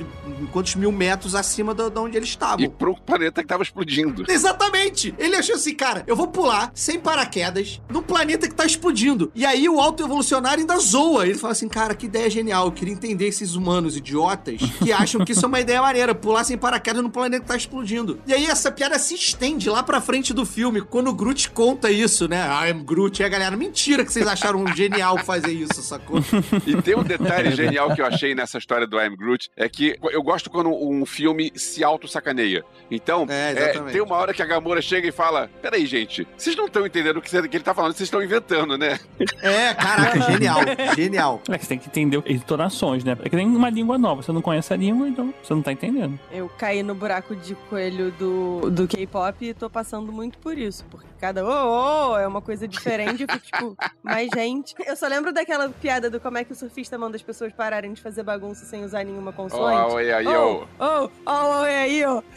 quantos 0.51 0.75
mil 0.75 0.91
metros 0.91 1.35
acima 1.35 1.73
de 1.73 1.83
onde 1.99 2.17
eles 2.21 2.29
estavam. 2.29 2.63
E 2.63 2.69
pro 2.69 2.95
planeta 2.95 3.41
que 3.41 3.47
tava 3.47 3.63
explodindo. 3.63 4.23
Exatamente! 4.29 5.13
Ele 5.17 5.35
achou 5.35 5.55
assim, 5.55 5.73
cara, 5.73 6.03
eu 6.07 6.15
vou 6.15 6.27
pular 6.27 6.71
sem 6.73 6.99
paraquedas 6.99 7.81
no 7.89 8.01
planeta 8.01 8.47
que 8.47 8.55
tá 8.55 8.65
explodindo. 8.65 9.31
E 9.35 9.45
aí 9.45 9.67
o 9.67 9.79
autoevolucionário 9.79 10.61
ainda 10.61 10.77
zoa. 10.77 11.27
Ele 11.27 11.37
fala 11.37 11.51
assim, 11.51 11.67
cara, 11.67 11.95
que 11.95 12.05
ideia 12.05 12.29
genial. 12.29 12.65
Eu 12.65 12.71
queria 12.71 12.93
entender 12.93 13.27
esses 13.27 13.55
humanos 13.55 13.97
idiotas 13.97 14.61
que 14.79 14.91
acham 14.93 15.25
que 15.25 15.31
isso 15.31 15.45
é 15.45 15.47
uma 15.47 15.59
ideia 15.59 15.81
maneira, 15.81 16.13
pular 16.13 16.43
sem 16.43 16.57
paraquedas 16.57 17.01
no 17.01 17.09
planeta 17.09 17.41
que 17.41 17.47
tá 17.47 17.55
explodindo. 17.55 18.19
E 18.27 18.33
aí 18.33 18.45
essa 18.45 18.71
piada 18.71 18.97
se 18.99 19.15
estende 19.15 19.69
lá 19.69 19.81
pra 19.83 19.99
frente 19.99 20.33
do 20.33 20.45
filme, 20.45 20.81
quando 20.81 21.09
o 21.09 21.13
Groot 21.13 21.49
conta 21.51 21.91
isso, 21.91 22.27
né? 22.27 22.37
I 22.37 22.71
am 22.71 22.83
Groot. 22.83 23.21
E 23.21 23.25
a 23.25 23.29
galera, 23.29 23.55
mentira 23.57 24.05
que 24.05 24.11
vocês 24.11 24.27
acharam 24.27 24.65
genial 24.75 25.17
fazer 25.19 25.51
isso, 25.51 25.81
sacou? 25.81 26.19
E 26.65 26.79
tem 26.81 26.95
um 26.95 27.03
detalhe 27.03 27.51
genial 27.51 27.93
que 27.95 28.01
eu 28.01 28.05
achei 28.05 28.35
nessa 28.35 28.57
história 28.57 28.85
do 28.85 28.99
I'm 28.99 29.15
Groot, 29.15 29.49
é 29.57 29.67
que 29.67 29.95
eu 30.11 30.21
gosto 30.21 30.49
quando 30.49 30.69
um 30.69 31.05
filme 31.05 31.51
se 31.55 31.83
auto-sacaneia. 32.11 32.63
Então, 32.89 33.25
É, 33.29 33.51
é, 33.51 33.79
tem 33.91 34.01
uma 34.01 34.15
hora 34.17 34.33
que 34.33 34.41
a 34.41 34.45
Gamora 34.45 34.81
chega 34.81 35.07
e 35.07 35.11
fala, 35.11 35.49
peraí, 35.61 35.85
gente, 35.85 36.27
vocês 36.37 36.55
não 36.55 36.65
estão 36.65 36.85
entendendo 36.85 37.17
o 37.17 37.21
que 37.21 37.35
ele 37.35 37.59
tá 37.63 37.73
falando, 37.73 37.93
vocês 37.93 38.07
estão 38.07 38.21
inventando, 38.21 38.77
né? 38.77 38.99
É, 39.41 39.73
caraca, 39.73 40.19
genial, 40.31 40.59
genial. 40.95 41.41
É 41.49 41.57
que 41.57 41.63
você 41.65 41.69
tem 41.69 41.79
que 41.79 41.87
entender 41.87 42.21
entonações, 42.27 43.03
né? 43.03 43.17
É 43.23 43.29
que 43.29 43.35
nem 43.35 43.47
uma 43.47 43.69
língua 43.69 43.97
nova. 43.97 44.21
Você 44.21 44.31
não 44.31 44.41
conhece 44.41 44.73
a 44.73 44.77
língua, 44.77 45.07
então 45.07 45.33
você 45.41 45.53
não 45.53 45.61
tá 45.61 45.71
entendendo. 45.71 46.19
Eu 46.31 46.49
caí 46.49 46.83
no 46.83 46.93
buraco 46.93 47.35
de 47.35 47.55
coelho 47.69 48.11
do, 48.11 48.69
do 48.69 48.87
K-pop 48.87 49.45
e 49.45 49.53
tô 49.53 49.69
passando 49.69 50.11
muito 50.11 50.37
por 50.39 50.57
isso. 50.57 50.83
Porque 50.91 51.07
cada 51.19 51.45
ô, 51.45 52.11
ô, 52.11 52.17
é 52.17 52.27
uma 52.27 52.41
coisa 52.41 52.67
diferente. 52.67 53.23
Eu 53.23 53.27
fico 53.31 53.45
tipo, 53.45 53.77
mas 54.03 54.29
gente. 54.35 54.75
Eu 54.85 54.95
só 54.95 55.07
lembro 55.07 55.31
daquela 55.31 55.69
piada 55.69 56.09
do 56.09 56.19
como 56.19 56.37
é 56.37 56.43
que 56.43 56.51
o 56.51 56.55
surfista 56.55 56.97
manda 56.97 57.15
as 57.15 57.21
pessoas 57.23 57.53
pararem 57.53 57.93
de 57.93 58.01
fazer 58.01 58.23
bagunça 58.23 58.65
sem 58.65 58.83
usar 58.83 59.03
nenhuma 59.05 59.31
consoante. 59.31 59.91
Ó, 59.93 59.95
oi 59.95 60.11
aí, 60.11 60.27
Oh, 60.27 60.65
ó. 60.79 61.03
oh, 61.05 61.09
oh, 61.25 61.61
oi 61.61 62.00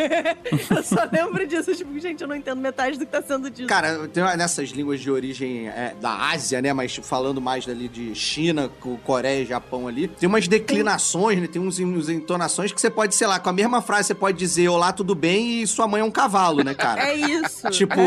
eu 0.71 0.83
só 0.83 1.09
lembro 1.13 1.47
disso. 1.47 1.75
Tipo, 1.75 1.99
gente, 1.99 2.21
eu 2.23 2.29
não 2.29 2.37
entendo 2.37 2.61
metade 2.61 2.99
do 2.99 3.07
que 3.07 3.13
tá 3.13 3.23
sendo 3.23 3.51
dito. 3.51 3.69
Cara, 3.69 4.07
tem 4.09 4.23
uma- 4.23 4.37
nessas 4.37 4.71
línguas 4.71 5.01
de 5.01 5.11
origem 5.11 5.69
é, 5.69 5.95
da 6.01 6.31
Ásia, 6.31 6.61
né? 6.63 6.73
Mas 6.73 6.95
falando 6.97 7.41
mais 7.41 7.69
ali 7.69 7.89
de 7.89 8.15
China, 8.15 8.71
Co- 8.81 8.99
Coreia 9.05 9.43
e 9.43 9.47
Japão 9.47 9.89
ali, 9.89 10.09
tem 10.09 10.29
umas 10.29 10.47
declinações, 10.49 11.41
né? 11.41 11.47
Tem 11.47 11.61
uns, 11.61 11.79
uns 11.79 12.09
entonações 12.09 12.73
que 12.73 12.81
você 12.81 12.91
pode, 12.91 13.15
sei 13.15 13.27
lá, 13.27 13.39
com 13.39 13.49
a 13.49 13.53
mesma 13.53 13.81
frase 13.83 14.09
você 14.09 14.15
pode 14.15 14.39
dizer 14.39 14.69
Olá, 14.69 14.93
tudo 14.93 15.15
bem? 15.15 15.63
e 15.63 15.67
sua 15.67 15.87
mãe 15.87 16.01
é 16.01 16.05
um 16.05 16.11
cavalo, 16.11 16.63
né, 16.63 16.75
cara? 16.75 17.03
É 17.09 17.15
isso. 17.17 17.69
Tipo, 17.71 18.01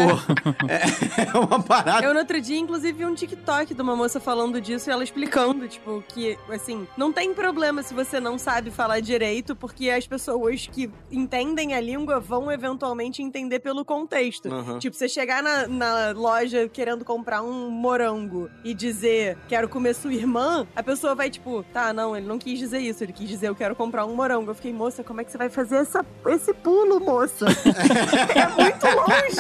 é, 0.68 1.28
é 1.34 1.38
uma 1.38 1.62
parada. 1.62 2.06
Eu 2.06 2.14
no 2.14 2.20
outro 2.20 2.40
dia, 2.42 2.58
inclusive, 2.58 2.98
vi 2.98 3.06
um 3.06 3.14
TikTok 3.14 3.74
de 3.74 3.82
uma 3.82 3.96
moça 3.96 4.20
falando 4.20 4.60
disso 4.62 4.90
e 4.90 4.92
ela 4.94 5.04
explicando, 5.04 5.68
tipo, 5.68 6.04
que, 6.10 6.38
assim, 6.50 6.88
não 6.98 7.12
tem 7.12 7.34
problema 7.34 7.84
se 7.84 7.94
você 7.94 8.20
não 8.20 8.38
sabe 8.38 8.72
falar 8.72 9.00
direito, 9.00 9.56
porque 9.56 9.90
as 9.90 10.06
pessoas 10.08 10.68
que 10.72 10.90
entendem 11.12 11.47
a 11.76 11.80
língua 11.80 12.20
vão 12.20 12.52
eventualmente 12.52 13.22
entender 13.22 13.60
pelo 13.60 13.84
contexto. 13.86 14.52
Aham. 14.52 14.80
Tipo, 14.80 14.96
você 14.96 15.08
chegar 15.08 15.42
na, 15.44 15.68
na 15.68 16.12
loja 16.12 16.68
querendo 16.68 17.04
comprar 17.04 17.42
um 17.42 17.70
morango 17.70 18.50
e 18.64 18.74
dizer, 18.74 19.38
quero 19.48 19.70
comer 19.70 19.94
sua 19.94 20.14
irmã, 20.14 20.68
a 20.76 20.84
pessoa 20.84 21.16
vai, 21.16 21.30
tipo, 21.30 21.64
tá, 21.74 21.94
não, 21.94 22.16
ele 22.16 22.28
não 22.28 22.38
quis 22.38 22.60
dizer 22.60 22.80
isso, 22.80 23.04
ele 23.04 23.14
quis 23.14 23.28
dizer, 23.28 23.48
eu 23.50 23.56
quero 23.56 23.76
comprar 23.76 24.06
um 24.06 24.16
morango. 24.16 24.52
Eu 24.52 24.56
fiquei, 24.56 24.74
moça, 24.74 25.04
como 25.04 25.22
é 25.22 25.24
que 25.24 25.32
você 25.32 25.38
vai 25.38 25.50
fazer 25.50 25.78
essa, 25.78 26.06
esse 26.28 26.54
pulo, 26.54 27.00
moça? 27.00 27.46
é 28.36 28.48
muito 28.50 28.86
longe. 28.86 29.38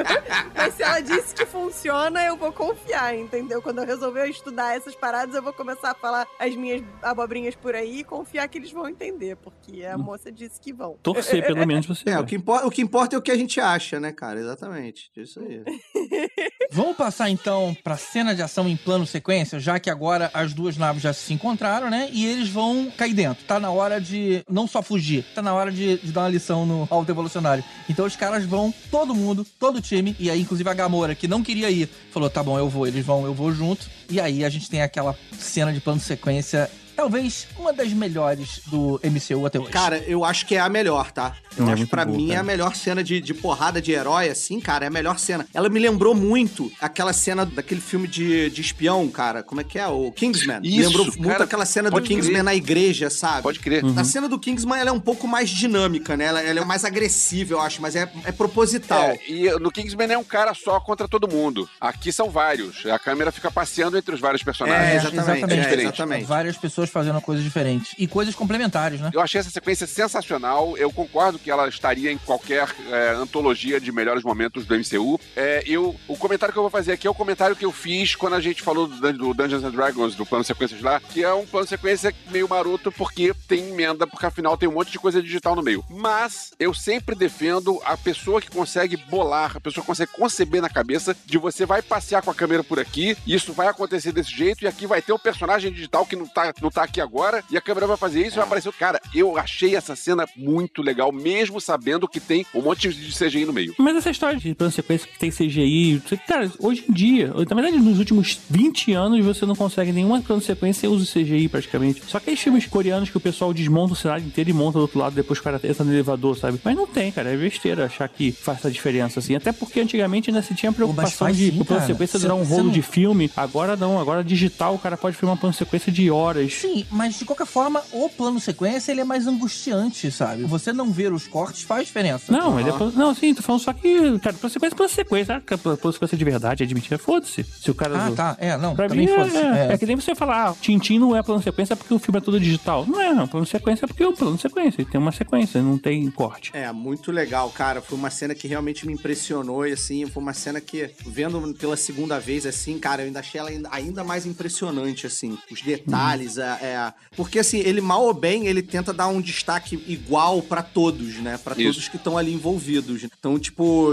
Mas 0.54 0.74
se 0.74 0.82
ela 0.82 1.00
disse 1.00 1.34
que 1.34 1.46
funciona, 1.46 2.24
eu 2.24 2.36
vou 2.36 2.52
confiar, 2.52 3.16
entendeu? 3.16 3.62
Quando 3.62 3.78
eu 3.78 3.86
resolver 3.86 4.26
estudar 4.26 4.76
essas 4.76 4.94
paradas, 4.94 5.34
eu 5.34 5.42
vou 5.42 5.52
começar 5.52 5.90
a 5.90 5.94
falar 5.94 6.26
as 6.38 6.54
minhas 6.54 6.82
abobrinhas 7.02 7.54
por 7.54 7.74
aí 7.74 8.00
e 8.00 8.04
confiar 8.04 8.48
que 8.48 8.58
eles 8.58 8.72
vão 8.72 8.88
entender, 8.88 9.36
porque 9.36 9.84
a 9.84 9.96
moça 9.96 10.30
disse 10.30 10.60
que 10.60 10.72
vão. 10.72 10.96
Torcer, 11.02 11.46
pelo 11.54 11.66
menos, 11.66 11.86
você. 11.86 12.08
É, 12.08 12.12
vai. 12.14 12.22
o 12.22 12.26
que, 12.26 12.36
importa, 12.36 12.66
o 12.66 12.70
que 12.70 12.82
importa 12.82 13.16
é 13.16 13.18
o 13.18 13.22
que 13.22 13.30
a 13.30 13.36
gente 13.36 13.60
acha, 13.60 13.98
né, 14.00 14.12
cara? 14.12 14.40
Exatamente. 14.40 15.10
Isso 15.16 15.40
aí. 15.40 15.62
Vamos 16.72 16.96
passar 16.96 17.28
então 17.28 17.76
pra 17.82 17.96
cena 17.96 18.34
de 18.34 18.42
ação 18.42 18.68
em 18.68 18.76
plano 18.76 19.06
sequência, 19.06 19.58
já 19.58 19.80
que 19.80 19.90
agora 19.90 20.30
as 20.32 20.54
duas 20.54 20.76
naves 20.76 21.02
já 21.02 21.12
se 21.12 21.32
encontraram, 21.32 21.90
né? 21.90 22.08
E 22.12 22.24
eles 22.26 22.48
vão 22.48 22.90
cair 22.96 23.14
dentro. 23.14 23.44
Tá 23.44 23.58
na 23.58 23.70
hora 23.70 24.00
de 24.00 24.44
não 24.48 24.66
só 24.66 24.80
fugir, 24.80 25.24
tá 25.34 25.42
na 25.42 25.52
hora 25.52 25.72
de, 25.72 25.98
de 25.98 26.12
dar 26.12 26.22
uma 26.22 26.28
lição 26.28 26.64
no 26.64 26.86
alto 26.90 27.10
evolucionário. 27.10 27.64
Então 27.88 28.06
os 28.06 28.16
caras 28.16 28.44
vão, 28.44 28.72
todo 28.90 29.14
mundo, 29.14 29.44
todo 29.58 29.76
o 29.76 29.80
time, 29.80 30.14
e 30.18 30.30
aí 30.30 30.40
inclusive 30.40 30.68
a 30.68 30.74
Gamora, 30.74 31.14
que 31.14 31.26
não 31.26 31.42
queria 31.42 31.70
ir, 31.70 31.88
falou: 32.10 32.30
tá 32.30 32.42
bom, 32.42 32.58
eu 32.58 32.68
vou, 32.68 32.86
eles 32.86 33.04
vão, 33.04 33.24
eu 33.24 33.34
vou 33.34 33.52
junto. 33.52 33.88
E 34.08 34.20
aí 34.20 34.44
a 34.44 34.48
gente 34.48 34.68
tem 34.68 34.82
aquela 34.82 35.16
cena 35.32 35.72
de 35.72 35.80
plano 35.80 36.00
sequência. 36.00 36.70
Talvez 37.00 37.48
uma 37.58 37.72
das 37.72 37.90
melhores 37.94 38.60
do 38.66 39.00
MCU 39.02 39.46
até 39.46 39.58
hoje. 39.58 39.70
Cara, 39.70 39.96
eu 40.06 40.22
acho 40.22 40.44
que 40.44 40.54
é 40.54 40.60
a 40.60 40.68
melhor, 40.68 41.10
tá? 41.10 41.34
Eu 41.56 41.64
É 41.64 41.68
acho 41.68 41.78
muito 41.78 41.90
pra 41.90 42.04
boa, 42.04 42.14
mim 42.14 42.26
é 42.26 42.28
cara. 42.34 42.40
a 42.40 42.42
melhor 42.42 42.74
cena 42.76 43.02
de, 43.02 43.22
de 43.22 43.32
porrada 43.32 43.80
de 43.80 43.90
herói, 43.90 44.28
assim, 44.28 44.60
cara, 44.60 44.84
é 44.84 44.88
a 44.88 44.90
melhor 44.90 45.18
cena. 45.18 45.46
Ela 45.54 45.70
me 45.70 45.78
lembrou 45.80 46.14
muito 46.14 46.70
aquela 46.78 47.14
cena 47.14 47.46
daquele 47.46 47.80
filme 47.80 48.06
de, 48.06 48.50
de 48.50 48.60
espião, 48.60 49.08
cara. 49.08 49.42
Como 49.42 49.62
é 49.62 49.64
que 49.64 49.78
é? 49.78 49.86
O 49.86 50.12
Kingsman. 50.12 50.60
me 50.60 50.68
Isso, 50.68 50.88
lembrou 50.90 51.06
muito 51.06 51.28
cara, 51.28 51.44
aquela 51.44 51.64
cena 51.64 51.90
do 51.90 52.02
Kingsman 52.02 52.32
crer. 52.34 52.44
na 52.44 52.54
igreja, 52.54 53.08
sabe? 53.08 53.44
Pode 53.44 53.60
crer. 53.60 53.82
A 53.96 54.04
cena 54.04 54.28
do 54.28 54.38
Kingsman 54.38 54.78
ela 54.78 54.90
é 54.90 54.92
um 54.92 55.00
pouco 55.00 55.26
mais 55.26 55.48
dinâmica, 55.48 56.18
né? 56.18 56.26
Ela, 56.26 56.42
ela 56.42 56.60
é 56.60 56.64
mais 56.66 56.84
agressiva, 56.84 57.54
eu 57.54 57.60
acho, 57.62 57.80
mas 57.80 57.96
é, 57.96 58.12
é 58.26 58.30
proposital. 58.32 59.04
É, 59.04 59.18
e 59.26 59.50
no 59.58 59.70
Kingsman 59.72 60.12
é 60.12 60.18
um 60.18 60.24
cara 60.24 60.52
só 60.52 60.78
contra 60.78 61.08
todo 61.08 61.26
mundo. 61.26 61.66
Aqui 61.80 62.12
são 62.12 62.28
vários. 62.28 62.84
A 62.84 62.98
câmera 62.98 63.32
fica 63.32 63.50
passeando 63.50 63.96
entre 63.96 64.14
os 64.14 64.20
vários 64.20 64.42
personagens. 64.42 64.90
É, 64.90 64.96
exatamente, 64.96 65.44
é, 65.54 65.56
diferente. 65.62 65.82
exatamente. 65.86 66.24
Várias 66.26 66.56
pessoas 66.58 66.89
fazendo 66.90 67.20
coisas 67.20 67.44
diferentes. 67.44 67.94
E 67.98 68.06
coisas 68.06 68.34
complementares, 68.34 69.00
né? 69.00 69.10
Eu 69.12 69.20
achei 69.20 69.40
essa 69.40 69.50
sequência 69.50 69.86
sensacional. 69.86 70.76
Eu 70.76 70.92
concordo 70.92 71.38
que 71.38 71.50
ela 71.50 71.68
estaria 71.68 72.10
em 72.12 72.18
qualquer 72.18 72.68
é, 72.90 73.10
antologia 73.10 73.80
de 73.80 73.92
melhores 73.92 74.22
momentos 74.22 74.66
do 74.66 74.74
MCU. 74.74 75.20
É, 75.36 75.62
eu, 75.66 75.96
o 76.08 76.16
comentário 76.16 76.52
que 76.52 76.58
eu 76.58 76.62
vou 76.62 76.70
fazer 76.70 76.92
aqui 76.92 77.06
é 77.06 77.10
o 77.10 77.14
comentário 77.14 77.56
que 77.56 77.64
eu 77.64 77.72
fiz 77.72 78.14
quando 78.14 78.34
a 78.34 78.40
gente 78.40 78.62
falou 78.62 78.86
do, 78.86 79.12
do 79.12 79.34
Dungeons 79.34 79.64
and 79.64 79.70
Dragons, 79.70 80.14
do 80.14 80.26
plano 80.26 80.44
sequências 80.44 80.80
lá, 80.80 81.00
que 81.00 81.22
é 81.22 81.32
um 81.32 81.46
plano 81.46 81.66
sequência 81.66 82.14
meio 82.30 82.48
maroto 82.48 82.90
porque 82.92 83.34
tem 83.46 83.70
emenda, 83.70 84.06
porque 84.06 84.26
afinal 84.26 84.56
tem 84.56 84.68
um 84.68 84.72
monte 84.72 84.90
de 84.90 84.98
coisa 84.98 85.22
digital 85.22 85.54
no 85.54 85.62
meio. 85.62 85.84
Mas 85.88 86.52
eu 86.58 86.72
sempre 86.74 87.14
defendo 87.14 87.80
a 87.84 87.96
pessoa 87.96 88.40
que 88.40 88.50
consegue 88.50 88.96
bolar, 88.96 89.56
a 89.56 89.60
pessoa 89.60 89.82
que 89.82 89.86
consegue 89.86 90.12
conceber 90.12 90.60
na 90.60 90.68
cabeça 90.68 91.16
de 91.26 91.38
você 91.38 91.64
vai 91.66 91.82
passear 91.82 92.22
com 92.22 92.30
a 92.30 92.34
câmera 92.34 92.64
por 92.64 92.78
aqui, 92.78 93.16
isso 93.26 93.52
vai 93.52 93.68
acontecer 93.68 94.12
desse 94.12 94.30
jeito, 94.30 94.64
e 94.64 94.68
aqui 94.68 94.86
vai 94.86 95.02
ter 95.02 95.12
o 95.12 95.18
personagem 95.18 95.72
digital 95.72 96.06
que 96.06 96.16
não 96.16 96.26
tá, 96.26 96.52
não 96.60 96.70
tá 96.70 96.79
aqui 96.84 97.00
agora, 97.00 97.42
e 97.50 97.56
a 97.56 97.60
câmera 97.60 97.86
vai 97.86 97.96
fazer 97.96 98.20
isso 98.26 98.36
e 98.36 98.38
vai 98.38 98.44
aparecer. 98.46 98.72
Cara, 98.74 99.00
eu 99.14 99.36
achei 99.38 99.74
essa 99.76 99.94
cena 99.96 100.26
muito 100.36 100.82
legal, 100.82 101.12
mesmo 101.12 101.60
sabendo 101.60 102.06
que 102.08 102.20
tem 102.20 102.44
um 102.54 102.62
monte 102.62 102.92
de 102.92 103.12
CGI 103.16 103.44
no 103.44 103.52
meio. 103.52 103.74
Mas 103.78 103.96
essa 103.96 104.10
história 104.10 104.38
de 104.38 104.54
plano 104.54 104.72
sequência 104.72 105.08
que 105.10 105.18
tem 105.18 105.30
CGI, 105.30 106.02
cara, 106.26 106.50
hoje 106.58 106.84
em 106.88 106.92
dia, 106.92 107.28
na 107.48 107.54
verdade, 107.54 107.78
nos 107.78 107.98
últimos 107.98 108.38
20 108.48 108.92
anos, 108.92 109.24
você 109.24 109.44
não 109.46 109.54
consegue 109.56 109.92
nenhuma 109.92 110.20
plano 110.20 110.40
sequência 110.42 110.80
sem 110.80 110.90
uso 110.90 111.04
CGI 111.10 111.48
praticamente. 111.48 112.02
Só 112.06 112.18
aqueles 112.18 112.40
filmes 112.40 112.66
coreanos 112.66 113.10
que 113.10 113.16
o 113.16 113.20
pessoal 113.20 113.52
desmonta 113.52 113.92
o 113.92 113.96
cenário 113.96 114.24
inteiro 114.24 114.50
e 114.50 114.52
monta 114.52 114.78
do 114.78 114.82
outro 114.82 114.98
lado, 114.98 115.14
depois 115.14 115.38
o 115.38 115.42
cara 115.42 115.60
entra 115.62 115.84
no 115.84 115.92
elevador, 115.92 116.36
sabe? 116.36 116.60
Mas 116.64 116.76
não 116.76 116.86
tem, 116.86 117.10
cara, 117.12 117.30
é 117.30 117.36
besteira 117.36 117.86
achar 117.86 118.08
que 118.08 118.30
faz 118.32 118.58
essa 118.58 118.70
diferença, 118.70 119.18
assim. 119.20 119.34
Até 119.34 119.52
porque 119.52 119.80
antigamente 119.80 120.30
ainda 120.30 120.42
se 120.42 120.54
tinha 120.54 120.70
a 120.70 120.72
preocupação 120.72 121.26
faz 121.26 121.36
de 121.36 121.50
sim, 121.50 121.60
o 121.60 121.64
plano 121.64 121.86
sequência 121.86 122.18
durar 122.18 122.36
um 122.36 122.42
rolo 122.44 122.64
não- 122.64 122.70
de 122.72 122.82
filme. 122.82 123.30
Agora 123.36 123.76
não, 123.76 123.98
agora 124.00 124.22
digital, 124.24 124.74
o 124.74 124.78
cara 124.78 124.96
pode 124.96 125.16
filmar 125.16 125.36
plano 125.36 125.52
sequência 125.54 125.90
de 125.92 126.10
horas. 126.10 126.59
Sim, 126.60 126.86
mas 126.90 127.18
de 127.18 127.24
qualquer 127.24 127.46
forma, 127.46 127.82
o 127.92 128.08
plano 128.08 128.38
sequência 128.40 128.92
ele 128.92 129.00
é 129.00 129.04
mais 129.04 129.26
angustiante, 129.26 130.10
sabe? 130.10 130.44
Você 130.44 130.72
não 130.72 130.90
ver 130.92 131.12
os 131.12 131.26
cortes 131.26 131.62
faz 131.62 131.86
diferença. 131.86 132.30
Não, 132.32 132.58
ele 132.60 132.68
é 132.68 132.72
plano- 132.72 132.92
Não, 132.96 133.14
sim, 133.14 133.34
tô 133.34 133.42
falando 133.42 133.62
só 133.62 133.72
que, 133.72 134.18
cara, 134.18 134.36
plano 134.36 134.52
sequência 134.52 134.74
é 134.74 134.76
plano 134.76 134.92
sequência. 134.92 135.36
Ah, 135.36 135.58
plano 135.58 135.92
sequência 135.92 136.16
de 136.18 136.24
verdade, 136.24 136.62
é 136.62 136.66
de 136.66 136.74
mentira, 136.74 136.98
foda-se. 136.98 137.44
Se 137.44 137.70
o 137.70 137.74
cara. 137.74 138.06
Ah, 138.06 138.10
tá. 138.12 138.36
É, 138.38 138.56
não. 138.56 138.74
Pra 138.74 138.88
mim, 138.88 139.06
foda-se. 139.06 139.36
é, 139.36 139.68
É. 139.70 139.72
é 139.72 139.78
que 139.78 139.86
nem 139.86 139.96
você 139.96 140.14
falar, 140.14 140.50
ah, 140.50 140.54
Tintin 140.60 140.98
não 140.98 141.16
é 141.16 141.22
plano 141.22 141.42
sequência 141.42 141.74
porque 141.76 141.92
o 141.94 141.98
filme 141.98 142.18
é 142.18 142.20
todo 142.20 142.38
digital. 142.38 142.84
Não 142.86 143.00
é, 143.00 143.12
não. 143.14 143.26
Plano 143.26 143.46
sequência 143.46 143.84
é 143.84 143.88
porque 143.88 144.04
o 144.04 144.12
plano 144.12 144.38
sequência. 144.38 144.84
Tem 144.84 145.00
uma 145.00 145.12
sequência, 145.12 145.62
não 145.62 145.78
tem 145.78 146.10
corte. 146.10 146.50
É, 146.54 146.70
muito 146.72 147.10
legal, 147.12 147.50
cara. 147.50 147.80
Foi 147.80 147.96
uma 147.98 148.10
cena 148.10 148.34
que 148.34 148.46
realmente 148.48 148.86
me 148.86 148.92
impressionou 148.92 149.66
e 149.66 149.72
assim, 149.72 150.06
foi 150.06 150.22
uma 150.22 150.32
cena 150.32 150.60
que, 150.60 150.90
vendo 151.06 151.54
pela 151.54 151.76
segunda 151.76 152.18
vez, 152.18 152.44
assim, 152.46 152.78
cara, 152.78 153.02
eu 153.02 153.06
ainda 153.06 153.20
achei 153.20 153.40
ela 153.40 153.50
ainda, 153.70 154.04
mais 154.04 154.26
impressionante, 154.26 155.06
assim. 155.06 155.38
Os 155.50 155.62
detalhes, 155.62 156.38
é, 156.38 156.49
é- 156.62 156.92
Porque, 157.16 157.38
assim, 157.38 157.58
ele 157.58 157.80
mal 157.80 158.04
ou 158.04 158.14
bem, 158.14 158.46
ele 158.46 158.62
tenta 158.62 158.92
dar 158.92 159.08
um 159.08 159.20
destaque 159.20 159.82
igual 159.86 160.40
pra 160.42 160.62
todos, 160.62 161.16
né? 161.16 161.38
Pra 161.42 161.54
Isso. 161.54 161.64
todos 161.74 161.88
que 161.88 161.96
estão 161.96 162.16
ali 162.16 162.32
envolvidos. 162.32 163.02
Então, 163.04 163.38
tipo, 163.38 163.90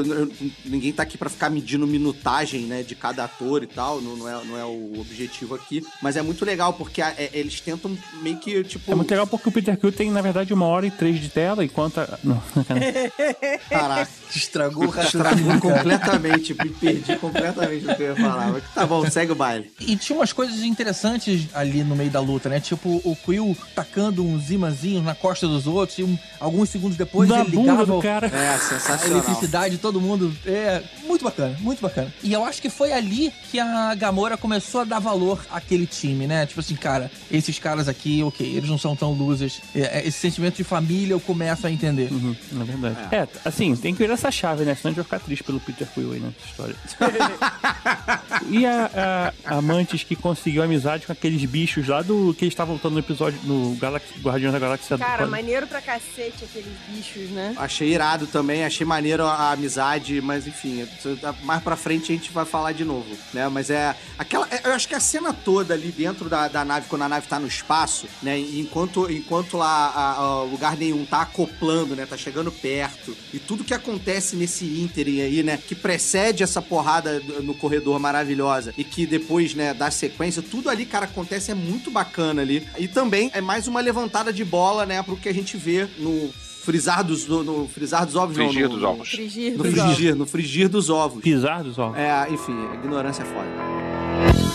ninguém 0.65 0.91
tá 0.93 1.03
aqui 1.03 1.17
pra 1.17 1.29
ficar 1.29 1.49
medindo 1.49 1.85
minutagem, 1.87 2.61
né, 2.61 2.83
de 2.83 2.95
cada 2.95 3.23
ator 3.25 3.63
e 3.63 3.67
tal, 3.67 4.01
não, 4.01 4.15
não 4.15 4.29
é, 4.29 4.45
não 4.45 4.57
é 4.57 4.65
o 4.65 4.99
objetivo 4.99 5.55
aqui. 5.55 5.83
Mas 6.01 6.15
é 6.15 6.21
muito 6.21 6.45
legal, 6.45 6.73
porque 6.73 7.01
a- 7.01 7.13
é- 7.17 7.29
eles 7.33 7.59
tentam 7.61 7.97
meio 8.21 8.37
que, 8.37 8.63
tipo... 8.63 8.91
É 8.91 8.95
muito 8.95 9.09
legal 9.11 9.27
porque 9.27 9.49
o 9.49 9.51
Peter 9.51 9.77
Quill 9.77 9.91
tem, 9.91 10.11
na 10.11 10.21
verdade, 10.21 10.53
uma 10.53 10.65
hora 10.65 10.85
e 10.87 10.91
três 10.91 11.19
de 11.19 11.29
tela, 11.29 11.63
enquanto. 11.63 11.99
A... 11.99 12.17
Não, 12.23 12.41
Caraca. 13.69 14.09
Estragou 14.35 14.87
o 14.89 14.99
Estragou 15.01 15.59
completamente, 15.59 16.53
me 16.53 16.69
perdi 16.69 17.15
completamente 17.17 17.85
do 17.85 17.95
que 17.95 18.03
eu 18.03 18.07
ia 18.09 18.15
falar. 18.15 18.51
Mas 18.51 18.63
tá 18.73 18.85
bom, 18.85 19.09
segue 19.09 19.31
o 19.31 19.35
baile. 19.35 19.71
E 19.79 19.95
tinha 19.95 20.17
umas 20.17 20.33
coisas 20.33 20.61
interessantes 20.63 21.47
ali 21.53 21.83
no 21.83 21.95
meio 21.95 22.09
da 22.09 22.19
luta, 22.19 22.46
né? 22.49 22.59
Tipo, 22.59 23.01
o 23.03 23.15
Quill 23.15 23.55
tacando 23.75 24.25
uns 24.25 24.49
imãzinhos 24.51 25.03
na 25.03 25.13
costa 25.15 25.47
dos 25.47 25.67
outros 25.67 25.97
e 25.99 26.03
um- 26.03 26.17
alguns 26.39 26.69
segundos 26.69 26.97
depois 26.97 27.27
na 27.29 27.41
ele 27.41 27.57
ligava 27.57 27.85
do 27.85 27.97
o- 27.97 28.01
cara. 28.01 28.27
É, 28.27 28.49
a 28.55 28.59
sensacional. 28.59 29.07
eletricidade, 29.17 29.77
todo 29.77 29.99
mundo. 30.01 30.33
É, 30.45 30.81
muito 31.05 31.23
bacana, 31.23 31.55
muito 31.59 31.81
bacana. 31.81 32.13
E 32.23 32.33
eu 32.33 32.43
acho 32.45 32.61
que 32.61 32.69
foi 32.69 32.91
ali 32.91 33.31
que 33.51 33.59
a 33.59 33.93
Gamora 33.95 34.37
começou 34.37 34.81
a 34.81 34.83
dar 34.83 34.99
valor 34.99 35.45
àquele 35.51 35.85
time, 35.87 36.27
né? 36.27 36.45
Tipo 36.45 36.59
assim, 36.59 36.75
cara, 36.75 37.11
esses 37.31 37.57
caras 37.59 37.87
aqui, 37.87 38.21
ok, 38.23 38.45
eles 38.55 38.69
não 38.69 38.77
são 38.77 38.95
tão 38.95 39.11
losers. 39.13 39.61
É, 39.75 39.99
é, 39.99 40.07
esse 40.07 40.19
sentimento 40.19 40.55
de 40.57 40.63
família 40.63 41.13
eu 41.13 41.19
começo 41.19 41.65
a 41.67 41.71
entender. 41.71 42.11
Uhum, 42.11 42.35
na 42.51 42.63
verdade. 42.63 42.97
É. 43.15 43.27
assim, 43.45 43.75
tem 43.75 43.93
que 43.93 43.99
virar 43.99 44.13
essa 44.15 44.31
chave, 44.31 44.63
né? 44.63 44.75
Senão 44.75 44.89
a 44.89 44.89
gente 44.89 44.95
vai 44.95 45.03
ficar 45.03 45.19
triste 45.19 45.43
pelo 45.43 45.59
Peter 45.59 45.87
Quill 45.93 46.13
aí 46.13 46.19
nessa 46.19 46.35
história. 46.45 46.75
e 48.49 48.65
a, 48.65 49.33
a, 49.45 49.57
a 49.57 49.61
Mantis 49.61 50.03
que 50.03 50.15
conseguiu 50.15 50.63
amizade 50.63 51.05
com 51.05 51.11
aqueles 51.11 51.43
bichos 51.45 51.87
lá 51.87 52.01
do 52.01 52.33
que 52.37 52.45
eles 52.45 52.53
estavam 52.53 52.75
lutando 52.75 52.93
no 52.93 52.99
episódio 52.99 53.39
no 53.43 53.75
Galaxy, 53.75 54.13
Guardiões 54.19 54.53
da 54.53 54.59
Galáxia 54.59 54.97
Cara, 54.97 55.25
do 55.25 55.31
maneiro 55.31 55.67
pra 55.67 55.81
cacete 55.81 56.43
aqueles 56.45 56.71
bichos, 56.87 57.29
né? 57.31 57.53
Achei 57.57 57.89
irado 57.93 58.27
também, 58.27 58.63
achei 58.63 58.85
maneiro 58.85 59.25
a, 59.25 59.51
amizade, 59.51 60.21
mas 60.21 60.47
enfim, 60.47 60.81
isso- 60.81 61.17
mais 61.43 61.61
pra 61.63 61.75
frente 61.75 62.11
a 62.11 62.15
gente 62.15 62.31
vai 62.31 62.45
falar 62.45 62.71
de 62.73 62.85
novo, 62.85 63.07
né? 63.33 63.47
Mas 63.49 63.69
é 63.69 63.95
aquela. 64.17 64.47
é, 64.51 64.61
Eu 64.67 64.73
acho 64.73 64.87
que 64.87 64.93
a 64.95 64.99
cena 64.99 65.33
toda 65.33 65.73
ali 65.73 65.91
dentro 65.91 66.29
da, 66.29 66.47
da 66.47 66.63
nave, 66.63 66.87
quando 66.89 67.01
a 67.03 67.09
nave 67.09 67.27
tá 67.27 67.39
no 67.39 67.47
espaço, 67.47 68.07
né? 68.21 68.37
Enquanto, 68.37 69.09
enquanto 69.11 69.57
lá 69.57 69.87
a- 69.87 70.11
a- 70.17 70.43
lugar 70.43 70.77
nenhum 70.77 71.05
tá 71.05 71.21
acoplando, 71.21 71.95
né? 71.95 72.05
Tá 72.05 72.15
chegando 72.17 72.51
perto. 72.51 73.15
E 73.33 73.39
tudo 73.39 73.63
que 73.63 73.73
acontece 73.73 74.35
nesse 74.35 74.65
ínterim 74.81 75.21
aí, 75.21 75.41
né? 75.43 75.57
Que 75.57 75.73
precede 75.75 76.43
essa 76.43 76.61
porrada 76.61 77.19
no 77.41 77.53
corredor 77.55 77.99
maravilhosa 77.99 78.73
e 78.77 78.83
que 78.83 79.05
depois, 79.05 79.53
né, 79.55 79.73
dá 79.73 79.89
sequência, 79.89 80.41
tudo 80.41 80.69
ali, 80.69 80.85
cara, 80.85 81.05
acontece, 81.05 81.51
é 81.51 81.55
muito 81.55 81.89
bacana 81.89 82.26
ali. 82.31 82.67
E 82.77 82.87
também 82.87 83.29
é 83.33 83.41
mais 83.41 83.67
uma 83.67 83.79
levantada 83.79 84.31
de 84.33 84.43
bola, 84.45 84.85
né, 84.85 85.01
pro 85.03 85.15
que 85.17 85.29
a 85.29 85.33
gente 85.33 85.57
vê 85.57 85.87
no 85.97 86.29
frisar 86.63 87.03
dos, 87.03 87.27
no, 87.27 87.43
no 87.43 87.67
frisar 87.67 88.05
dos 88.05 88.15
ovos, 88.15 88.35
Frigir 88.35 88.63
não, 88.63 88.69
no, 88.69 88.75
dos 88.75 88.83
ovos. 88.83 89.09
Frigir 89.09 89.51
No 89.57 89.63
dos 89.63 89.77
ovos. 89.77 89.93
frigir, 89.95 90.15
no 90.15 90.25
frigir 90.25 90.69
dos 90.69 90.89
ovos. 90.89 91.21
Pisar 91.21 91.63
dos 91.63 91.77
ovos. 91.77 91.97
É, 91.97 92.27
enfim, 92.29 92.53
a 92.71 92.75
ignorância 92.75 93.23
é 93.23 93.25
foda. 93.25 94.46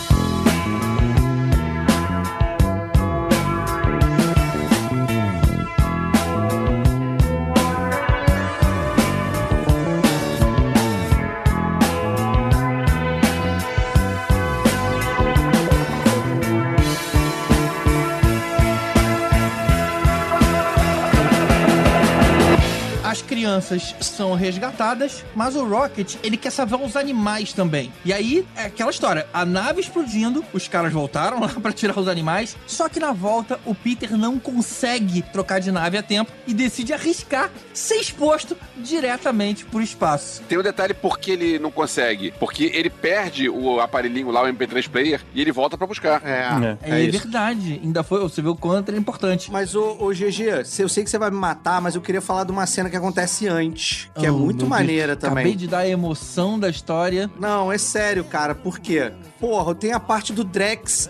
Crianças 23.53 23.63
crianças 23.93 23.95
são 24.07 24.33
resgatadas, 24.35 25.23
mas 25.35 25.55
o 25.55 25.63
Rocket, 25.65 26.15
ele 26.23 26.37
quer 26.37 26.49
salvar 26.51 26.81
os 26.81 26.95
animais 26.95 27.53
também. 27.53 27.91
E 28.03 28.11
aí, 28.11 28.45
é 28.55 28.63
aquela 28.65 28.89
história, 28.89 29.27
a 29.33 29.45
nave 29.45 29.79
explodindo, 29.81 30.43
os 30.53 30.67
caras 30.67 30.91
voltaram 30.91 31.39
lá 31.39 31.49
pra 31.61 31.71
tirar 31.71 31.97
os 31.99 32.07
animais, 32.07 32.55
só 32.65 32.89
que 32.89 32.99
na 32.99 33.11
volta 33.11 33.59
o 33.65 33.75
Peter 33.75 34.17
não 34.17 34.39
consegue 34.39 35.21
trocar 35.21 35.59
de 35.59 35.71
nave 35.71 35.97
a 35.97 36.03
tempo 36.03 36.31
e 36.47 36.53
decide 36.53 36.93
arriscar 36.93 37.49
ser 37.73 37.95
exposto 37.95 38.57
diretamente 38.77 39.65
pro 39.65 39.81
espaço. 39.81 40.41
Tem 40.47 40.57
um 40.57 40.63
detalhe 40.63 40.93
por 40.93 41.19
que 41.19 41.31
ele 41.31 41.59
não 41.59 41.71
consegue. 41.71 42.33
Porque 42.39 42.71
ele 42.73 42.89
perde 42.89 43.49
o 43.49 43.79
aparelhinho 43.79 44.29
lá, 44.31 44.43
o 44.43 44.47
MP3 44.47 44.89
player, 44.89 45.21
e 45.33 45.41
ele 45.41 45.51
volta 45.51 45.77
pra 45.77 45.85
buscar. 45.87 46.21
É, 46.25 46.77
É, 46.87 46.99
é, 46.99 47.03
isso. 47.03 47.19
verdade, 47.19 47.79
ainda 47.83 48.03
foi, 48.03 48.19
você 48.21 48.41
vê 48.41 48.49
o 48.49 48.55
quanto 48.55 48.91
é 48.91 48.97
importante. 48.97 49.51
Mas, 49.51 49.75
ô, 49.75 49.97
ô 49.99 50.09
GG, 50.11 50.65
se- 50.65 50.81
eu 50.81 50.89
sei 50.89 51.03
que 51.03 51.09
você 51.09 51.17
vai 51.17 51.29
me 51.29 51.37
matar, 51.37 51.81
mas 51.81 51.95
eu 51.95 52.01
queria 52.01 52.21
falar 52.21 52.43
de 52.43 52.51
uma 52.51 52.65
cena 52.65 52.89
que 52.89 52.95
acontece 52.95 53.42
antes, 53.47 54.09
que 54.17 54.25
é 54.25 54.31
Oh, 54.31 54.37
muito 54.37 54.59
meu 54.61 54.67
maneira 54.69 55.15
Deus. 55.15 55.23
Acabei 55.25 55.43
também. 55.43 55.57
de 55.57 55.67
dar 55.67 55.79
a 55.79 55.87
emoção 55.87 56.59
da 56.59 56.69
história. 56.69 57.29
Não, 57.39 57.71
é 57.71 57.77
sério, 57.77 58.23
cara. 58.23 58.53
Por 58.55 58.79
quê? 58.79 59.11
Porra, 59.39 59.75
tem 59.75 59.91
a 59.91 59.99
parte 59.99 60.31
do 60.31 60.43
Drex 60.43 61.09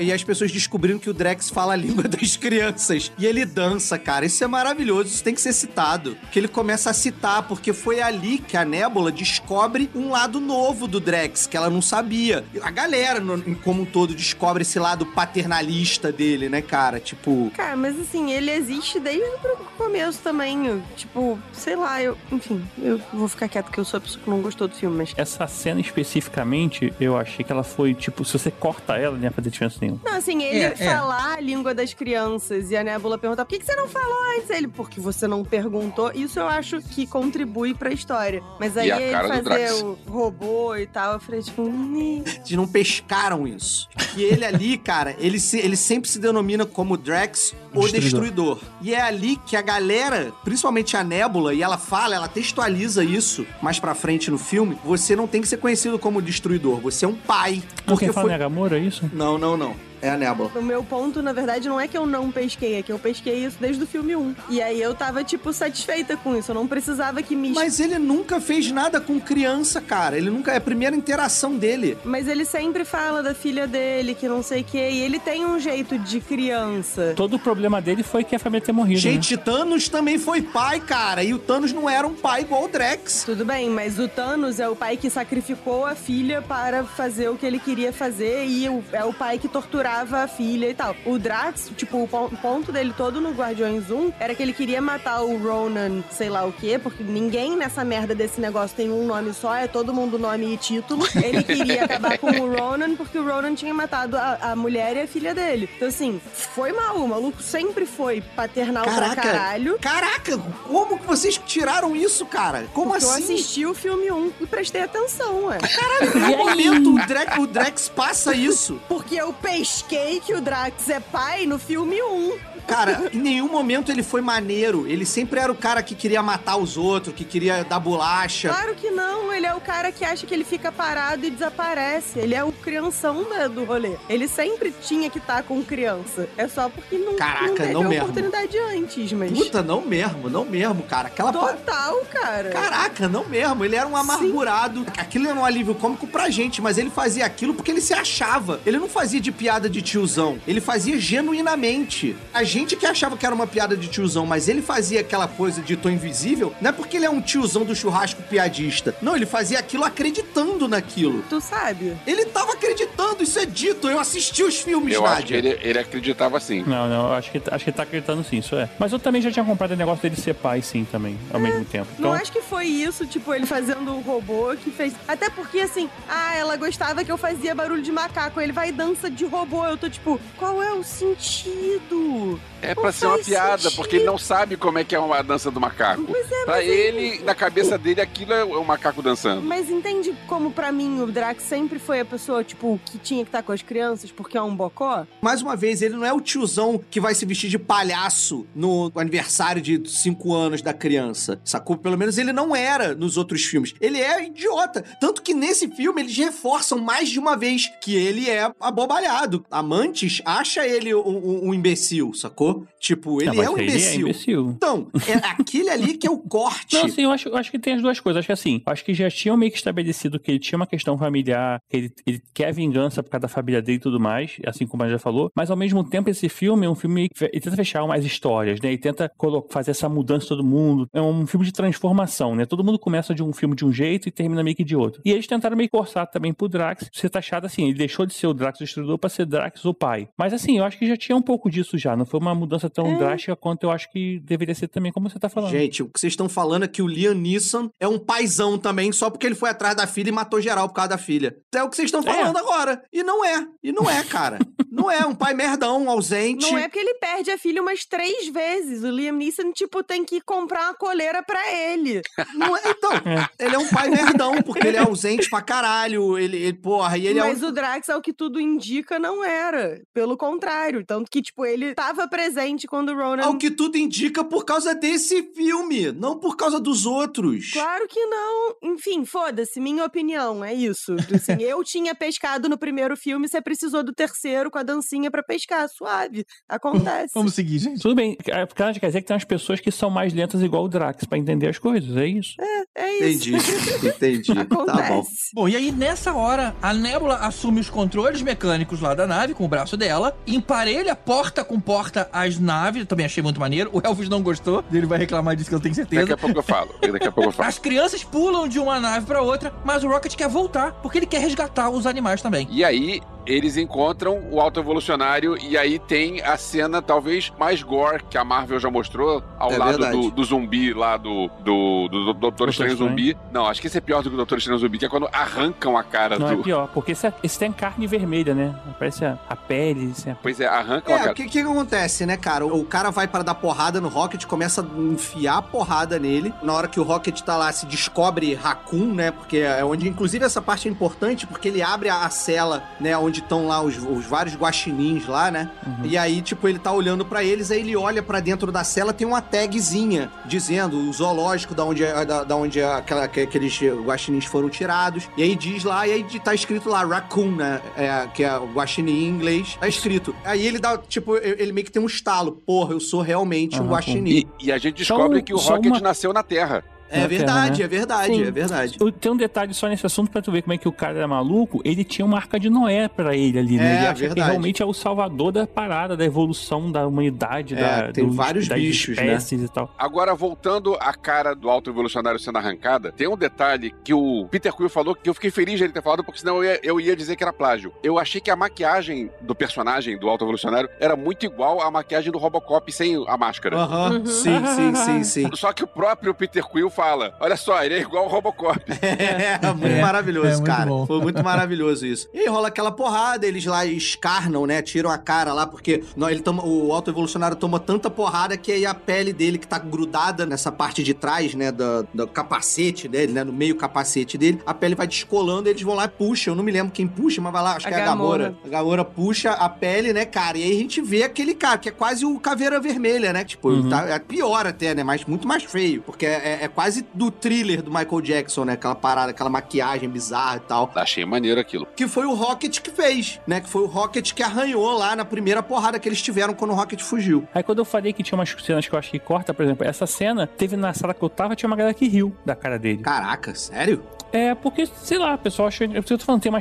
e 0.00 0.12
as 0.12 0.22
pessoas 0.22 0.52
descobriram 0.52 0.98
que 0.98 1.08
o 1.08 1.14
Drex 1.14 1.48
fala 1.50 1.72
a 1.72 1.76
língua 1.76 2.04
das 2.04 2.36
crianças. 2.36 3.10
E 3.18 3.24
ele 3.26 3.44
dança, 3.44 3.98
cara. 3.98 4.26
Isso 4.26 4.42
é 4.44 4.46
maravilhoso. 4.46 5.08
Isso 5.08 5.24
tem 5.24 5.34
que 5.34 5.40
ser 5.40 5.52
citado. 5.52 6.16
Que 6.30 6.38
ele 6.38 6.48
começa 6.48 6.90
a 6.90 6.92
citar, 6.92 7.42
porque 7.48 7.72
foi 7.72 8.00
ali 8.02 8.38
que 8.38 8.56
a 8.56 8.64
Nebula 8.64 9.10
descobre 9.10 9.90
um 9.94 10.10
lado 10.10 10.40
novo 10.40 10.86
do 10.86 11.00
Drex, 11.00 11.46
que 11.46 11.56
ela 11.56 11.70
não 11.70 11.80
sabia. 11.82 12.44
A 12.62 12.70
galera, 12.70 13.20
como 13.64 13.82
um 13.82 13.86
todo, 13.86 14.14
descobre 14.14 14.62
esse 14.62 14.78
lado 14.78 15.06
paternalista 15.06 16.12
dele, 16.12 16.48
né, 16.48 16.60
cara? 16.62 17.00
Tipo. 17.00 17.50
Cara, 17.56 17.76
mas 17.76 17.98
assim, 17.98 18.30
ele 18.30 18.50
existe 18.50 19.00
desde 19.00 19.24
o 19.24 19.56
começo 19.78 20.20
também. 20.22 20.82
Tipo, 20.96 21.38
sei 21.70 21.76
lá, 21.76 22.02
eu. 22.02 22.16
Enfim, 22.32 22.60
eu 22.82 23.00
vou 23.12 23.28
ficar 23.28 23.48
quieto 23.48 23.66
porque 23.66 23.78
eu 23.78 23.84
sou 23.84 23.98
a 23.98 24.00
pessoa 24.00 24.20
que 24.24 24.28
não 24.28 24.40
gostou 24.42 24.66
do 24.66 24.74
filme, 24.74 24.96
mas. 24.96 25.14
Essa 25.16 25.46
cena 25.46 25.80
especificamente, 25.80 26.92
eu 27.00 27.16
achei 27.16 27.44
que 27.44 27.52
ela 27.52 27.62
foi, 27.62 27.94
tipo, 27.94 28.24
se 28.24 28.32
você 28.32 28.50
corta 28.50 28.96
ela, 28.96 29.16
não 29.16 29.22
ia 29.22 29.30
fazer 29.30 29.50
diferença 29.50 29.78
nenhuma. 29.80 30.00
Não, 30.04 30.14
assim, 30.16 30.42
ele 30.42 30.58
É, 30.64 30.74
é. 30.78 30.94
falar 30.94 31.34
a 31.36 31.40
língua 31.40 31.72
das 31.72 31.94
crianças 31.94 32.70
e 32.72 32.76
a 32.76 32.82
Nebula 32.82 33.16
perguntar 33.18 33.44
por 33.44 33.50
que, 33.50 33.60
que 33.60 33.66
você 33.66 33.76
não 33.76 33.88
falou 33.88 34.16
antes? 34.36 34.50
Ele, 34.50 34.66
porque 34.68 35.00
você 35.00 35.28
não 35.28 35.44
perguntou. 35.44 36.10
Isso 36.12 36.40
eu 36.40 36.48
acho 36.48 36.80
que 36.82 37.06
contribui 37.06 37.72
pra 37.72 37.92
história. 37.92 38.42
Mas 38.58 38.76
aí 38.76 38.90
ele 38.90 39.12
fazer 39.28 39.72
o 39.84 39.96
robô 40.08 40.74
e 40.74 40.86
tal, 40.88 41.12
eu 41.14 41.20
falei, 41.20 41.40
tipo. 41.42 41.62
Eles 41.70 42.50
não 42.52 42.66
pescaram 42.66 43.46
isso. 43.46 43.88
E 44.16 44.22
ele 44.24 44.44
ali, 44.44 44.76
cara, 44.76 45.14
ele, 45.18 45.38
se- 45.38 45.58
ele 45.60 45.76
sempre 45.76 46.10
se 46.10 46.18
denomina 46.18 46.66
como 46.66 46.96
Drax 46.96 47.54
o 47.72 47.80
Destruidor. 47.82 48.00
Destruidor. 48.00 48.58
E 48.82 48.92
é 48.94 49.00
ali 49.00 49.36
que 49.46 49.54
a 49.56 49.62
galera, 49.62 50.32
principalmente 50.42 50.96
a 50.96 51.04
Nebula, 51.04 51.54
e 51.60 51.62
ela 51.62 51.76
fala, 51.76 52.14
ela 52.14 52.26
textualiza 52.26 53.04
isso 53.04 53.46
mais 53.60 53.78
pra 53.78 53.94
frente 53.94 54.30
no 54.30 54.38
filme, 54.38 54.78
você 54.82 55.14
não 55.14 55.26
tem 55.26 55.42
que 55.42 55.48
ser 55.48 55.58
conhecido 55.58 55.98
como 55.98 56.22
Destruidor, 56.22 56.80
você 56.80 57.04
é 57.04 57.08
um 57.08 57.14
pai. 57.14 57.62
Porque 57.84 58.06
quem 58.06 58.14
fala 58.14 58.28
foi... 58.28 58.32
Nagamura, 58.32 58.78
é 58.78 58.80
isso? 58.80 59.10
Não, 59.12 59.36
não, 59.36 59.58
não. 59.58 59.76
É 60.02 60.10
a 60.10 60.16
Nebula. 60.16 60.50
O 60.54 60.62
meu 60.62 60.82
ponto, 60.82 61.22
na 61.22 61.32
verdade, 61.32 61.68
não 61.68 61.78
é 61.80 61.86
que 61.86 61.96
eu 61.96 62.06
não 62.06 62.30
pesquei, 62.30 62.74
é 62.76 62.82
que 62.82 62.90
eu 62.92 62.98
pesquei 62.98 63.44
isso 63.44 63.56
desde 63.60 63.82
o 63.84 63.86
filme 63.86 64.16
1. 64.16 64.34
E 64.48 64.62
aí 64.62 64.80
eu 64.80 64.94
tava, 64.94 65.22
tipo, 65.22 65.52
satisfeita 65.52 66.16
com 66.16 66.36
isso. 66.36 66.50
Eu 66.50 66.54
não 66.54 66.66
precisava 66.66 67.22
que 67.22 67.36
me. 67.36 67.50
Mas 67.50 67.78
ele 67.80 67.98
nunca 67.98 68.40
fez 68.40 68.70
nada 68.70 69.00
com 69.00 69.20
criança, 69.20 69.80
cara. 69.80 70.16
Ele 70.16 70.30
nunca. 70.30 70.52
É 70.52 70.56
a 70.56 70.60
primeira 70.60 70.96
interação 70.96 71.56
dele. 71.56 71.98
Mas 72.04 72.26
ele 72.28 72.44
sempre 72.44 72.84
fala 72.84 73.22
da 73.22 73.34
filha 73.34 73.66
dele, 73.66 74.14
que 74.14 74.26
não 74.28 74.42
sei 74.42 74.62
o 74.62 74.64
quê. 74.64 74.88
E 74.90 75.00
ele 75.00 75.18
tem 75.18 75.44
um 75.44 75.58
jeito 75.58 75.98
de 75.98 76.20
criança. 76.20 77.12
Todo 77.16 77.34
o 77.34 77.38
problema 77.38 77.80
dele 77.82 78.02
foi 78.02 78.24
que 78.24 78.34
a 78.34 78.38
família 78.38 78.64
ter 78.64 78.72
morrido. 78.72 78.94
né? 78.96 79.00
Gente, 79.12 79.36
Thanos 79.36 79.88
também 79.88 80.18
foi 80.18 80.40
pai, 80.42 80.80
cara. 80.80 81.22
E 81.22 81.34
o 81.34 81.38
Thanos 81.38 81.72
não 81.72 81.88
era 81.90 82.06
um 82.06 82.14
pai 82.14 82.40
igual 82.42 82.64
o 82.64 82.68
Drex. 82.68 83.24
Tudo 83.24 83.44
bem, 83.44 83.68
mas 83.68 83.98
o 83.98 84.08
Thanos 84.08 84.58
é 84.60 84.68
o 84.68 84.74
pai 84.74 84.96
que 84.96 85.10
sacrificou 85.10 85.84
a 85.84 85.94
filha 85.94 86.40
para 86.40 86.84
fazer 86.84 87.28
o 87.28 87.36
que 87.36 87.44
ele 87.44 87.58
queria 87.58 87.92
fazer 87.92 88.46
e 88.46 88.68
o- 88.68 88.82
é 88.92 89.04
o 89.04 89.12
pai 89.12 89.38
que 89.38 89.46
torturava 89.48 89.89
a 89.94 90.28
filha 90.28 90.68
e 90.68 90.74
tal. 90.74 90.94
O 91.04 91.18
Drax, 91.18 91.70
tipo, 91.76 92.02
o 92.02 92.08
pon- 92.08 92.26
o 92.32 92.36
ponto 92.36 92.70
dele 92.72 92.94
todo 92.96 93.20
no 93.20 93.30
Guardiões 93.32 93.90
1 93.90 94.12
era 94.20 94.34
que 94.34 94.42
ele 94.42 94.52
queria 94.52 94.80
matar 94.80 95.22
o 95.22 95.36
Ronan, 95.36 96.02
sei 96.10 96.28
lá 96.28 96.44
o 96.46 96.52
quê, 96.52 96.78
porque 96.78 97.02
ninguém 97.02 97.56
nessa 97.56 97.84
merda 97.84 98.14
desse 98.14 98.40
negócio 98.40 98.76
tem 98.76 98.90
um 98.90 99.04
nome 99.06 99.32
só, 99.34 99.54
é 99.54 99.66
todo 99.66 99.92
mundo 99.92 100.18
nome 100.18 100.54
e 100.54 100.56
título. 100.56 101.06
Ele 101.22 101.42
queria 101.42 101.84
acabar 101.86 102.18
com 102.18 102.28
o 102.30 102.56
Ronan 102.56 102.94
porque 102.96 103.18
o 103.18 103.24
Ronan 103.26 103.54
tinha 103.54 103.74
matado 103.74 104.16
a, 104.16 104.38
a 104.52 104.56
mulher 104.56 104.96
e 104.96 105.02
a 105.02 105.06
filha 105.06 105.34
dele. 105.34 105.68
Então, 105.76 105.88
assim, 105.88 106.20
foi 106.32 106.72
mal. 106.72 106.96
O 106.96 107.08
maluco 107.08 107.42
sempre 107.42 107.86
foi 107.86 108.20
paternal 108.20 108.84
pra 108.84 108.92
Caraca. 108.94 109.22
caralho. 109.22 109.78
Caraca, 109.80 110.38
como 110.66 110.98
que 110.98 111.06
vocês 111.06 111.40
tiraram 111.46 111.94
isso, 111.96 112.24
cara? 112.26 112.66
Como 112.72 112.90
Porque 112.90 113.04
eu 113.04 113.10
assim? 113.10 113.34
assisti 113.34 113.66
o 113.66 113.74
filme 113.74 114.10
1 114.10 114.32
e 114.40 114.46
prestei 114.46 114.82
atenção, 114.82 115.44
ué. 115.46 115.58
Em 116.02 116.10
que 116.10 116.36
momento 116.36 116.94
o 116.94 117.06
Drex, 117.06 117.38
o 117.38 117.46
Drex 117.46 117.88
passa 117.88 118.34
isso? 118.34 118.80
Porque 118.88 119.14
eu 119.16 119.32
pesquei 119.80 120.20
que 120.20 120.34
o 120.34 120.40
Drax 120.40 120.90
é 120.90 121.00
pai 121.00 121.46
no 121.46 121.58
filme 121.58 122.02
1. 122.02 122.49
Cara, 122.70 123.10
em 123.12 123.18
nenhum 123.18 123.48
momento 123.48 123.90
ele 123.90 124.02
foi 124.02 124.20
maneiro. 124.20 124.86
Ele 124.86 125.04
sempre 125.04 125.40
era 125.40 125.50
o 125.50 125.56
cara 125.56 125.82
que 125.82 125.94
queria 125.94 126.22
matar 126.22 126.56
os 126.56 126.76
outros, 126.76 127.14
que 127.14 127.24
queria 127.24 127.64
dar 127.64 127.80
bolacha. 127.80 128.48
Claro 128.48 128.74
que 128.76 128.90
não, 128.90 129.32
ele 129.34 129.44
é 129.44 129.52
o 129.54 129.60
cara 129.60 129.90
que 129.90 130.04
acha 130.04 130.24
que 130.24 130.32
ele 130.32 130.44
fica 130.44 130.70
parado 130.70 131.26
e 131.26 131.30
desaparece. 131.30 132.20
Ele 132.20 132.34
é 132.34 132.44
o 132.44 132.52
crianção 132.52 133.26
do 133.52 133.64
rolê. 133.64 133.96
Ele 134.08 134.28
sempre 134.28 134.72
tinha 134.82 135.10
que 135.10 135.18
estar 135.18 135.42
com 135.42 135.62
criança. 135.64 136.28
É 136.36 136.46
só 136.46 136.68
porque 136.68 136.96
não, 136.96 137.16
Caraca, 137.16 137.46
não 137.46 137.54
teve 137.54 137.72
não 137.72 137.82
a 137.82 137.88
mesmo. 137.88 138.04
oportunidade 138.04 138.58
antes, 138.58 139.12
mas. 139.12 139.32
Puta, 139.32 139.62
não 139.62 139.80
mesmo, 139.80 140.30
não 140.30 140.44
mesmo, 140.44 140.82
cara. 140.84 141.08
Aquela 141.08 141.32
Total, 141.32 141.96
cara. 142.10 142.50
Caraca, 142.50 143.08
não 143.08 143.24
mesmo. 143.24 143.64
Ele 143.64 143.74
era 143.74 143.88
um 143.88 143.96
amargurado. 143.96 144.86
Aquilo 144.96 145.28
era 145.28 145.38
um 145.38 145.44
alívio 145.44 145.74
cômico 145.74 146.06
pra 146.06 146.30
gente, 146.30 146.62
mas 146.62 146.78
ele 146.78 146.90
fazia 146.90 147.24
aquilo 147.26 147.54
porque 147.54 147.70
ele 147.70 147.80
se 147.80 147.92
achava. 147.94 148.60
Ele 148.64 148.78
não 148.78 148.88
fazia 148.88 149.20
de 149.20 149.32
piada 149.32 149.68
de 149.68 149.82
tiozão. 149.82 150.38
Ele 150.46 150.60
fazia 150.60 150.98
genuinamente. 150.98 152.16
A 152.32 152.44
gente 152.44 152.59
que 152.66 152.86
achava 152.86 153.16
que 153.16 153.24
era 153.26 153.34
uma 153.34 153.46
piada 153.46 153.76
de 153.76 153.88
tiozão, 153.88 154.26
mas 154.26 154.48
ele 154.48 154.62
fazia 154.62 155.00
aquela 155.00 155.28
coisa 155.28 155.60
de 155.62 155.76
tô 155.76 155.88
invisível, 155.88 156.54
não 156.60 156.70
é 156.70 156.72
porque 156.72 156.96
ele 156.96 157.06
é 157.06 157.10
um 157.10 157.20
tiozão 157.20 157.64
do 157.64 157.74
churrasco 157.74 158.22
piadista. 158.22 158.94
Não, 159.02 159.16
ele 159.16 159.26
fazia 159.26 159.58
aquilo 159.58 159.84
acreditando 159.84 160.66
naquilo. 160.68 161.22
Tu 161.28 161.40
sabe? 161.40 161.96
Ele 162.06 162.24
tava 162.26 162.52
acreditando, 162.52 163.22
isso 163.22 163.38
é 163.38 163.46
dito. 163.46 163.88
Eu 163.88 163.98
assisti 163.98 164.42
os 164.42 164.60
filmes, 164.60 164.94
Eu 164.94 165.04
acho 165.06 165.14
Nádia. 165.20 165.40
que 165.40 165.48
ele, 165.48 165.58
ele 165.62 165.78
acreditava 165.78 166.36
assim. 166.36 166.62
Não, 166.66 166.88
não, 166.88 167.08
eu 167.08 167.12
acho 167.14 167.30
que, 167.30 167.38
acho 167.50 167.64
que 167.64 167.70
ele 167.70 167.76
tá 167.76 167.82
acreditando 167.82 168.24
sim, 168.24 168.38
isso 168.38 168.54
é. 168.56 168.68
Mas 168.78 168.92
eu 168.92 168.98
também 168.98 169.20
já 169.22 169.30
tinha 169.30 169.44
comprado 169.44 169.72
o 169.72 169.76
negócio 169.76 170.02
dele 170.02 170.16
ser 170.20 170.34
pai, 170.34 170.62
sim, 170.62 170.84
também, 170.90 171.18
ao 171.32 171.40
mesmo 171.40 171.64
tempo. 171.64 171.88
Não 171.98 172.10
Então, 172.10 172.12
acho 172.20 172.32
que 172.32 172.40
foi 172.42 172.66
isso, 172.66 173.06
tipo, 173.06 173.32
ele 173.34 173.46
fazendo 173.46 173.92
o 173.92 174.00
robô 174.00 174.54
que 174.56 174.70
fez. 174.70 174.94
Até 175.06 175.28
porque, 175.30 175.60
assim, 175.60 175.88
ah, 176.08 176.34
ela 176.36 176.56
gostava 176.56 177.04
que 177.04 177.10
eu 177.10 177.18
fazia 177.18 177.54
barulho 177.54 177.82
de 177.82 177.92
macaco. 177.92 178.40
Ele 178.40 178.52
vai 178.52 178.68
e 178.68 178.72
dança 178.72 179.10
de 179.10 179.24
robô. 179.24 179.64
Eu 179.66 179.76
tô 179.76 179.88
tipo, 179.88 180.20
qual 180.36 180.62
é 180.62 180.72
o 180.72 180.82
sentido? 180.82 182.40
É 182.62 182.74
Não 182.74 182.82
pra 182.82 182.92
ser 182.92 183.06
uma 183.06 183.18
piada, 183.18 183.58
sentido. 183.62 183.76
porque 183.76 183.96
ele 183.96 184.04
não 184.04 184.18
sabe 184.18 184.56
como 184.56 184.78
é 184.78 184.84
que 184.84 184.94
é 184.94 184.98
uma 184.98 185.22
dança 185.22 185.50
do 185.50 185.58
macaco. 185.60 186.04
Pois 186.04 186.30
é, 186.30 186.44
Pra 186.44 186.56
mas 186.56 186.68
ele, 186.68 187.18
na 187.24 187.34
cabeça 187.34 187.78
dele, 187.78 188.00
aquilo 188.02 188.32
é 188.34 188.44
o 188.44 188.62
macaco 188.64 189.00
dançando. 189.02 189.40
Mas 189.42 189.70
entende 189.70 190.14
como 190.26 190.50
pra 190.50 190.70
mim 190.70 191.00
o 191.00 191.06
Drax 191.06 191.42
sempre 191.42 191.78
foi 191.78 192.00
a 192.00 192.04
pessoa, 192.04 192.44
tipo, 192.44 192.78
que 192.84 192.98
tinha 192.98 193.24
que 193.24 193.28
estar 193.28 193.42
com 193.42 193.52
as 193.52 193.62
crianças 193.62 194.10
porque 194.12 194.36
é 194.36 194.42
um 194.42 194.54
bocó? 194.54 195.06
Mais 195.22 195.40
uma 195.40 195.56
vez, 195.56 195.80
ele 195.80 195.96
não 195.96 196.04
é 196.04 196.12
o 196.12 196.20
tiozão 196.20 196.80
que 196.90 197.00
vai 197.00 197.14
se 197.14 197.24
vestir 197.24 197.48
de 197.48 197.58
palhaço 197.58 198.46
no 198.54 198.92
aniversário 198.94 199.62
de 199.62 199.80
5 199.90 200.34
anos 200.34 200.60
da 200.62 200.72
criança, 200.74 201.40
sacou? 201.44 201.76
Pelo 201.78 201.96
menos 201.96 202.18
ele 202.18 202.32
não 202.32 202.54
era 202.54 202.94
nos 202.94 203.16
outros 203.16 203.42
filmes. 203.42 203.74
Ele 203.80 203.98
é 204.00 204.26
idiota. 204.26 204.82
Tanto 205.00 205.22
que 205.22 205.32
nesse 205.32 205.66
filme 205.68 206.02
eles 206.02 206.16
reforçam 206.16 206.78
mais 206.78 207.08
de 207.08 207.18
uma 207.18 207.36
vez 207.36 207.70
que 207.80 207.96
ele 207.96 208.28
é 208.28 208.50
abobalhado. 208.60 209.44
Amantes 209.50 210.20
acha 210.26 210.66
ele 210.66 210.94
um, 210.94 211.00
um- 211.08 211.48
um 211.48 211.54
imbecil, 211.54 212.12
sacou? 212.14 212.29
Tipo, 212.78 213.20
ele 213.20 213.26
não, 213.26 213.34
é 213.34 213.36
mas 213.36 213.48
um 213.48 213.58
ele 213.58 213.70
imbecil. 213.70 213.90
é 213.90 213.96
imbecil. 213.96 214.50
Então, 214.56 214.88
é 215.06 215.14
aquele 215.28 215.70
ali 215.70 215.94
que 215.96 216.06
é 216.06 216.10
o 216.10 216.18
corte. 216.18 216.76
Não, 216.76 216.88
sim, 216.88 217.02
eu 217.02 217.10
acho, 217.10 217.28
eu 217.28 217.36
acho 217.36 217.50
que 217.50 217.58
tem 217.58 217.74
as 217.74 217.82
duas 217.82 218.00
coisas. 218.00 218.20
Acho 218.20 218.26
que 218.28 218.32
assim, 218.32 218.62
acho 218.64 218.84
que 218.84 218.94
já 218.94 219.10
tinham 219.10 219.36
meio 219.36 219.50
que 219.50 219.58
estabelecido 219.58 220.18
que 220.18 220.30
ele 220.30 220.38
tinha 220.38 220.56
uma 220.56 220.66
questão 220.66 220.96
familiar, 220.96 221.60
que 221.68 221.76
ele, 221.76 221.92
ele 222.06 222.22
quer 222.32 222.52
vingança 222.52 223.02
por 223.02 223.10
causa 223.10 223.22
da 223.22 223.28
família 223.28 223.60
dele 223.60 223.76
e 223.76 223.80
tudo 223.80 224.00
mais, 224.00 224.36
assim 224.46 224.66
como 224.66 224.82
a 224.82 224.88
já 224.88 224.98
falou. 224.98 225.30
Mas 225.34 225.50
ao 225.50 225.56
mesmo 225.56 225.84
tempo, 225.84 226.08
esse 226.10 226.28
filme 226.28 226.66
é 226.66 226.70
um 226.70 226.74
filme 226.74 227.08
que 227.08 227.24
ele 227.24 227.40
tenta 227.40 227.56
fechar 227.56 227.86
mais 227.86 228.04
histórias, 228.04 228.60
né? 228.60 228.68
Ele 228.68 228.78
tenta 228.78 229.10
fazer 229.50 229.72
essa 229.72 229.88
mudança 229.88 230.28
todo 230.28 230.44
mundo. 230.44 230.88
É 230.92 231.00
um 231.00 231.26
filme 231.26 231.44
de 231.44 231.52
transformação, 231.52 232.34
né? 232.34 232.46
Todo 232.46 232.64
mundo 232.64 232.78
começa 232.78 233.14
de 233.14 233.22
um 233.22 233.32
filme 233.32 233.54
de 233.54 233.64
um 233.64 233.72
jeito 233.72 234.08
e 234.08 234.10
termina 234.10 234.42
meio 234.42 234.56
que 234.56 234.64
de 234.64 234.76
outro. 234.76 235.02
E 235.04 235.10
eles 235.10 235.26
tentaram 235.26 235.56
meio 235.56 235.68
que 235.68 235.76
forçar 235.76 236.06
também 236.06 236.32
pro 236.32 236.48
Drax 236.48 236.88
ser 236.92 237.08
taxado 237.08 237.46
assim. 237.46 237.64
Ele 237.64 237.74
deixou 237.78 238.06
de 238.06 238.14
ser 238.14 238.26
o 238.26 238.34
Drax 238.34 238.60
o 238.60 238.64
destruidor 238.64 238.98
pra 238.98 239.10
ser 239.10 239.26
Drax 239.26 239.64
o 239.64 239.74
pai. 239.74 240.08
Mas 240.16 240.32
assim, 240.32 240.58
eu 240.58 240.64
acho 240.64 240.78
que 240.78 240.86
já 240.86 240.96
tinha 240.96 241.16
um 241.16 241.22
pouco 241.22 241.50
disso 241.50 241.76
já. 241.78 241.96
Não 241.96 242.06
foi 242.06 242.19
uma 242.20 242.34
mudança 242.34 242.70
tão 242.70 242.96
drástica 242.96 243.34
quanto 243.34 243.64
eu 243.64 243.70
acho 243.70 243.90
que 243.90 244.20
deveria 244.20 244.54
ser 244.54 244.68
também, 244.68 244.92
como 244.92 245.08
você 245.08 245.18
tá 245.18 245.28
falando. 245.28 245.50
Gente, 245.50 245.82
o 245.82 245.88
que 245.88 245.98
vocês 245.98 246.12
estão 246.12 246.28
falando 246.28 246.64
é 246.64 246.68
que 246.68 246.82
o 246.82 246.86
Liam 246.86 247.14
Neeson 247.14 247.70
é 247.80 247.88
um 247.88 247.98
paizão 247.98 248.58
também, 248.58 248.92
só 248.92 249.10
porque 249.10 249.26
ele 249.26 249.34
foi 249.34 249.50
atrás 249.50 249.74
da 249.74 249.86
filha 249.86 250.08
e 250.08 250.12
matou 250.12 250.40
geral 250.40 250.68
por 250.68 250.74
causa 250.74 250.90
da 250.90 250.98
filha. 250.98 251.36
É 251.54 251.62
o 251.62 251.68
que 251.68 251.76
vocês 251.76 251.86
estão 251.86 252.02
falando 252.02 252.36
agora. 252.36 252.60
embora. 252.60 252.82
E 252.92 253.02
não 253.02 253.24
é. 253.24 253.46
E 253.62 253.72
não 253.72 253.88
é, 253.88 254.02
cara. 254.04 254.38
não 254.70 254.90
é. 254.90 255.04
Um 255.04 255.14
pai 255.14 255.34
merdão, 255.34 255.88
ausente. 255.88 256.50
Não 256.50 256.58
é 256.58 256.62
porque 256.62 256.78
ele 256.78 256.94
perde 256.94 257.30
a 257.30 257.38
filha 257.38 257.62
umas 257.62 257.84
três 257.84 258.28
vezes. 258.28 258.82
O 258.82 258.90
Liam 258.90 259.16
Neeson, 259.16 259.52
tipo, 259.52 259.82
tem 259.82 260.04
que 260.04 260.20
comprar 260.20 260.64
uma 260.66 260.74
coleira 260.74 261.22
pra 261.22 261.40
ele. 261.52 262.02
Não 262.34 262.56
é, 262.56 262.60
então, 262.66 262.90
ele 263.38 263.54
é 263.54 263.58
um 263.58 263.68
pai 263.68 263.88
merdão, 263.88 264.42
porque 264.42 264.66
ele 264.66 264.76
é 264.76 264.80
ausente 264.80 265.28
pra 265.28 265.42
caralho. 265.42 266.18
Ele, 266.18 266.36
ele 266.36 266.52
porra, 266.52 266.98
e 266.98 267.06
ele 267.06 267.20
Mas 267.20 267.42
é 267.42 267.46
um... 267.46 267.48
o 267.48 267.52
Drax, 267.52 267.88
ao 267.88 268.02
que 268.02 268.12
tudo 268.12 268.40
indica, 268.40 268.98
não 268.98 269.24
era. 269.24 269.80
Pelo 269.92 270.16
contrário. 270.16 270.84
Tanto 270.84 271.10
que, 271.10 271.22
tipo, 271.22 271.44
ele 271.44 271.74
tava 271.74 272.08
presente 272.10 272.66
quando 272.66 272.90
o 272.90 272.96
Ronan... 272.96 273.22
Ao 273.22 273.38
que 273.38 273.50
tudo 273.50 273.78
indica 273.78 274.24
por 274.24 274.44
causa 274.44 274.74
desse 274.74 275.22
filme, 275.34 275.92
não 275.92 276.18
por 276.18 276.36
causa 276.36 276.60
dos 276.60 276.84
outros. 276.84 277.52
Claro 277.52 277.86
que 277.88 278.04
não. 278.06 278.56
Enfim, 278.62 279.04
foda-se, 279.04 279.60
minha 279.60 279.84
opinião, 279.84 280.44
é 280.44 280.52
isso. 280.52 280.94
Assim, 281.14 281.42
eu 281.42 281.62
tinha 281.64 281.94
pescado 281.94 282.48
no 282.48 282.58
primeiro 282.58 282.96
filme, 282.96 283.28
você 283.28 283.40
precisou 283.40 283.82
do 283.82 283.94
terceiro 283.94 284.50
com 284.50 284.58
a 284.58 284.62
dancinha 284.62 285.10
pra 285.10 285.22
pescar, 285.22 285.68
suave. 285.68 286.24
Acontece. 286.48 287.12
Vamos 287.14 287.34
seguir, 287.34 287.58
gente. 287.58 287.80
Tudo 287.80 287.94
bem, 287.94 288.16
é, 288.26 288.44
porque 288.44 288.60
ela 288.60 288.74
quer 288.74 288.86
dizer 288.88 289.00
que 289.00 289.06
tem 289.06 289.14
umas 289.14 289.24
pessoas 289.24 289.60
que 289.60 289.70
são 289.70 289.88
mais 289.88 290.12
lentas 290.12 290.42
igual 290.42 290.64
o 290.64 290.68
Drax 290.68 291.04
pra 291.04 291.16
entender 291.16 291.48
as 291.48 291.58
coisas, 291.58 291.96
é 291.96 292.06
isso. 292.06 292.34
É 292.76 292.98
isso. 292.98 293.28
Entendi, 293.30 293.86
entendi. 293.88 294.34
tá 294.34 294.44
bom. 294.44 294.62
Acontece. 294.62 295.30
Bom, 295.34 295.48
e 295.48 295.56
aí 295.56 295.70
nessa 295.70 296.12
hora, 296.12 296.54
a 296.60 296.72
Nebula 296.72 297.16
assume 297.16 297.60
os 297.60 297.70
controles 297.70 298.22
mecânicos 298.22 298.80
lá 298.80 298.94
da 298.94 299.06
nave 299.06 299.34
com 299.34 299.44
o 299.44 299.48
braço 299.48 299.76
dela, 299.76 300.16
emparelha 300.26 300.96
porta 300.96 301.44
com 301.44 301.60
porta 301.60 301.99
as 302.12 302.38
naves, 302.38 302.84
também 302.86 303.06
achei 303.06 303.22
muito 303.22 303.40
maneiro. 303.40 303.70
O 303.72 303.80
Elvis 303.84 304.08
não 304.08 304.22
gostou, 304.22 304.64
ele 304.72 304.86
vai 304.86 304.98
reclamar 304.98 305.34
disso 305.36 305.48
que 305.48 305.54
eu 305.54 305.60
tenho 305.60 305.74
Daqui 305.74 305.88
certeza. 305.90 306.14
a 306.14 306.16
pouco 306.16 306.38
eu 306.38 306.42
falo. 306.42 306.70
Daqui 306.80 307.06
a 307.06 307.12
pouco 307.12 307.28
eu 307.30 307.32
falo. 307.32 307.48
As 307.48 307.58
crianças 307.58 308.04
pulam 308.04 308.46
de 308.48 308.58
uma 308.58 308.78
nave 308.80 309.06
pra 309.06 309.22
outra, 309.22 309.52
mas 309.64 309.84
o 309.84 309.88
Rocket 309.88 310.14
quer 310.14 310.28
voltar, 310.28 310.72
porque 310.82 310.98
ele 310.98 311.06
quer 311.06 311.20
resgatar 311.20 311.70
os 311.70 311.86
animais 311.86 312.20
também. 312.22 312.46
E 312.50 312.64
aí, 312.64 313.00
eles 313.32 313.56
encontram 313.56 314.20
o 314.30 314.40
alto 314.40 314.60
evolucionário 314.60 315.36
e 315.38 315.56
aí 315.56 315.78
tem 315.78 316.20
a 316.22 316.36
cena 316.36 316.82
talvez 316.82 317.32
mais 317.38 317.62
gore 317.62 318.02
que 318.08 318.18
a 318.18 318.24
Marvel 318.24 318.58
já 318.58 318.70
mostrou 318.70 319.22
ao 319.38 319.52
É 319.52 319.58
lado 319.58 319.90
do, 319.90 320.10
do 320.10 320.24
zumbi 320.24 320.72
lá 320.72 320.96
do, 320.96 321.28
do, 321.40 321.88
do, 321.88 322.04
do 322.06 322.14
Doutor 322.14 322.48
Estranho. 322.48 322.76
Zumbi. 322.76 323.16
Não, 323.32 323.46
acho 323.46 323.60
que 323.60 323.66
esse 323.66 323.78
é 323.78 323.80
pior 323.80 324.02
do 324.02 324.08
que 324.10 324.14
o 324.14 324.16
Doutor 324.16 324.38
Estranho 324.38 324.58
Zumbi, 324.58 324.78
que 324.78 324.84
é 324.86 324.88
quando 324.88 325.08
arrancam 325.12 325.76
a 325.76 325.82
cara 325.82 326.18
Não 326.18 326.28
é 326.28 326.36
do. 326.36 326.42
pior, 326.42 326.68
porque 326.72 326.92
esse, 326.92 327.06
é- 327.06 327.12
esse 327.22 327.38
tem 327.38 327.52
carne 327.52 327.86
vermelha, 327.86 328.34
né? 328.34 328.54
Parece 328.78 329.04
a, 329.04 329.18
a 329.28 329.36
pele, 329.36 329.90
assim, 329.92 330.10
a- 330.10 330.16
Pois 330.22 330.40
é, 330.40 330.46
arrancam 330.46 330.94
a 330.94 330.96
É, 330.96 331.00
cara. 331.00 331.12
o 331.12 331.14
que, 331.14 331.26
que 331.26 331.38
acontece, 331.40 332.04
né, 332.06 332.16
cara? 332.16 332.46
O, 332.46 332.60
o 332.60 332.64
cara 332.64 332.90
vai 332.90 333.06
para 333.06 333.22
dar 333.22 333.34
porrada 333.34 333.80
no 333.80 333.88
Rocket, 333.88 334.24
começa 334.26 334.62
a 334.62 334.80
enfiar 334.80 335.38
a 335.38 335.42
porrada 335.42 335.98
nele. 335.98 336.32
Na 336.42 336.52
hora 336.52 336.68
que 336.68 336.78
o 336.80 336.82
Rocket 336.82 337.20
tá 337.22 337.36
lá, 337.36 337.50
se 337.52 337.66
descobre 337.66 338.34
Raccoon, 338.34 338.94
né? 338.94 339.10
Porque 339.10 339.38
é 339.38 339.64
onde, 339.64 339.88
inclusive, 339.88 340.24
essa 340.24 340.40
parte 340.42 340.68
é 340.68 340.70
importante, 340.70 341.26
porque 341.26 341.48
ele 341.48 341.62
abre 341.62 341.88
a, 341.88 342.04
a 342.04 342.10
cela, 342.10 342.62
né? 342.80 342.96
Onde 342.96 343.19
estão 343.20 343.46
lá 343.46 343.62
os, 343.62 343.76
os 343.78 344.04
vários 344.04 344.34
guaxinins 344.34 345.06
lá, 345.06 345.30
né? 345.30 345.50
E 345.84 345.96
aí, 345.96 346.20
tipo, 346.22 346.48
ele 346.48 346.58
tá 346.58 346.72
olhando 346.72 347.04
pra 347.04 347.22
eles, 347.24 347.50
aí 347.50 347.60
ele 347.60 347.76
olha 347.76 348.02
pra 348.02 348.20
dentro 348.20 348.50
da 348.52 348.64
cela, 348.64 348.92
tem 348.92 349.06
uma 349.06 349.20
tagzinha 349.20 350.10
dizendo 350.26 350.76
o 350.76 350.92
zoológico 350.92 351.54
da 351.54 351.64
onde, 351.64 351.84
da, 352.04 352.24
da 352.24 352.36
onde 352.36 352.62
aquela, 352.62 353.06
que- 353.08 353.20
aqueles 353.20 353.58
guaxinins 353.60 354.24
foram 354.24 354.48
tirados. 354.48 355.08
E 355.16 355.22
aí 355.22 355.34
diz 355.34 355.64
lá, 355.64 355.86
e 355.86 355.92
aí 355.92 356.04
tá 356.20 356.34
escrito 356.34 356.68
lá, 356.68 356.84
Raccoon, 356.84 357.32
né? 357.36 357.60
É, 357.76 358.06
que 358.12 358.22
é 358.24 358.36
o 358.38 358.46
guaxinim 358.52 359.04
em 359.04 359.08
inglês. 359.08 359.56
Tá 359.60 359.68
escrito. 359.68 360.14
Aí 360.24 360.46
ele 360.46 360.58
dá, 360.58 360.76
tipo, 360.78 361.16
ele 361.16 361.52
meio 361.52 361.64
que 361.64 361.72
tem 361.72 361.82
um 361.82 361.86
estalo. 361.86 362.32
Porra, 362.46 362.72
eu 362.74 362.80
sou 362.80 363.00
realmente 363.02 363.56
um 363.60 363.64
Aham, 363.64 363.70
guaxinim. 363.72 364.10
E, 364.10 364.46
e 364.46 364.52
a 364.52 364.58
gente 364.58 364.76
descobre 364.76 365.18
Só- 365.18 365.24
que 365.24 365.34
o 365.34 365.38
Rocket 365.38 365.66
uma- 365.72 365.80
nasceu 365.80 366.12
na 366.12 366.22
Terra. 366.22 366.64
É 366.90 367.06
verdade, 367.06 367.56
Terra, 367.58 367.64
é 367.64 367.68
verdade, 367.68 368.14
Sim. 368.14 368.22
é 368.24 368.30
verdade. 368.30 368.76
Eu- 368.80 368.90
Tem 368.92 369.10
um 369.12 369.16
detalhe 369.16 369.54
só 369.54 369.68
nesse 369.68 369.86
assunto 369.86 370.10
pra 370.10 370.20
tu 370.20 370.30
ver 370.32 370.42
como 370.42 370.52
é 370.52 370.58
que 370.58 370.68
o 370.68 370.72
cara 370.72 370.98
era 370.98 371.08
maluco. 371.08 371.60
Ele 371.64 371.84
tinha 371.84 372.04
uma 372.04 372.16
arca 372.16 372.38
de 372.38 372.50
Noé 372.50 372.88
pra 372.88 373.16
ele 373.16 373.38
ali, 373.38 373.56
né? 373.56 373.64
É, 373.70 373.76
ele 373.76 373.86
acha 373.86 373.94
que 373.94 374.00
verdade. 374.00 374.28
realmente 374.30 374.62
é 374.62 374.66
o 374.66 374.72
salvador 374.72 375.32
da 375.32 375.46
parada, 375.46 375.96
da 375.96 376.04
evolução 376.04 376.70
da 376.70 376.86
humanidade, 376.86 377.54
É, 377.54 377.58
da, 377.86 377.92
tem 377.92 378.06
dos- 378.06 378.16
vários 378.16 378.48
das 378.48 378.58
bichos, 378.58 378.96
né? 378.96 379.04
espécies 379.04 379.42
e 379.42 379.48
tal. 379.48 379.72
Agora, 379.78 380.14
voltando 380.14 380.74
à 380.80 380.92
cara 380.92 381.34
do 381.34 381.48
alto 381.48 381.70
evolucionário 381.70 382.18
sendo 382.18 382.38
arrancada, 382.38 382.92
tem 382.92 383.08
um 383.08 383.16
detalhe 383.16 383.72
que 383.84 383.94
o 383.94 384.26
Peter 384.30 384.52
Quill 384.54 384.68
falou 384.68 384.94
que 384.94 385.08
eu 385.08 385.14
fiquei 385.14 385.30
feliz 385.30 385.58
de 385.58 385.64
ele 385.64 385.72
ter 385.72 385.82
falado, 385.82 386.02
porque 386.04 386.20
senão 386.20 386.36
eu 386.38 386.44
ia, 386.44 386.60
eu 386.62 386.80
ia 386.80 386.96
dizer 386.96 387.16
que 387.16 387.22
era 387.22 387.32
plágio. 387.32 387.72
Eu 387.82 387.98
achei 387.98 388.20
que 388.20 388.30
a 388.30 388.36
maquiagem 388.36 389.10
do 389.20 389.34
personagem 389.34 389.96
do 389.98 390.08
alto 390.08 390.24
evolucionário 390.24 390.68
era 390.80 390.96
muito 390.96 391.24
igual 391.24 391.60
à 391.60 391.70
maquiagem 391.70 392.10
do 392.12 392.18
Robocop 392.18 392.70
sem 392.72 393.02
a 393.06 393.16
máscara. 393.16 393.56
Aham, 393.56 393.90
Uhum. 393.98 394.06
sim, 394.06 394.46
sim, 394.46 394.74
sim, 394.74 395.04
sim. 395.04 395.30
Só 395.34 395.52
que 395.52 395.62
o 395.62 395.66
próprio 395.66 396.14
Peter 396.14 396.44
Quill 396.46 396.70
fala: 396.80 397.14
Olha 397.20 397.36
só, 397.36 397.62
ele 397.62 397.74
é 397.74 397.80
igual 397.80 398.04
ao 398.04 398.10
Robocop. 398.10 398.60
É, 398.80 399.52
muito 399.52 399.66
É, 399.66 399.80
maravilhoso, 399.80 400.26
é 400.28 400.32
muito 400.34 400.46
cara. 400.46 400.66
bom. 400.66 400.86
Foi 400.86 401.00
muito 401.00 401.22
maravilhoso 401.22 401.86
isso. 401.86 402.08
E 402.12 402.20
aí 402.20 402.26
rola 402.28 402.48
aquela 402.48 402.70
porrada, 402.70 403.26
eles 403.26 403.44
lá 403.44 403.64
escarnam, 403.66 404.46
né? 404.46 404.62
Tiram 404.62 404.90
a 404.90 404.98
cara 404.98 405.32
lá, 405.32 405.46
porque 405.46 405.82
não, 405.96 406.08
ele 406.10 406.20
toma, 406.20 406.44
o 406.44 406.72
autoevolucionário 406.72 407.36
toma 407.36 407.58
tanta 407.58 407.90
porrada 407.90 408.36
que 408.36 408.52
aí 408.52 408.64
a 408.66 408.74
pele 408.74 409.12
dele, 409.12 409.38
que 409.38 409.46
tá 409.46 409.58
grudada 409.58 410.24
nessa 410.26 410.50
parte 410.52 410.82
de 410.82 410.94
trás, 410.94 411.34
né? 411.34 411.50
Do, 411.52 411.86
do 411.92 412.06
capacete 412.06 412.88
dele, 412.88 413.12
né? 413.12 413.24
No 413.24 413.32
meio 413.32 413.54
capacete 413.56 414.16
dele, 414.18 414.40
a 414.46 414.54
pele 414.54 414.74
vai 414.74 414.86
descolando 414.86 415.48
eles 415.48 415.62
vão 415.62 415.74
lá 415.74 415.84
e 415.84 415.88
puxam. 415.88 416.32
Eu 416.32 416.36
não 416.36 416.44
me 416.44 416.52
lembro 416.52 416.72
quem 416.72 416.86
puxa, 416.86 417.20
mas 417.20 417.32
vai 417.32 417.42
lá, 417.42 417.56
acho 417.56 417.66
A 417.66 417.70
que 417.70 417.76
é 417.76 417.82
a 417.82 417.84
Gamora. 417.86 418.24
Gamora. 418.24 418.38
A 418.44 418.48
Gamora 418.48 418.84
puxa 418.84 419.30
a 419.32 419.48
pele, 419.48 419.92
né, 419.92 420.04
cara? 420.04 420.38
E 420.38 420.42
aí 420.44 420.52
a 420.52 420.58
gente 420.58 420.80
vê 420.80 421.02
aquele 421.02 421.34
cara, 421.34 421.58
que 421.58 421.68
é 421.68 421.72
quase 421.72 422.04
o 422.04 422.18
Caveira 422.20 422.60
Vermelha, 422.60 423.12
né? 423.12 423.24
Tipo, 423.24 423.50
Uhum. 423.50 423.68
tá, 423.68 423.88
é 423.88 423.98
pior 423.98 424.46
até, 424.46 424.74
né? 424.74 424.84
Mas 424.84 425.04
muito 425.04 425.26
mais 425.26 425.42
feio. 425.42 425.82
Porque 425.82 426.06
é, 426.06 426.40
é 426.42 426.48
quase 426.48 426.69
do 426.94 427.10
thriller 427.10 427.62
do 427.62 427.70
Michael 427.70 428.00
Jackson, 428.00 428.44
né? 428.44 428.52
Aquela 428.54 428.74
parada, 428.74 429.10
aquela 429.10 429.30
maquiagem 429.30 429.88
bizarra 429.88 430.36
e 430.36 430.40
tal. 430.40 430.70
Achei 430.74 431.04
maneiro 431.04 431.40
aquilo. 431.40 431.66
Que 431.76 431.86
foi 431.86 432.06
o 432.06 432.14
Rocket 432.14 432.60
que 432.60 432.70
fez, 432.70 433.20
né? 433.26 433.40
Que 433.40 433.48
foi 433.48 433.62
o 433.62 433.66
Rocket 433.66 434.12
que 434.12 434.22
arranhou 434.22 434.76
lá 434.76 434.94
na 434.94 435.04
primeira 435.04 435.42
porrada 435.42 435.78
que 435.78 435.88
eles 435.88 436.00
tiveram 436.02 436.34
quando 436.34 436.52
o 436.52 436.54
Rocket 436.54 436.80
fugiu. 436.80 437.26
Aí 437.34 437.42
quando 437.42 437.58
eu 437.58 437.64
falei 437.64 437.92
que 437.92 438.02
tinha 438.02 438.18
umas 438.18 438.34
cenas 438.44 438.66
que 438.66 438.74
eu 438.74 438.78
acho 438.78 438.90
que 438.90 438.98
corta, 438.98 439.32
por 439.34 439.44
exemplo, 439.44 439.66
essa 439.66 439.86
cena, 439.86 440.26
teve 440.26 440.56
na 440.56 440.72
sala 440.74 440.94
que 440.94 441.02
eu 441.02 441.08
tava, 441.08 441.34
tinha 441.36 441.48
uma 441.48 441.56
galera 441.56 441.74
que 441.74 441.86
riu 441.88 442.14
da 442.24 442.34
cara 442.34 442.58
dele. 442.58 442.82
Caraca, 442.82 443.34
sério? 443.34 443.82
É, 444.12 444.34
porque, 444.34 444.66
sei 444.66 444.98
lá, 444.98 445.14
o 445.14 445.18
pessoal 445.18 445.48
acha. 445.48 445.64
Eu 445.64 445.82
tô 445.82 445.98
falando, 445.98 446.22
tem, 446.22 446.32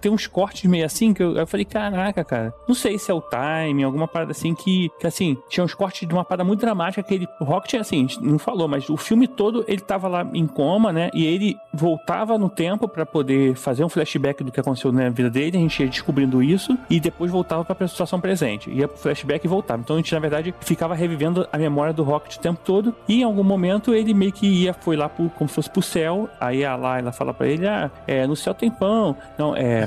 tem 0.00 0.12
uns 0.12 0.26
cortes 0.26 0.68
meio 0.68 0.84
assim 0.84 1.14
que 1.14 1.22
eu, 1.22 1.36
eu 1.36 1.46
falei, 1.46 1.64
caraca, 1.64 2.24
cara. 2.24 2.54
Não 2.68 2.74
sei 2.74 2.98
se 2.98 3.10
é 3.10 3.14
o 3.14 3.20
timing, 3.20 3.84
alguma 3.84 4.06
parada 4.06 4.32
assim 4.32 4.54
que, 4.54 4.90
que 5.00 5.06
assim, 5.06 5.36
tinha 5.48 5.64
uns 5.64 5.74
cortes 5.74 6.06
de 6.06 6.14
uma 6.14 6.24
parada 6.24 6.44
muito 6.44 6.60
dramática 6.60 7.02
que 7.02 7.14
ele. 7.14 7.28
O 7.40 7.44
Rocket, 7.44 7.74
assim, 7.74 8.06
não 8.20 8.38
falou, 8.38 8.68
mas 8.68 8.88
o 8.88 8.96
filme 8.96 9.26
todo 9.26 9.64
ele 9.66 9.80
tava 9.80 10.08
lá 10.08 10.28
em 10.34 10.46
coma, 10.46 10.92
né? 10.92 11.10
E 11.14 11.24
ele 11.26 11.56
voltava 11.72 12.38
no 12.38 12.48
tempo 12.48 12.88
pra 12.88 13.06
poder 13.06 13.54
fazer 13.54 13.84
um 13.84 13.88
flashback 13.88 14.42
do 14.42 14.52
que 14.52 14.60
aconteceu 14.60 14.92
na 14.92 15.08
vida 15.08 15.30
dele, 15.30 15.56
a 15.56 15.60
gente 15.60 15.82
ia 15.82 15.88
descobrindo 15.88 16.42
isso, 16.42 16.76
e 16.88 17.00
depois 17.00 17.30
voltava 17.30 17.64
pra 17.64 17.88
situação 17.88 18.20
presente. 18.20 18.70
Ia 18.70 18.88
pro 18.88 18.98
flashback 18.98 19.44
e 19.44 19.48
voltava. 19.48 19.80
Então 19.82 19.96
a 19.96 19.98
gente, 19.98 20.12
na 20.12 20.20
verdade, 20.20 20.54
ficava 20.60 20.94
revivendo 20.94 21.46
a 21.52 21.58
memória 21.58 21.92
do 21.92 22.02
Rocket 22.02 22.36
o 22.36 22.40
tempo 22.40 22.60
todo, 22.64 22.94
e 23.08 23.20
em 23.20 23.24
algum 23.24 23.44
momento 23.44 23.94
ele 23.94 24.12
meio 24.14 24.32
que 24.32 24.46
ia, 24.46 24.74
foi 24.74 24.96
lá 24.96 25.08
pro, 25.08 25.28
como 25.30 25.48
se 25.48 25.54
fosse 25.54 25.70
pro 25.70 25.82
céu, 25.82 26.28
aí 26.40 26.64
a 26.64 26.76
lá 26.76 27.05
ela 27.06 27.12
fala 27.12 27.32
pra 27.32 27.46
ele, 27.46 27.66
ah, 27.66 27.90
é, 28.06 28.26
no 28.26 28.36
céu 28.36 28.52
tem 28.52 28.70
pão. 28.70 29.16
Não, 29.38 29.54
é. 29.56 29.86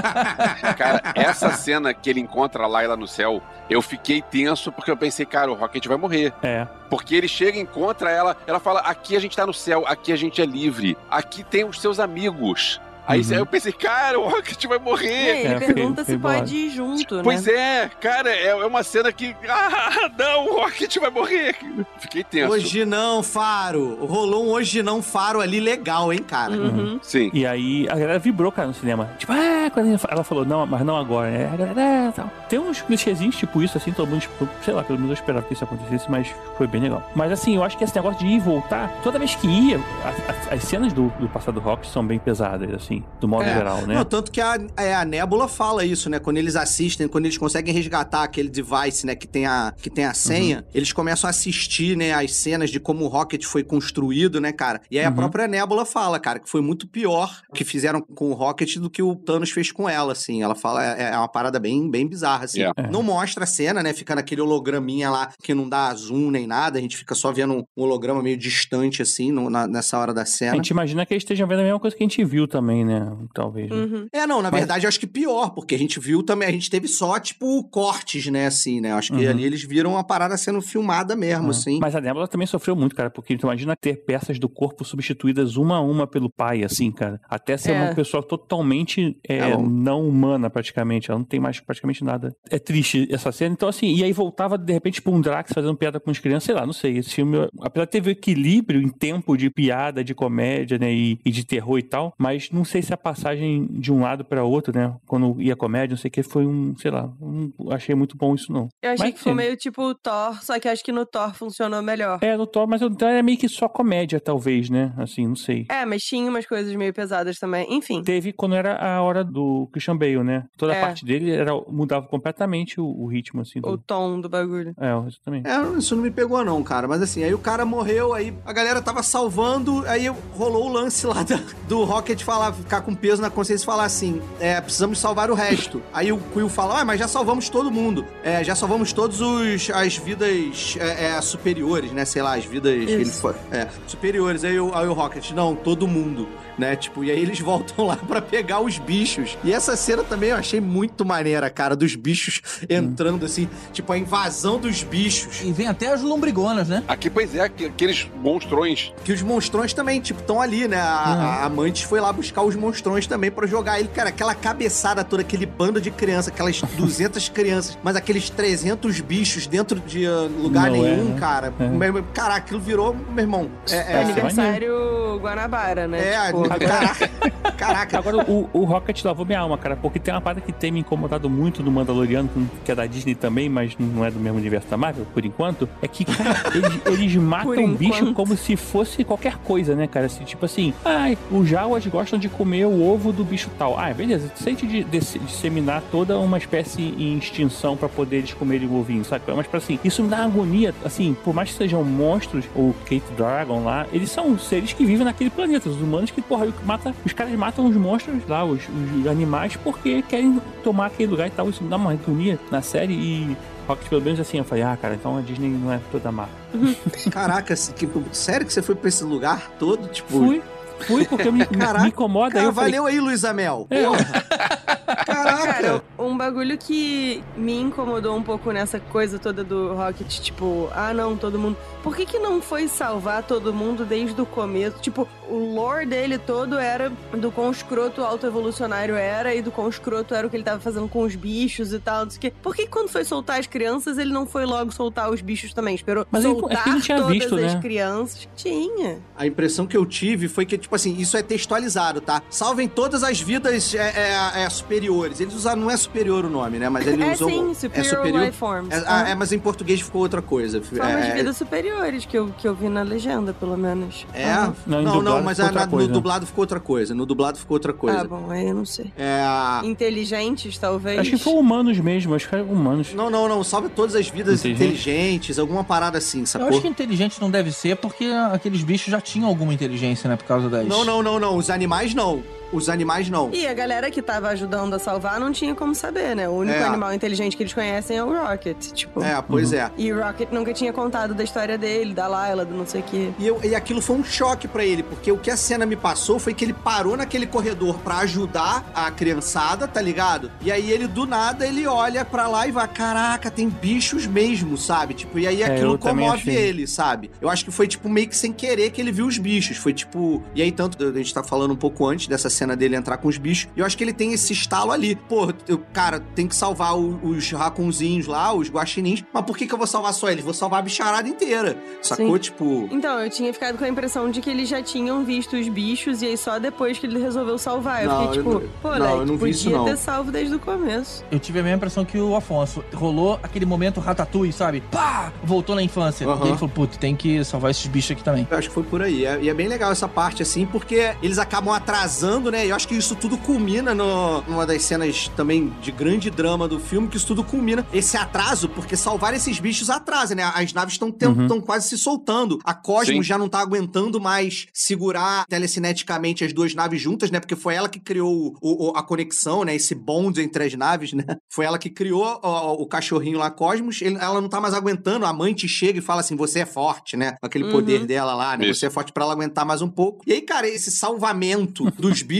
Cara, 0.76 1.02
essa 1.14 1.50
cena 1.52 1.92
que 1.92 2.08
ele 2.08 2.20
encontra 2.20 2.64
a 2.64 2.66
Layla 2.66 2.96
no 2.96 3.06
céu, 3.06 3.42
eu 3.68 3.82
fiquei 3.82 4.22
tenso 4.22 4.72
porque 4.72 4.90
eu 4.90 4.96
pensei, 4.96 5.26
cara, 5.26 5.50
o 5.50 5.54
Rocket 5.54 5.86
vai 5.86 5.96
morrer. 5.96 6.32
É. 6.42 6.66
Porque 6.88 7.14
ele 7.14 7.28
chega, 7.28 7.58
encontra 7.58 8.10
ela, 8.10 8.36
ela 8.46 8.58
fala: 8.58 8.80
aqui 8.80 9.14
a 9.16 9.20
gente 9.20 9.36
tá 9.36 9.46
no 9.46 9.52
céu, 9.52 9.84
aqui 9.86 10.12
a 10.12 10.16
gente 10.16 10.40
é 10.40 10.46
livre, 10.46 10.96
aqui 11.10 11.44
tem 11.44 11.64
os 11.64 11.80
seus 11.80 12.00
amigos. 12.00 12.80
Aí 13.08 13.22
Uhum. 13.22 13.32
eu 13.34 13.46
pensei, 13.46 13.72
cara, 13.72 14.20
o 14.20 14.28
Rocket 14.28 14.62
vai 14.66 14.76
É, 14.76 14.80
morrer. 14.80 15.40
ele 15.46 15.54
É, 15.54 15.58
pergunta 15.60 16.04
fiquei 16.04 16.14
se 16.16 16.18
pode 16.20 16.34
bolado. 16.36 16.52
ir 16.54 16.70
junto, 16.70 17.20
Pois 17.24 17.46
né? 17.46 17.52
é, 17.54 17.90
cara, 18.00 18.28
é 18.30 18.48
é 18.48 18.66
uma 18.66 18.82
cena 18.82 19.10
que. 19.10 19.34
Ah, 19.48 20.10
não, 20.18 20.46
o 20.46 20.60
Rocket 20.60 20.98
vai 20.98 21.10
morrer. 21.10 21.56
Fiquei 21.98 22.22
tenso. 22.22 22.52
Hoje 22.52 22.84
não, 22.84 23.22
Faro. 23.22 23.96
Rolou 24.04 24.44
um 24.46 24.50
hoje 24.50 24.82
não, 24.82 25.00
Faro 25.02 25.40
ali 25.40 25.58
legal, 25.60 26.12
hein, 26.12 26.18
cara? 26.18 26.52
Uhum. 26.52 26.98
Sim. 27.02 27.30
E 27.32 27.46
aí 27.46 27.86
a 27.88 27.94
galera 27.94 28.18
vibrou, 28.18 28.52
cara, 28.52 28.68
no 28.68 28.74
cinema. 28.74 29.08
Tipo, 29.18 29.32
ah, 29.32 29.70
quando 29.72 29.98
ela 30.10 30.22
falou, 30.24 30.44
não, 30.44 30.66
mas 30.66 30.84
não 30.84 30.96
agora, 30.96 31.30
né? 31.30 31.50
A 31.52 31.56
galera, 31.56 31.80
é, 31.80 32.10
tal. 32.12 32.30
Tem 32.48 32.58
uns 32.58 32.82
clichêzinhos 32.82 33.36
tipo 33.36 33.62
isso, 33.62 33.78
assim, 33.78 33.90
todo 33.92 34.08
mundo, 34.08 34.20
tipo, 34.20 34.46
sei 34.64 34.74
lá, 34.74 34.82
pelo 34.84 34.98
menos 34.98 35.10
eu 35.16 35.20
esperava 35.22 35.46
que 35.46 35.54
isso 35.54 35.64
acontecesse, 35.64 36.10
mas 36.10 36.28
foi 36.58 36.66
bem 36.66 36.82
legal. 36.82 37.02
Mas 37.14 37.32
assim, 37.32 37.56
eu 37.56 37.64
acho 37.64 37.76
que 37.78 37.84
esse 37.84 37.94
negócio 37.96 38.18
de 38.20 38.26
ir 38.26 38.36
e 38.36 38.40
voltar, 38.40 38.90
toda 39.02 39.18
vez 39.18 39.34
que 39.34 39.46
ia, 39.46 39.78
a- 40.04 40.52
a- 40.52 40.54
as 40.54 40.64
cenas 40.64 40.92
do, 40.92 41.08
do 41.18 41.28
passado 41.28 41.58
rock 41.60 41.86
são 41.86 42.04
bem 42.04 42.18
pesadas, 42.18 42.72
assim, 42.74 42.97
do 43.20 43.26
modo 43.28 43.44
É. 43.44 43.54
geral, 43.54 43.86
né? 43.86 43.94
Não, 43.94 44.04
tanto 44.04 44.30
que 44.30 44.40
a, 44.40 44.58
é, 44.76 44.94
a 44.94 45.04
Nebula 45.04 45.48
fala 45.48 45.84
isso, 45.84 46.08
né? 46.10 46.18
Quando 46.18 46.36
eles 46.38 46.56
assistem, 46.56 47.08
quando 47.08 47.24
eles 47.26 47.38
conseguem 47.38 47.72
resgatar 47.74 48.22
aquele 48.22 48.48
device, 48.48 49.06
né, 49.06 49.14
que 49.14 49.26
tem 49.26 49.46
a, 49.46 49.72
que 49.76 49.90
tem 49.90 50.04
a 50.04 50.14
senha, 50.14 50.64
eles 50.74 50.92
começam 50.92 51.26
a 51.28 51.30
assistir, 51.30 51.96
né, 51.96 52.12
as 52.12 52.32
cenas 52.34 52.70
de 52.70 52.78
como 52.80 53.04
o 53.04 53.08
Rocket 53.08 53.44
foi 53.44 53.62
construído, 53.64 54.40
né, 54.40 54.52
cara? 54.52 54.80
E 54.90 54.98
aí 54.98 55.04
a 55.04 55.08
Uhum. 55.08 55.14
própria 55.16 55.48
Nebula 55.48 55.84
fala, 55.84 56.18
cara, 56.20 56.38
que 56.38 56.48
foi 56.48 56.60
muito 56.60 56.86
pior 56.88 57.40
que 57.54 57.64
fizeram 57.64 58.00
com 58.00 58.30
o 58.30 58.34
Rocket 58.34 58.76
do 58.76 58.90
que 58.90 59.02
o 59.02 59.14
Thanos 59.14 59.50
fez 59.50 59.72
com 59.72 59.88
ela, 59.88 60.12
assim. 60.12 60.42
Ela 60.42 60.54
fala, 60.54 60.84
é, 60.84 61.12
é 61.12 61.16
uma 61.18 61.28
parada 61.28 61.58
bem, 61.58 61.90
bem 61.90 62.06
bizarra, 62.06 62.44
assim. 62.44 62.60
Yeah. 62.60 62.90
Não 62.90 63.02
mostra 63.02 63.44
a 63.44 63.46
cena, 63.46 63.82
né? 63.82 63.92
Fica 63.92 64.14
naquele 64.14 64.40
holograminha 64.40 65.10
lá 65.10 65.30
que 65.42 65.54
não 65.54 65.68
dá 65.68 65.92
zoom 65.94 66.30
nem 66.30 66.46
nada, 66.46 66.78
a 66.78 66.82
gente 66.82 66.96
fica 66.96 67.14
só 67.14 67.32
vendo 67.32 67.54
um 67.54 67.64
holograma 67.76 68.22
meio 68.22 68.36
distante, 68.36 69.02
assim, 69.02 69.30
no- 69.32 69.48
na- 69.50 69.66
nessa 69.66 69.98
hora 69.98 70.12
da 70.12 70.22
A 70.22 70.26
cena. 70.26 70.54
gente 70.56 70.68
imagina 70.68 71.04
que 71.06 71.12
eles 71.14 71.22
estejam 71.22 71.46
vendo 71.48 71.60
a 71.60 71.64
mesma 71.64 71.80
coisa 71.80 71.96
que 71.96 72.02
a 72.02 72.06
gente 72.06 72.24
viu 72.24 72.46
também, 72.46 72.84
né? 72.84 72.87
Talvez. 73.34 73.70
né? 73.70 73.76
Uhum. 73.76 74.06
É, 74.12 74.26
não, 74.26 74.42
na 74.42 74.50
Mas- 74.50 74.60
verdade 74.60 74.84
eu 74.84 74.88
acho 74.88 75.00
que 75.00 75.06
pior, 75.06 75.50
porque 75.50 75.74
a 75.74 75.78
gente 75.78 75.98
viu 76.00 76.22
também, 76.22 76.48
a 76.48 76.52
gente 76.52 76.70
teve 76.70 76.88
só, 76.88 77.18
tipo, 77.18 77.62
cortes, 77.64 78.26
né, 78.26 78.46
assim, 78.46 78.80
né? 78.80 78.92
Acho 78.92 79.12
que 79.12 79.24
Uhum. 79.24 79.30
ali 79.30 79.44
eles 79.44 79.62
viram 79.62 79.96
a 79.96 80.04
parada 80.04 80.36
sendo 80.36 80.60
filmada 80.60 81.14
mesmo, 81.16 81.48
É. 81.48 81.50
assim. 81.50 81.78
Mas 81.80 81.94
a 81.94 82.00
Nebula 82.00 82.26
também 82.28 82.46
sofreu 82.46 82.74
muito, 82.76 82.94
cara, 82.94 83.10
porque 83.10 83.36
tu 83.36 83.46
imagina 83.46 83.74
ter 83.76 84.04
peças 84.04 84.38
do 84.38 84.48
corpo 84.48 84.84
substituídas 84.84 85.56
uma 85.56 85.76
a 85.76 85.80
uma 85.80 86.06
pelo 86.06 86.30
pai, 86.30 86.62
assim, 86.64 86.90
cara. 86.90 87.20
Até 87.28 87.56
ser 87.56 87.72
É. 87.72 87.82
uma 87.82 87.94
pessoa 87.94 88.22
totalmente 88.22 89.16
é, 89.28 89.38
É, 89.38 89.56
não 89.56 90.06
humana, 90.08 90.50
praticamente. 90.50 91.10
Ela 91.10 91.18
não 91.18 91.26
tem 91.26 91.38
mais 91.40 91.60
praticamente 91.60 92.02
nada. 92.04 92.34
É 92.50 92.58
triste 92.58 93.06
essa 93.10 93.30
cena. 93.32 93.52
Então, 93.54 93.68
assim, 93.68 93.94
e 93.94 94.02
aí 94.04 94.12
voltava, 94.12 94.56
de 94.58 94.72
repente, 94.72 95.00
pra 95.02 95.12
um 95.12 95.20
Drax 95.20 95.52
fazendo 95.54 95.76
piada 95.76 96.00
com 96.00 96.10
as 96.10 96.18
crianças, 96.18 96.44
sei 96.44 96.54
lá, 96.54 96.64
não 96.66 96.72
sei. 96.72 96.98
Esse 96.98 97.10
filme, 97.14 97.48
apesar 97.60 97.84
de 97.84 97.90
ter 97.92 98.06
equilíbrio 98.08 98.80
em 98.80 98.88
tempo 98.88 99.36
de 99.36 99.50
piada, 99.50 100.02
de 100.02 100.14
comédia, 100.14 100.78
né, 100.78 100.92
e, 100.92 101.18
e 101.24 101.30
de 101.30 101.44
terror 101.44 101.78
e 101.78 101.82
tal, 101.82 102.12
mas 102.18 102.50
não 102.50 102.64
sei 102.68 102.82
se 102.82 102.92
a 102.92 102.96
passagem 102.96 103.66
de 103.70 103.92
um 103.92 104.00
lado 104.02 104.24
pra 104.24 104.44
outro, 104.44 104.72
né, 104.76 104.94
quando 105.06 105.40
ia 105.40 105.56
comédia, 105.56 105.94
não 105.94 105.98
sei 105.98 106.08
o 106.08 106.12
que, 106.12 106.22
foi 106.22 106.46
um, 106.46 106.76
sei 106.76 106.90
lá, 106.90 107.10
não 107.20 107.50
achei 107.72 107.94
muito 107.94 108.16
bom 108.16 108.34
isso, 108.34 108.52
não. 108.52 108.68
Eu 108.82 108.92
achei 108.92 109.06
Mas, 109.06 109.12
que 109.14 109.18
ficou 109.18 109.32
sim. 109.32 109.36
meio 109.36 109.56
tipo 109.56 109.82
o 109.82 109.94
Thor, 109.94 110.42
só 110.42 110.58
que 110.60 110.68
acho 110.68 110.84
que 110.84 110.92
no 110.92 111.04
Thor 111.06 111.34
funcionou 111.34 111.82
melhor. 111.82 112.18
É, 112.22 112.36
no 112.36 112.46
Thor, 112.46 112.66
mas 112.68 112.80
então 112.82 113.08
é 113.08 113.22
meio 113.22 113.38
que 113.38 113.48
só 113.48 113.68
comédia, 113.68 114.20
talvez, 114.20 114.68
né? 114.70 114.92
Assim, 114.96 115.26
não 115.26 115.36
sei. 115.36 115.66
É, 115.70 115.84
mas 115.84 116.02
tinha 116.02 116.28
umas 116.28 116.46
coisas 116.46 116.74
meio 116.74 116.92
pesadas 116.92 117.38
também. 117.38 117.66
Enfim. 117.74 118.02
Teve 118.02 118.32
quando 118.32 118.54
era 118.54 118.76
a 118.76 119.02
hora 119.02 119.24
do 119.24 119.68
Christian 119.72 119.96
Bale, 119.96 120.22
né? 120.22 120.44
Toda 120.56 120.74
É. 120.74 120.82
a 120.82 120.86
parte 120.86 121.04
dele 121.04 121.30
era, 121.30 121.52
mudava 121.68 122.06
completamente 122.06 122.80
o, 122.80 122.84
o 122.86 123.06
ritmo, 123.06 123.40
assim. 123.40 123.60
Do... 123.60 123.68
O 123.70 123.78
tom 123.78 124.20
do 124.20 124.28
bagulho. 124.28 124.74
É, 124.78 124.90
exatamente. 125.06 125.48
É, 125.48 125.78
isso 125.78 125.94
não 125.96 126.02
me 126.02 126.10
pegou 126.10 126.44
não, 126.44 126.62
cara. 126.62 126.86
Mas 126.86 127.02
assim, 127.02 127.22
aí 127.24 127.32
o 127.34 127.38
cara 127.38 127.64
morreu, 127.64 128.12
aí 128.12 128.32
a 128.44 128.52
galera 128.52 128.82
tava 128.82 129.02
salvando, 129.02 129.84
aí 129.86 130.06
rolou 130.34 130.66
o 130.68 130.72
lance 130.72 131.06
lá 131.06 131.22
da- 131.22 131.40
do 131.68 131.84
Rocket 131.84 132.22
falar, 132.22 132.54
ficar 132.62 132.80
com 132.82 132.94
peso 132.94 133.22
na 133.22 133.30
consciência 133.30 133.64
e 133.64 133.66
falar 133.66 133.84
assim, 133.84 134.20
é, 134.40 134.60
precisamos 134.60 134.98
salvar 134.98 135.30
o 135.30 135.34
resto. 135.34 135.82
Aí 135.92 136.12
o 136.12 136.18
Quill 136.18 136.48
fala, 136.48 136.80
ah, 136.80 136.84
mas 136.84 136.98
já 136.98 137.08
salvamos 137.08 137.48
todo 137.48 137.70
mundo. 137.70 138.04
É, 138.22 138.42
já 138.44 138.54
salvamos 138.54 138.92
todos 138.92 139.20
os 139.20 139.70
as 139.70 139.96
vidas 139.96 140.76
é, 140.78 141.06
é, 141.06 141.20
superiores, 141.20 141.92
né? 141.92 142.04
Sei 142.04 142.22
lá, 142.22 142.36
as 142.36 142.44
vidas 142.44 142.72
ele 142.72 143.10
é, 143.50 143.68
superiores. 143.86 144.44
Aí 144.44 144.58
o, 144.58 144.74
aí 144.74 144.86
o 144.86 144.92
Rocket, 144.92 145.30
não, 145.32 145.54
todo 145.54 145.86
mundo. 145.86 146.28
Né, 146.58 146.74
tipo, 146.74 147.04
e 147.04 147.10
aí 147.10 147.20
eles 147.20 147.38
voltam 147.40 147.86
lá 147.86 147.96
pra 147.96 148.20
pegar 148.20 148.60
os 148.60 148.78
bichos. 148.78 149.38
E 149.44 149.52
essa 149.52 149.76
cena 149.76 150.02
também 150.02 150.30
eu 150.30 150.36
achei 150.36 150.60
muito 150.60 151.04
maneira, 151.04 151.48
cara, 151.48 151.76
dos 151.76 151.94
bichos 151.94 152.40
entrando 152.68 153.24
assim, 153.24 153.48
tipo, 153.72 153.92
a 153.92 153.98
invasão 153.98 154.58
dos 154.58 154.82
bichos. 154.82 155.40
E 155.42 155.52
vem 155.52 155.68
até 155.68 155.88
as 155.92 156.02
lombrigonas, 156.02 156.68
né? 156.68 156.82
Aqui, 156.88 157.08
pois 157.08 157.34
é, 157.34 157.42
aqu- 157.42 157.66
aqueles 157.66 158.08
monstrões. 158.22 158.92
Que 159.04 159.12
os 159.12 159.22
monstrões 159.22 159.72
também, 159.72 160.00
tipo, 160.00 160.20
estão 160.20 160.40
ali, 160.40 160.66
né? 160.66 160.78
A, 160.80 161.44
a 161.44 161.48
Mantis 161.48 161.82
foi 161.82 162.00
lá 162.00 162.12
buscar 162.12 162.42
os 162.42 162.56
monstrões 162.56 163.06
também 163.06 163.30
pra 163.30 163.46
jogar 163.46 163.78
ele. 163.78 163.88
Cara, 163.88 164.08
aquela 164.08 164.34
cabeçada 164.34 165.04
toda, 165.04 165.22
aquele 165.22 165.46
bando 165.46 165.80
de 165.80 165.90
crianças, 165.90 166.28
aquelas 166.32 166.60
200 166.76 167.28
crianças, 167.28 167.78
mas 167.82 167.94
aqueles 167.96 168.28
300 168.30 169.00
bichos 169.00 169.46
dentro 169.46 169.78
de 169.80 170.06
ah, 170.06 170.28
lugar 170.40 170.70
Não 170.70 170.76
é, 170.76 170.80
nenhum, 170.96 171.04
né? 171.14 171.20
cara. 171.20 171.52
É. 171.60 172.02
Caraca, 172.12 172.38
aquilo 172.38 172.60
virou, 172.60 172.94
meu 172.94 173.22
irmão. 173.24 173.50
É, 173.70 173.76
É, 173.76 173.92
é, 173.92 174.02
aniversário 174.02 175.18
Guanabara, 175.20 175.86
né? 175.86 176.14
é, 176.14 176.26
Tipo, 176.26 176.47
caraca. 176.48 177.10
Caraca. 177.56 177.98
Agora, 177.98 178.30
o, 178.30 178.48
o 178.52 178.64
Rocket 178.64 179.02
lavou 179.04 179.26
minha 179.26 179.40
alma, 179.40 179.58
cara, 179.58 179.76
porque 179.76 179.98
tem 179.98 180.14
uma 180.14 180.20
parada 180.20 180.40
que 180.40 180.52
tem 180.52 180.70
me 180.70 180.80
incomodado 180.80 181.28
muito 181.28 181.62
do 181.62 181.70
Mandaloriano, 181.70 182.30
que 182.64 182.70
é 182.70 182.74
da 182.74 182.86
Disney 182.86 183.14
também, 183.14 183.48
mas 183.48 183.76
não 183.78 184.04
é 184.04 184.10
do 184.10 184.20
mesmo 184.20 184.38
universo 184.38 184.68
da 184.68 184.76
Marvel, 184.76 185.06
por 185.12 185.24
enquanto, 185.24 185.68
é 185.82 185.88
que, 185.88 186.04
cara, 186.04 186.36
eles, 186.54 186.80
eles 186.86 187.16
matam 187.16 187.64
o 187.64 187.68
bicho 187.74 188.12
como 188.14 188.36
se 188.36 188.56
fosse 188.56 189.04
qualquer 189.04 189.36
coisa, 189.38 189.74
né, 189.74 189.86
cara? 189.86 190.06
Assim, 190.06 190.24
tipo 190.24 190.44
assim, 190.44 190.72
ai, 190.84 191.18
os 191.30 191.48
Jawas 191.48 191.86
gostam 191.86 192.18
de 192.18 192.28
comer 192.28 192.66
o 192.66 192.82
ovo 192.82 193.12
do 193.12 193.24
bicho 193.24 193.50
tal. 193.58 193.78
Ah, 193.78 193.92
beleza, 193.92 194.30
sente 194.36 194.66
de, 194.66 194.84
de 194.84 194.98
disseminar 194.98 195.82
toda 195.90 196.18
uma 196.18 196.38
espécie 196.38 196.82
em 196.82 197.18
extinção 197.18 197.76
pra 197.76 197.88
poder 197.88 198.18
eles 198.18 198.34
comerem 198.34 198.68
o 198.68 198.78
ovinho, 198.78 199.04
sabe? 199.04 199.24
Mas, 199.34 199.46
pra 199.46 199.58
assim, 199.58 199.78
isso 199.84 200.02
me 200.02 200.08
dá 200.08 200.24
agonia, 200.24 200.74
assim, 200.84 201.16
por 201.24 201.34
mais 201.34 201.50
que 201.50 201.56
sejam 201.56 201.82
monstros, 201.84 202.44
ou 202.54 202.74
Kate 202.84 203.02
Dragon 203.16 203.64
lá, 203.64 203.86
eles 203.92 204.10
são 204.10 204.38
seres 204.38 204.72
que 204.72 204.84
vivem 204.84 205.04
naquele 205.04 205.30
planeta, 205.30 205.68
os 205.68 205.80
humanos 205.80 206.10
que, 206.10 206.22
porra, 206.22 206.37
mata, 206.64 206.94
os 207.04 207.12
caras 207.12 207.32
matam 207.34 207.66
os 207.66 207.76
monstros 207.76 208.26
lá, 208.28 208.44
os, 208.44 208.60
os 208.98 209.06
animais, 209.06 209.56
porque 209.56 210.02
querem 210.02 210.40
tomar 210.62 210.86
aquele 210.86 211.10
lugar 211.10 211.28
e 211.28 211.30
tal. 211.30 211.48
Isso 211.48 211.62
dá 211.64 211.76
uma 211.76 211.92
agonia 211.92 212.38
na 212.50 212.62
série 212.62 212.94
e. 212.94 213.36
Rocket, 213.66 213.88
pelo 213.88 214.00
menos 214.00 214.18
assim, 214.18 214.38
eu 214.38 214.44
falei, 214.44 214.64
ah, 214.64 214.78
cara, 214.80 214.94
então 214.94 215.18
a 215.18 215.20
Disney 215.20 215.50
não 215.50 215.70
é 215.70 215.78
toda 215.92 216.10
má. 216.10 216.26
Caraca, 217.12 217.54
que, 217.54 217.88
sério 218.12 218.46
que 218.46 218.52
você 218.52 218.62
foi 218.62 218.74
pra 218.74 218.88
esse 218.88 219.04
lugar 219.04 219.50
todo? 219.58 219.88
Tipo. 219.88 220.08
Fui, 220.08 220.42
fui 220.80 221.04
porque 221.04 221.30
me, 221.30 221.44
Caraca, 221.44 221.82
me 221.82 221.88
incomoda. 221.88 222.28
aí 222.28 222.32
Cara, 222.32 222.46
eu 222.46 222.52
falei, 222.52 222.72
valeu 222.72 222.86
aí, 222.86 222.98
Luiz 222.98 223.24
Amel. 223.24 223.66
É. 223.68 223.84
Porra. 223.84 223.98
Caraca. 225.04 225.52
Cara, 225.52 225.82
um 225.98 226.16
bagulho 226.16 226.56
que 226.56 227.22
me 227.36 227.60
incomodou 227.60 228.16
um 228.16 228.22
pouco 228.22 228.50
nessa 228.52 228.80
coisa 228.80 229.18
toda 229.18 229.44
do 229.44 229.74
Rocket, 229.74 230.20
tipo, 230.20 230.68
ah 230.72 230.94
não, 230.94 231.16
todo 231.16 231.38
mundo. 231.38 231.56
Por 231.82 231.94
que 231.94 232.06
que 232.06 232.18
não 232.18 232.40
foi 232.40 232.68
salvar 232.68 233.22
todo 233.22 233.52
mundo 233.52 233.84
desde 233.84 234.20
o 234.20 234.26
começo? 234.26 234.78
Tipo, 234.80 235.06
o 235.30 235.54
lore 235.54 235.86
dele 235.86 236.18
todo 236.18 236.58
era 236.58 236.90
do 237.12 237.30
quão 237.30 237.50
escroto 237.50 238.00
o 238.00 238.04
auto-evolucionário 238.04 238.94
era 238.94 239.34
e 239.34 239.42
do 239.42 239.50
quão 239.50 239.68
escroto 239.68 240.14
era 240.14 240.26
o 240.26 240.30
que 240.30 240.36
ele 240.36 240.44
tava 240.44 240.60
fazendo 240.60 240.88
com 240.88 241.02
os 241.02 241.14
bichos 241.14 241.72
e 241.72 241.78
tal, 241.78 242.04
não 242.04 242.10
sei 242.10 242.18
o 242.18 242.20
quê. 242.20 242.32
Por 242.42 242.54
que 242.54 242.66
quando 242.66 242.88
foi 242.88 243.04
soltar 243.04 243.38
as 243.40 243.46
crianças, 243.46 243.98
ele 243.98 244.12
não 244.12 244.26
foi 244.26 244.44
logo 244.46 244.72
soltar 244.72 245.10
os 245.10 245.20
bichos 245.20 245.52
também? 245.52 245.74
Esperou 245.74 246.06
Mas 246.10 246.24
ele- 246.24 246.34
soltar 246.38 246.58
é 246.58 246.62
que 246.62 246.68
ele 246.70 246.80
tinha 246.80 246.98
todas 246.98 247.12
visto, 247.12 247.34
as 247.36 247.54
né? 247.54 247.60
crianças? 247.60 248.28
Tinha. 248.36 248.98
A 249.16 249.26
impressão 249.26 249.66
que 249.66 249.76
eu 249.76 249.84
tive 249.86 250.28
foi 250.28 250.44
que, 250.46 250.56
tipo 250.58 250.74
assim, 250.74 250.96
isso 250.96 251.16
é 251.16 251.22
textualizado, 251.22 252.00
tá? 252.00 252.22
Salvem 252.30 252.68
todas 252.68 253.02
as 253.02 253.20
vidas 253.20 253.74
é, 253.74 254.38
é- 254.38 254.42
é 254.44 254.50
superiores. 254.50 255.20
Eles 255.20 255.34
usaram, 255.34 255.60
não 255.62 255.70
é 255.70 255.76
superior 255.76 256.24
o 256.24 256.30
nome, 256.30 256.58
né? 256.58 256.68
Mas 256.68 256.86
ele 256.86 257.02
é 257.02 257.12
usou. 257.12 257.28
sim, 257.28 257.50
é 257.50 257.54
Superior, 257.54 257.96
superior. 257.96 258.20
Life 258.24 258.36
Forms. 258.38 258.74
É, 258.74 258.84
ah, 258.86 259.08
é, 259.10 259.14
mas 259.14 259.32
em 259.32 259.38
português 259.38 259.80
ficou 259.80 260.00
outra 260.02 260.22
coisa. 260.22 260.60
Formas 260.62 261.04
de 261.04 261.10
é, 261.10 261.14
vida 261.14 261.32
superiores 261.32 262.04
que 262.06 262.16
eu, 262.16 262.28
que 262.38 262.46
eu 262.46 262.54
vi 262.54 262.68
na 262.68 262.82
legenda, 262.82 263.32
pelo 263.32 263.56
menos. 263.56 264.06
É? 264.12 264.24
Ah, 264.30 264.52
Não, 264.66 264.80
em 264.80 264.84
Não, 264.84 265.17
não, 265.18 265.24
mas 265.24 265.36
ficou 265.38 265.46
a- 265.46 265.62
outra 265.62 265.76
na- 265.78 265.86
no 265.86 265.88
dublado 265.92 266.26
ficou 266.26 266.42
outra 266.42 266.60
coisa. 266.60 266.94
No 266.94 267.06
dublado 267.06 267.38
ficou 267.38 267.54
outra 267.56 267.72
coisa. 267.72 268.00
Ah, 268.00 268.04
bom, 268.04 268.30
aí 268.30 268.48
eu 268.48 268.54
não 268.54 268.64
sei. 268.64 268.92
É. 268.96 269.20
Inteligentes, 269.64 270.58
talvez. 270.58 270.98
Acho 270.98 271.10
que 271.10 271.18
foi 271.18 271.34
humanos 271.34 271.78
mesmo, 271.78 272.14
acho 272.14 272.28
que 272.28 272.34
era 272.34 272.44
humanos. 272.44 272.92
Não, 272.94 273.10
não, 273.10 273.28
não. 273.28 273.44
Salve 273.44 273.68
todas 273.68 273.94
as 273.94 274.08
vidas 274.08 274.40
Inteligente. 274.40 274.64
inteligentes, 274.80 275.38
alguma 275.38 275.62
parada 275.64 275.98
assim, 275.98 276.20
Eu 276.20 276.26
sacou? 276.26 276.48
acho 276.48 276.60
que 276.60 276.68
inteligente 276.68 277.20
não 277.20 277.30
deve 277.30 277.52
ser 277.52 277.76
porque 277.76 278.06
aqueles 278.32 278.62
bichos 278.62 278.90
já 278.90 279.00
tinham 279.00 279.28
alguma 279.28 279.52
inteligência, 279.54 280.08
né? 280.08 280.16
Por 280.16 280.24
causa 280.24 280.48
das. 280.48 280.66
Não, 280.66 280.84
não, 280.84 281.02
não, 281.02 281.18
não. 281.20 281.36
Os 281.36 281.50
animais 281.50 281.94
não. 281.94 282.22
Os 282.52 282.68
animais 282.68 283.08
não. 283.10 283.30
E 283.32 283.46
a 283.46 283.52
galera 283.54 283.90
que 283.90 284.00
tava 284.00 284.28
ajudando 284.28 284.74
a 284.74 284.78
salvar 284.78 285.20
não 285.20 285.32
tinha 285.32 285.54
como 285.54 285.74
saber, 285.74 286.16
né? 286.16 286.28
O 286.28 286.32
único 286.32 286.56
É. 286.58 286.62
animal 286.64 286.92
inteligente 286.94 287.36
que 287.36 287.42
eles 287.42 287.52
conhecem 287.52 287.96
é 287.98 288.02
o 288.04 288.12
Rocket, 288.12 288.72
tipo. 288.72 289.02
É, 289.02 289.20
pois 289.22 289.52
é. 289.52 289.70
E 289.76 289.92
o 289.92 290.02
Rocket 290.02 290.30
nunca 290.32 290.52
tinha 290.54 290.72
contado 290.72 291.14
da 291.14 291.22
história 291.24 291.58
dele, 291.58 291.92
da 291.92 292.06
Layla, 292.06 292.44
do 292.44 292.54
não 292.54 292.66
sei 292.66 292.80
o 292.80 292.84
quê. 292.84 293.10
E, 293.18 293.26
eu- 293.26 293.40
e 293.44 293.54
aquilo 293.54 293.80
foi 293.82 293.96
um 293.96 294.04
choque 294.04 294.48
pra 294.48 294.64
ele, 294.64 294.82
porque 294.82 295.12
o 295.12 295.18
que 295.18 295.30
a 295.30 295.36
cena 295.36 295.66
me 295.66 295.76
passou 295.76 296.18
foi 296.18 296.32
que 296.34 296.44
ele 296.44 296.52
parou 296.54 296.96
naquele 296.96 297.26
corredor 297.26 297.78
pra 297.80 297.98
ajudar 297.98 298.64
a 298.74 298.90
criançada, 298.90 299.66
tá 299.68 299.80
ligado? 299.80 300.30
E 300.40 300.50
aí 300.50 300.70
ele, 300.70 300.86
do 300.86 301.06
nada, 301.06 301.46
ele 301.46 301.66
olha 301.66 302.04
pra 302.04 302.28
lá 302.28 302.46
e 302.46 302.52
vai, 302.52 302.66
caraca, 302.68 303.30
tem 303.30 303.48
bichos 303.48 304.06
mesmo, 304.06 304.56
sabe? 304.56 304.94
Tipo, 304.94 305.18
e 305.18 305.26
aí 305.26 305.42
É, 305.42 305.46
aquilo 305.54 305.76
também 305.78 306.06
comove 306.06 306.30
ele, 306.30 306.66
sabe? 306.66 307.10
Eu 307.20 307.28
acho 307.28 307.44
que 307.44 307.50
foi, 307.50 307.66
tipo, 307.66 307.88
meio 307.88 308.08
que 308.08 308.16
sem 308.16 308.32
querer 308.32 308.70
que 308.70 308.80
ele 308.80 308.92
viu 308.92 309.06
os 309.06 309.18
bichos. 309.18 309.56
Foi, 309.56 309.72
tipo... 309.72 310.22
E 310.34 310.42
aí, 310.42 310.50
tanto, 310.52 310.82
a 310.82 310.92
gente 310.92 311.12
tá 311.12 311.22
falando 311.22 311.52
um 311.52 311.56
pouco 311.56 311.86
antes 311.86 312.06
dessa 312.06 312.28
cena 312.38 312.56
dele 312.56 312.76
entrar 312.76 312.96
com 312.98 313.08
os 313.08 313.18
bichos, 313.18 313.48
e 313.56 313.60
eu 313.60 313.66
acho 313.66 313.76
que 313.76 313.84
ele 313.84 313.92
tem 313.92 314.12
esse 314.12 314.32
estalo 314.32 314.72
ali. 314.72 314.94
Pô, 314.96 315.32
eu, 315.46 315.58
cara, 315.72 316.00
tem 316.14 316.26
que 316.26 316.34
salvar 316.34 316.76
o- 316.78 316.98
os 317.02 317.30
racunzinhos 317.32 318.06
lá, 318.06 318.32
os 318.32 318.48
guaxinins, 318.50 319.04
mas 319.12 319.24
por 319.24 319.36
que 319.36 319.46
que 319.46 319.52
eu 319.54 319.58
vou 319.58 319.66
salvar 319.66 319.92
só 319.92 320.08
eles? 320.10 320.24
Vou 320.24 320.34
salvar 320.34 320.60
a 320.60 320.62
bicharada 320.62 321.08
inteira, 321.08 321.56
sacou? 321.82 322.14
Sim. 322.16 322.18
Tipo... 322.18 322.68
Então, 322.70 322.98
eu 323.00 323.10
tinha 323.10 323.32
ficado 323.32 323.58
com 323.58 323.64
a 323.64 323.68
impressão 323.68 324.10
de 324.10 324.20
que 324.20 324.30
eles 324.30 324.48
já 324.48 324.62
tinham 324.62 325.04
visto 325.04 325.36
os 325.36 325.48
bichos 325.48 326.02
e 326.02 326.06
aí 326.06 326.16
só 326.16 326.38
depois 326.38 326.78
que 326.78 326.86
ele 326.86 326.98
resolveu 326.98 327.38
salvar. 327.38 327.84
Eu 327.84 327.90
Não, 327.90 328.00
fiquei 328.02 328.08
eu 328.20 328.22
tipo, 328.24 328.34
não- 328.34 328.48
pô, 328.62 328.68
não, 328.70 328.78
Leque, 328.78 328.92
eu 328.92 329.06
não 329.06 329.14
vi 329.14 329.18
podia 329.18 329.30
isso, 329.30 329.50
não. 329.50 329.64
ter 329.64 329.76
salvo 329.76 330.10
desde 330.12 330.34
o 330.34 330.38
começo. 330.38 331.04
Eu 331.10 331.18
tive 331.18 331.40
a 331.40 331.42
mesma 331.42 331.56
impressão 331.56 331.84
que 331.84 331.98
o 331.98 332.14
Afonso. 332.14 332.64
Rolou 332.74 333.18
aquele 333.22 333.46
momento 333.46 333.80
ratatouille, 333.80 334.32
sabe? 334.32 334.62
Pá! 334.70 335.12
Voltou 335.24 335.54
na 335.54 335.62
infância. 335.62 336.06
Aham. 336.06 336.24
E 336.24 336.28
ele 336.28 336.36
falou, 336.38 336.54
putz, 336.54 336.76
tem 336.76 336.94
que 336.94 337.24
salvar 337.24 337.50
esses 337.50 337.66
bichos 337.66 337.92
aqui 337.92 338.04
também. 338.04 338.26
Eu 338.30 338.38
acho 338.38 338.48
que 338.48 338.54
foi 338.54 338.62
por 338.62 338.82
aí. 338.82 339.04
É- 339.04 339.18
E 339.22 339.28
é 339.28 339.34
bem 339.34 339.48
legal 339.48 339.72
essa 339.72 339.88
parte, 339.88 340.22
assim, 340.22 340.46
porque 340.46 340.94
eles 341.02 341.18
acabam 341.18 341.52
atrasando, 341.54 342.27
né? 342.30 342.46
E 342.46 342.50
eu 342.50 342.56
acho 342.56 342.66
que 342.68 342.74
isso 342.74 342.94
tudo 342.96 343.16
culmina 343.18 343.74
no, 343.74 344.22
numa 344.22 344.46
das 344.46 344.62
cenas 344.62 345.08
também 345.16 345.48
de 345.62 345.70
grande 345.70 346.10
drama 346.10 346.46
do 346.48 346.58
filme, 346.60 346.88
que 346.88 346.96
isso 346.96 347.06
tudo 347.06 347.22
culmina. 347.24 347.66
Esse 347.72 347.96
atraso, 347.96 348.48
porque 348.48 348.76
salvar 348.76 349.14
esses 349.14 349.38
bichos 349.40 349.70
atrasa, 349.70 350.14
né? 350.14 350.22
As 350.34 350.52
naves 350.52 350.74
estão 350.74 350.88
Uhum. 350.88 351.40
quase 351.40 351.68
se 351.68 351.78
soltando. 351.78 352.38
A 352.44 352.54
Cosmos 352.54 352.96
Sim. 352.96 353.02
já 353.02 353.18
não 353.18 353.28
tá 353.28 353.40
aguentando 353.40 354.00
mais 354.00 354.46
segurar 354.52 355.24
telecineticamente 355.28 356.24
as 356.24 356.32
duas 356.32 356.54
naves 356.54 356.80
juntas, 356.80 357.10
né? 357.10 357.20
Porque 357.20 357.36
foi 357.36 357.54
ela 357.54 357.68
que 357.68 357.80
criou 357.80 358.34
o- 358.40 358.70
o- 358.70 358.76
a 358.76 358.82
conexão, 358.82 359.44
né? 359.44 359.54
Esse 359.54 359.74
bond 359.74 360.20
entre 360.20 360.44
as 360.44 360.54
naves, 360.54 360.92
né? 360.92 361.04
Foi 361.28 361.44
ela 361.44 361.58
que 361.58 361.70
criou 361.70 362.20
o, 362.22 362.62
o 362.62 362.66
cachorrinho 362.66 363.18
lá, 363.18 363.30
Cosmos. 363.30 363.80
Ele- 363.82 363.96
ela 363.96 364.20
não 364.20 364.28
tá 364.28 364.40
mais 364.40 364.54
aguentando. 364.54 365.04
A 365.06 365.12
mãe 365.12 365.32
te 365.34 365.48
chega 365.48 365.78
e 365.78 365.82
fala 365.82 366.00
assim: 366.00 366.16
você 366.16 366.40
é 366.40 366.46
forte, 366.46 366.96
né? 366.96 367.12
Com 367.20 367.26
aquele 367.26 367.44
Uhum. 367.44 367.52
poder 367.52 367.86
dela 367.86 368.14
lá, 368.14 368.36
né? 368.36 368.46
Isso. 368.48 368.60
Você 368.60 368.66
é 368.66 368.70
forte 368.70 368.92
pra 368.92 369.04
ela 369.04 369.12
aguentar 369.12 369.44
mais 369.46 369.62
um 369.62 369.68
pouco. 369.68 370.02
E 370.06 370.12
aí, 370.12 370.20
cara, 370.22 370.48
esse 370.48 370.70
salvamento 370.70 371.70
dos 371.72 372.02
bichos 372.02 372.17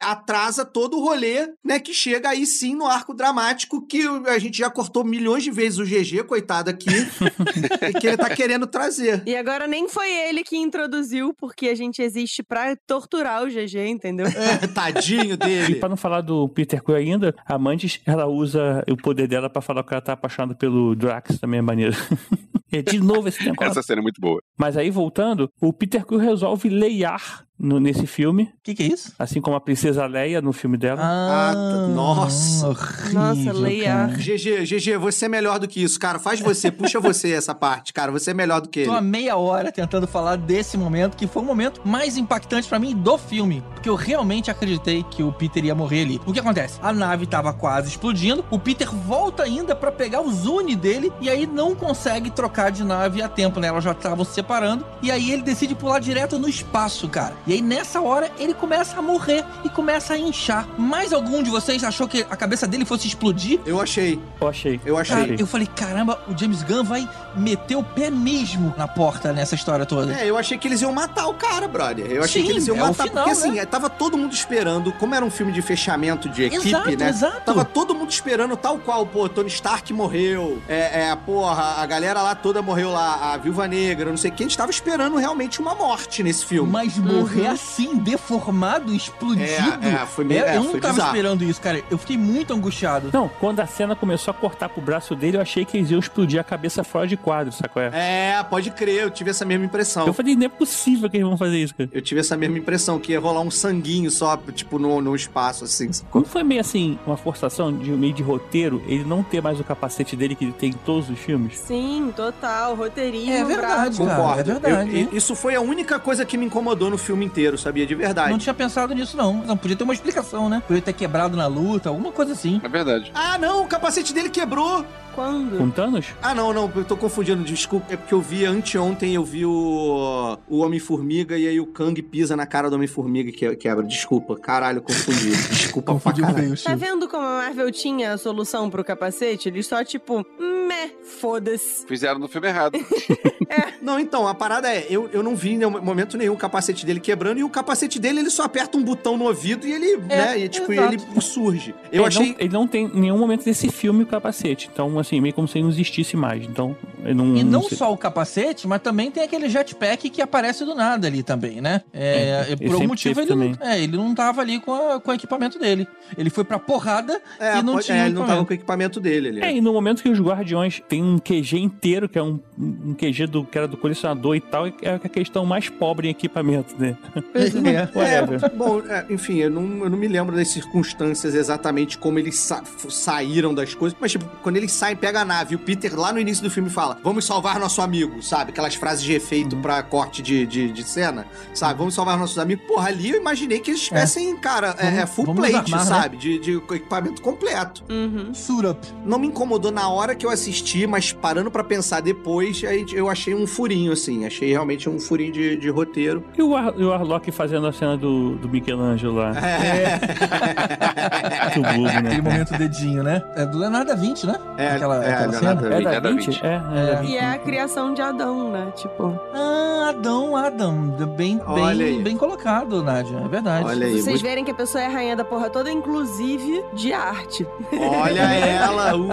atrasa 0.00 0.64
todo 0.64 0.96
o 0.98 1.00
rolê, 1.04 1.48
né? 1.64 1.78
Que 1.80 1.92
chega 1.94 2.30
aí 2.30 2.46
sim 2.46 2.74
no 2.74 2.86
arco 2.86 3.14
dramático 3.14 3.86
que 3.86 4.02
a 4.26 4.38
gente 4.38 4.58
já 4.58 4.70
cortou 4.70 5.04
milhões 5.04 5.42
de 5.42 5.50
vezes 5.50 5.78
o 5.78 5.84
GG, 5.84 6.24
coitado 6.24 6.70
aqui, 6.70 6.88
e 7.88 8.00
que 8.00 8.06
ele 8.06 8.16
tá 8.16 8.30
querendo 8.30 8.66
trazer. 8.66 9.22
E 9.26 9.34
agora 9.36 9.66
nem 9.66 9.88
foi 9.88 10.10
ele 10.10 10.42
que 10.44 10.56
introduziu, 10.56 11.34
porque 11.34 11.68
a 11.68 11.74
gente 11.74 12.02
existe 12.02 12.42
pra 12.42 12.76
torturar 12.86 13.42
o 13.42 13.46
GG, 13.48 13.86
entendeu? 13.88 14.26
É, 14.26 14.66
tadinho 14.66 15.34
E 15.34 15.36
dele. 15.36 15.74
pra 15.76 15.88
não 15.88 15.96
falar 15.96 16.20
do 16.20 16.48
Peter 16.48 16.82
Quill 16.82 16.96
ainda, 16.96 17.34
a 17.46 17.58
Mantis, 17.58 18.00
ela 18.06 18.26
usa 18.26 18.82
o 18.90 18.96
poder 18.96 19.26
dela 19.28 19.48
pra 19.50 19.62
falar 19.62 19.82
que 19.84 19.92
ela 19.94 20.00
tá 20.02 20.12
apaixonada 20.12 20.54
pelo 20.54 20.94
Drax, 20.94 21.38
também 21.38 21.58
é 21.58 21.62
maneiro. 21.62 21.96
É, 22.74 22.80
de 22.80 22.98
novo 22.98 23.28
esse 23.28 23.44
negócio. 23.44 23.70
Essa 23.72 23.82
cena 23.82 24.00
é 24.00 24.02
muito 24.02 24.18
boa. 24.18 24.40
Mas 24.58 24.78
aí, 24.78 24.88
voltando, 24.88 25.50
o 25.60 25.74
Peter 25.74 26.06
Quill 26.06 26.18
resolve 26.18 26.70
leiar 26.70 27.44
no- 27.62 27.78
nesse 27.80 28.06
filme, 28.06 28.44
O 28.44 28.48
que, 28.62 28.74
que 28.74 28.82
é 28.82 28.86
isso? 28.86 29.12
assim 29.18 29.40
como 29.40 29.56
a 29.56 29.60
Princesa 29.60 30.04
Leia 30.06 30.42
no 30.42 30.52
filme 30.52 30.76
dela. 30.76 31.00
Ah, 31.02 31.52
tá- 31.54 31.86
nossa. 31.88 32.68
horrível, 32.68 33.12
Nossa, 33.12 33.52
Leia. 33.52 33.84
cara. 33.92 34.12
GG, 34.18 34.64
GG, 34.66 34.96
você 34.98 35.26
é 35.26 35.28
melhor 35.28 35.58
do 35.58 35.68
que 35.68 35.82
isso, 35.82 35.98
cara. 35.98 36.18
Faz 36.18 36.40
você, 36.40 36.70
puxa 36.70 36.98
você 37.00 37.32
essa 37.32 37.54
parte, 37.54 37.92
cara. 37.92 38.10
Você 38.12 38.32
é 38.32 38.34
melhor 38.34 38.60
do 38.60 38.68
que 38.68 38.80
ele. 38.80 38.88
Tô 38.88 38.94
há 38.96 39.00
meia 39.00 39.36
hora 39.36 39.70
tentando 39.72 40.06
falar 40.06 40.36
desse 40.36 40.76
momento, 40.76 41.16
que 41.16 41.26
foi 41.26 41.42
o 41.42 41.44
momento 41.46 41.80
mais 41.84 42.16
impactante 42.16 42.68
pra 42.68 42.78
mim 42.78 42.94
do 42.94 43.16
filme. 43.16 43.62
Porque 43.74 43.88
eu 43.88 43.94
realmente 43.94 44.50
acreditei 44.50 45.02
que 45.04 45.22
o 45.22 45.32
Peter 45.32 45.64
ia 45.64 45.74
morrer 45.74 46.02
ali. 46.02 46.20
O 46.26 46.32
que 46.32 46.40
acontece? 46.40 46.78
A 46.82 46.92
nave 46.92 47.26
tava 47.26 47.52
quase 47.52 47.88
explodindo, 47.88 48.44
o 48.50 48.58
Peter 48.58 48.90
volta 48.90 49.42
ainda 49.44 49.74
pra 49.76 49.92
pegar 49.92 50.20
o 50.20 50.32
Zune 50.32 50.74
dele 50.74 51.12
e 51.20 51.30
aí 51.30 51.46
não 51.46 51.74
consegue 51.74 52.30
trocar 52.30 52.70
de 52.70 52.82
nave 52.84 53.22
a 53.22 53.28
tempo, 53.28 53.60
né? 53.60 53.68
Elas 53.68 53.84
já 53.84 53.92
estavam 53.92 54.24
se 54.24 54.32
separando. 54.34 54.84
E 55.02 55.10
aí 55.10 55.30
ele 55.30 55.42
decide 55.42 55.74
pular 55.74 55.98
direto 56.00 56.38
no 56.38 56.48
espaço, 56.48 57.08
cara. 57.08 57.34
E 57.46 57.51
aí 57.52 57.62
nessa 57.62 58.00
hora 58.00 58.30
ele 58.38 58.54
começa 58.54 58.98
a 58.98 59.02
morrer 59.02 59.44
e 59.64 59.68
começa 59.68 60.14
a 60.14 60.18
inchar. 60.18 60.66
Mais 60.78 61.12
algum 61.12 61.42
de 61.42 61.50
vocês 61.50 61.82
achou 61.84 62.06
que 62.08 62.26
a 62.28 62.36
cabeça 62.36 62.66
dele 62.66 62.84
fosse 62.84 63.06
explodir? 63.06 63.60
Eu 63.66 63.80
achei, 63.80 64.18
Eu 64.40 64.48
achei. 64.48 64.80
eu 64.84 64.98
achei. 64.98 65.16
Cara, 65.16 65.36
eu 65.38 65.46
falei, 65.46 65.66
caramba, 65.66 66.20
o 66.28 66.36
James 66.36 66.62
Gunn 66.62 66.84
vai 66.84 67.08
meter 67.34 67.76
o 67.76 67.82
pé 67.82 68.10
mesmo 68.10 68.74
na 68.76 68.86
porta 68.86 69.32
nessa 69.32 69.54
história 69.54 69.86
toda. 69.86 70.12
É, 70.14 70.28
eu 70.28 70.36
achei 70.36 70.58
que 70.58 70.68
eles 70.68 70.82
iam 70.82 70.92
matar 70.92 71.26
o 71.26 71.34
cara, 71.34 71.66
brother. 71.68 72.06
Eu 72.06 72.22
achei 72.22 72.42
Sim, 72.42 72.46
que 72.46 72.52
eles 72.52 72.66
iam 72.66 72.76
é 72.76 72.82
o 72.82 72.86
matar, 72.88 73.08
final, 73.08 73.24
porque 73.24 73.38
assim, 73.38 73.52
né? 73.52 73.62
é, 73.62 73.66
tava 73.66 73.88
todo 73.88 74.16
mundo 74.16 74.32
esperando, 74.32 74.92
como 74.92 75.14
era 75.14 75.24
um 75.24 75.30
filme 75.30 75.52
de 75.52 75.62
fechamento 75.62 76.28
de 76.28 76.44
equipe, 76.44 76.68
Exato, 76.68 76.96
né? 76.96 77.08
exato. 77.08 77.40
Tava 77.44 77.64
todo 77.64 77.94
mundo 77.94 78.10
esperando 78.10 78.56
tal 78.56 78.78
qual, 78.78 79.06
pô, 79.06 79.28
Tony 79.28 79.48
Stark 79.48 79.92
morreu, 79.92 80.60
é, 80.68 81.08
é, 81.08 81.16
porra, 81.16 81.80
a 81.82 81.86
galera 81.86 82.22
lá 82.22 82.34
toda 82.34 82.62
morreu 82.62 82.90
lá, 82.90 83.32
a 83.32 83.36
Viúva 83.36 83.66
Negra, 83.66 84.10
não 84.10 84.16
sei 84.16 84.30
o 84.30 84.34
que, 84.34 84.42
a 84.42 84.46
gente 84.46 84.56
tava 84.56 84.70
esperando 84.70 85.16
realmente 85.16 85.60
uma 85.60 85.74
morte 85.74 86.22
nesse 86.22 86.44
filme. 86.44 86.70
Mas 86.70 86.96
morrer 86.98 87.41
assim, 87.46 87.96
deformado, 87.96 88.94
explodido. 88.94 89.42
É, 89.84 90.02
é, 90.02 90.06
foi 90.06 90.24
meio- 90.24 90.44
É, 90.44 90.54
é, 90.54 90.56
eu 90.56 90.62
não 90.64 90.70
foi 90.70 90.80
tava 90.80 90.94
bizarro. 90.94 91.10
esperando 91.10 91.44
isso, 91.44 91.60
cara. 91.60 91.82
Eu 91.90 91.98
fiquei 91.98 92.16
muito 92.16 92.52
angustiado. 92.52 93.10
Não, 93.12 93.28
quando 93.28 93.60
a 93.60 93.66
cena 93.66 93.94
começou 93.94 94.30
a 94.32 94.34
cortar 94.34 94.68
pro 94.68 94.80
braço 94.82 95.14
dele, 95.14 95.36
eu 95.36 95.40
achei 95.40 95.64
que 95.64 95.76
eles 95.76 95.90
iam 95.90 95.98
explodir 96.00 96.40
a 96.40 96.44
cabeça 96.44 96.82
fora 96.84 97.06
de 97.06 97.16
quadro, 97.16 97.52
sacou? 97.52 97.82
É? 97.82 97.90
É, 98.38 98.42
pode 98.42 98.70
crer, 98.70 99.02
eu 99.02 99.10
tive 99.10 99.30
essa 99.30 99.44
mesma 99.44 99.64
impressão. 99.64 100.06
Eu 100.06 100.14
falei, 100.14 100.34
não 100.36 100.46
é 100.46 100.48
possível 100.48 101.08
que 101.10 101.16
eles 101.16 101.26
vão 101.28 101.36
fazer 101.36 101.58
isso, 101.58 101.74
cara. 101.74 101.88
Eu 101.92 102.02
tive 102.02 102.20
essa 102.20 102.36
mesma 102.36 102.58
impressão, 102.58 102.98
que 102.98 103.12
ia 103.12 103.20
rolar 103.20 103.40
um 103.40 103.50
sanguinho 103.50 104.10
só, 104.10 104.36
tipo, 104.52 104.78
no, 104.78 105.00
no 105.00 105.14
espaço, 105.14 105.64
assim. 105.64 105.90
Não 106.14 106.24
foi 106.24 106.42
meio 106.42 106.60
assim, 106.60 106.98
uma 107.06 107.16
forçação 107.16 107.72
de 107.76 107.90
meio 107.90 108.12
de 108.12 108.22
roteiro, 108.22 108.82
ele 108.86 109.04
não 109.04 109.22
ter 109.22 109.40
mais 109.42 109.58
o 109.60 109.64
capacete 109.64 110.16
dele 110.16 110.34
que 110.34 110.44
ele 110.44 110.52
tem 110.52 110.70
em 110.70 110.72
todos 110.72 111.08
os 111.10 111.18
filmes? 111.18 111.58
Sim, 111.58 112.12
total, 112.14 112.74
roteirinho. 112.74 113.32
É 113.32 113.44
verdade, 113.44 113.96
brabo. 113.96 114.10
cara. 114.10 114.16
Concordo. 114.22 114.40
é 114.50 114.54
verdade, 114.54 115.08
Eu- 115.12 115.16
isso 115.16 115.34
foi 115.34 115.54
a 115.54 115.60
única 115.60 115.98
coisa 115.98 116.24
que 116.24 116.36
me 116.36 116.46
incomodou 116.46 116.90
no 116.90 116.98
filme 116.98 117.21
inteiro, 117.22 117.56
sabia? 117.56 117.86
De 117.86 117.94
verdade. 117.94 118.30
Não 118.30 118.38
tinha 118.38 118.54
pensado 118.54 118.94
nisso, 118.94 119.16
não. 119.16 119.34
Não 119.34 119.56
podia 119.56 119.76
ter 119.76 119.84
uma 119.84 119.94
explicação, 119.94 120.48
né? 120.48 120.62
Podia 120.66 120.82
ter 120.82 120.92
quebrado 120.92 121.36
na 121.36 121.46
luta, 121.46 121.88
alguma 121.88 122.12
coisa 122.12 122.32
assim. 122.32 122.60
É 122.62 122.68
verdade. 122.68 123.10
Ah, 123.14 123.38
não, 123.38 123.64
o 123.64 123.66
capacete 123.66 124.12
dele 124.12 124.28
quebrou. 124.30 124.84
Quando? 125.14 125.58
Com 125.58 125.70
Thanos? 125.70 126.06
Ah, 126.22 126.34
não, 126.34 126.52
não, 126.52 126.70
eu 126.74 126.84
tô 126.84 126.96
confundindo, 126.96 127.42
desculpa. 127.44 127.92
É 127.92 127.96
porque 127.96 128.14
eu 128.14 128.20
vi 128.20 128.44
anteontem, 128.44 129.14
eu 129.14 129.24
vi 129.24 129.44
o, 129.44 130.38
o 130.48 130.58
Homem-Formiga 130.58 131.36
e 131.36 131.46
aí 131.46 131.60
o 131.60 131.66
Kang 131.66 132.00
pisa 132.02 132.36
na 132.36 132.46
cara 132.46 132.68
do 132.70 132.76
Homem-Formiga 132.76 133.30
e 133.30 133.32
que- 133.32 133.56
quebra. 133.56 133.84
Desculpa, 133.84 134.36
caralho, 134.36 134.82
confundi. 134.82 135.30
Desculpa 135.50 135.92
pra 135.92 135.94
Confundiu 135.94 136.26
caralho. 136.26 136.62
Tá 136.62 136.74
vendo 136.74 137.08
como 137.08 137.24
a 137.24 137.38
Marvel 137.38 137.70
tinha 137.70 138.12
a 138.12 138.18
solução 138.18 138.70
pro 138.70 138.84
capacete? 138.84 139.48
Eles 139.48 139.66
só, 139.66 139.84
tipo, 139.84 140.24
meh, 140.38 140.90
foda-se. 141.20 141.86
Fizeram 141.86 142.18
no 142.18 142.28
filme 142.28 142.48
errado. 142.48 142.78
Não, 143.80 143.98
então, 143.98 144.26
a 144.26 144.34
parada 144.34 144.72
é, 144.72 144.86
eu, 144.88 145.08
eu 145.12 145.22
não 145.22 145.34
vi 145.34 145.52
em 145.52 145.58
nenhum 145.58 145.82
momento 145.82 146.16
nenhum 146.16 146.34
o 146.34 146.36
capacete 146.36 146.86
dele 146.86 147.00
quebrando 147.00 147.38
e 147.38 147.44
o 147.44 147.48
capacete 147.48 147.98
dele, 147.98 148.20
ele 148.20 148.30
só 148.30 148.44
aperta 148.44 148.76
um 148.78 148.82
botão 148.82 149.16
no 149.16 149.24
ouvido 149.24 149.66
e 149.66 149.72
ele, 149.72 149.96
né, 149.98 150.38
e, 150.38 150.48
tipo, 150.48 150.72
e 150.72 150.76
exato. 150.76 150.94
ele 150.94 151.20
surge. 151.20 151.74
Eu 151.90 152.00
ele, 152.00 152.06
achei... 152.06 152.28
não, 152.28 152.36
ele 152.38 152.52
não 152.52 152.66
tem 152.66 152.86
em 152.86 153.00
nenhum 153.00 153.18
momento 153.18 153.44
desse 153.44 153.70
filme 153.70 154.04
o 154.04 154.06
capacete. 154.06 154.70
Então, 154.72 154.98
assim, 155.02 155.20
meio 155.20 155.34
como 155.34 155.46
se 155.46 155.58
ele 155.58 155.64
não 155.64 155.70
existisse 155.70 156.16
mais. 156.16 156.42
Então, 156.44 156.74
ele 157.04 157.14
não. 157.14 157.36
E 157.36 157.44
não 157.44 157.62
sei. 157.62 157.76
só 157.78 157.92
o 157.92 157.96
capacete, 157.96 158.66
mas 158.66 158.80
também 158.80 159.10
tem 159.10 159.22
aquele 159.22 159.48
jetpack 159.48 160.08
que 160.10 160.22
aparece 160.22 160.64
do 160.64 160.74
nada 160.74 161.06
ali 161.06 161.22
também, 161.22 161.60
né? 161.60 161.82
É, 161.92 162.46
É, 162.50 162.56
por 162.56 162.74
algum 162.74 162.88
motivo 162.88 163.20
ele 163.20 163.34
não, 163.34 163.56
é, 163.60 163.80
ele 163.82 163.96
não 163.96 164.14
tava 164.14 164.40
ali 164.40 164.58
com, 164.60 164.72
a- 164.74 165.00
com 165.00 165.10
o 165.10 165.14
equipamento 165.14 165.58
dele. 165.58 165.86
Ele 166.16 166.30
foi 166.30 166.44
pra 166.44 166.58
porrada 166.58 167.20
É, 167.38 167.58
e 167.58 167.62
não 167.62 167.78
tinha 167.78 167.98
é, 167.98 168.06
ele 168.06 168.14
não 168.14 168.26
tava 168.26 168.44
com 168.44 168.50
o 168.50 168.54
equipamento 168.54 168.98
dele 169.00 169.28
ali. 169.28 169.40
É, 169.42 169.52
e 169.56 169.60
no 169.60 169.72
momento 169.72 170.02
que 170.02 170.08
os 170.08 170.18
Guardiões 170.20 170.80
têm 170.88 171.02
um 171.02 171.18
QG 171.18 171.58
inteiro, 171.58 172.08
que 172.08 172.18
é 172.18 172.22
um, 172.22 172.38
um 172.58 172.94
QG 172.94 173.26
do, 173.26 173.44
que 173.44 173.58
era 173.58 173.68
do 173.68 173.76
colecionador 173.76 174.34
e 174.36 174.40
tal, 174.40 174.66
é 174.66 174.94
a 174.94 174.98
questão 175.08 175.44
mais 175.44 175.68
pobre 175.68 176.08
em 176.08 176.10
equipamento, 176.10 176.74
né? 176.78 176.96
É. 177.34 177.98
Whatever. 177.98 178.44
É, 178.44 178.48
bom, 178.48 178.80
é, 178.88 179.04
enfim, 179.10 179.38
eu 179.38 179.50
não, 179.50 179.62
eu 179.84 179.90
não 179.90 179.98
me 179.98 180.06
lembro 180.08 180.34
das 180.36 180.48
circunstâncias 180.48 181.34
exatamente 181.34 181.98
como 181.98 182.18
eles 182.18 182.36
sa- 182.38 182.62
saíram 182.88 183.54
das 183.54 183.74
coisas, 183.74 183.96
mas, 184.00 184.12
tipo, 184.12 184.24
quando 184.42 184.56
eles 184.56 184.72
saem, 184.72 184.91
pega 184.96 185.20
a 185.20 185.24
nave, 185.24 185.52
e 185.52 185.56
o 185.56 185.58
Peter 185.58 185.98
lá 185.98 186.12
no 186.12 186.18
início 186.18 186.42
do 186.42 186.50
filme 186.50 186.68
fala: 186.70 186.98
Vamos 187.02 187.24
salvar 187.24 187.58
nosso 187.58 187.80
amigo, 187.82 188.22
sabe? 188.22 188.50
Aquelas 188.50 188.74
frases 188.74 189.02
de 189.04 189.12
efeito 189.12 189.56
Uhum. 189.56 189.62
pra 189.62 189.82
corte 189.82 190.22
de, 190.22 190.46
de, 190.46 190.70
de 190.72 190.82
cena, 190.84 191.26
sabe? 191.54 191.78
Vamos 191.78 191.94
salvar 191.94 192.16
nossos 192.18 192.38
amigos. 192.38 192.64
Porra, 192.66 192.88
ali 192.88 193.10
eu 193.10 193.20
imaginei 193.20 193.58
que 193.60 193.70
eles 193.70 193.82
tivessem, 193.82 194.36
cara, 194.36 194.74
é, 194.78 194.84
Vamos- 194.84 194.98
é 195.00 195.06
full 195.06 195.34
plate, 195.34 195.54
armar, 195.56 195.80
né? 195.80 195.84
sabe? 195.84 196.16
De, 196.16 196.38
de 196.38 196.56
equipamento 196.56 197.20
completo. 197.22 197.82
Uhum. 197.90 198.32
Suit 198.34 198.66
up. 198.66 198.86
Não 199.04 199.18
me 199.18 199.26
incomodou 199.28 199.70
na 199.70 199.88
hora 199.88 200.14
que 200.14 200.24
eu 200.24 200.30
assisti, 200.30 200.86
mas 200.86 201.12
parando 201.12 201.50
pra 201.50 201.62
pensar 201.64 202.00
depois, 202.00 202.62
aí 202.64 202.84
eu 202.92 203.08
achei 203.08 203.34
um 203.34 203.46
furinho, 203.46 203.92
assim. 203.92 204.24
Achei 204.26 204.50
realmente 204.50 204.88
um 204.88 204.98
furinho 204.98 205.32
de, 205.32 205.56
de 205.56 205.68
roteiro. 205.68 206.24
E 206.36 206.42
o, 206.42 206.56
Ar, 206.56 206.74
o 206.76 206.92
Arlok 206.92 207.30
fazendo 207.32 207.66
a 207.66 207.72
cena 207.72 207.96
do, 207.96 208.36
do 208.36 208.48
Michelangelo 208.48 209.14
lá. 209.16 209.32
É. 209.38 210.00
Muito 211.56 211.68
bobo, 211.68 211.82
né? 211.84 211.98
Aquele 211.98 212.22
momento 212.22 212.56
dedinho, 212.58 213.02
né? 213.02 213.22
É 213.36 213.44
do 213.46 213.58
Leonardo 213.58 213.88
da 213.88 213.94
Vinci, 213.94 214.26
né? 214.26 214.36
É, 214.56 214.78
aquela, 214.82 215.04
é, 215.04 215.12
aquela 215.12 215.32
cena. 215.32 215.50
É 215.52 215.80
da 215.80 215.92
É 215.94 216.00
da 216.00 216.10
20? 216.10 216.26
20. 216.26 216.44
É, 216.44 216.60
é 216.92 216.96
20. 216.96 217.10
E 217.10 217.16
é 217.16 217.24
a 217.30 217.38
criação 217.38 217.94
de 217.94 218.02
Adão, 218.02 218.50
né? 218.50 218.72
Tipo, 218.74 219.18
Ah, 219.34 219.88
Adão, 219.90 220.36
Adão. 220.36 220.88
Bem, 221.16 221.40
bem, 221.76 222.02
bem 222.02 222.16
colocado, 222.16 222.82
Nádia. 222.82 223.18
É 223.24 223.28
verdade. 223.28 223.64
Olha 223.66 223.86
aí, 223.86 223.92
vocês 223.94 224.06
muito- 224.06 224.22
verem 224.22 224.44
que 224.44 224.50
a 224.50 224.54
pessoa 224.54 224.82
é 224.82 224.86
a 224.86 224.90
rainha 224.90 225.14
da 225.16 225.24
porra 225.24 225.48
toda, 225.50 225.70
inclusive 225.70 226.64
de 226.72 226.92
arte. 226.92 227.46
Olha 227.72 228.22
ela! 228.34 228.96
uh. 228.96 229.08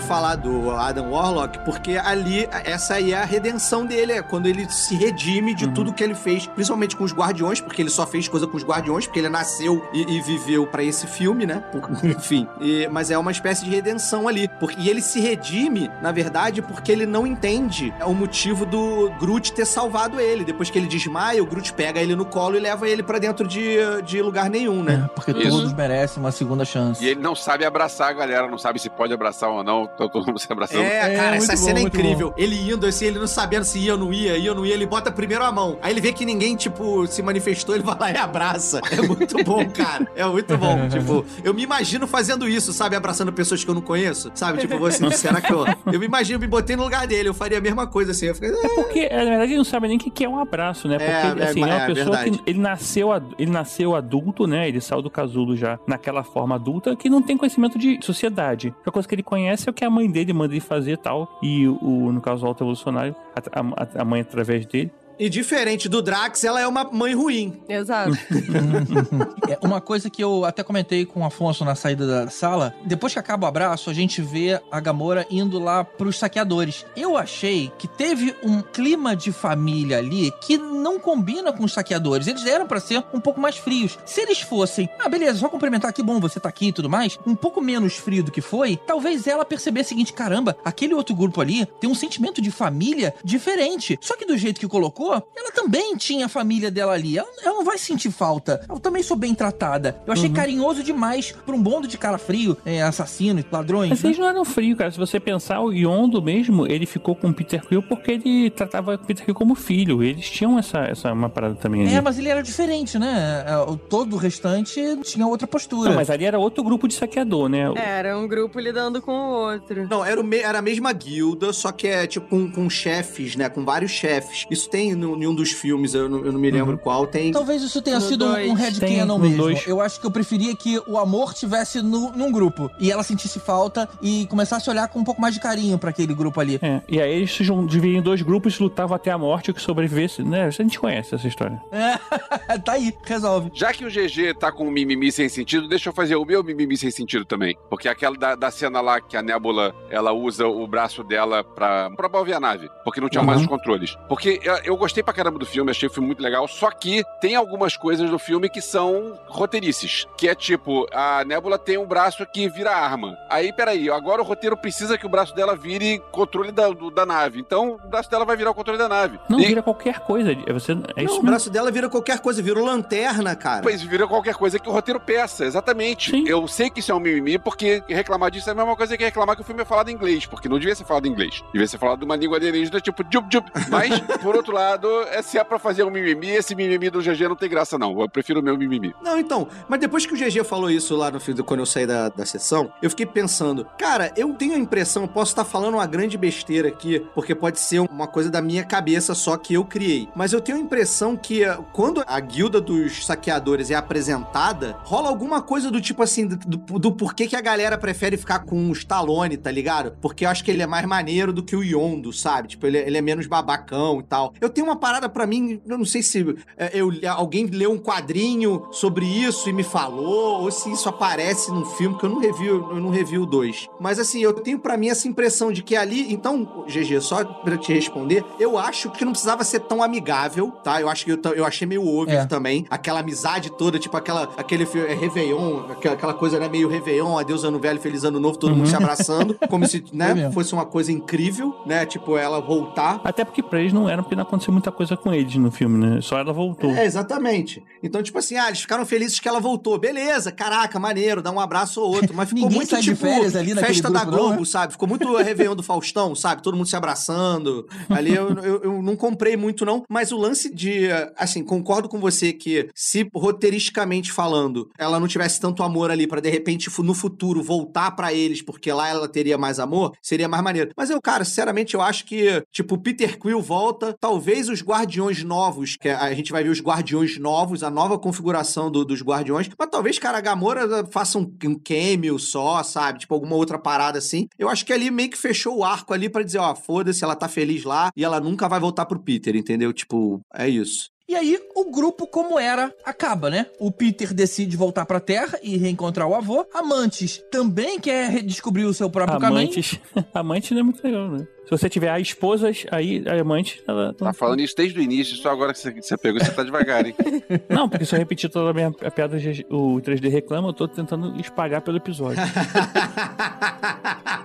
falar 0.08 0.36
do 0.36 0.70
Adam 0.70 1.10
Warlock, 1.10 1.58
porque 1.66 1.96
ali, 1.96 2.48
essa 2.64 2.94
aí 2.94 3.12
é 3.12 3.18
a 3.18 3.24
redenção 3.26 3.84
dele, 3.84 4.12
é 4.12 4.22
quando 4.22 4.46
ele 4.46 4.66
se 4.70 4.96
redime 4.96 5.54
de 5.54 5.68
tudo 5.68 5.92
que 5.92 6.02
ele 6.02 6.14
fez, 6.14 6.46
principalmente 6.46 6.96
com 6.96 7.04
os 7.04 7.12
Guardiões, 7.12 7.60
porque 7.60 7.82
ele 7.82 7.90
só 7.90 8.06
fez 8.06 8.26
coisa 8.26 8.46
com 8.46 8.56
os 8.56 8.64
Guardiões, 8.64 9.06
porque 9.06 9.18
ele 9.18 9.28
nasceu 9.28 9.86
e, 9.92 10.16
e 10.16 10.20
viveu 10.22 10.66
pra 10.66 10.82
esse 10.82 11.06
filme, 11.06 11.44
né? 11.44 11.62
Por- 11.70 11.82
enfim. 12.04 12.48
E- 12.60 12.88
mas 12.90 13.10
é 13.10 13.18
uma 13.18 13.30
espécie 13.30 13.64
de 13.64 13.70
redenção 13.70 14.26
ali. 14.26 14.48
Porque, 14.58 14.80
e 14.80 14.88
ele 14.88 15.02
se 15.02 15.20
redime, 15.20 15.90
na 16.00 16.10
verdade, 16.10 16.62
porque 16.62 16.90
ele 16.90 17.04
não 17.04 17.26
entende 17.26 17.92
o 18.06 18.14
motivo 18.14 18.64
do 18.64 19.10
Groot 19.20 19.52
ter 19.52 19.66
salvado 19.66 20.18
ele. 20.18 20.42
Depois 20.44 20.70
que 20.70 20.78
ele 20.78 20.86
desmaia, 20.86 21.42
o 21.42 21.46
Groot 21.46 21.72
pega 21.74 22.00
ele 22.00 22.16
no 22.16 22.24
colo 22.24 22.56
e 22.56 22.60
leva 22.60 22.88
ele 22.88 23.02
pra 23.02 23.18
dentro 23.18 23.46
de, 23.46 23.76
de 24.06 24.22
lugar 24.22 24.48
nenhum, 24.48 24.82
né? 24.82 25.04
É, 25.04 25.08
porque 25.14 25.32
Isso. 25.32 25.50
todos 25.50 25.72
merecem 25.74 26.22
uma 26.22 26.32
segunda 26.32 26.64
chance. 26.64 27.04
E 27.04 27.08
ele 27.08 27.20
não 27.20 27.34
sabe 27.34 27.64
abraçar 27.66 28.08
a 28.08 28.12
galera, 28.14 28.48
não 28.48 28.56
sabe 28.58 28.78
se 28.78 28.88
pode 28.88 29.12
abraçar 29.12 29.50
ou 29.50 29.62
não. 29.62 29.86
Tá 29.98 30.08
todo 30.08 30.24
mundo 30.26 30.38
se 30.38 30.50
abraçando. 30.50 30.82
É, 30.82 31.12
É, 31.12 31.16
cara, 31.16 31.30
muito 31.30 31.42
essa 31.42 31.52
bom, 31.52 31.58
cena 31.58 31.80
é 31.80 31.82
incrível. 31.82 32.32
Ele 32.36 32.70
indo 32.72 32.86
assim, 32.86 33.06
ele 33.06 33.18
não 33.18 33.26
sabendo 33.26 33.64
se 33.64 33.78
ia 33.80 33.94
ou 33.94 33.98
não 33.98 34.12
ia, 34.12 34.36
ia 34.38 34.50
ou 34.52 34.56
não 34.56 34.64
ia, 34.64 34.74
ele 34.74 34.86
bota 34.86 35.10
primeiro 35.10 35.42
a 35.44 35.50
mão. 35.50 35.76
Aí 35.82 35.92
ele 35.92 36.00
vê 36.00 36.12
que 36.12 36.24
ninguém, 36.24 36.54
tipo, 36.54 37.06
se 37.08 37.20
manifestou, 37.22 37.74
ele 37.74 37.82
vai 37.84 37.98
lá 37.98 38.10
e 38.12 38.16
abraça. 38.16 38.80
É 38.92 39.02
muito 39.02 39.36
bom, 39.44 39.68
cara. 39.70 40.06
É 40.14 40.24
muito 40.24 40.56
bom. 40.56 40.88
tipo, 40.88 41.24
eu 41.42 41.52
me 41.52 41.62
imagino 41.62 42.06
fazendo 42.06 42.48
isso, 42.48 42.72
sabe? 42.72 42.94
Abraçando 42.96 43.32
pessoas 43.32 43.64
que 43.64 43.68
eu 43.70 43.74
não 43.74 43.82
conheço, 43.82 44.30
sabe? 44.34 44.58
Tipo, 44.58 44.78
você, 44.78 45.10
será 45.10 45.40
que 45.40 45.52
eu. 45.52 45.64
Eu 45.92 45.98
me 45.98 46.06
imagino, 46.06 46.38
me 46.38 46.46
botei 46.46 46.76
no 46.76 46.84
lugar 46.84 47.06
dele, 47.06 47.28
eu 47.28 47.34
faria 47.34 47.58
a 47.58 47.60
mesma 47.60 47.86
coisa 47.86 48.12
assim. 48.12 48.26
Eu 48.26 48.34
fiquei, 48.34 48.50
é, 48.50 48.68
Porque, 48.74 49.08
na 49.08 49.24
verdade, 49.24 49.50
ele 49.52 49.56
não 49.58 49.64
sabe 49.64 49.88
nem 49.88 49.96
o 49.96 50.00
que 50.00 50.24
é 50.24 50.28
um 50.28 50.38
abraço, 50.38 50.86
né? 50.86 50.98
Porque, 50.98 51.42
É, 51.42 51.48
assim, 51.48 51.64
é, 51.64 51.68
é, 51.68 51.74
uma 51.74 51.82
é 51.82 51.86
pessoa 51.86 52.16
verdade. 52.16 52.38
que 52.38 52.50
ele 52.50 52.58
nasceu, 52.60 53.08
ele 53.38 53.50
nasceu 53.50 53.94
adulto, 53.96 54.46
né? 54.46 54.68
Ele 54.68 54.80
saiu 54.80 55.02
do 55.02 55.10
casulo 55.10 55.56
já 55.56 55.78
naquela 55.86 56.22
forma 56.22 56.54
adulta 56.54 56.94
que 56.94 57.08
não 57.10 57.20
tem 57.22 57.36
conhecimento 57.36 57.78
de 57.78 57.98
sociedade. 58.02 58.74
A 58.86 58.90
coisa 58.90 59.08
que 59.08 59.14
ele 59.14 59.22
conhece 59.22 59.68
é 59.68 59.70
o 59.70 59.74
que 59.74 59.84
a 59.88 59.90
mãe 59.90 60.10
dele 60.10 60.32
manda 60.32 60.52
ele 60.54 60.60
fazer 60.60 60.98
tal. 60.98 61.38
E 61.42 61.66
o, 61.66 62.12
no 62.12 62.20
caso, 62.20 62.44
o 62.44 62.48
alto 62.48 62.62
evolucionário, 62.62 63.14
a, 63.34 63.60
a- 63.82 64.02
a 64.02 64.04
mãe 64.04 64.20
através 64.20 64.64
dele. 64.66 64.92
E 65.18 65.28
diferente 65.28 65.88
do 65.88 66.00
Drax, 66.00 66.44
ela 66.44 66.60
é 66.60 66.66
uma 66.66 66.84
mãe 66.84 67.14
ruim. 67.14 67.60
Exato. 67.68 68.12
É 69.48 69.58
uma 69.66 69.80
coisa 69.80 70.10
que 70.10 70.22
eu 70.22 70.44
até 70.44 70.62
comentei 70.62 71.06
com 71.06 71.20
o 71.20 71.24
Afonso 71.24 71.64
na 71.64 71.74
saída 71.74 72.06
da 72.06 72.30
sala. 72.30 72.74
Depois 72.84 73.14
que 73.14 73.18
acaba 73.18 73.46
o 73.46 73.48
abraço, 73.48 73.88
a 73.88 73.94
gente 73.94 74.20
vê 74.20 74.60
a 74.70 74.78
Gamora 74.78 75.26
indo 75.30 75.58
lá 75.58 75.82
pros 75.82 76.18
saqueadores. 76.18 76.84
Eu 76.94 77.16
achei 77.16 77.72
que 77.78 77.88
teve 77.88 78.36
um 78.42 78.60
clima 78.60 79.16
de 79.16 79.32
família 79.32 79.96
ali 79.96 80.30
que 80.42 80.58
não 80.58 81.00
combina 81.00 81.50
com 81.50 81.64
os 81.64 81.72
saqueadores. 81.72 82.26
Eles 82.26 82.44
eram 82.44 82.66
pra 82.66 82.78
ser 82.78 83.02
um 83.14 83.20
pouco 83.20 83.40
mais 83.40 83.56
frios. 83.56 83.98
Se 84.04 84.20
eles 84.20 84.40
fossem, 84.40 84.86
ah, 85.00 85.08
beleza, 85.08 85.38
só 85.38 85.48
cumprimentar, 85.48 85.94
que 85.94 86.02
bom 86.02 86.20
você 86.20 86.38
tá 86.38 86.50
aqui 86.50 86.68
e 86.68 86.72
tudo 86.72 86.90
mais, 86.90 87.18
um 87.26 87.34
pouco 87.34 87.62
menos 87.62 87.94
frio 87.94 88.22
do 88.22 88.30
que 88.30 88.42
foi, 88.42 88.76
talvez 88.76 89.26
ela 89.26 89.46
percebesse 89.46 89.86
o 89.86 89.88
seguinte: 89.90 90.12
caramba, 90.12 90.56
aquele 90.62 90.92
outro 90.92 91.16
grupo 91.16 91.40
ali 91.40 91.64
tem 91.80 91.88
um 91.88 91.94
sentimento 91.94 92.42
de 92.42 92.50
família 92.50 93.14
diferente. 93.24 93.98
Só 94.02 94.14
que 94.14 94.26
do 94.26 94.36
jeito 94.36 94.60
que 94.60 94.68
colocou, 94.68 95.07
ela 95.12 95.52
também 95.52 95.96
tinha 95.96 96.26
a 96.26 96.28
família 96.28 96.70
dela 96.70 96.92
ali. 96.92 97.18
Ela, 97.18 97.28
ela 97.42 97.54
não 97.56 97.64
vai 97.64 97.78
sentir 97.78 98.10
falta. 98.10 98.64
Eu 98.68 98.78
também 98.80 99.02
sou 99.02 99.16
bem 99.16 99.34
tratada. 99.34 100.00
Eu 100.06 100.12
achei 100.12 100.28
carinhoso 100.30 100.82
demais 100.82 101.32
pra 101.32 101.54
um 101.54 101.62
bando 101.62 101.86
de 101.88 101.96
cara 101.98 102.18
frio, 102.18 102.56
é, 102.64 102.82
assassino, 102.82 103.44
ladrões. 103.50 103.90
Mas 103.90 104.02
né? 104.02 104.08
eles 104.10 104.18
não 104.18 104.26
eram 104.28 104.44
frios, 104.44 104.76
cara. 104.78 104.90
Se 104.90 104.98
você 104.98 105.18
pensar, 105.20 105.60
o 105.60 105.72
Yondo 105.72 106.20
mesmo, 106.22 106.66
ele 106.66 106.86
ficou 106.86 107.14
com 107.14 107.28
o 107.28 107.34
Peter 107.34 107.64
Quill 107.66 107.82
porque 107.82 108.12
ele 108.12 108.50
tratava 108.50 108.94
o 108.94 108.98
Peter 108.98 109.24
Quill 109.24 109.34
como 109.34 109.54
filho. 109.54 110.02
Eles 110.02 110.28
tinham 110.28 110.58
essa, 110.58 110.78
essa 110.80 111.12
uma 111.12 111.28
parada 111.28 111.54
também 111.54 111.82
ali. 111.82 111.94
É, 111.94 112.00
mas 112.00 112.18
ele 112.18 112.28
era 112.28 112.42
diferente, 112.42 112.98
né? 112.98 113.44
É, 113.46 113.56
o- 113.58 113.76
Todo 113.76 114.14
o 114.14 114.16
restante 114.18 114.80
tinha 115.02 115.26
outra 115.26 115.46
postura. 115.46 115.90
Não, 115.90 115.96
mas 115.96 116.10
ali 116.10 116.24
era 116.24 116.38
outro 116.38 116.62
grupo 116.62 116.86
de 116.86 116.94
saqueador, 116.94 117.48
né? 117.48 117.72
Era 117.76 118.18
um 118.18 118.26
grupo 118.28 118.58
lidando 118.58 119.00
com 119.00 119.12
o 119.12 119.30
outro. 119.52 119.86
Não, 119.88 120.04
era, 120.04 120.20
o 120.20 120.24
me- 120.24 120.38
era 120.40 120.58
a 120.58 120.62
mesma 120.62 120.92
guilda, 120.92 121.52
só 121.52 121.72
que 121.72 121.86
é 121.88 122.06
tipo 122.06 122.26
com, 122.28 122.50
com 122.50 122.68
chefes, 122.68 123.34
né? 123.36 123.48
Com 123.48 123.64
vários 123.64 123.90
chefes. 123.92 124.46
Isso 124.50 124.68
tem 124.68 124.94
no, 124.98 125.16
em 125.22 125.26
um 125.26 125.34
dos 125.34 125.52
filmes, 125.52 125.94
eu 125.94 126.08
não, 126.08 126.24
eu 126.24 126.32
não 126.32 126.40
me 126.40 126.50
lembro 126.50 126.76
qual, 126.76 127.06
tem. 127.06 127.32
Talvez 127.32 127.62
isso 127.62 127.80
tenha 127.80 127.96
No 127.98 128.02
sido 128.02 128.26
um, 128.26 128.32
dois. 128.32 128.50
um 128.50 128.54
headcanon 128.54 129.18
mesmo. 129.18 129.36
dois. 129.36 129.66
Eu 129.66 129.80
acho 129.80 130.00
que 130.00 130.06
eu 130.06 130.10
preferia 130.10 130.54
que 130.54 130.80
o 130.86 130.98
amor 130.98 131.32
tivesse 131.34 131.80
no, 131.82 132.10
num 132.12 132.30
grupo 132.32 132.70
e 132.80 132.90
ela 132.90 133.02
sentisse 133.02 133.38
falta 133.40 133.88
e 134.02 134.26
começasse 134.26 134.68
a 134.68 134.72
olhar 134.72 134.88
com 134.88 134.98
um 134.98 135.04
pouco 135.04 135.20
mais 135.20 135.34
de 135.34 135.40
carinho 135.40 135.78
pra 135.78 135.90
aquele 135.90 136.14
grupo 136.14 136.40
ali. 136.40 136.58
É, 136.60 136.82
e 136.88 137.00
aí 137.00 137.12
eles 137.14 137.32
se 137.32 137.42
dividiam 137.66 138.00
em 138.00 138.02
dois 138.02 138.22
grupos, 138.22 138.58
lutavam 138.58 138.94
até 138.96 139.10
a 139.10 139.18
morte, 139.18 139.50
o 139.50 139.54
que 139.54 139.60
sobrevivesse, 139.62 140.22
né? 140.22 140.44
A 140.46 140.50
gente 140.50 140.78
conhece 140.78 141.14
essa 141.14 141.26
história. 141.28 141.60
É, 141.72 142.58
tá 142.58 142.72
aí, 142.72 142.92
resolve. 143.04 143.50
Já 143.54 143.72
que 143.72 143.84
o 143.84 143.88
GG 143.88 144.34
tá 144.38 144.50
com 144.50 144.66
um 144.66 144.70
mimimi 144.70 145.12
sem 145.12 145.28
sentido, 145.28 145.68
deixa 145.68 145.88
eu 145.88 145.92
fazer 145.92 146.16
o 146.16 146.24
meu 146.24 146.42
mimimi 146.42 146.76
sem 146.76 146.90
sentido 146.90 147.24
também. 147.24 147.56
Porque 147.70 147.88
aquela 147.88 148.16
da, 148.16 148.34
da 148.34 148.50
cena 148.50 148.80
lá 148.80 149.00
que 149.00 149.16
a 149.16 149.22
Nebula, 149.22 149.74
ela 149.90 150.12
usa 150.12 150.46
o 150.46 150.66
braço 150.66 151.02
dela 151.04 151.44
pra, 151.44 151.90
pra 151.90 152.08
mover 152.08 152.34
a 152.34 152.40
nave. 152.40 152.68
Porque 152.84 153.00
não 153.00 153.08
tinha 153.08 153.22
mais 153.22 153.38
Uhum. 153.38 153.44
os 153.44 153.48
controles. 153.50 153.96
Porque 154.08 154.40
eu, 154.42 154.54
eu 154.64 154.76
gostei 154.76 154.87
pra 155.04 155.12
caramba 155.14 155.38
do 155.38 155.46
filme, 155.46 155.70
achei 155.70 155.88
o 155.88 155.92
filme 155.92 156.06
muito 156.06 156.22
legal. 156.22 156.46
Só 156.48 156.70
que 156.70 157.02
tem 157.20 157.34
algumas 157.36 157.76
coisas 157.76 158.08
do 158.10 158.18
filme 158.18 158.48
que 158.48 158.60
são 158.60 159.18
roteirices. 159.26 160.06
Que 160.16 160.28
é 160.28 160.34
tipo, 160.34 160.86
a 160.92 161.24
Nebula 161.24 161.58
tem 161.58 161.78
um 161.78 161.86
braço 161.86 162.26
que 162.26 162.48
vira 162.48 162.70
arma. 162.72 163.16
Aí, 163.30 163.52
peraí, 163.52 163.90
agora 163.90 164.20
o 164.22 164.24
roteiro 164.24 164.56
precisa 164.56 164.98
que 164.98 165.06
o 165.06 165.08
braço 165.08 165.34
dela 165.34 165.56
vire 165.56 166.00
controle 166.10 166.52
da, 166.52 166.68
do- 166.68 166.90
da 166.90 167.06
nave. 167.06 167.40
Então, 167.40 167.78
o 167.82 167.88
braço 167.88 168.10
dela 168.10 168.24
vai 168.24 168.36
virar 168.36 168.50
o 168.50 168.54
controle 168.54 168.78
da 168.78 168.88
nave. 168.88 169.18
Não, 169.28 169.40
E- 169.40 169.46
vira 169.46 169.62
qualquer 169.62 170.00
coisa. 170.00 170.32
É, 170.46 170.52
você, 170.52 170.72
é 170.72 170.74
Não, 170.74 170.82
isso 170.82 170.96
o 170.96 171.16
mesmo. 171.16 171.22
braço 171.22 171.50
dela 171.50 171.70
vira 171.70 171.88
qualquer 171.88 172.18
coisa, 172.20 172.42
virou 172.42 172.64
lanterna, 172.64 173.34
cara. 173.34 173.62
Pois 173.62 173.82
vira 173.82 174.06
qualquer 174.06 174.34
coisa 174.34 174.58
que 174.58 174.68
o 174.68 174.72
roteiro 174.72 175.00
peça, 175.00 175.44
exatamente. 175.44 176.10
Sim. 176.10 176.24
Eu 176.26 176.46
sei 176.46 176.70
que 176.70 176.80
isso 176.80 176.92
é 176.92 176.94
um 176.94 177.00
mimimi, 177.00 177.38
porque 177.38 177.82
reclamar 177.88 178.30
disso 178.30 178.48
é 178.48 178.52
a 178.52 178.54
mesma 178.54 178.76
coisa 178.76 178.96
que 178.96 179.04
reclamar 179.04 179.34
que 179.36 179.42
o 179.42 179.44
filme 179.44 179.62
é 179.62 179.64
falado 179.64 179.88
em 179.88 179.92
inglês, 179.94 180.26
porque 180.26 180.48
não 180.48 180.58
devia 180.58 180.74
ser 180.74 180.84
falado 180.84 181.06
em 181.06 181.10
inglês. 181.10 181.42
Devia 181.52 181.66
ser 181.66 181.78
falado 181.78 181.98
de 182.00 182.04
uma 182.04 182.16
língua 182.16 182.36
alienígena, 182.36 182.80
tipo 182.80 183.02
jup 183.10 183.26
jup. 183.32 183.50
Mas, 183.70 183.98
por 184.20 184.36
outro 184.36 184.52
lado, 184.52 184.77
é, 185.10 185.22
se 185.22 185.38
é 185.38 185.44
pra 185.44 185.58
fazer 185.58 185.82
um 185.84 185.90
mimimi, 185.90 186.28
esse 186.28 186.54
mimimi 186.54 186.90
do 186.90 187.00
GG 187.00 187.28
não 187.28 187.36
tem 187.36 187.48
graça, 187.48 187.78
não. 187.78 188.00
Eu 188.00 188.08
prefiro 188.08 188.40
o 188.40 188.42
meu 188.42 188.56
mimimi. 188.56 188.94
Não, 189.02 189.18
então, 189.18 189.48
mas 189.68 189.80
depois 189.80 190.04
que 190.06 190.14
o 190.14 190.16
GG 190.16 190.44
falou 190.44 190.70
isso 190.70 190.94
lá 190.96 191.10
no 191.10 191.18
fim, 191.20 191.32
do- 191.32 191.44
quando 191.44 191.60
eu 191.60 191.66
saí 191.66 191.86
da, 191.86 192.08
da 192.08 192.24
sessão, 192.26 192.70
eu 192.82 192.90
fiquei 192.90 193.06
pensando, 193.06 193.66
cara, 193.78 194.12
eu 194.16 194.32
tenho 194.34 194.54
a 194.54 194.58
impressão, 194.58 195.02
eu 195.02 195.08
posso 195.08 195.32
estar 195.32 195.44
falando 195.44 195.74
uma 195.74 195.86
grande 195.86 196.16
besteira 196.16 196.68
aqui, 196.68 197.00
porque 197.14 197.34
pode 197.34 197.58
ser 197.60 197.80
uma 197.80 198.06
coisa 198.06 198.30
da 198.30 198.40
minha 198.42 198.64
cabeça 198.64 199.14
só 199.14 199.36
que 199.36 199.54
eu 199.54 199.64
criei. 199.64 200.08
Mas 200.14 200.32
eu 200.32 200.40
tenho 200.40 200.58
a 200.58 200.60
impressão 200.60 201.16
que 201.16 201.42
eh, 201.44 201.58
quando 201.72 202.02
a 202.06 202.20
guilda 202.20 202.60
dos 202.60 203.04
saqueadores 203.06 203.70
é 203.70 203.74
apresentada, 204.12 204.76
rola 204.84 205.08
alguma 205.08 205.42
coisa 205.42 205.70
do 205.70 205.80
tipo 205.80 206.02
assim, 206.02 206.26
do, 206.26 206.36
do- 206.78 206.92
porquê 206.92 207.26
que 207.26 207.36
a 207.36 207.40
galera 207.40 207.76
prefere 207.78 208.16
ficar 208.16 208.40
com 208.40 208.68
o 208.70 208.72
Stallone, 208.72 209.36
tá 209.36 209.50
ligado? 209.50 209.96
Porque 210.00 210.24
eu 210.24 210.30
acho 210.30 210.42
que 210.44 210.50
ele 210.50 210.62
é 210.62 210.66
mais 210.66 210.86
maneiro 210.86 211.32
do 211.32 211.42
que 211.42 211.54
o 211.54 211.62
Yondo, 211.62 212.12
sabe? 212.12 212.48
Tipo, 212.48 212.66
ele, 212.66 212.78
ele 212.78 212.96
é 212.96 213.00
menos 213.00 213.26
babacão 213.26 214.00
e 214.00 214.02
tal. 214.02 214.32
Eu 214.40 214.48
tenho 214.58 214.66
uma 214.66 214.76
parada 214.76 215.08
pra 215.08 215.24
mim, 215.24 215.60
eu 215.68 215.78
não 215.78 215.84
sei 215.84 216.02
se 216.02 216.36
é, 216.56 216.70
eu, 216.74 216.90
alguém 217.14 217.46
leu 217.46 217.70
um 217.70 217.78
quadrinho 217.78 218.66
sobre 218.72 219.06
isso 219.06 219.48
e 219.48 219.52
me 219.52 219.62
falou, 219.62 220.42
ou 220.42 220.50
se 220.50 220.68
isso 220.72 220.88
aparece 220.88 221.52
num 221.52 221.64
filme, 221.64 221.96
que 221.96 222.04
eu 222.04 222.10
não 222.10 222.18
revi, 222.18 222.46
eu 222.46 222.74
não 222.80 222.90
revi 222.90 223.18
o 223.18 223.24
2. 223.24 223.68
Mas 223.78 224.00
assim, 224.00 224.20
eu 224.20 224.32
tenho 224.32 224.58
pra 224.58 224.76
mim 224.76 224.88
essa 224.88 225.06
impressão 225.06 225.52
de 225.52 225.62
que 225.62 225.76
ali. 225.76 226.12
Então, 226.12 226.64
GG, 226.66 227.00
só 227.00 227.24
pra 227.24 227.56
te 227.56 227.72
responder, 227.72 228.24
eu 228.40 228.58
acho 228.58 228.90
que 228.90 229.04
não 229.04 229.12
precisava 229.12 229.44
ser 229.44 229.60
tão 229.60 229.80
amigável, 229.80 230.50
tá? 230.64 230.80
Eu 230.80 230.88
acho 230.88 231.04
que 231.04 231.12
eu, 231.12 231.20
eu 231.34 231.44
achei 231.44 231.66
meio 231.66 231.86
over 231.86 232.12
É. 232.14 232.26
também. 232.26 232.66
Aquela 232.68 232.98
amizade 232.98 233.52
toda, 233.52 233.78
tipo 233.78 233.96
aquela, 233.96 234.28
aquele 234.36 234.64
é, 234.64 234.94
Réveillon, 234.94 235.66
aquela, 235.70 235.94
aquela 235.94 236.14
coisa, 236.14 236.40
né? 236.40 236.48
Meio 236.48 236.68
Réveillon, 236.68 237.16
adeus 237.16 237.44
ano 237.44 237.60
velho, 237.60 237.80
feliz 237.80 238.02
ano 238.02 238.18
novo, 238.18 238.36
todo 238.36 238.56
mundo 238.56 238.68
se 238.68 238.74
abraçando, 238.74 239.38
como 239.48 239.68
se, 239.68 239.84
né, 239.92 240.32
fosse 240.32 240.52
uma 240.52 240.66
coisa 240.66 240.90
incrível, 240.90 241.54
né? 241.64 241.86
Tipo, 241.86 242.16
ela 242.16 242.40
voltar. 242.40 243.00
Até 243.04 243.24
porque 243.24 243.40
pra 243.40 243.60
eles 243.60 243.72
não 243.72 243.88
era 243.88 244.02
porque 244.02 244.16
não 244.16 244.24
aconteceu 244.24 244.47
muita 244.52 244.72
coisa 244.72 244.96
com 244.96 245.12
eles 245.12 245.34
no 245.36 245.50
filme, 245.50 245.78
né? 245.78 246.00
Só 246.00 246.18
ela 246.18 246.32
voltou. 246.32 246.70
É, 246.70 246.84
exatamente. 246.84 247.62
Então, 247.82 248.02
tipo 248.02 248.18
assim, 248.18 248.36
ah, 248.36 248.48
eles 248.48 248.60
ficaram 248.60 248.84
felizes 248.84 249.20
que 249.20 249.28
ela 249.28 249.40
voltou. 249.40 249.78
Beleza, 249.78 250.32
caraca, 250.32 250.78
maneiro, 250.78 251.22
dá 251.22 251.30
um 251.30 251.40
abraço 251.40 251.80
ou 251.80 251.94
outro. 251.94 252.14
Mas 252.14 252.28
ficou 252.28 252.44
Ninguém 252.44 252.58
muito 252.58 252.80
tipo 252.80 252.96
férias 252.96 253.36
ali 253.36 253.54
naquele 253.54 253.74
festa 253.74 253.90
da 253.90 254.04
grupo, 254.04 254.16
não, 254.16 254.26
Globo, 254.26 254.40
né? 254.40 254.46
sabe? 254.46 254.72
Ficou 254.72 254.88
muito 254.88 255.16
Réveillon 255.16 255.54
do 255.54 255.62
Faustão, 255.62 256.14
sabe? 256.14 256.42
Todo 256.42 256.56
mundo 256.56 256.66
se 256.66 256.76
abraçando. 256.76 257.66
Ali 257.88 258.14
eu, 258.14 258.28
eu, 258.38 258.62
eu 258.62 258.82
não 258.82 258.96
comprei 258.96 259.36
muito, 259.36 259.64
não. 259.64 259.82
Mas 259.88 260.12
o 260.12 260.16
lance 260.16 260.52
de. 260.54 260.88
Assim, 261.16 261.42
concordo 261.42 261.88
com 261.88 261.98
você 261.98 262.32
que 262.32 262.68
se 262.74 263.08
roteiristicamente 263.14 264.12
falando, 264.12 264.70
ela 264.78 265.00
não 265.00 265.08
tivesse 265.08 265.40
tanto 265.40 265.62
amor 265.62 265.90
ali 265.90 266.06
pra 266.06 266.20
de 266.20 266.30
repente 266.30 266.68
no 266.82 266.94
futuro 266.94 267.42
voltar 267.42 267.90
pra 267.92 268.12
eles, 268.12 268.40
porque 268.42 268.72
lá 268.72 268.88
ela 268.88 269.08
teria 269.08 269.36
mais 269.36 269.58
amor, 269.58 269.92
seria 270.02 270.28
mais 270.28 270.42
maneiro. 270.42 270.70
Mas 270.76 270.90
eu, 270.90 271.00
cara, 271.00 271.24
sinceramente, 271.24 271.74
eu 271.74 271.80
acho 271.80 272.04
que, 272.04 272.42
tipo, 272.52 272.78
Peter 272.78 273.18
Quill 273.18 273.40
volta, 273.40 273.96
talvez 274.00 274.37
os 274.46 274.62
Guardiões 274.62 275.24
novos, 275.24 275.74
que 275.74 275.88
a 275.88 276.14
gente 276.14 276.30
vai 276.30 276.44
ver 276.44 276.50
os 276.50 276.60
Guardiões 276.60 277.18
novos, 277.18 277.64
a 277.64 277.70
nova 277.70 277.98
configuração 277.98 278.70
do- 278.70 278.84
dos 278.84 279.02
Guardiões, 279.02 279.48
mas 279.58 279.68
talvez, 279.70 279.98
cara, 279.98 280.18
a 280.18 280.20
Gamora 280.20 280.86
faça 280.90 281.18
um, 281.18 281.22
um 281.44 281.58
cameo 281.58 282.18
só, 282.18 282.62
sabe? 282.62 283.00
Tipo, 283.00 283.14
alguma 283.14 283.34
outra 283.34 283.58
parada 283.58 283.98
assim. 283.98 284.28
Eu 284.38 284.48
acho 284.48 284.64
que 284.66 284.72
ali 284.72 284.90
meio 284.90 285.10
que 285.10 285.18
fechou 285.18 285.56
o 285.58 285.64
arco 285.64 285.92
ali 285.94 286.08
pra 286.10 286.22
dizer, 286.22 286.38
ó, 286.38 286.54
foda-se, 286.54 287.02
ela 287.02 287.16
tá 287.16 287.26
feliz 287.26 287.64
lá 287.64 287.90
e 287.96 288.04
ela 288.04 288.20
nunca 288.20 288.46
vai 288.48 288.60
voltar 288.60 288.84
pro 288.86 289.00
Peter, 289.02 289.34
entendeu? 289.34 289.72
Tipo, 289.72 290.20
é 290.34 290.46
isso. 290.48 290.90
E 291.10 291.14
aí, 291.14 291.38
o 291.56 291.70
grupo, 291.70 292.06
como 292.06 292.38
era, 292.38 292.70
acaba, 292.84 293.30
né? 293.30 293.46
O 293.58 293.72
Peter 293.72 294.12
decide 294.12 294.58
voltar 294.58 294.84
pra 294.84 295.00
Terra 295.00 295.38
e 295.42 295.56
reencontrar 295.56 296.06
o 296.06 296.14
avô. 296.14 296.44
Amantes 296.52 297.22
também 297.32 297.80
quer 297.80 298.10
redescobrir 298.10 298.66
o 298.66 298.74
seu 298.74 298.90
próprio 298.90 299.18
caminho. 299.18 299.40
Amantes. 299.44 299.80
Amante 300.12 300.52
não 300.52 300.60
é 300.60 300.64
muito 300.64 300.84
legal, 300.84 301.08
né? 301.08 301.26
Se 301.48 301.50
você 301.50 301.66
tiver 301.70 301.88
a 301.88 301.98
esposas, 301.98 302.66
aí 302.70 303.02
a 303.06 303.18
amante, 303.18 303.62
ela. 303.66 303.94
Tá 303.94 304.12
falando 304.12 304.40
isso 304.40 304.54
desde 304.54 304.78
o 304.78 304.82
início, 304.82 305.16
só 305.16 305.30
agora 305.30 305.54
que 305.54 305.58
você, 305.58 305.96
pegou, 305.96 306.20
você 306.22 306.30
tá 306.30 306.42
devagar, 306.42 306.84
hein? 306.86 306.94
Não, 307.48 307.66
porque 307.70 307.86
se 307.86 307.94
eu 307.94 307.98
repetir 307.98 308.28
toda 308.28 308.50
a 308.50 308.52
minha 308.52 308.68
a 308.82 308.90
piada, 308.90 309.16
o 309.48 309.80
3D 309.80 310.10
reclama, 310.10 310.48
eu 310.48 310.52
tô 310.52 310.68
tentando 310.68 311.18
espalhar 311.18 311.62
pelo 311.62 311.78
episódio. 311.78 312.20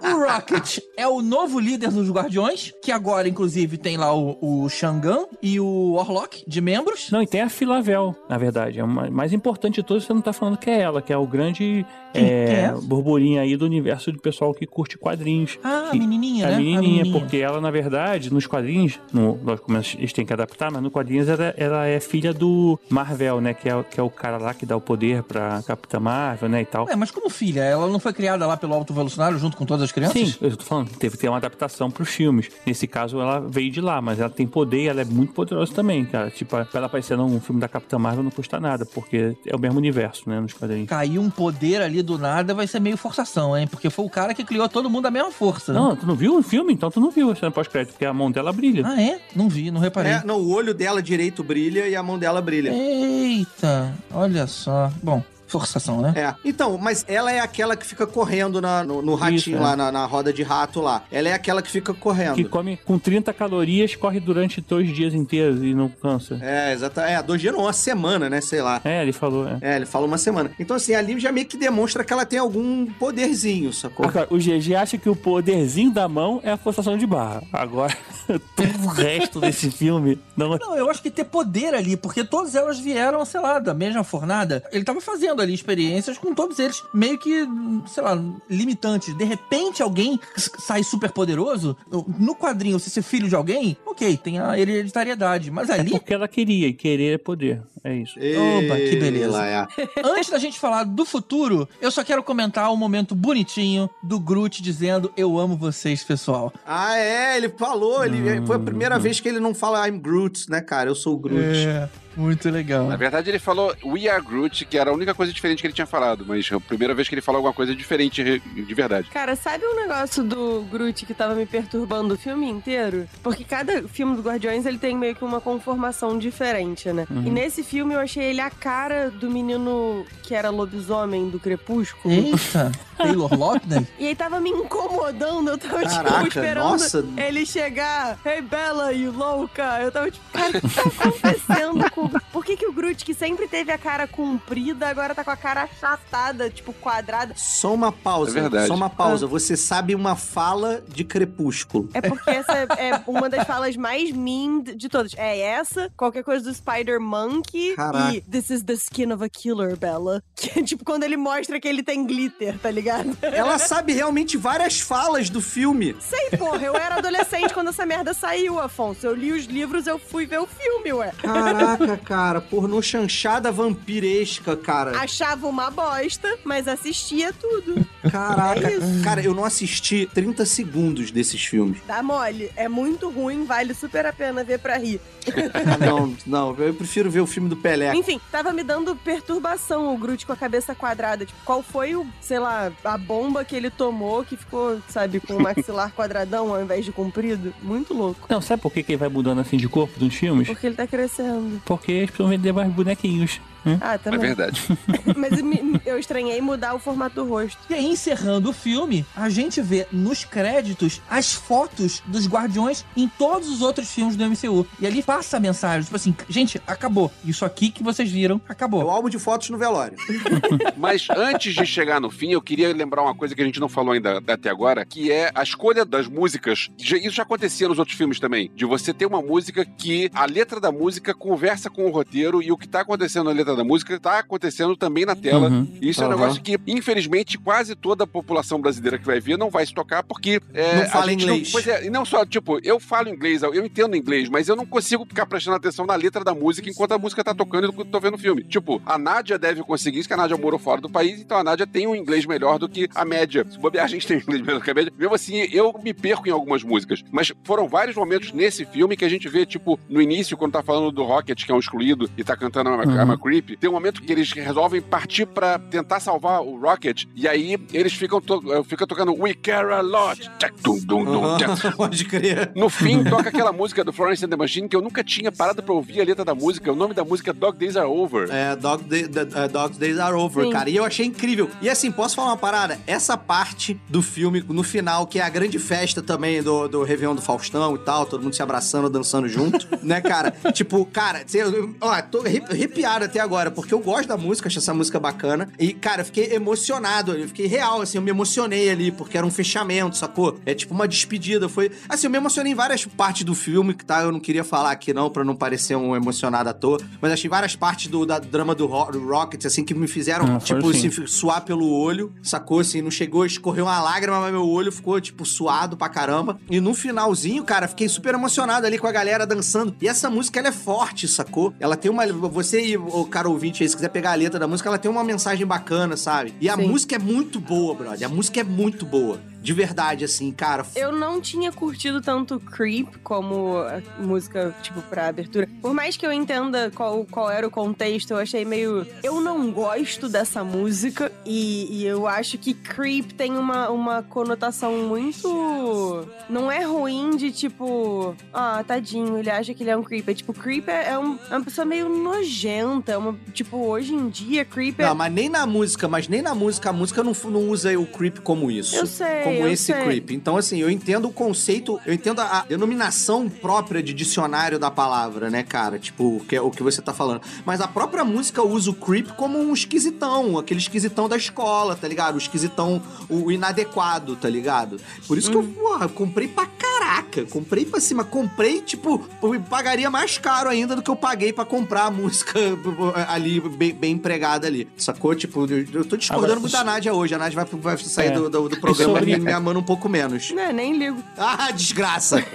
o 0.03 0.25
Rocket 0.25 0.79
é 0.97 1.07
o 1.07 1.21
novo 1.21 1.59
líder 1.59 1.89
dos 1.91 2.09
Guardiões, 2.09 2.73
que 2.83 2.91
agora, 2.91 3.27
inclusive, 3.27 3.77
tem 3.77 3.97
lá 3.97 4.13
o, 4.13 4.37
o 4.41 4.69
Shangan 4.69 5.25
e 5.41 5.59
o 5.59 5.93
Orlok 5.93 6.43
de 6.47 6.61
membros. 6.61 7.09
Não, 7.11 7.21
e 7.21 7.27
tem 7.27 7.41
a 7.41 7.49
Filavel, 7.49 8.15
na 8.29 8.37
verdade. 8.37 8.79
É 8.79 8.83
uma, 8.83 9.09
mais 9.09 9.33
importante 9.33 9.75
de 9.75 9.83
todos, 9.83 10.03
você 10.03 10.13
não 10.13 10.21
tá 10.21 10.33
falando 10.33 10.57
que 10.57 10.69
é 10.69 10.81
ela, 10.81 11.01
que 11.01 11.11
é 11.13 11.17
o 11.17 11.25
grande 11.25 11.85
é, 12.13 12.65
é 12.65 12.73
burburinho 12.83 13.41
aí 13.41 13.55
do 13.55 13.65
universo 13.65 14.11
do 14.11 14.19
pessoal 14.19 14.53
que 14.53 14.65
curte 14.67 14.97
quadrinhos. 14.97 15.57
Ah, 15.63 15.85
a 15.87 15.91
Que- 15.91 15.99
menininha, 15.99 16.45
É 16.45 16.49
né? 16.49 16.55
a 16.55 16.59
menininha, 16.59 17.11
porque 17.19 17.38
ela, 17.38 17.61
na 17.61 17.72
verdade, 17.72 18.34
nos 18.34 18.45
quadrinhos, 18.48 18.99
no, 19.11 19.40
lógico, 19.44 19.72
eles 19.98 20.14
têm 20.14 20.26
que 20.26 20.34
adaptar, 20.34 20.72
mas 20.72 20.81
no 20.81 20.91
quadrinhos 20.91 21.27
ela, 21.30 21.53
ela 21.57 21.85
é 21.85 21.99
filha 21.99 22.34
do 22.34 22.80
Marvel, 22.90 23.40
né? 23.41 23.53
Que 23.53 23.69
é, 23.69 23.84
que 23.84 23.99
é 23.99 24.03
o 24.03 24.10
cara 24.10 24.38
lá 24.38 24.53
que 24.53 24.65
dá 24.65 24.76
o 24.76 24.81
poder 24.81 25.23
pra 25.23 25.61
Capitã 25.65 25.99
Marvel, 25.99 26.49
né? 26.49 26.61
E 26.61 26.65
tal. 26.65 26.85
Ué, 26.85 26.95
mas 26.95 27.11
como 27.11 27.30
filha? 27.30 27.61
Ela 27.61 27.88
não 27.88 27.99
foi 27.99 28.14
criada 28.14 28.45
lá 28.45 28.57
pelo 28.57 28.73
Alto 28.73 28.91
Evolucionário 28.94 29.38
junto 29.38 29.56
com 29.57 29.65
todas 29.65 29.84
as 29.84 29.91
crianças? 29.91 30.14
Sim, 30.30 30.35
eu 30.41 30.56
tô 30.57 30.64
falando, 30.64 30.90
teve 30.98 31.15
que 31.15 31.22
ter 31.22 31.30
uma 31.30 31.38
adaptação 31.38 31.90
pros 31.90 32.10
filmes. 32.10 32.49
Nesse 32.65 32.88
caso, 32.88 33.19
ela 33.19 33.40
veio 33.40 33.72
de 33.72 33.81
lá, 33.81 34.02
mas 34.02 34.19
ela 34.19 34.30
tem 34.30 34.48
poder 34.48 34.84
e 34.84 34.88
ela 34.88 35.02
é 35.02 35.06
muito 35.06 35.34
poderosa 35.34 35.73
também, 35.73 36.06
cara. 36.06 36.30
Tipo, 36.30 36.52
pra 36.52 36.68
ela 36.73 36.85
aparecer 36.88 37.18
num 37.18 37.40
filme 37.40 37.60
da 37.61 37.68
Capitã 37.68 37.98
Marvel 37.98 38.23
não 38.23 38.31
custa 38.31 38.60
nada, 38.60 38.85
porque 38.85 39.35
é 39.45 39.56
o 39.56 39.60
mesmo 39.60 39.77
universo, 39.77 40.30
né? 40.30 40.40
Nos 40.40 40.53
quadrinhos. 40.53 40.88
Cair 40.90 41.19
um 41.19 41.30
poder 41.30 41.81
ali 41.81 42.02
do 42.02 42.18
nada 42.18 42.53
vai 42.53 42.68
ser 42.68 42.80
meio 42.80 42.98
forçação, 42.98 43.57
hein? 43.57 43.68
Porque 43.68 43.90
foi 43.90 44.06
o 44.06 44.10
cara 44.10 44.34
que 44.34 44.44
criou 44.44 44.68
todo 44.69 44.90
mundo 44.90 45.03
da 45.03 45.11
mesma 45.11 45.31
força. 45.31 45.73
né? 45.73 45.80
Não, 45.80 45.95
tu 45.95 46.06
não 46.06 46.15
viu 46.15 46.38
o 46.38 46.44
filme? 46.44 46.73
Então 46.73 46.90
tu 46.90 46.99
não 47.03 47.11
viu 47.11 47.30
a 47.31 47.35
cena 47.35 47.51
pós-crédito, 47.51 47.91
porque 47.91 48.05
a 48.05 48.13
mão 48.13 48.31
dela 48.31 48.53
brilha. 48.53 48.84
Ah, 48.85 49.01
é? 49.01 49.19
Não 49.35 49.49
vi, 49.49 49.69
não 49.69 49.81
reparei. 49.81 50.13
É, 50.13 50.23
não, 50.23 50.39
o 50.39 50.51
olho 50.53 50.73
dela 50.73 51.03
direito 51.03 51.43
brilha 51.43 51.85
e 51.85 51.95
a 51.97 52.01
mão 52.01 52.17
dela 52.17 52.41
brilha. 52.41 52.71
Eita, 52.73 53.93
olha 54.09 54.47
só. 54.47 54.89
Bom, 55.01 55.21
forçação, 55.59 56.01
né? 56.01 56.13
É. 56.15 56.34
Então, 56.43 56.77
mas 56.77 57.05
ela 57.07 57.31
é 57.31 57.39
aquela 57.39 57.75
que 57.75 57.85
fica 57.85 58.07
correndo 58.07 58.59
na- 58.61 58.84
no, 58.84 59.01
no 59.01 59.15
ratinho 59.15 59.38
Isso, 59.38 59.55
é. 59.55 59.59
lá, 59.59 59.75
na, 59.75 59.91
na 59.91 60.05
roda 60.05 60.34
de 60.34 60.41
rato 60.43 60.81
lá. 60.81 61.03
Ela 61.11 61.30
é 61.30 61.34
aquela 61.34 61.61
que 61.61 61.69
fica 61.69 61.93
correndo. 61.93 62.35
Que 62.35 62.43
come 62.43 62.77
com 62.77 62.97
30 62.97 63.31
calorias, 63.34 63.95
corre 63.95 64.19
durante 64.19 64.59
dois 64.61 64.93
dias 64.93 65.13
inteiros 65.13 65.61
e 65.63 65.73
não 65.73 65.89
cansa. 65.89 66.39
É, 66.41 66.73
exato. 66.73 66.99
É, 66.99 67.21
dois 67.21 67.39
dias 67.39 67.53
não, 67.53 67.61
uma 67.61 67.73
semana, 67.73 68.30
né? 68.30 68.41
Sei 68.41 68.61
lá. 68.61 68.81
É, 68.84 69.01
ele 69.01 69.13
falou, 69.13 69.47
é. 69.47 69.57
É, 69.61 69.75
ele 69.75 69.85
fala 69.85 70.05
uma 70.05 70.17
semana. 70.17 70.51
Então, 70.59 70.75
assim, 70.75 70.95
ali 70.95 71.19
já 71.19 71.31
meio 71.31 71.45
que 71.45 71.57
demonstra 71.57 72.03
que 72.03 72.11
ela 72.11 72.25
tem 72.25 72.39
algum 72.39 72.85
poderzinho, 72.93 73.71
sacou? 73.71 74.07
Agora, 74.07 74.27
o 74.30 74.38
GG 74.38 74.75
acha 74.75 74.97
que 74.97 75.09
o 75.09 75.15
poderzinho 75.15 75.91
da 75.91 76.07
mão 76.07 76.39
é 76.43 76.51
a 76.51 76.57
forçação 76.57 76.97
de 76.97 77.05
barra. 77.05 77.43
Agora, 77.53 77.95
todo 78.55 78.85
o 78.85 78.88
resto 78.88 79.39
desse 79.39 79.69
filme 79.69 80.19
não 80.35 80.55
é. 80.55 80.59
Não, 80.59 80.75
eu 80.75 80.89
acho 80.89 81.01
que 81.01 81.11
ter 81.11 81.25
poder 81.25 81.73
ali, 81.75 81.95
porque 81.95 82.23
todas 82.23 82.55
elas 82.55 82.80
vieram, 82.80 83.23
sei 83.25 83.39
lá, 83.39 83.59
da 83.59 83.73
mesma 83.73 84.03
fornada. 84.03 84.63
Ele 84.71 84.84
tava 84.84 84.99
fazendo 85.01 85.41
ali 85.44 85.53
experiências 85.53 86.18
com 86.18 86.34
todos 86.34 86.60
eles, 86.60 86.84
meio 86.94 87.18
que, 87.18 87.48
sei 87.88 88.03
lá, 88.03 88.20
limitantes. 88.49 89.15
De 89.15 89.24
repente 89.24 89.82
alguém 89.82 90.20
sai 90.36 90.84
super 90.84 91.11
poderoso. 91.11 91.76
No 92.18 92.36
quadrinho, 92.36 92.80
você 92.80 92.90
ser 92.90 93.02
filho 93.02 93.30
de 93.30 93.36
alguém, 93.36 93.78
ok, 93.86 94.18
tem 94.18 94.40
a 94.40 94.57
hereditariedade. 94.57 95.52
Mas 95.52 95.70
É 95.70 95.74
ali, 95.74 95.91
porque 95.91 96.14
ela 96.14 96.28
queria, 96.28 96.68
e 96.68 96.74
querer 96.74 97.14
é 97.14 97.18
poder. 97.18 97.61
É 97.84 97.94
isso. 97.94 98.18
Opa, 98.18 98.78
que 98.78 98.95
beleza. 98.95 99.45
É. 99.45 99.68
antes 100.03 100.30
da 100.30 100.38
gente 100.38 100.57
falar 100.57 100.86
do 100.86 101.06
futuro, 101.06 101.68
eu 101.82 101.91
só 101.91 102.02
quero 102.03 102.24
comentar 102.24 102.72
um 102.72 102.78
momento 102.78 103.14
bonitinho 103.14 103.90
do 104.02 104.20
Groot 104.20 104.61
dizendo: 104.64 105.11
Eu 105.18 105.38
amo 105.38 105.57
vocês, 105.57 106.02
pessoal. 106.02 106.53
Ah, 106.65 106.98
é, 106.98 107.36
ele 107.36 107.49
falou. 107.49 108.06
Ele, 108.06 108.45
foi 108.45 108.56
a 108.56 108.60
primeira 108.60 108.98
vez 108.98 109.20
que 109.20 109.28
ele 109.28 109.40
não 109.40 109.53
fala 109.53 109.88
I'm 109.88 109.99
Groot, 109.99 110.49
né, 110.49 110.61
cara? 110.61 110.90
Eu 110.90 110.95
sou 110.95 111.15
o 111.15 111.18
Groot. 111.18 111.57
É, 111.57 111.90
muito 112.15 112.49
legal. 112.49 112.88
Na 112.88 112.95
verdade, 112.95 113.30
ele 113.30 113.40
falou 113.40 113.76
We 113.84 114.07
are 114.07 114.22
Groot, 114.22 114.65
que 114.65 114.77
era 114.77 114.90
a 114.90 114.94
única 114.94 115.14
coisa 115.14 115.31
diferente 115.34 115.61
que 115.61 115.68
ele 115.68 115.73
tinha 115.73 115.88
falado, 115.88 116.26
mas 116.27 116.49
é 116.52 116.56
a 116.56 116.60
primeira 116.60 116.94
vez 116.94 117.07
que 117.07 117.15
ele 117.15 117.22
falou 117.22 117.38
alguma 117.38 117.53
coisa 117.53 117.76
diferente 117.76 118.22
re- 118.22 118.40
de 118.40 118.73
verdade. 118.73 119.10
Cara, 119.10 119.35
sabe 119.35 119.65
um 119.65 119.76
negócio 119.76 120.23
do 120.23 120.61
Groot 120.72 121.06
que 121.06 121.14
tava 121.14 121.35
me 121.35 121.45
perturbando 121.45 122.14
o 122.14 122.18
filme 122.18 122.49
inteiro? 122.49 123.07
Porque 123.22 123.44
cada 123.44 123.88
filme 123.88 124.15
do 124.15 124.22
Guardiões 124.22 124.65
ele 124.65 124.77
tem 124.77 124.95
meio 124.98 125.15
que 125.15 125.23
uma 125.23 125.41
conformação 125.41 126.18
diferente, 126.18 126.91
né? 126.91 127.06
E 127.10 127.30
nesse 127.30 127.64
filme 127.64 127.94
eu 127.94 127.99
achei 127.99 128.23
ele 128.26 128.41
a 128.41 128.49
cara 128.49 129.10
do 129.10 129.30
menino 129.30 130.06
que 130.22 130.34
era 130.35 130.49
lobisomem 130.49 131.30
do 131.30 131.40
Crepúsculo. 131.40 132.14
Eita, 132.14 132.72
Taylor 132.98 133.38
Lautner? 133.38 133.85
E 133.99 134.07
aí 134.07 134.15
tava 134.15 134.40
me 134.40 134.49
incomodando, 134.49 135.49
eu 135.49 135.57
tava 135.57 135.80
tipo 135.85 136.03
Caraca, 136.03 136.27
esperando 136.27 136.64
nossa. 136.69 137.06
ele 137.18 137.45
chegar. 137.45 138.18
Hey 138.26 138.41
Bella, 138.41 138.91
you 138.94 139.11
louca! 139.11 139.80
Eu 139.81 139.91
tava 139.91 140.10
tipo, 140.11 140.26
cara, 140.31 140.57
o 140.57 140.61
que 140.61 140.69
tá 140.69 140.81
acontecendo 140.81 141.90
com. 141.91 142.02
Por 142.31 142.43
que, 142.45 142.57
que 142.57 142.65
o 142.65 142.73
Groot, 142.73 143.03
que 143.05 143.13
sempre 143.13 143.47
teve 143.47 143.71
a 143.71 143.77
cara 143.77 144.07
comprida, 144.07 144.88
agora 144.88 145.13
tá 145.15 145.23
com 145.23 145.31
a 145.31 145.38
cara 145.38 145.63
achatada, 145.63 146.49
tipo, 146.49 146.73
quadrada? 146.73 147.34
Só 147.35 147.73
uma 147.73 147.91
pausa. 147.91 148.38
É 148.38 148.41
verdade. 148.41 148.67
Só 148.67 148.75
uma 148.75 148.89
pausa. 148.89 149.27
Você 149.27 149.55
sabe 149.55 149.95
uma 149.95 150.15
fala 150.15 150.84
de 150.88 151.03
Crepúsculo. 151.03 151.89
É 151.93 152.01
porque 152.01 152.30
essa 152.30 152.53
é 152.77 153.01
uma 153.07 153.30
das 153.30 153.45
falas 153.45 153.75
mais 153.75 154.11
mean 154.11 154.61
de 154.63 154.89
todas. 154.89 155.13
É 155.17 155.38
essa, 155.39 155.91
qualquer 155.95 156.23
coisa 156.23 156.43
do 156.43 156.53
Spider 156.53 156.99
Monkey 156.99 157.75
Caraca. 157.75 158.13
e 158.15 158.21
This 158.21 158.49
is 158.49 158.63
the 158.63 158.73
skin 158.73 159.11
of 159.11 159.23
a 159.23 159.30
killer, 159.30 159.77
Bella. 159.77 160.21
Que 160.35 160.59
é 160.59 160.63
tipo 160.63 160.84
quando 160.84 161.03
ele 161.03 161.15
mostra 161.15 161.59
que 161.59 161.67
ele 161.67 161.81
tem 161.81 162.05
glitter, 162.05 162.59
tá 162.59 162.69
ligado? 162.69 163.17
Ela 163.21 163.57
sabe 163.57 163.93
realmente 163.93 164.35
várias 164.35 164.81
falas 164.81 165.30
do 165.30 165.41
filme. 165.41 165.95
Sei, 166.01 166.38
porra, 166.38 166.61
eu 166.65 166.75
era 166.75 166.95
adolescente 166.95 167.53
quando 167.53 167.69
essa 167.69 167.85
merda 167.85 168.13
saiu, 168.13 168.59
Afonso. 168.59 169.05
Eu 169.07 169.15
li 169.15 169.31
os 169.31 169.45
livros, 169.45 169.88
eu 169.88 169.97
fui 169.97 170.25
ver 170.25 170.39
o 170.39 170.47
filme, 170.47 170.91
ué. 170.93 171.13
Caraca, 171.21 171.93
cara. 171.98 172.41
Pornô 172.41 172.82
chanchada 172.82 173.52
vampiresca, 173.52 174.56
cara. 174.56 174.98
Achava 174.99 175.48
uma 175.48 175.70
bosta, 175.70 176.38
mas 176.44 176.68
assistia 176.68 177.34
tudo. 177.34 177.86
Caraca. 178.10 178.68
É 178.68 178.76
isso. 178.76 179.03
Cara, 179.03 179.22
eu 179.22 179.34
não 179.34 179.45
assisti 179.45 180.10
30 180.14 180.45
segundos 180.45 181.11
desses 181.11 181.44
filmes. 181.44 181.80
Dá 181.88 182.03
mole. 182.03 182.52
É 182.56 182.68
muito 182.68 183.10
ruim, 183.10 183.45
vale 183.45 183.74
super 183.74 184.06
a 184.06 184.14
pena 184.14 184.44
ver 184.44 184.60
pra 184.60 184.78
rir. 184.78 184.99
Não, 185.80 186.14
não. 186.26 186.56
Eu 186.57 186.74
prefiro 186.74 187.10
ver 187.10 187.22
o 187.22 187.26
filme 187.26 187.48
do 187.48 187.56
Pelé. 187.56 187.95
Enfim, 187.95 188.20
tava 188.32 188.52
me 188.52 188.64
dando 188.64 188.95
perturbação 188.95 189.94
o 189.94 189.98
Groot 189.98 190.26
com 190.26 190.34
a 190.34 190.36
cabeça 190.36 190.76
quadrada. 190.76 191.26
Tipo, 191.26 191.40
qual 191.45 191.64
foi 191.64 191.95
o, 191.95 192.06
sei 192.22 192.40
lá, 192.40 192.72
a 192.84 192.98
bomba 192.98 193.44
que 193.45 193.56
ele 193.56 193.70
tomou 193.70 194.24
que 194.24 194.36
ficou, 194.36 194.82
sabe, 194.90 195.20
com 195.20 195.36
o 195.36 195.41
maxilar 195.41 195.91
quadradão 195.95 196.53
ao 196.53 196.61
invés 196.61 196.84
de 196.86 196.91
comprido? 196.91 197.53
Muito 197.61 197.94
louco. 197.94 198.28
Não, 198.30 198.41
sabe 198.41 198.61
por 198.61 198.72
que, 198.72 198.84
que 198.84 198.91
ele 198.94 198.99
vai 198.99 199.10
mudando 199.10 199.40
assim 199.40 199.57
de 199.57 199.68
corpo 199.68 200.03
nos 200.03 200.14
filmes? 200.14 200.48
Porque 200.48 200.68
ele 200.68 200.76
tá 200.76 200.86
crescendo. 200.86 201.61
Porque 201.84 201.91
eles 201.91 202.11
precisam 202.11 202.30
vender 202.30 202.53
mais 202.53 202.72
bonequinhos. 202.72 203.41
Né? 203.65 203.77
Ah, 203.81 203.94
É 203.94 203.98
também. 203.98 204.19
verdade. 204.19 204.61
Mas 205.15 205.41
me- 205.41 205.81
eu 205.85 205.98
estranhei 205.98 206.40
mudar 206.41 206.73
o 206.73 206.80
formato 206.80 207.15
do 207.15 207.26
rosto. 207.30 207.57
E 207.69 207.73
aí, 207.73 207.85
encerrando 207.85 208.49
o 208.49 208.53
filme, 208.53 209.06
a 209.15 209.30
gente 209.30 209.61
vê 209.61 209.88
nos 209.91 210.23
créditos 210.26 211.02
as 211.10 211.34
fotos 211.34 212.02
dos 212.06 212.27
Guardiões 212.27 212.85
em 212.95 213.07
todos 213.07 213.49
os 213.49 213.61
outros 213.61 213.91
filmes 213.91 214.15
do 214.15 214.23
MCU. 214.26 214.65
E 214.80 214.88
ali 214.88 215.02
passa 215.03 215.38
a 215.38 215.40
mensagem, 215.40 215.84
tipo 215.84 215.95
assim, 215.95 216.15
gente, 216.30 216.61
acabou. 216.68 217.11
Isso 217.26 217.45
aqui 217.45 217.69
que 217.69 217.84
vocês 217.84 218.10
viram, 218.11 218.38
É 218.45 218.49
o 218.49 218.52
acabou. 218.52 218.90
álbum 218.90 219.10
de 219.10 219.19
fotos 219.19 219.49
no 219.49 219.57
velório. 219.57 219.95
Mas 220.77 221.07
antes 221.10 221.53
de 221.53 221.65
chegar 221.65 221.99
no 221.99 222.10
fim, 222.10 222.31
eu 222.31 222.41
queria 222.41 222.73
lembrar 222.73 223.02
uma 223.03 223.15
coisa 223.15 223.35
que 223.35 223.41
a 223.41 223.45
gente 223.45 223.60
não 223.60 223.69
falou 223.69 223.94
ainda 223.94 224.22
até 224.27 224.49
agora, 224.49 224.85
que 224.85 225.11
é 225.11 225.31
a 225.34 225.44
escolha 225.44 225.85
das 225.85 226.07
músicas. 226.07 226.69
Isso 226.77 227.10
já 227.11 227.23
acontecia 227.23 227.68
nos 227.68 227.80
outros 227.80 227.98
filmes 227.98 228.19
também. 228.19 228.52
De 228.56 228.65
você 228.65 228.94
ter 228.94 229.06
uma 229.06 229.22
música 229.22 229.65
que 229.65 230.10
a 230.14 230.26
letra 230.26 230.60
da 230.60 230.72
música 230.72 231.14
conversa 231.14 231.69
com 231.69 231.85
o 231.85 231.91
roteiro 231.91 232.41
e 232.41 232.52
o 232.52 232.57
que 232.57 232.68
tá 232.68 232.81
acontecendo 232.81 233.26
na 233.26 233.31
letra 233.31 233.52
da 233.55 233.63
música 233.63 233.99
tá 233.99 234.19
acontecendo 234.19 234.75
também 234.75 235.05
na 235.05 235.15
tela. 235.15 235.49
Uhum. 235.49 235.67
Isso 235.81 236.03
é 236.03 236.07
um 236.07 236.09
negócio 236.09 236.41
que, 236.41 236.57
infelizmente, 236.67 237.38
quase 237.38 237.75
toda 237.75 238.03
a 238.03 238.07
população 238.07 238.59
brasileira 238.61 238.97
que 238.97 239.05
vai 239.05 239.19
ver 239.19 239.38
não 239.38 239.49
vai 239.49 239.65
se 239.65 239.73
tocar, 239.73 240.03
porque. 240.03 240.39
é, 240.53 240.75
Não 240.75 240.84
a 240.84 240.85
fala 240.88 241.09
gente 241.11 241.23
inglês. 241.23 241.51
pois 241.51 241.67
é, 241.67 241.85
e 241.85 241.89
não 241.89 242.05
só, 242.05 242.25
tipo, 242.25 242.59
eu 242.63 242.80
falo 242.80 243.09
inglês, 243.09 243.43
eu 243.43 243.65
entendo 243.65 243.95
inglês, 243.95 244.30
mas 244.30 244.47
eu 244.47 244.55
não 244.55 244.65
consigo 244.65 245.05
ficar 245.05 245.25
prestando 245.25 245.57
atenção 245.57 245.85
na 245.85 245.95
letra 245.95 246.23
da 246.23 246.34
música 246.34 246.69
enquanto 246.69 246.91
a 246.93 246.97
música 246.97 247.23
tá 247.23 247.34
tocando 247.34 247.71
e 247.71 247.80
eu 247.80 247.85
tô 247.85 247.99
vendo 247.99 248.15
o 248.15 248.17
filme. 248.17 248.43
Tipo, 248.43 248.81
a 248.85 248.97
Nádia 248.97 249.38
deve 249.38 249.61
conseguir 249.63 249.99
isso, 249.99 250.07
que 250.07 250.13
a 250.13 250.17
Nádia 250.17 250.38
morou 250.38 250.59
fora 250.59 250.81
do 250.81 250.89
país, 250.89 251.19
então 251.21 251.38
a 251.38 251.43
Nádia 251.43 251.65
tem 251.67 251.88
um 251.88 251.95
inglês 251.95 252.25
melhor 252.25 252.57
do 252.59 252.67
que 252.69 252.89
a 252.95 253.05
média. 253.05 253.45
Se 253.49 253.57
bobear, 253.59 253.85
a 253.85 253.88
gente 253.88 254.05
tem 254.07 254.17
um 254.17 254.21
inglês 254.21 254.41
melhor 254.41 254.59
do 254.59 254.63
que 254.63 254.71
a 254.71 254.73
média. 254.73 254.93
Mesmo 254.97 255.15
assim, 255.15 255.47
eu 255.51 255.73
me 255.84 255.93
perco 255.93 256.27
em 256.27 256.31
algumas 256.31 256.63
músicas. 256.63 257.03
Mas 257.11 257.31
foram 257.43 257.67
vários 257.67 257.95
momentos 257.95 258.31
nesse 258.31 258.65
filme 258.65 258.95
que 258.97 259.05
a 259.05 259.09
gente 259.09 259.27
vê, 259.30 259.45
tipo, 259.45 259.80
no 259.89 260.01
início, 260.01 260.35
quando 260.38 260.53
tá 260.53 260.63
falando 260.63 260.91
do 260.91 261.03
Rocket, 261.03 261.45
que 261.45 261.51
é 261.51 261.55
um 261.55 261.59
excluído, 261.59 262.09
e 262.17 262.23
tá 262.23 262.35
cantando 262.35 262.69
a, 262.69 262.73
Uhum. 262.84 263.01
a 263.01 263.05
McCreep, 263.44 263.57
tem 263.57 263.70
um 263.70 263.74
momento 263.74 264.02
que 264.02 264.11
eles 264.11 264.32
resolvem 264.32 264.82
partir 264.82 265.26
pra 265.26 265.60
tentar 265.60 265.99
salvar 265.99 266.41
o 266.41 266.57
Rocket, 266.60 267.06
e 267.15 267.28
aí 267.28 267.57
eles 267.72 267.94
ficam, 267.94 268.20
to 268.22 268.41
eh, 268.53 268.64
ficam 268.64 268.88
tocando 268.88 269.14
We 269.20 269.34
Care 269.34 269.74
a 269.74 269.82
Lot. 269.82 270.30
Dum, 270.61 270.80
dum, 270.80 271.03
dum. 271.06 271.22
Pode 271.78 272.06
crer. 272.06 272.52
No 272.56 272.70
fim, 272.70 273.03
toca 273.03 273.30
aquela 273.30 273.52
música 273.52 273.84
do 273.84 273.91
Florence 273.94 274.24
and 274.26 274.30
the 274.30 274.36
Machine 274.36 274.68
que 274.68 274.76
eu 274.76 274.82
nunca 274.82 275.03
tinha 275.03 275.32
parado 275.32 275.61
pra 275.61 275.74
ouvir 275.74 276.02
a 276.02 276.03
letra 276.03 276.24
da 276.26 276.34
música. 276.36 276.72
O 276.72 276.76
nome 276.76 276.94
da 276.94 277.03
música 277.03 277.32
é 277.32 277.34
Dog 277.34 277.57
Days 277.57 277.76
Are 277.76 277.88
Over. 277.88 278.30
É, 278.32 278.56
Dog 278.56 278.84
Day- 278.84 279.06
uh, 279.06 279.48
Dog's 279.52 279.78
Days 279.78 279.99
Are 279.99 280.15
Over, 280.15 280.45
Sim. 280.45 280.52
cara. 280.52 280.70
E 280.70 280.76
eu 280.76 280.86
achei 280.86 281.06
incrível. 281.06 281.49
E 281.61 281.70
assim, 281.70 281.91
posso 281.91 282.15
falar 282.15 282.30
uma 282.30 282.38
parada? 282.38 282.80
Essa 282.88 283.18
parte 283.18 283.80
do 283.90 284.02
filme, 284.02 284.44
no 284.48 284.64
final, 284.64 285.06
que 285.07 285.20
é 285.20 285.24
a 285.24 285.30
grande 285.30 285.60
festa 285.60 286.02
também 286.02 286.41
do, 286.41 286.68
do 286.68 286.84
Réveillon 286.84 287.15
do 287.15 287.22
Faustão 287.22 287.76
e 287.76 287.80
tal, 287.80 288.06
todo 288.06 288.22
mundo 288.24 288.36
se 288.36 288.41
abraçando, 288.41 288.90
dançando 288.90 289.28
junto, 289.28 289.68
né, 289.84 290.02
cara? 290.02 290.32
Tipo, 290.53 290.86
cara, 290.86 291.24
cê- 291.26 291.41
eu- 291.44 291.76
ó, 291.82 292.02
tô 292.02 292.22
arre- 292.22 292.44
arrepiado 292.49 293.06
até 293.06 293.20
agora. 293.20 293.32
Agora, 293.34 293.49
porque 293.49 293.73
eu 293.73 293.80
gosto 293.80 294.07
da 294.07 294.15
música, 294.15 294.47
acho 294.47 294.60
essa 294.60 294.73
música 294.76 294.99
bacana. 294.99 295.49
E, 295.57 295.73
cara, 295.73 296.01
eu 296.01 296.05
fiquei 296.05 296.34
emocionado, 296.34 297.14
eu 297.14 297.27
fiquei 297.27 297.47
real, 297.47 297.81
assim, 297.81 297.97
eu 297.97 298.01
me 298.03 298.11
emocionei 298.11 298.69
ali, 298.69 298.91
porque 298.91 299.18
era 299.18 299.26
um 299.26 299.31
fechamento, 299.31 299.97
sacou? 299.97 300.38
É 300.45 300.53
tipo 300.53 300.72
uma 300.73 300.88
despedida. 300.88 301.49
Foi. 301.49 301.72
Assim, 301.89 302.05
eu 302.05 302.11
me 302.11 302.18
emocionei 302.18 302.51
em 302.51 302.55
várias 302.55 302.85
partes 302.85 303.23
do 303.23 303.34
filme, 303.34 303.73
que 303.73 303.84
tá? 303.84 304.01
Eu 304.03 304.11
não 304.11 304.19
queria 304.19 304.43
falar 304.43 304.72
aqui, 304.72 304.93
não, 304.93 305.10
pra 305.10 305.23
não 305.23 305.35
parecer 305.35 305.76
um 305.76 305.95
emocionado 305.95 306.47
à 306.49 306.53
toa. 306.53 306.77
Mas 307.01 307.11
achei 307.11 307.27
várias 307.30 307.55
partes 307.55 307.88
do 307.88 308.05
da 308.05 308.19
drama 308.19 308.53
do, 308.53 308.68
Ro- 308.68 308.91
do 308.91 309.03
Rocket, 309.07 309.43
assim, 309.45 309.64
que 309.65 309.73
me 309.73 309.88
fizeram, 309.88 310.38
tipo, 310.38 310.69
assim. 310.69 310.88
assim, 310.89 311.07
suar 311.07 311.41
pelo 311.41 311.68
olho, 311.72 312.14
sacou? 312.22 312.60
Assim, 312.60 312.81
não 312.84 312.91
chegou, 312.91 313.26
escorreu 313.26 313.65
uma 313.65 313.81
lágrima, 313.81 314.19
mas 314.19 314.31
meu 314.31 314.47
olho 314.47 314.72
ficou, 314.72 315.01
tipo, 315.01 315.26
suado 315.26 315.76
pra 315.76 315.89
caramba. 315.89 316.39
E 316.51 316.60
no 316.60 316.76
finalzinho, 316.76 317.43
cara, 317.43 317.68
fiquei 317.68 317.89
super 317.89 318.14
emocionado 318.14 318.68
ali 318.68 318.77
com 318.77 318.85
a 318.85 318.91
galera 318.91 319.26
dançando. 319.26 319.76
E 319.81 319.88
essa 319.88 320.07
música, 320.07 320.39
ela 320.39 320.49
é 320.49 320.51
forte, 320.51 321.07
sacou? 321.07 321.51
Ela 321.60 321.76
tem 321.76 321.89
uma. 321.89 322.05
Você 322.05 322.64
e 322.64 322.77
o 322.77 323.05
cara 323.05 323.22
ouvinte 323.29 323.63
aí, 323.63 323.69
se 323.69 323.75
quiser 323.75 323.89
pegar 323.89 324.11
a 324.11 324.15
letra 324.15 324.39
da 324.39 324.47
música, 324.47 324.69
ela 324.69 324.77
tem 324.77 324.89
uma 324.89 325.03
mensagem 325.03 325.45
bacana, 325.45 325.95
sabe? 325.97 326.33
E 326.39 326.49
a 326.49 326.55
Sim. 326.55 326.67
música 326.67 326.95
é 326.95 326.99
muito 326.99 327.39
boa, 327.39 327.75
brother. 327.75 328.07
A 328.07 328.09
música 328.09 328.39
é 328.39 328.43
muito 328.43 328.85
boa. 328.85 329.19
De 329.44 329.53
verdade, 329.53 330.06
assim, 330.06 330.32
cara. 330.32 330.65
Eu 330.76 330.91
não 330.91 331.20
tinha 331.22 331.52
curtido 331.52 332.02
tanto 332.02 332.40
Creep 332.40 332.88
como 333.03 333.57
a 333.57 333.82
música, 334.02 334.56
tipo, 334.64 334.82
pra 334.84 335.07
abertura. 335.10 335.48
Por 335.61 335.74
mais 335.74 335.98
que 335.98 336.06
eu 336.06 336.11
entenda 336.14 336.72
qual, 336.74 337.06
qual 337.11 337.30
era 337.30 337.45
o 337.45 337.52
contexto, 337.52 338.11
eu 338.11 338.18
achei 338.18 338.45
meio. 338.45 338.88
Eu 339.03 339.20
não 339.20 339.52
gosto 339.52 340.07
dessa 340.07 340.44
música 340.44 341.11
e, 341.26 341.82
e 341.82 341.86
eu 341.86 342.07
acho 342.07 342.38
que 342.38 342.53
Creep 342.53 343.11
tem 343.11 343.38
uma, 343.38 343.70
uma 343.70 344.02
conotação 344.02 344.78
muito. 344.88 346.07
Não 346.30 346.52
é 346.52 346.64
ruim 346.64 347.15
de 347.18 347.32
tipo. 347.32 348.15
Ah, 348.34 348.64
tadinho, 348.65 349.18
ele 349.18 349.30
acha 349.30 349.53
que 349.53 349.64
ele 349.64 349.70
é 349.70 349.78
um 349.78 349.84
Creep. 349.84 350.07
É 350.10 350.14
tipo, 350.14 350.34
Creep 350.34 350.68
é, 350.70 350.90
é 350.91 350.98
um- 350.99 351.18
é 351.30 351.36
uma 351.36 351.44
pessoa 351.44 351.65
meio 351.65 351.90
nojenta. 351.90 352.94
é 352.94 352.98
Uma, 352.98 353.15
tipo, 353.34 353.57
hoje 353.57 353.94
em 353.94 354.07
dia, 354.10 354.45
Creep 354.45 354.80
é. 354.80 354.86
Não, 354.86 354.95
mas 354.95 355.11
nem 355.14 355.28
na 355.30 355.45
música, 355.45 355.88
mas 355.88 356.07
nem 356.07 356.22
na 356.22 356.34
música, 356.34 356.70
a 356.70 356.74
música 356.74 357.03
não, 357.03 357.14
não 357.26 357.49
usa 357.49 357.78
o 357.78 357.86
creep 357.86 358.20
como 358.20 358.49
isso. 358.49 358.76
Eu 358.76 358.86
sei, 358.88 359.24
Como 359.24 359.32
eu 359.39 359.47
esse 359.51 359.65
sei. 359.65 359.84
creep. 359.84 360.11
Então, 360.11 360.38
assim, 360.38 360.60
eu 360.60 360.69
entendo 360.69 361.07
o 361.07 361.11
conceito, 361.11 361.80
eu 361.85 361.93
entendo 361.93 362.19
a, 362.22 362.45
denominação 362.47 363.30
própria 363.30 363.81
de 363.81 363.93
dicionário 363.93 364.57
da 364.60 364.69
palavra, 364.72 365.30
né, 365.30 365.43
cara? 365.43 365.80
Tipo, 365.80 366.18
o 366.18 366.19
que, 366.26 366.38
o 366.39 366.51
que 366.51 366.64
você 366.64 366.81
tá 366.81 366.93
falando. 366.93 367.22
Mas 367.45 367.61
a 367.61 367.68
própria 367.68 368.03
música 368.03 368.41
usa 368.43 368.69
o 368.72 368.73
creep 368.73 369.07
como 369.15 369.38
um 369.39 369.53
esquisitão, 369.53 370.38
aquele 370.38 370.60
esquisitão 370.60 371.07
da 371.10 371.18
escola, 371.18 371.76
tá 371.76 371.88
ligado? 371.88 372.15
O 372.15 372.18
esquisitão, 372.18 372.81
o, 373.10 373.31
inadequado, 373.31 374.15
tá 374.15 374.30
ligado? 374.30 374.80
Por 375.07 375.18
isso 375.18 375.30
que 375.30 375.38
eu, 375.38 375.43
porra, 375.43 375.88
comprei 375.88 376.27
pra 376.27 376.45
caraca. 376.45 377.26
Comprei 377.26 377.65
pra 377.65 377.80
cima. 377.80 378.03
Comprei, 378.03 378.61
tipo, 378.61 379.07
eu 379.22 379.39
pagaria 379.49 379.89
mais 379.89 380.18
caro 380.18 380.49
ainda 380.49 380.76
do 380.76 380.81
que 380.81 380.89
eu 380.89 380.95
paguei 380.95 381.31
pra 381.31 381.45
comprar 381.45 381.85
a 381.85 381.91
música 381.91 382.39
ali, 383.07 383.39
bem, 383.39 383.73
bem 383.73 383.91
empregada 383.93 384.47
ali. 384.47 384.68
Sacou? 384.77 385.14
Tipo, 385.15 385.45
eu, 385.45 385.85
tô 385.85 385.95
discordando 385.97 386.26
Agora, 386.34 386.39
muito 386.39 386.51
da 386.51 386.64
Nádia 386.64 386.93
hoje. 386.93 387.14
A 387.15 387.18
Nádia 387.18 387.35
vai, 387.35 387.45
vai 387.60 387.77
sair 387.77 388.07
É. 388.07 388.11
do, 388.11 388.30
do, 388.30 388.49
do 388.49 388.60
programa 388.60 388.99
sobre- 388.99 389.11
me, 389.23 389.31
amando 389.31 389.59
um 389.59 389.63
pouco 389.63 389.89
menos. 389.89 390.31
Né, 390.31 390.51
nem 390.51 390.77
ligo. 390.77 391.03
Ah, 391.17 391.51
desgraça! 391.51 392.23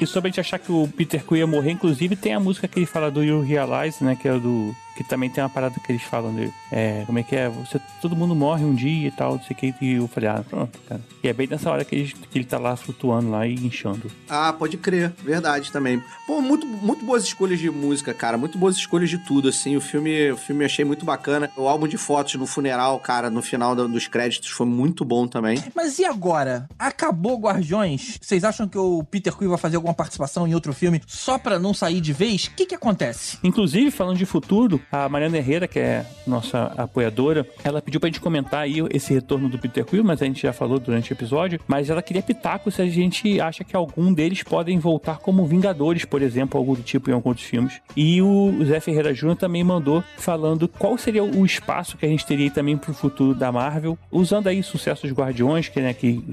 E 0.00 0.06
sobre 0.06 0.28
a 0.28 0.30
gente 0.30 0.40
achar 0.40 0.58
que 0.58 0.70
o 0.70 0.88
Peter 0.88 1.24
Quill 1.24 1.38
ia 1.38 1.46
morrer, 1.46 1.70
inclusive 1.70 2.16
tem 2.16 2.34
a 2.34 2.40
música 2.40 2.68
que 2.68 2.78
ele 2.78 2.86
fala 2.86 3.10
do 3.10 3.22
You 3.22 3.40
Realize, 3.40 4.02
né? 4.02 4.16
Que 4.16 4.28
é 4.28 4.38
do. 4.38 4.74
Que 4.96 5.04
também 5.04 5.28
tem 5.28 5.42
uma 5.44 5.50
parada 5.50 5.78
que 5.78 5.92
eles 5.92 6.02
falam 6.02 6.34
dele. 6.34 6.52
É, 6.72 7.02
como 7.06 7.18
é 7.18 7.22
que 7.22 7.36
é? 7.36 7.48
Você, 7.50 7.78
todo 8.00 8.16
mundo 8.16 8.34
morre 8.34 8.64
um 8.64 8.74
dia 8.74 9.08
e 9.08 9.10
tal, 9.10 9.34
não 9.36 9.42
sei 9.42 9.54
o 9.54 9.58
que. 9.58 9.74
E 9.82 9.92
eu 9.94 10.08
falei, 10.08 10.28
ah, 10.30 10.42
pronto, 10.48 10.78
cara. 10.88 11.00
E 11.22 11.28
é 11.28 11.32
bem 11.32 11.46
nessa 11.46 11.70
hora 11.70 11.84
que 11.84 11.94
ele, 11.94 12.14
que 12.30 12.38
ele 12.38 12.44
tá 12.46 12.58
lá 12.58 12.74
flutuando 12.76 13.30
lá 13.30 13.46
e 13.46 13.54
inchando. 13.54 14.10
Ah, 14.28 14.52
pode 14.52 14.76
crer, 14.78 15.12
verdade 15.22 15.70
também. 15.70 16.02
Pô, 16.26 16.40
muito, 16.40 16.66
muito 16.66 17.04
boas 17.04 17.24
escolhas 17.24 17.58
de 17.58 17.68
música, 17.70 18.14
cara. 18.14 18.38
Muito 18.38 18.56
boas 18.56 18.76
escolhas 18.76 19.10
de 19.10 19.18
tudo, 19.18 19.48
assim. 19.48 19.76
O 19.76 19.80
filme, 19.80 20.30
o 20.32 20.36
filme 20.36 20.62
eu 20.64 20.66
achei 20.66 20.84
muito 20.84 21.04
bacana. 21.04 21.50
O 21.56 21.68
álbum 21.68 21.86
de 21.86 21.96
fotos 21.98 22.34
no 22.36 22.46
funeral, 22.46 22.98
cara, 23.00 23.28
no 23.30 23.42
final 23.42 23.76
do- 23.76 23.86
dos 23.88 24.06
créditos 24.08 24.48
foi 24.50 24.66
muito 24.66 25.04
bom 25.04 25.26
também. 25.28 25.62
Mas 25.74 25.98
e 25.98 26.04
agora? 26.04 26.68
Acabou 26.78 27.38
Guardiões? 27.38 28.18
Vocês 28.20 28.44
acham 28.44 28.66
que 28.68 28.78
o 28.78 29.04
Peter 29.04 29.34
Quill 29.36 29.50
vai 29.50 29.58
fazer 29.58 29.76
alguma 29.76 29.94
participação 29.94 30.46
em 30.46 30.54
outro 30.54 30.72
filme 30.72 31.02
só 31.06 31.36
pra 31.38 31.58
não 31.58 31.74
sair 31.74 32.00
de 32.00 32.12
vez? 32.12 32.46
O 32.46 32.50
que 32.52 32.66
que 32.66 32.74
acontece? 32.74 33.38
Inclusive, 33.44 33.90
falando 33.90 34.16
de 34.16 34.24
futuro, 34.26 34.80
a 34.90 35.08
Mariana 35.08 35.38
Herrera, 35.38 35.68
que 35.68 35.78
é 35.78 36.04
nossa 36.26 36.72
apoiadora, 36.76 37.46
ela 37.62 37.80
pediu 37.80 38.00
pra 38.00 38.08
gente 38.08 38.20
comentar 38.20 38.60
aí 38.60 38.76
esse 38.90 39.14
retorno 39.14 39.48
do 39.48 39.58
Peter 39.58 39.84
Quill, 39.84 40.04
mas 40.04 40.20
a 40.20 40.24
gente 40.24 40.42
já 40.42 40.52
falou 40.52 40.78
durante 40.78 41.12
o 41.12 41.14
episódio. 41.14 41.60
Mas 41.68 41.90
ela 41.90 42.02
queria 42.02 42.22
pitaco 42.22 42.70
se 42.70 42.82
a 42.82 42.86
gente 42.86 43.40
acha 43.40 43.62
que 43.62 43.76
algum 43.76 44.12
deles 44.12 44.42
podem 44.42 44.78
voltar 44.78 45.18
como 45.18 45.46
Vingadores, 45.46 46.04
por 46.04 46.22
exemplo, 46.22 46.58
algo 46.58 46.74
do 46.74 46.82
tipo 46.82 47.10
em 47.10 47.12
alguns 47.12 47.36
outros 47.36 47.46
filmes. 47.46 47.80
E 47.96 48.20
o 48.22 48.52
Zé 48.64 48.80
Ferreira 48.80 49.12
Júnior 49.12 49.36
também 49.36 49.62
mandou 49.62 50.02
falando 50.16 50.66
qual 50.66 50.96
seria 50.96 51.22
o 51.22 51.44
espaço 51.44 51.96
que 51.96 52.06
a 52.06 52.08
gente 52.08 52.26
teria 52.26 52.50
também 52.50 52.76
pro 52.76 52.94
futuro 52.94 53.34
da 53.34 53.52
Marvel, 53.52 53.98
usando 54.10 54.48
aí 54.48 54.62
sucessos 54.62 55.12
Guardiões, 55.12 55.68
que, 55.68 55.80
né, 55.80 55.92
que 55.92 56.24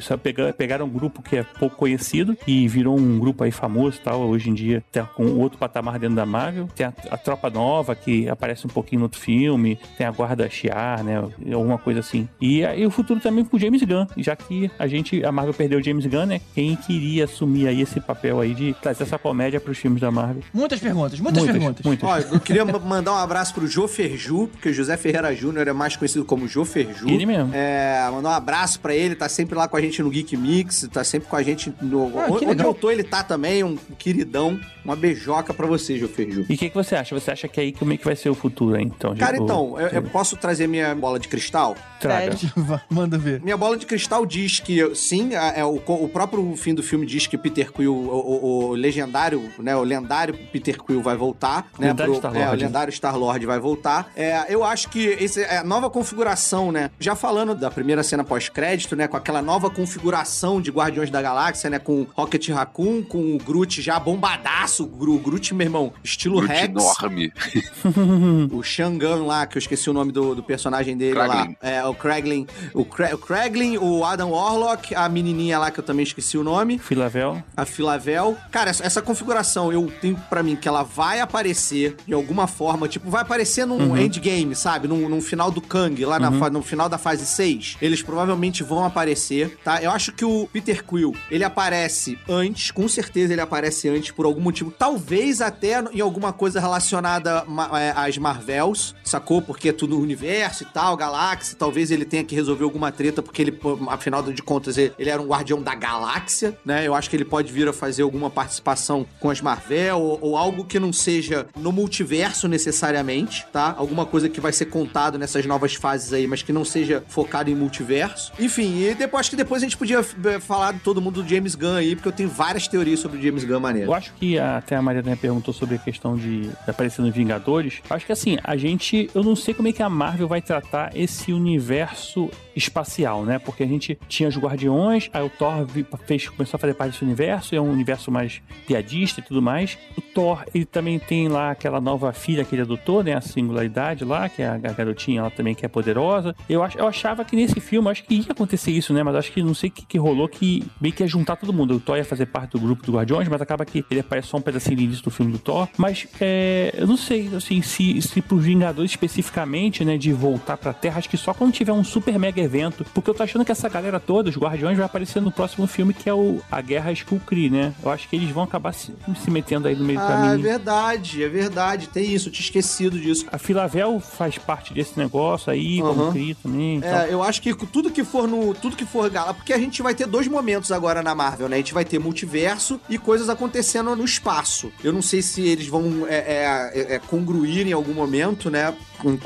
pegaram 0.58 0.86
um 0.86 0.90
grupo 0.90 1.22
que 1.22 1.38
é 1.38 1.44
pouco 1.44 1.76
conhecido 1.76 2.38
e 2.48 2.68
virou 2.68 2.98
um 2.98 3.20
grupo 3.20 3.44
aí 3.44 3.52
famoso 3.52 4.00
tal, 4.04 4.22
hoje 4.22 4.50
em 4.50 4.54
dia 4.54 4.84
tá 4.92 5.04
com 5.04 5.26
outro 5.38 5.58
patamar 5.58 6.00
dentro 6.00 6.16
da 6.16 6.26
Marvel. 6.26 6.68
Tem 6.76 6.86
a, 6.86 6.94
a 7.12 7.18
Tropa 7.18 7.50
Nova, 7.50 7.96
que 7.96 8.30
aparece 8.44 8.68
um 8.68 8.70
pouquinho 8.70 9.00
no 9.00 9.06
outro 9.06 9.20
filme, 9.20 9.80
tem 9.98 10.06
a 10.06 10.12
Guarda 10.12 10.50
Shiar, 10.50 11.02
né, 11.04 11.24
alguma 11.54 11.78
coisa 11.78 12.02
assim. 12.02 12.28
E 12.42 12.66
aí 12.66 12.86
o 12.86 12.92
futuro 12.92 13.20
também 13.22 13.46
com 13.46 13.56
o 13.56 13.60
James 13.60 13.82
Gunn, 13.82 14.06
já 14.18 14.36
que 14.36 14.70
a 14.78 14.86
gente, 14.86 15.24
a 15.24 15.32
Marvel 15.32 15.54
perdeu 15.54 15.80
o 15.80 15.84
James 15.84 16.06
Gunn, 16.06 16.26
né, 16.26 16.42
quem 16.54 16.76
queria 16.76 17.24
assumir 17.24 17.68
aí 17.70 17.82
esse 17.82 18.02
papel 18.02 18.42
aí 18.42 18.54
de 18.54 18.74
trazer 18.82 19.04
essa 19.04 19.18
comédia 19.18 19.62
pros 19.62 19.78
filmes 19.78 20.02
da 20.02 20.12
Marvel. 20.12 20.44
Muitas 20.54 20.80
perguntas, 20.80 21.20
muitas, 21.22 21.44
perguntas. 21.44 21.86
muitas. 21.86 22.10
Ó, 22.10 22.18
eu 22.36 22.40
queria 22.42 22.66
ma- 22.66 22.80
mandar 22.80 23.14
um 23.14 23.18
abraço 23.18 23.54
pro 23.54 23.66
Jô 23.66 23.88
Ferju, 23.88 24.48
porque 24.48 24.70
o 24.70 24.74
José 24.74 24.98
Ferreira 24.98 25.34
Júnior 25.34 25.68
é 25.68 25.74
mais 25.74 25.96
conhecido 25.96 26.26
como 26.26 26.46
Jô 26.48 26.66
Ferju. 26.66 27.08
Ele 27.10 27.26
mesmo. 27.26 27.52
É, 27.54 28.10
mandar 28.12 28.30
um 28.30 28.34
abraço 28.34 28.80
pra 28.82 28.94
ele, 28.94 29.16
tá 29.16 29.30
sempre 29.30 29.56
lá 29.56 29.68
com 29.70 29.78
a 29.78 29.82
gente 29.82 30.02
no 30.04 30.10
Geek 30.10 30.36
Mix, 30.36 30.88
tá 30.92 31.04
sempre 31.04 31.30
com 31.30 31.36
a 31.38 31.44
gente 31.44 31.74
no. 31.82 32.08
Ah, 32.20 32.26
que 32.26 32.32
onde 32.32 32.46
legal. 32.46 32.68
eu 32.68 32.74
tô, 32.74 32.92
ele 32.92 33.04
tá 33.04 33.24
também, 33.24 33.64
um 33.64 33.78
queridão. 33.98 34.60
Uma 34.84 34.98
beijoca 34.98 35.54
pra 35.54 35.66
você, 35.66 35.98
Jô 35.98 36.10
Ferju. 36.10 36.46
E 36.50 36.56
o 36.56 36.58
que, 36.58 36.68
que 36.70 36.76
você 36.76 36.94
acha? 36.96 37.18
Você 37.18 37.32
acha 37.32 37.48
que 37.48 37.58
aí 37.58 37.72
como 37.72 37.94
é 37.94 37.98
que 37.98 38.04
vai 38.04 38.18
ser 38.18 38.30
o 38.34 38.36
futuro 38.36 38.76
aí, 38.76 38.84
então? 38.84 39.16
Cara, 39.16 39.40
O- 39.40 39.44
então, 39.44 39.80
eu, 39.80 39.88
eu 39.88 40.04
posso 40.04 40.36
trazer 40.38 40.68
minha 40.68 40.94
bola 40.96 41.20
de 41.20 41.28
cristal? 41.28 41.76
Traga. 42.00 42.36
Manda 42.90 43.18
ver. 43.18 43.42
Minha 43.42 43.56
bola 43.56 43.78
de 43.78 43.86
cristal 43.86 44.26
diz 44.26 44.60
que, 44.60 44.94
sim, 44.96 45.34
é, 45.34 45.60
é 45.62 45.66
o, 45.66 45.76
o 45.88 46.10
próprio 46.10 46.56
fim 46.58 46.74
do 46.74 46.84
filme 46.84 47.06
diz 47.06 47.28
que 47.28 47.38
Peter 47.38 47.72
Quill, 47.72 47.94
o, 47.94 48.10
o- 48.14 48.66
o 48.70 48.72
legendário, 48.74 49.50
né, 49.60 49.76
o 49.76 49.84
lendário 49.84 50.34
Peter 50.52 50.78
Quill 50.84 51.02
vai 51.02 51.16
voltar, 51.16 51.68
né, 51.80 51.88
Lendário 51.88 52.16
Star-Lord. 52.16 52.48
é, 52.52 52.56
o 52.56 52.60
lendário 52.68 52.92
Star-Lord 52.94 53.46
vai 53.46 53.60
voltar. 53.60 54.12
É, 54.16 54.46
eu 54.54 54.64
acho 54.64 54.90
que 54.90 55.00
esse, 55.00 55.42
é 55.42 55.60
a 55.60 55.64
nova 55.64 55.90
configuração, 55.90 56.72
né, 56.72 56.92
já 57.00 57.16
falando 57.16 57.56
da 57.56 57.72
primeira 57.72 58.04
cena 58.04 58.24
pós-crédito, 58.24 58.96
né, 58.96 59.08
com 59.08 59.16
aquela 59.16 59.42
nova 59.42 59.70
configuração 59.70 60.60
de 60.62 60.72
Guardiões 60.72 61.10
da 61.10 61.22
Galáxia, 61.22 61.70
né, 61.70 61.80
com 61.80 62.06
Rocket 62.16 62.50
Raccoon, 62.50 63.02
com 63.04 63.36
o 63.36 63.38
Groot 63.38 63.82
já 63.82 63.98
bombadaço, 64.00 64.84
o 64.84 65.20
Groot, 65.20 65.54
meu 65.54 65.66
irmão, 65.66 65.94
estilo 66.04 66.38
Groot 66.42 66.52
Rex, 66.54 66.64
enorme. 66.70 67.32
o 68.52 68.64
Shangan 68.64 69.24
lá, 69.26 69.46
que 69.46 69.58
eu 69.58 69.60
esqueci 69.60 69.90
o 69.90 69.94
nome 69.94 70.12
do, 70.12 70.36
do 70.36 70.44
personagem 70.44 70.96
dele 70.98 71.14
Kraglin. 71.14 71.56
lá. 71.62 71.70
É, 71.70 71.84
o 71.86 71.94
Kraglin. 71.94 72.48
O, 72.74 72.86
Kra 72.86 73.14
o 73.14 73.18
Kraglin, 73.18 73.78
o 73.78 74.04
Adam 74.06 74.32
Warlock, 74.32 74.94
a 74.96 75.08
menininha 75.10 75.60
lá 75.60 75.72
que 75.72 75.80
eu 75.80 75.84
também 75.84 76.04
esqueci 76.04 76.38
o 76.38 76.44
nome, 76.44 76.78
Filavel. 76.80 77.42
a 77.56 77.66
Filavel. 77.66 78.38
Cara, 78.52 78.70
essa, 78.70 78.84
essa 78.86 79.02
configuração 79.02 79.72
eu 79.72 79.92
tenho 80.02 80.16
pra 80.30 80.42
mim 80.44 80.56
que 80.56 80.68
ela 80.68 80.84
vai 80.84 81.20
aparecer 81.20 81.96
de 82.08 82.14
alguma 82.14 82.48
forma, 82.48 82.88
tipo, 82.88 83.10
vai 83.10 83.22
aparecer 83.22 83.66
num 83.66 83.98
endgame, 83.98 84.56
sabe? 84.56 84.88
Num, 84.88 85.08
num 85.10 85.22
final 85.22 85.52
do 85.52 85.62
Kang, 85.62 86.04
lá 86.06 86.20
na 86.20 86.32
fa- 86.32 86.50
no 86.50 86.62
final 86.62 86.88
da 86.90 86.98
fase 86.98 87.26
6. 87.26 87.78
Eles 87.82 88.02
provavelmente 88.02 88.64
vão 88.64 88.84
aparecer, 88.86 89.58
tá? 89.64 89.82
Eu 89.82 89.92
acho 89.92 90.12
que 90.12 90.26
o 90.26 90.48
Peter 90.52 90.84
Quill, 90.84 91.14
ele 91.30 91.44
aparece 91.44 92.18
antes, 92.28 92.72
com 92.72 92.88
certeza 92.88 93.34
ele 93.34 93.42
aparece 93.42 93.90
antes 93.90 94.12
por 94.12 94.26
algum 94.26 94.42
motivo. 94.42 94.72
Talvez 94.72 95.42
até 95.42 95.84
em 95.94 96.02
alguma 96.02 96.32
coisa 96.34 96.60
relacionada 96.60 97.44
ma- 97.48 97.70
às 98.08 98.18
Marvels, 98.18 98.96
sacou? 99.04 99.42
Porque 99.42 99.70
é 99.70 99.74
tudo 99.74 100.00
universo 100.00 100.64
e 100.64 100.66
tal, 100.68 100.96
galáxia. 100.96 101.56
Talvez 101.58 101.92
ele 101.92 102.06
tenha 102.06 102.24
que 102.24 102.36
resolver 102.36 102.64
alguma 102.64 102.92
treta, 102.92 103.22
porque 103.22 103.42
ele, 103.42 103.60
afinal 103.88 104.22
de 104.24 104.42
contas, 104.42 104.78
ele 104.78 104.94
era 105.10 105.22
um 105.22 105.28
guardião 105.28 105.62
da 105.62 105.76
galáxia, 105.76 106.58
né? 106.66 106.88
Eu 106.88 106.94
acho 106.94 107.10
que 107.10 107.16
ele 107.16 107.26
pode 107.26 107.52
vir 107.52 107.68
a 107.68 107.74
fazer 107.74 108.04
alguma 108.04 108.30
participação 108.30 109.06
com 109.20 109.30
as 109.30 109.42
Marvel 109.42 110.00
ou, 110.00 110.20
ou 110.22 110.38
algo 110.38 110.64
que 110.64 110.80
não 110.80 110.94
seja 110.94 111.48
no 111.58 111.72
multiverso 111.72 112.48
necessariamente, 112.48 113.46
tá? 113.52 113.74
Alguma 113.78 114.06
coisa 114.06 114.30
que 114.30 114.40
vai 114.40 114.54
ser 114.54 114.66
contado 114.66 115.18
nessas 115.18 115.46
novas 115.46 115.74
fases 115.76 116.14
aí, 116.14 116.28
mas 116.28 116.42
que 116.42 116.54
não 116.54 116.64
seja 116.64 117.04
focado 117.08 117.50
em 117.50 117.56
multiverso. 117.56 118.32
Enfim, 118.40 118.84
e 118.84 118.94
depois 118.94 119.24
acho 119.24 119.30
que 119.30 119.36
depois 119.38 119.64
a 119.64 119.66
gente 119.66 119.78
podia 119.78 120.00
eh, 120.00 120.40
falar 120.40 120.74
de 120.74 120.80
todo 120.80 121.02
mundo 121.02 121.24
do 121.24 121.30
James 121.30 121.56
Gunn 121.56 121.76
aí, 121.76 121.96
porque 121.96 122.10
eu 122.10 122.12
tenho 122.12 122.28
várias 122.28 122.68
teorias 122.68 123.00
sobre 123.00 123.18
o 123.18 123.22
James 123.22 123.46
Gunn 123.46 123.60
maneiro. 123.60 123.90
Eu 123.90 123.94
acho 123.94 124.14
que 124.16 124.38
até 124.38 124.76
a 124.76 124.82
Mariana 124.82 125.16
perguntou 125.16 125.54
sobre 125.54 125.76
a 125.76 125.78
questão 125.78 126.18
de 126.18 126.50
aparecer 126.68 127.02
nos 127.02 127.14
Vingadores. 127.14 127.82
Acho 127.94 128.06
que 128.06 128.12
assim, 128.12 128.38
a 128.44 128.56
gente 128.56 129.10
eu 129.14 129.24
não 129.24 129.36
sei 129.36 129.54
como 129.54 129.68
é 129.68 129.72
que 129.72 129.84
a 129.84 129.90
Marvel 129.90 130.28
vai 130.28 130.42
tratar 130.42 130.96
esse 130.96 131.32
universo 131.32 132.30
espacial, 132.56 133.24
né? 133.24 133.40
Porque 133.40 133.64
a 133.64 133.68
gente 133.68 133.98
tinha 134.08 134.30
os 134.30 134.38
Guardiões, 134.38 135.10
aí 135.14 135.24
o 135.24 135.30
Thor 135.30 135.68
fez, 136.06 136.28
começou 136.30 136.58
a 136.58 136.60
fazer 136.60 136.74
parte 136.74 136.92
desse 136.92 137.04
universo, 137.04 137.56
é 137.56 137.62
um 137.62 137.72
universo 137.72 138.12
mais 138.12 138.42
piadista 138.68 139.20
e 139.20 139.24
tudo 139.24 139.42
mais. 139.42 139.78
O 139.98 140.02
Thor, 140.02 140.46
ele 140.54 140.66
também 140.66 141.00
tem 141.00 141.28
lá 141.28 141.52
aquela 141.52 141.82
nova 141.82 142.12
filha 142.14 142.44
que 142.44 142.56
ele 142.56 142.62
adotou, 142.62 143.04
né? 143.04 143.14
A 143.14 143.22
singularidade 143.22 144.04
lá, 144.04 144.30
que 144.30 144.42
é 144.42 144.48
a, 144.48 144.58
garotinha, 144.58 145.22
ela 145.22 145.32
também 145.32 145.56
que 145.56 145.66
é 145.66 145.70
poderosa. 145.70 146.36
Eu, 146.50 146.64
ach, 146.64 146.76
eu 146.76 146.88
achava 146.88 147.26
que 147.26 147.36
nesse 147.36 147.60
filme, 147.60 147.90
acho 147.90 148.04
que 148.04 148.16
ia 148.16 148.26
acontecer 148.30 148.72
isso, 148.72 148.94
né? 148.94 149.04
Mas 149.04 149.16
acho 149.16 149.32
que 149.32 149.42
não 149.42 149.54
sei 149.54 149.70
o 149.70 149.72
que, 149.72 149.86
que 149.86 149.98
rolou, 149.98 150.28
que 150.28 150.64
meio 150.80 150.94
que 150.94 151.04
ia 151.04 151.08
juntar 151.08 151.36
todo 151.36 151.54
mundo. 151.54 151.76
O 151.76 151.80
Thor 151.80 151.98
ia 151.98 152.06
fazer 152.06 152.28
parte 152.28 152.52
do 152.52 152.60
grupo 152.60 152.86
do 152.86 152.94
Guardiões, 152.94 153.28
mas 153.28 153.42
acaba 153.42 153.66
que 153.66 153.84
ele 153.90 154.00
aparece 154.00 154.28
só 154.28 154.38
um 154.38 154.42
pedacinho 154.42 154.78
no 154.78 154.84
início 154.84 155.04
do 155.04 155.12
filme 155.12 155.32
do 155.32 155.40
Thor. 155.40 155.68
Mas 155.78 156.08
é, 156.20 156.74
eu 156.78 156.88
não 156.88 156.98
sei, 156.98 157.30
assim, 157.36 157.62
se, 157.62 157.83
se 158.02 158.22
pros 158.22 158.44
Vingadores 158.44 158.92
especificamente, 158.92 159.84
né, 159.86 159.98
de 159.98 160.12
voltar 160.14 160.58
pra 160.58 160.74
Terra, 160.74 160.98
acho 161.00 161.10
que 161.10 161.18
só 161.18 161.34
quando 161.34 161.52
tiver 161.54 161.72
um 161.72 161.84
super 161.84 162.18
mega 162.20 162.42
evento. 162.42 162.86
Porque 162.94 163.10
eu 163.10 163.14
tô 163.14 163.24
achando 163.24 163.46
que 163.46 163.52
essa 163.52 163.70
galera 163.70 164.00
toda, 164.00 164.30
os 164.30 164.38
Guardiões, 164.38 164.78
vai 164.78 164.86
aparecer 164.86 165.22
no 165.22 165.32
próximo 165.32 165.66
filme, 165.68 165.94
que 165.94 166.10
é 166.10 166.14
o 166.14 166.42
A 166.52 166.62
Guerra 166.62 166.92
Skullcree, 166.92 167.50
né? 167.50 167.74
Eu 167.84 167.90
acho 167.92 168.08
que 168.10 168.16
eles 168.16 168.30
vão 168.30 168.44
acabar 168.44 168.74
se, 168.74 168.94
se 169.24 169.32
metendo 169.32 169.68
aí 169.68 169.76
no 169.76 169.84
meio 169.86 170.00
do 170.00 170.06
Ah, 170.06 170.10
é 170.10 170.16
caminho. 170.30 170.42
verdade, 170.42 171.24
é 171.24 171.30
verdade. 171.30 171.88
Tem 171.88 172.14
isso, 172.14 172.28
eu 172.28 172.32
tinha 172.34 172.44
esquecido 172.46 173.00
disso. 173.00 173.26
A 173.32 173.38
Filavel 173.38 174.00
faz 174.00 174.38
parte 174.38 174.74
desse 174.74 174.98
negócio 174.98 175.52
aí, 175.52 175.80
como 175.80 176.04
Aham. 176.04 176.12
Kree 176.12 176.36
também. 176.36 176.76
então. 176.78 176.90
É, 176.90 177.14
eu 177.14 177.24
acho 177.24 177.42
que 177.42 177.54
tudo 177.68 177.90
que 177.92 178.04
for 178.04 178.28
no. 178.28 178.54
Tudo 178.54 178.76
que 178.76 178.86
for 178.86 179.10
gala. 179.10 179.34
Porque 179.34 179.54
a 179.54 179.58
gente 179.58 179.82
vai 179.82 179.94
ter 179.96 180.08
dois 180.08 180.28
momentos 180.28 180.72
agora 180.72 181.02
na 181.02 181.16
Marvel, 181.16 181.48
né? 181.50 181.56
A 181.56 181.60
gente 181.60 181.74
vai 181.74 181.86
ter 181.86 182.00
multiverso 182.00 182.80
e 182.90 182.98
coisas 182.98 183.30
acontecendo 183.30 183.96
no 183.96 184.04
espaço. 184.06 184.72
Eu 184.84 184.92
não 184.94 185.02
sei 185.02 185.22
se 185.22 185.42
eles 185.42 185.68
vão 185.68 186.06
é, 186.08 186.16
é, 186.16 186.72
é, 186.74 186.96
é, 186.96 187.00
congruir 187.00 187.66
em 187.74 187.76
algum 187.76 187.94
momento, 187.94 188.50
né? 188.50 188.74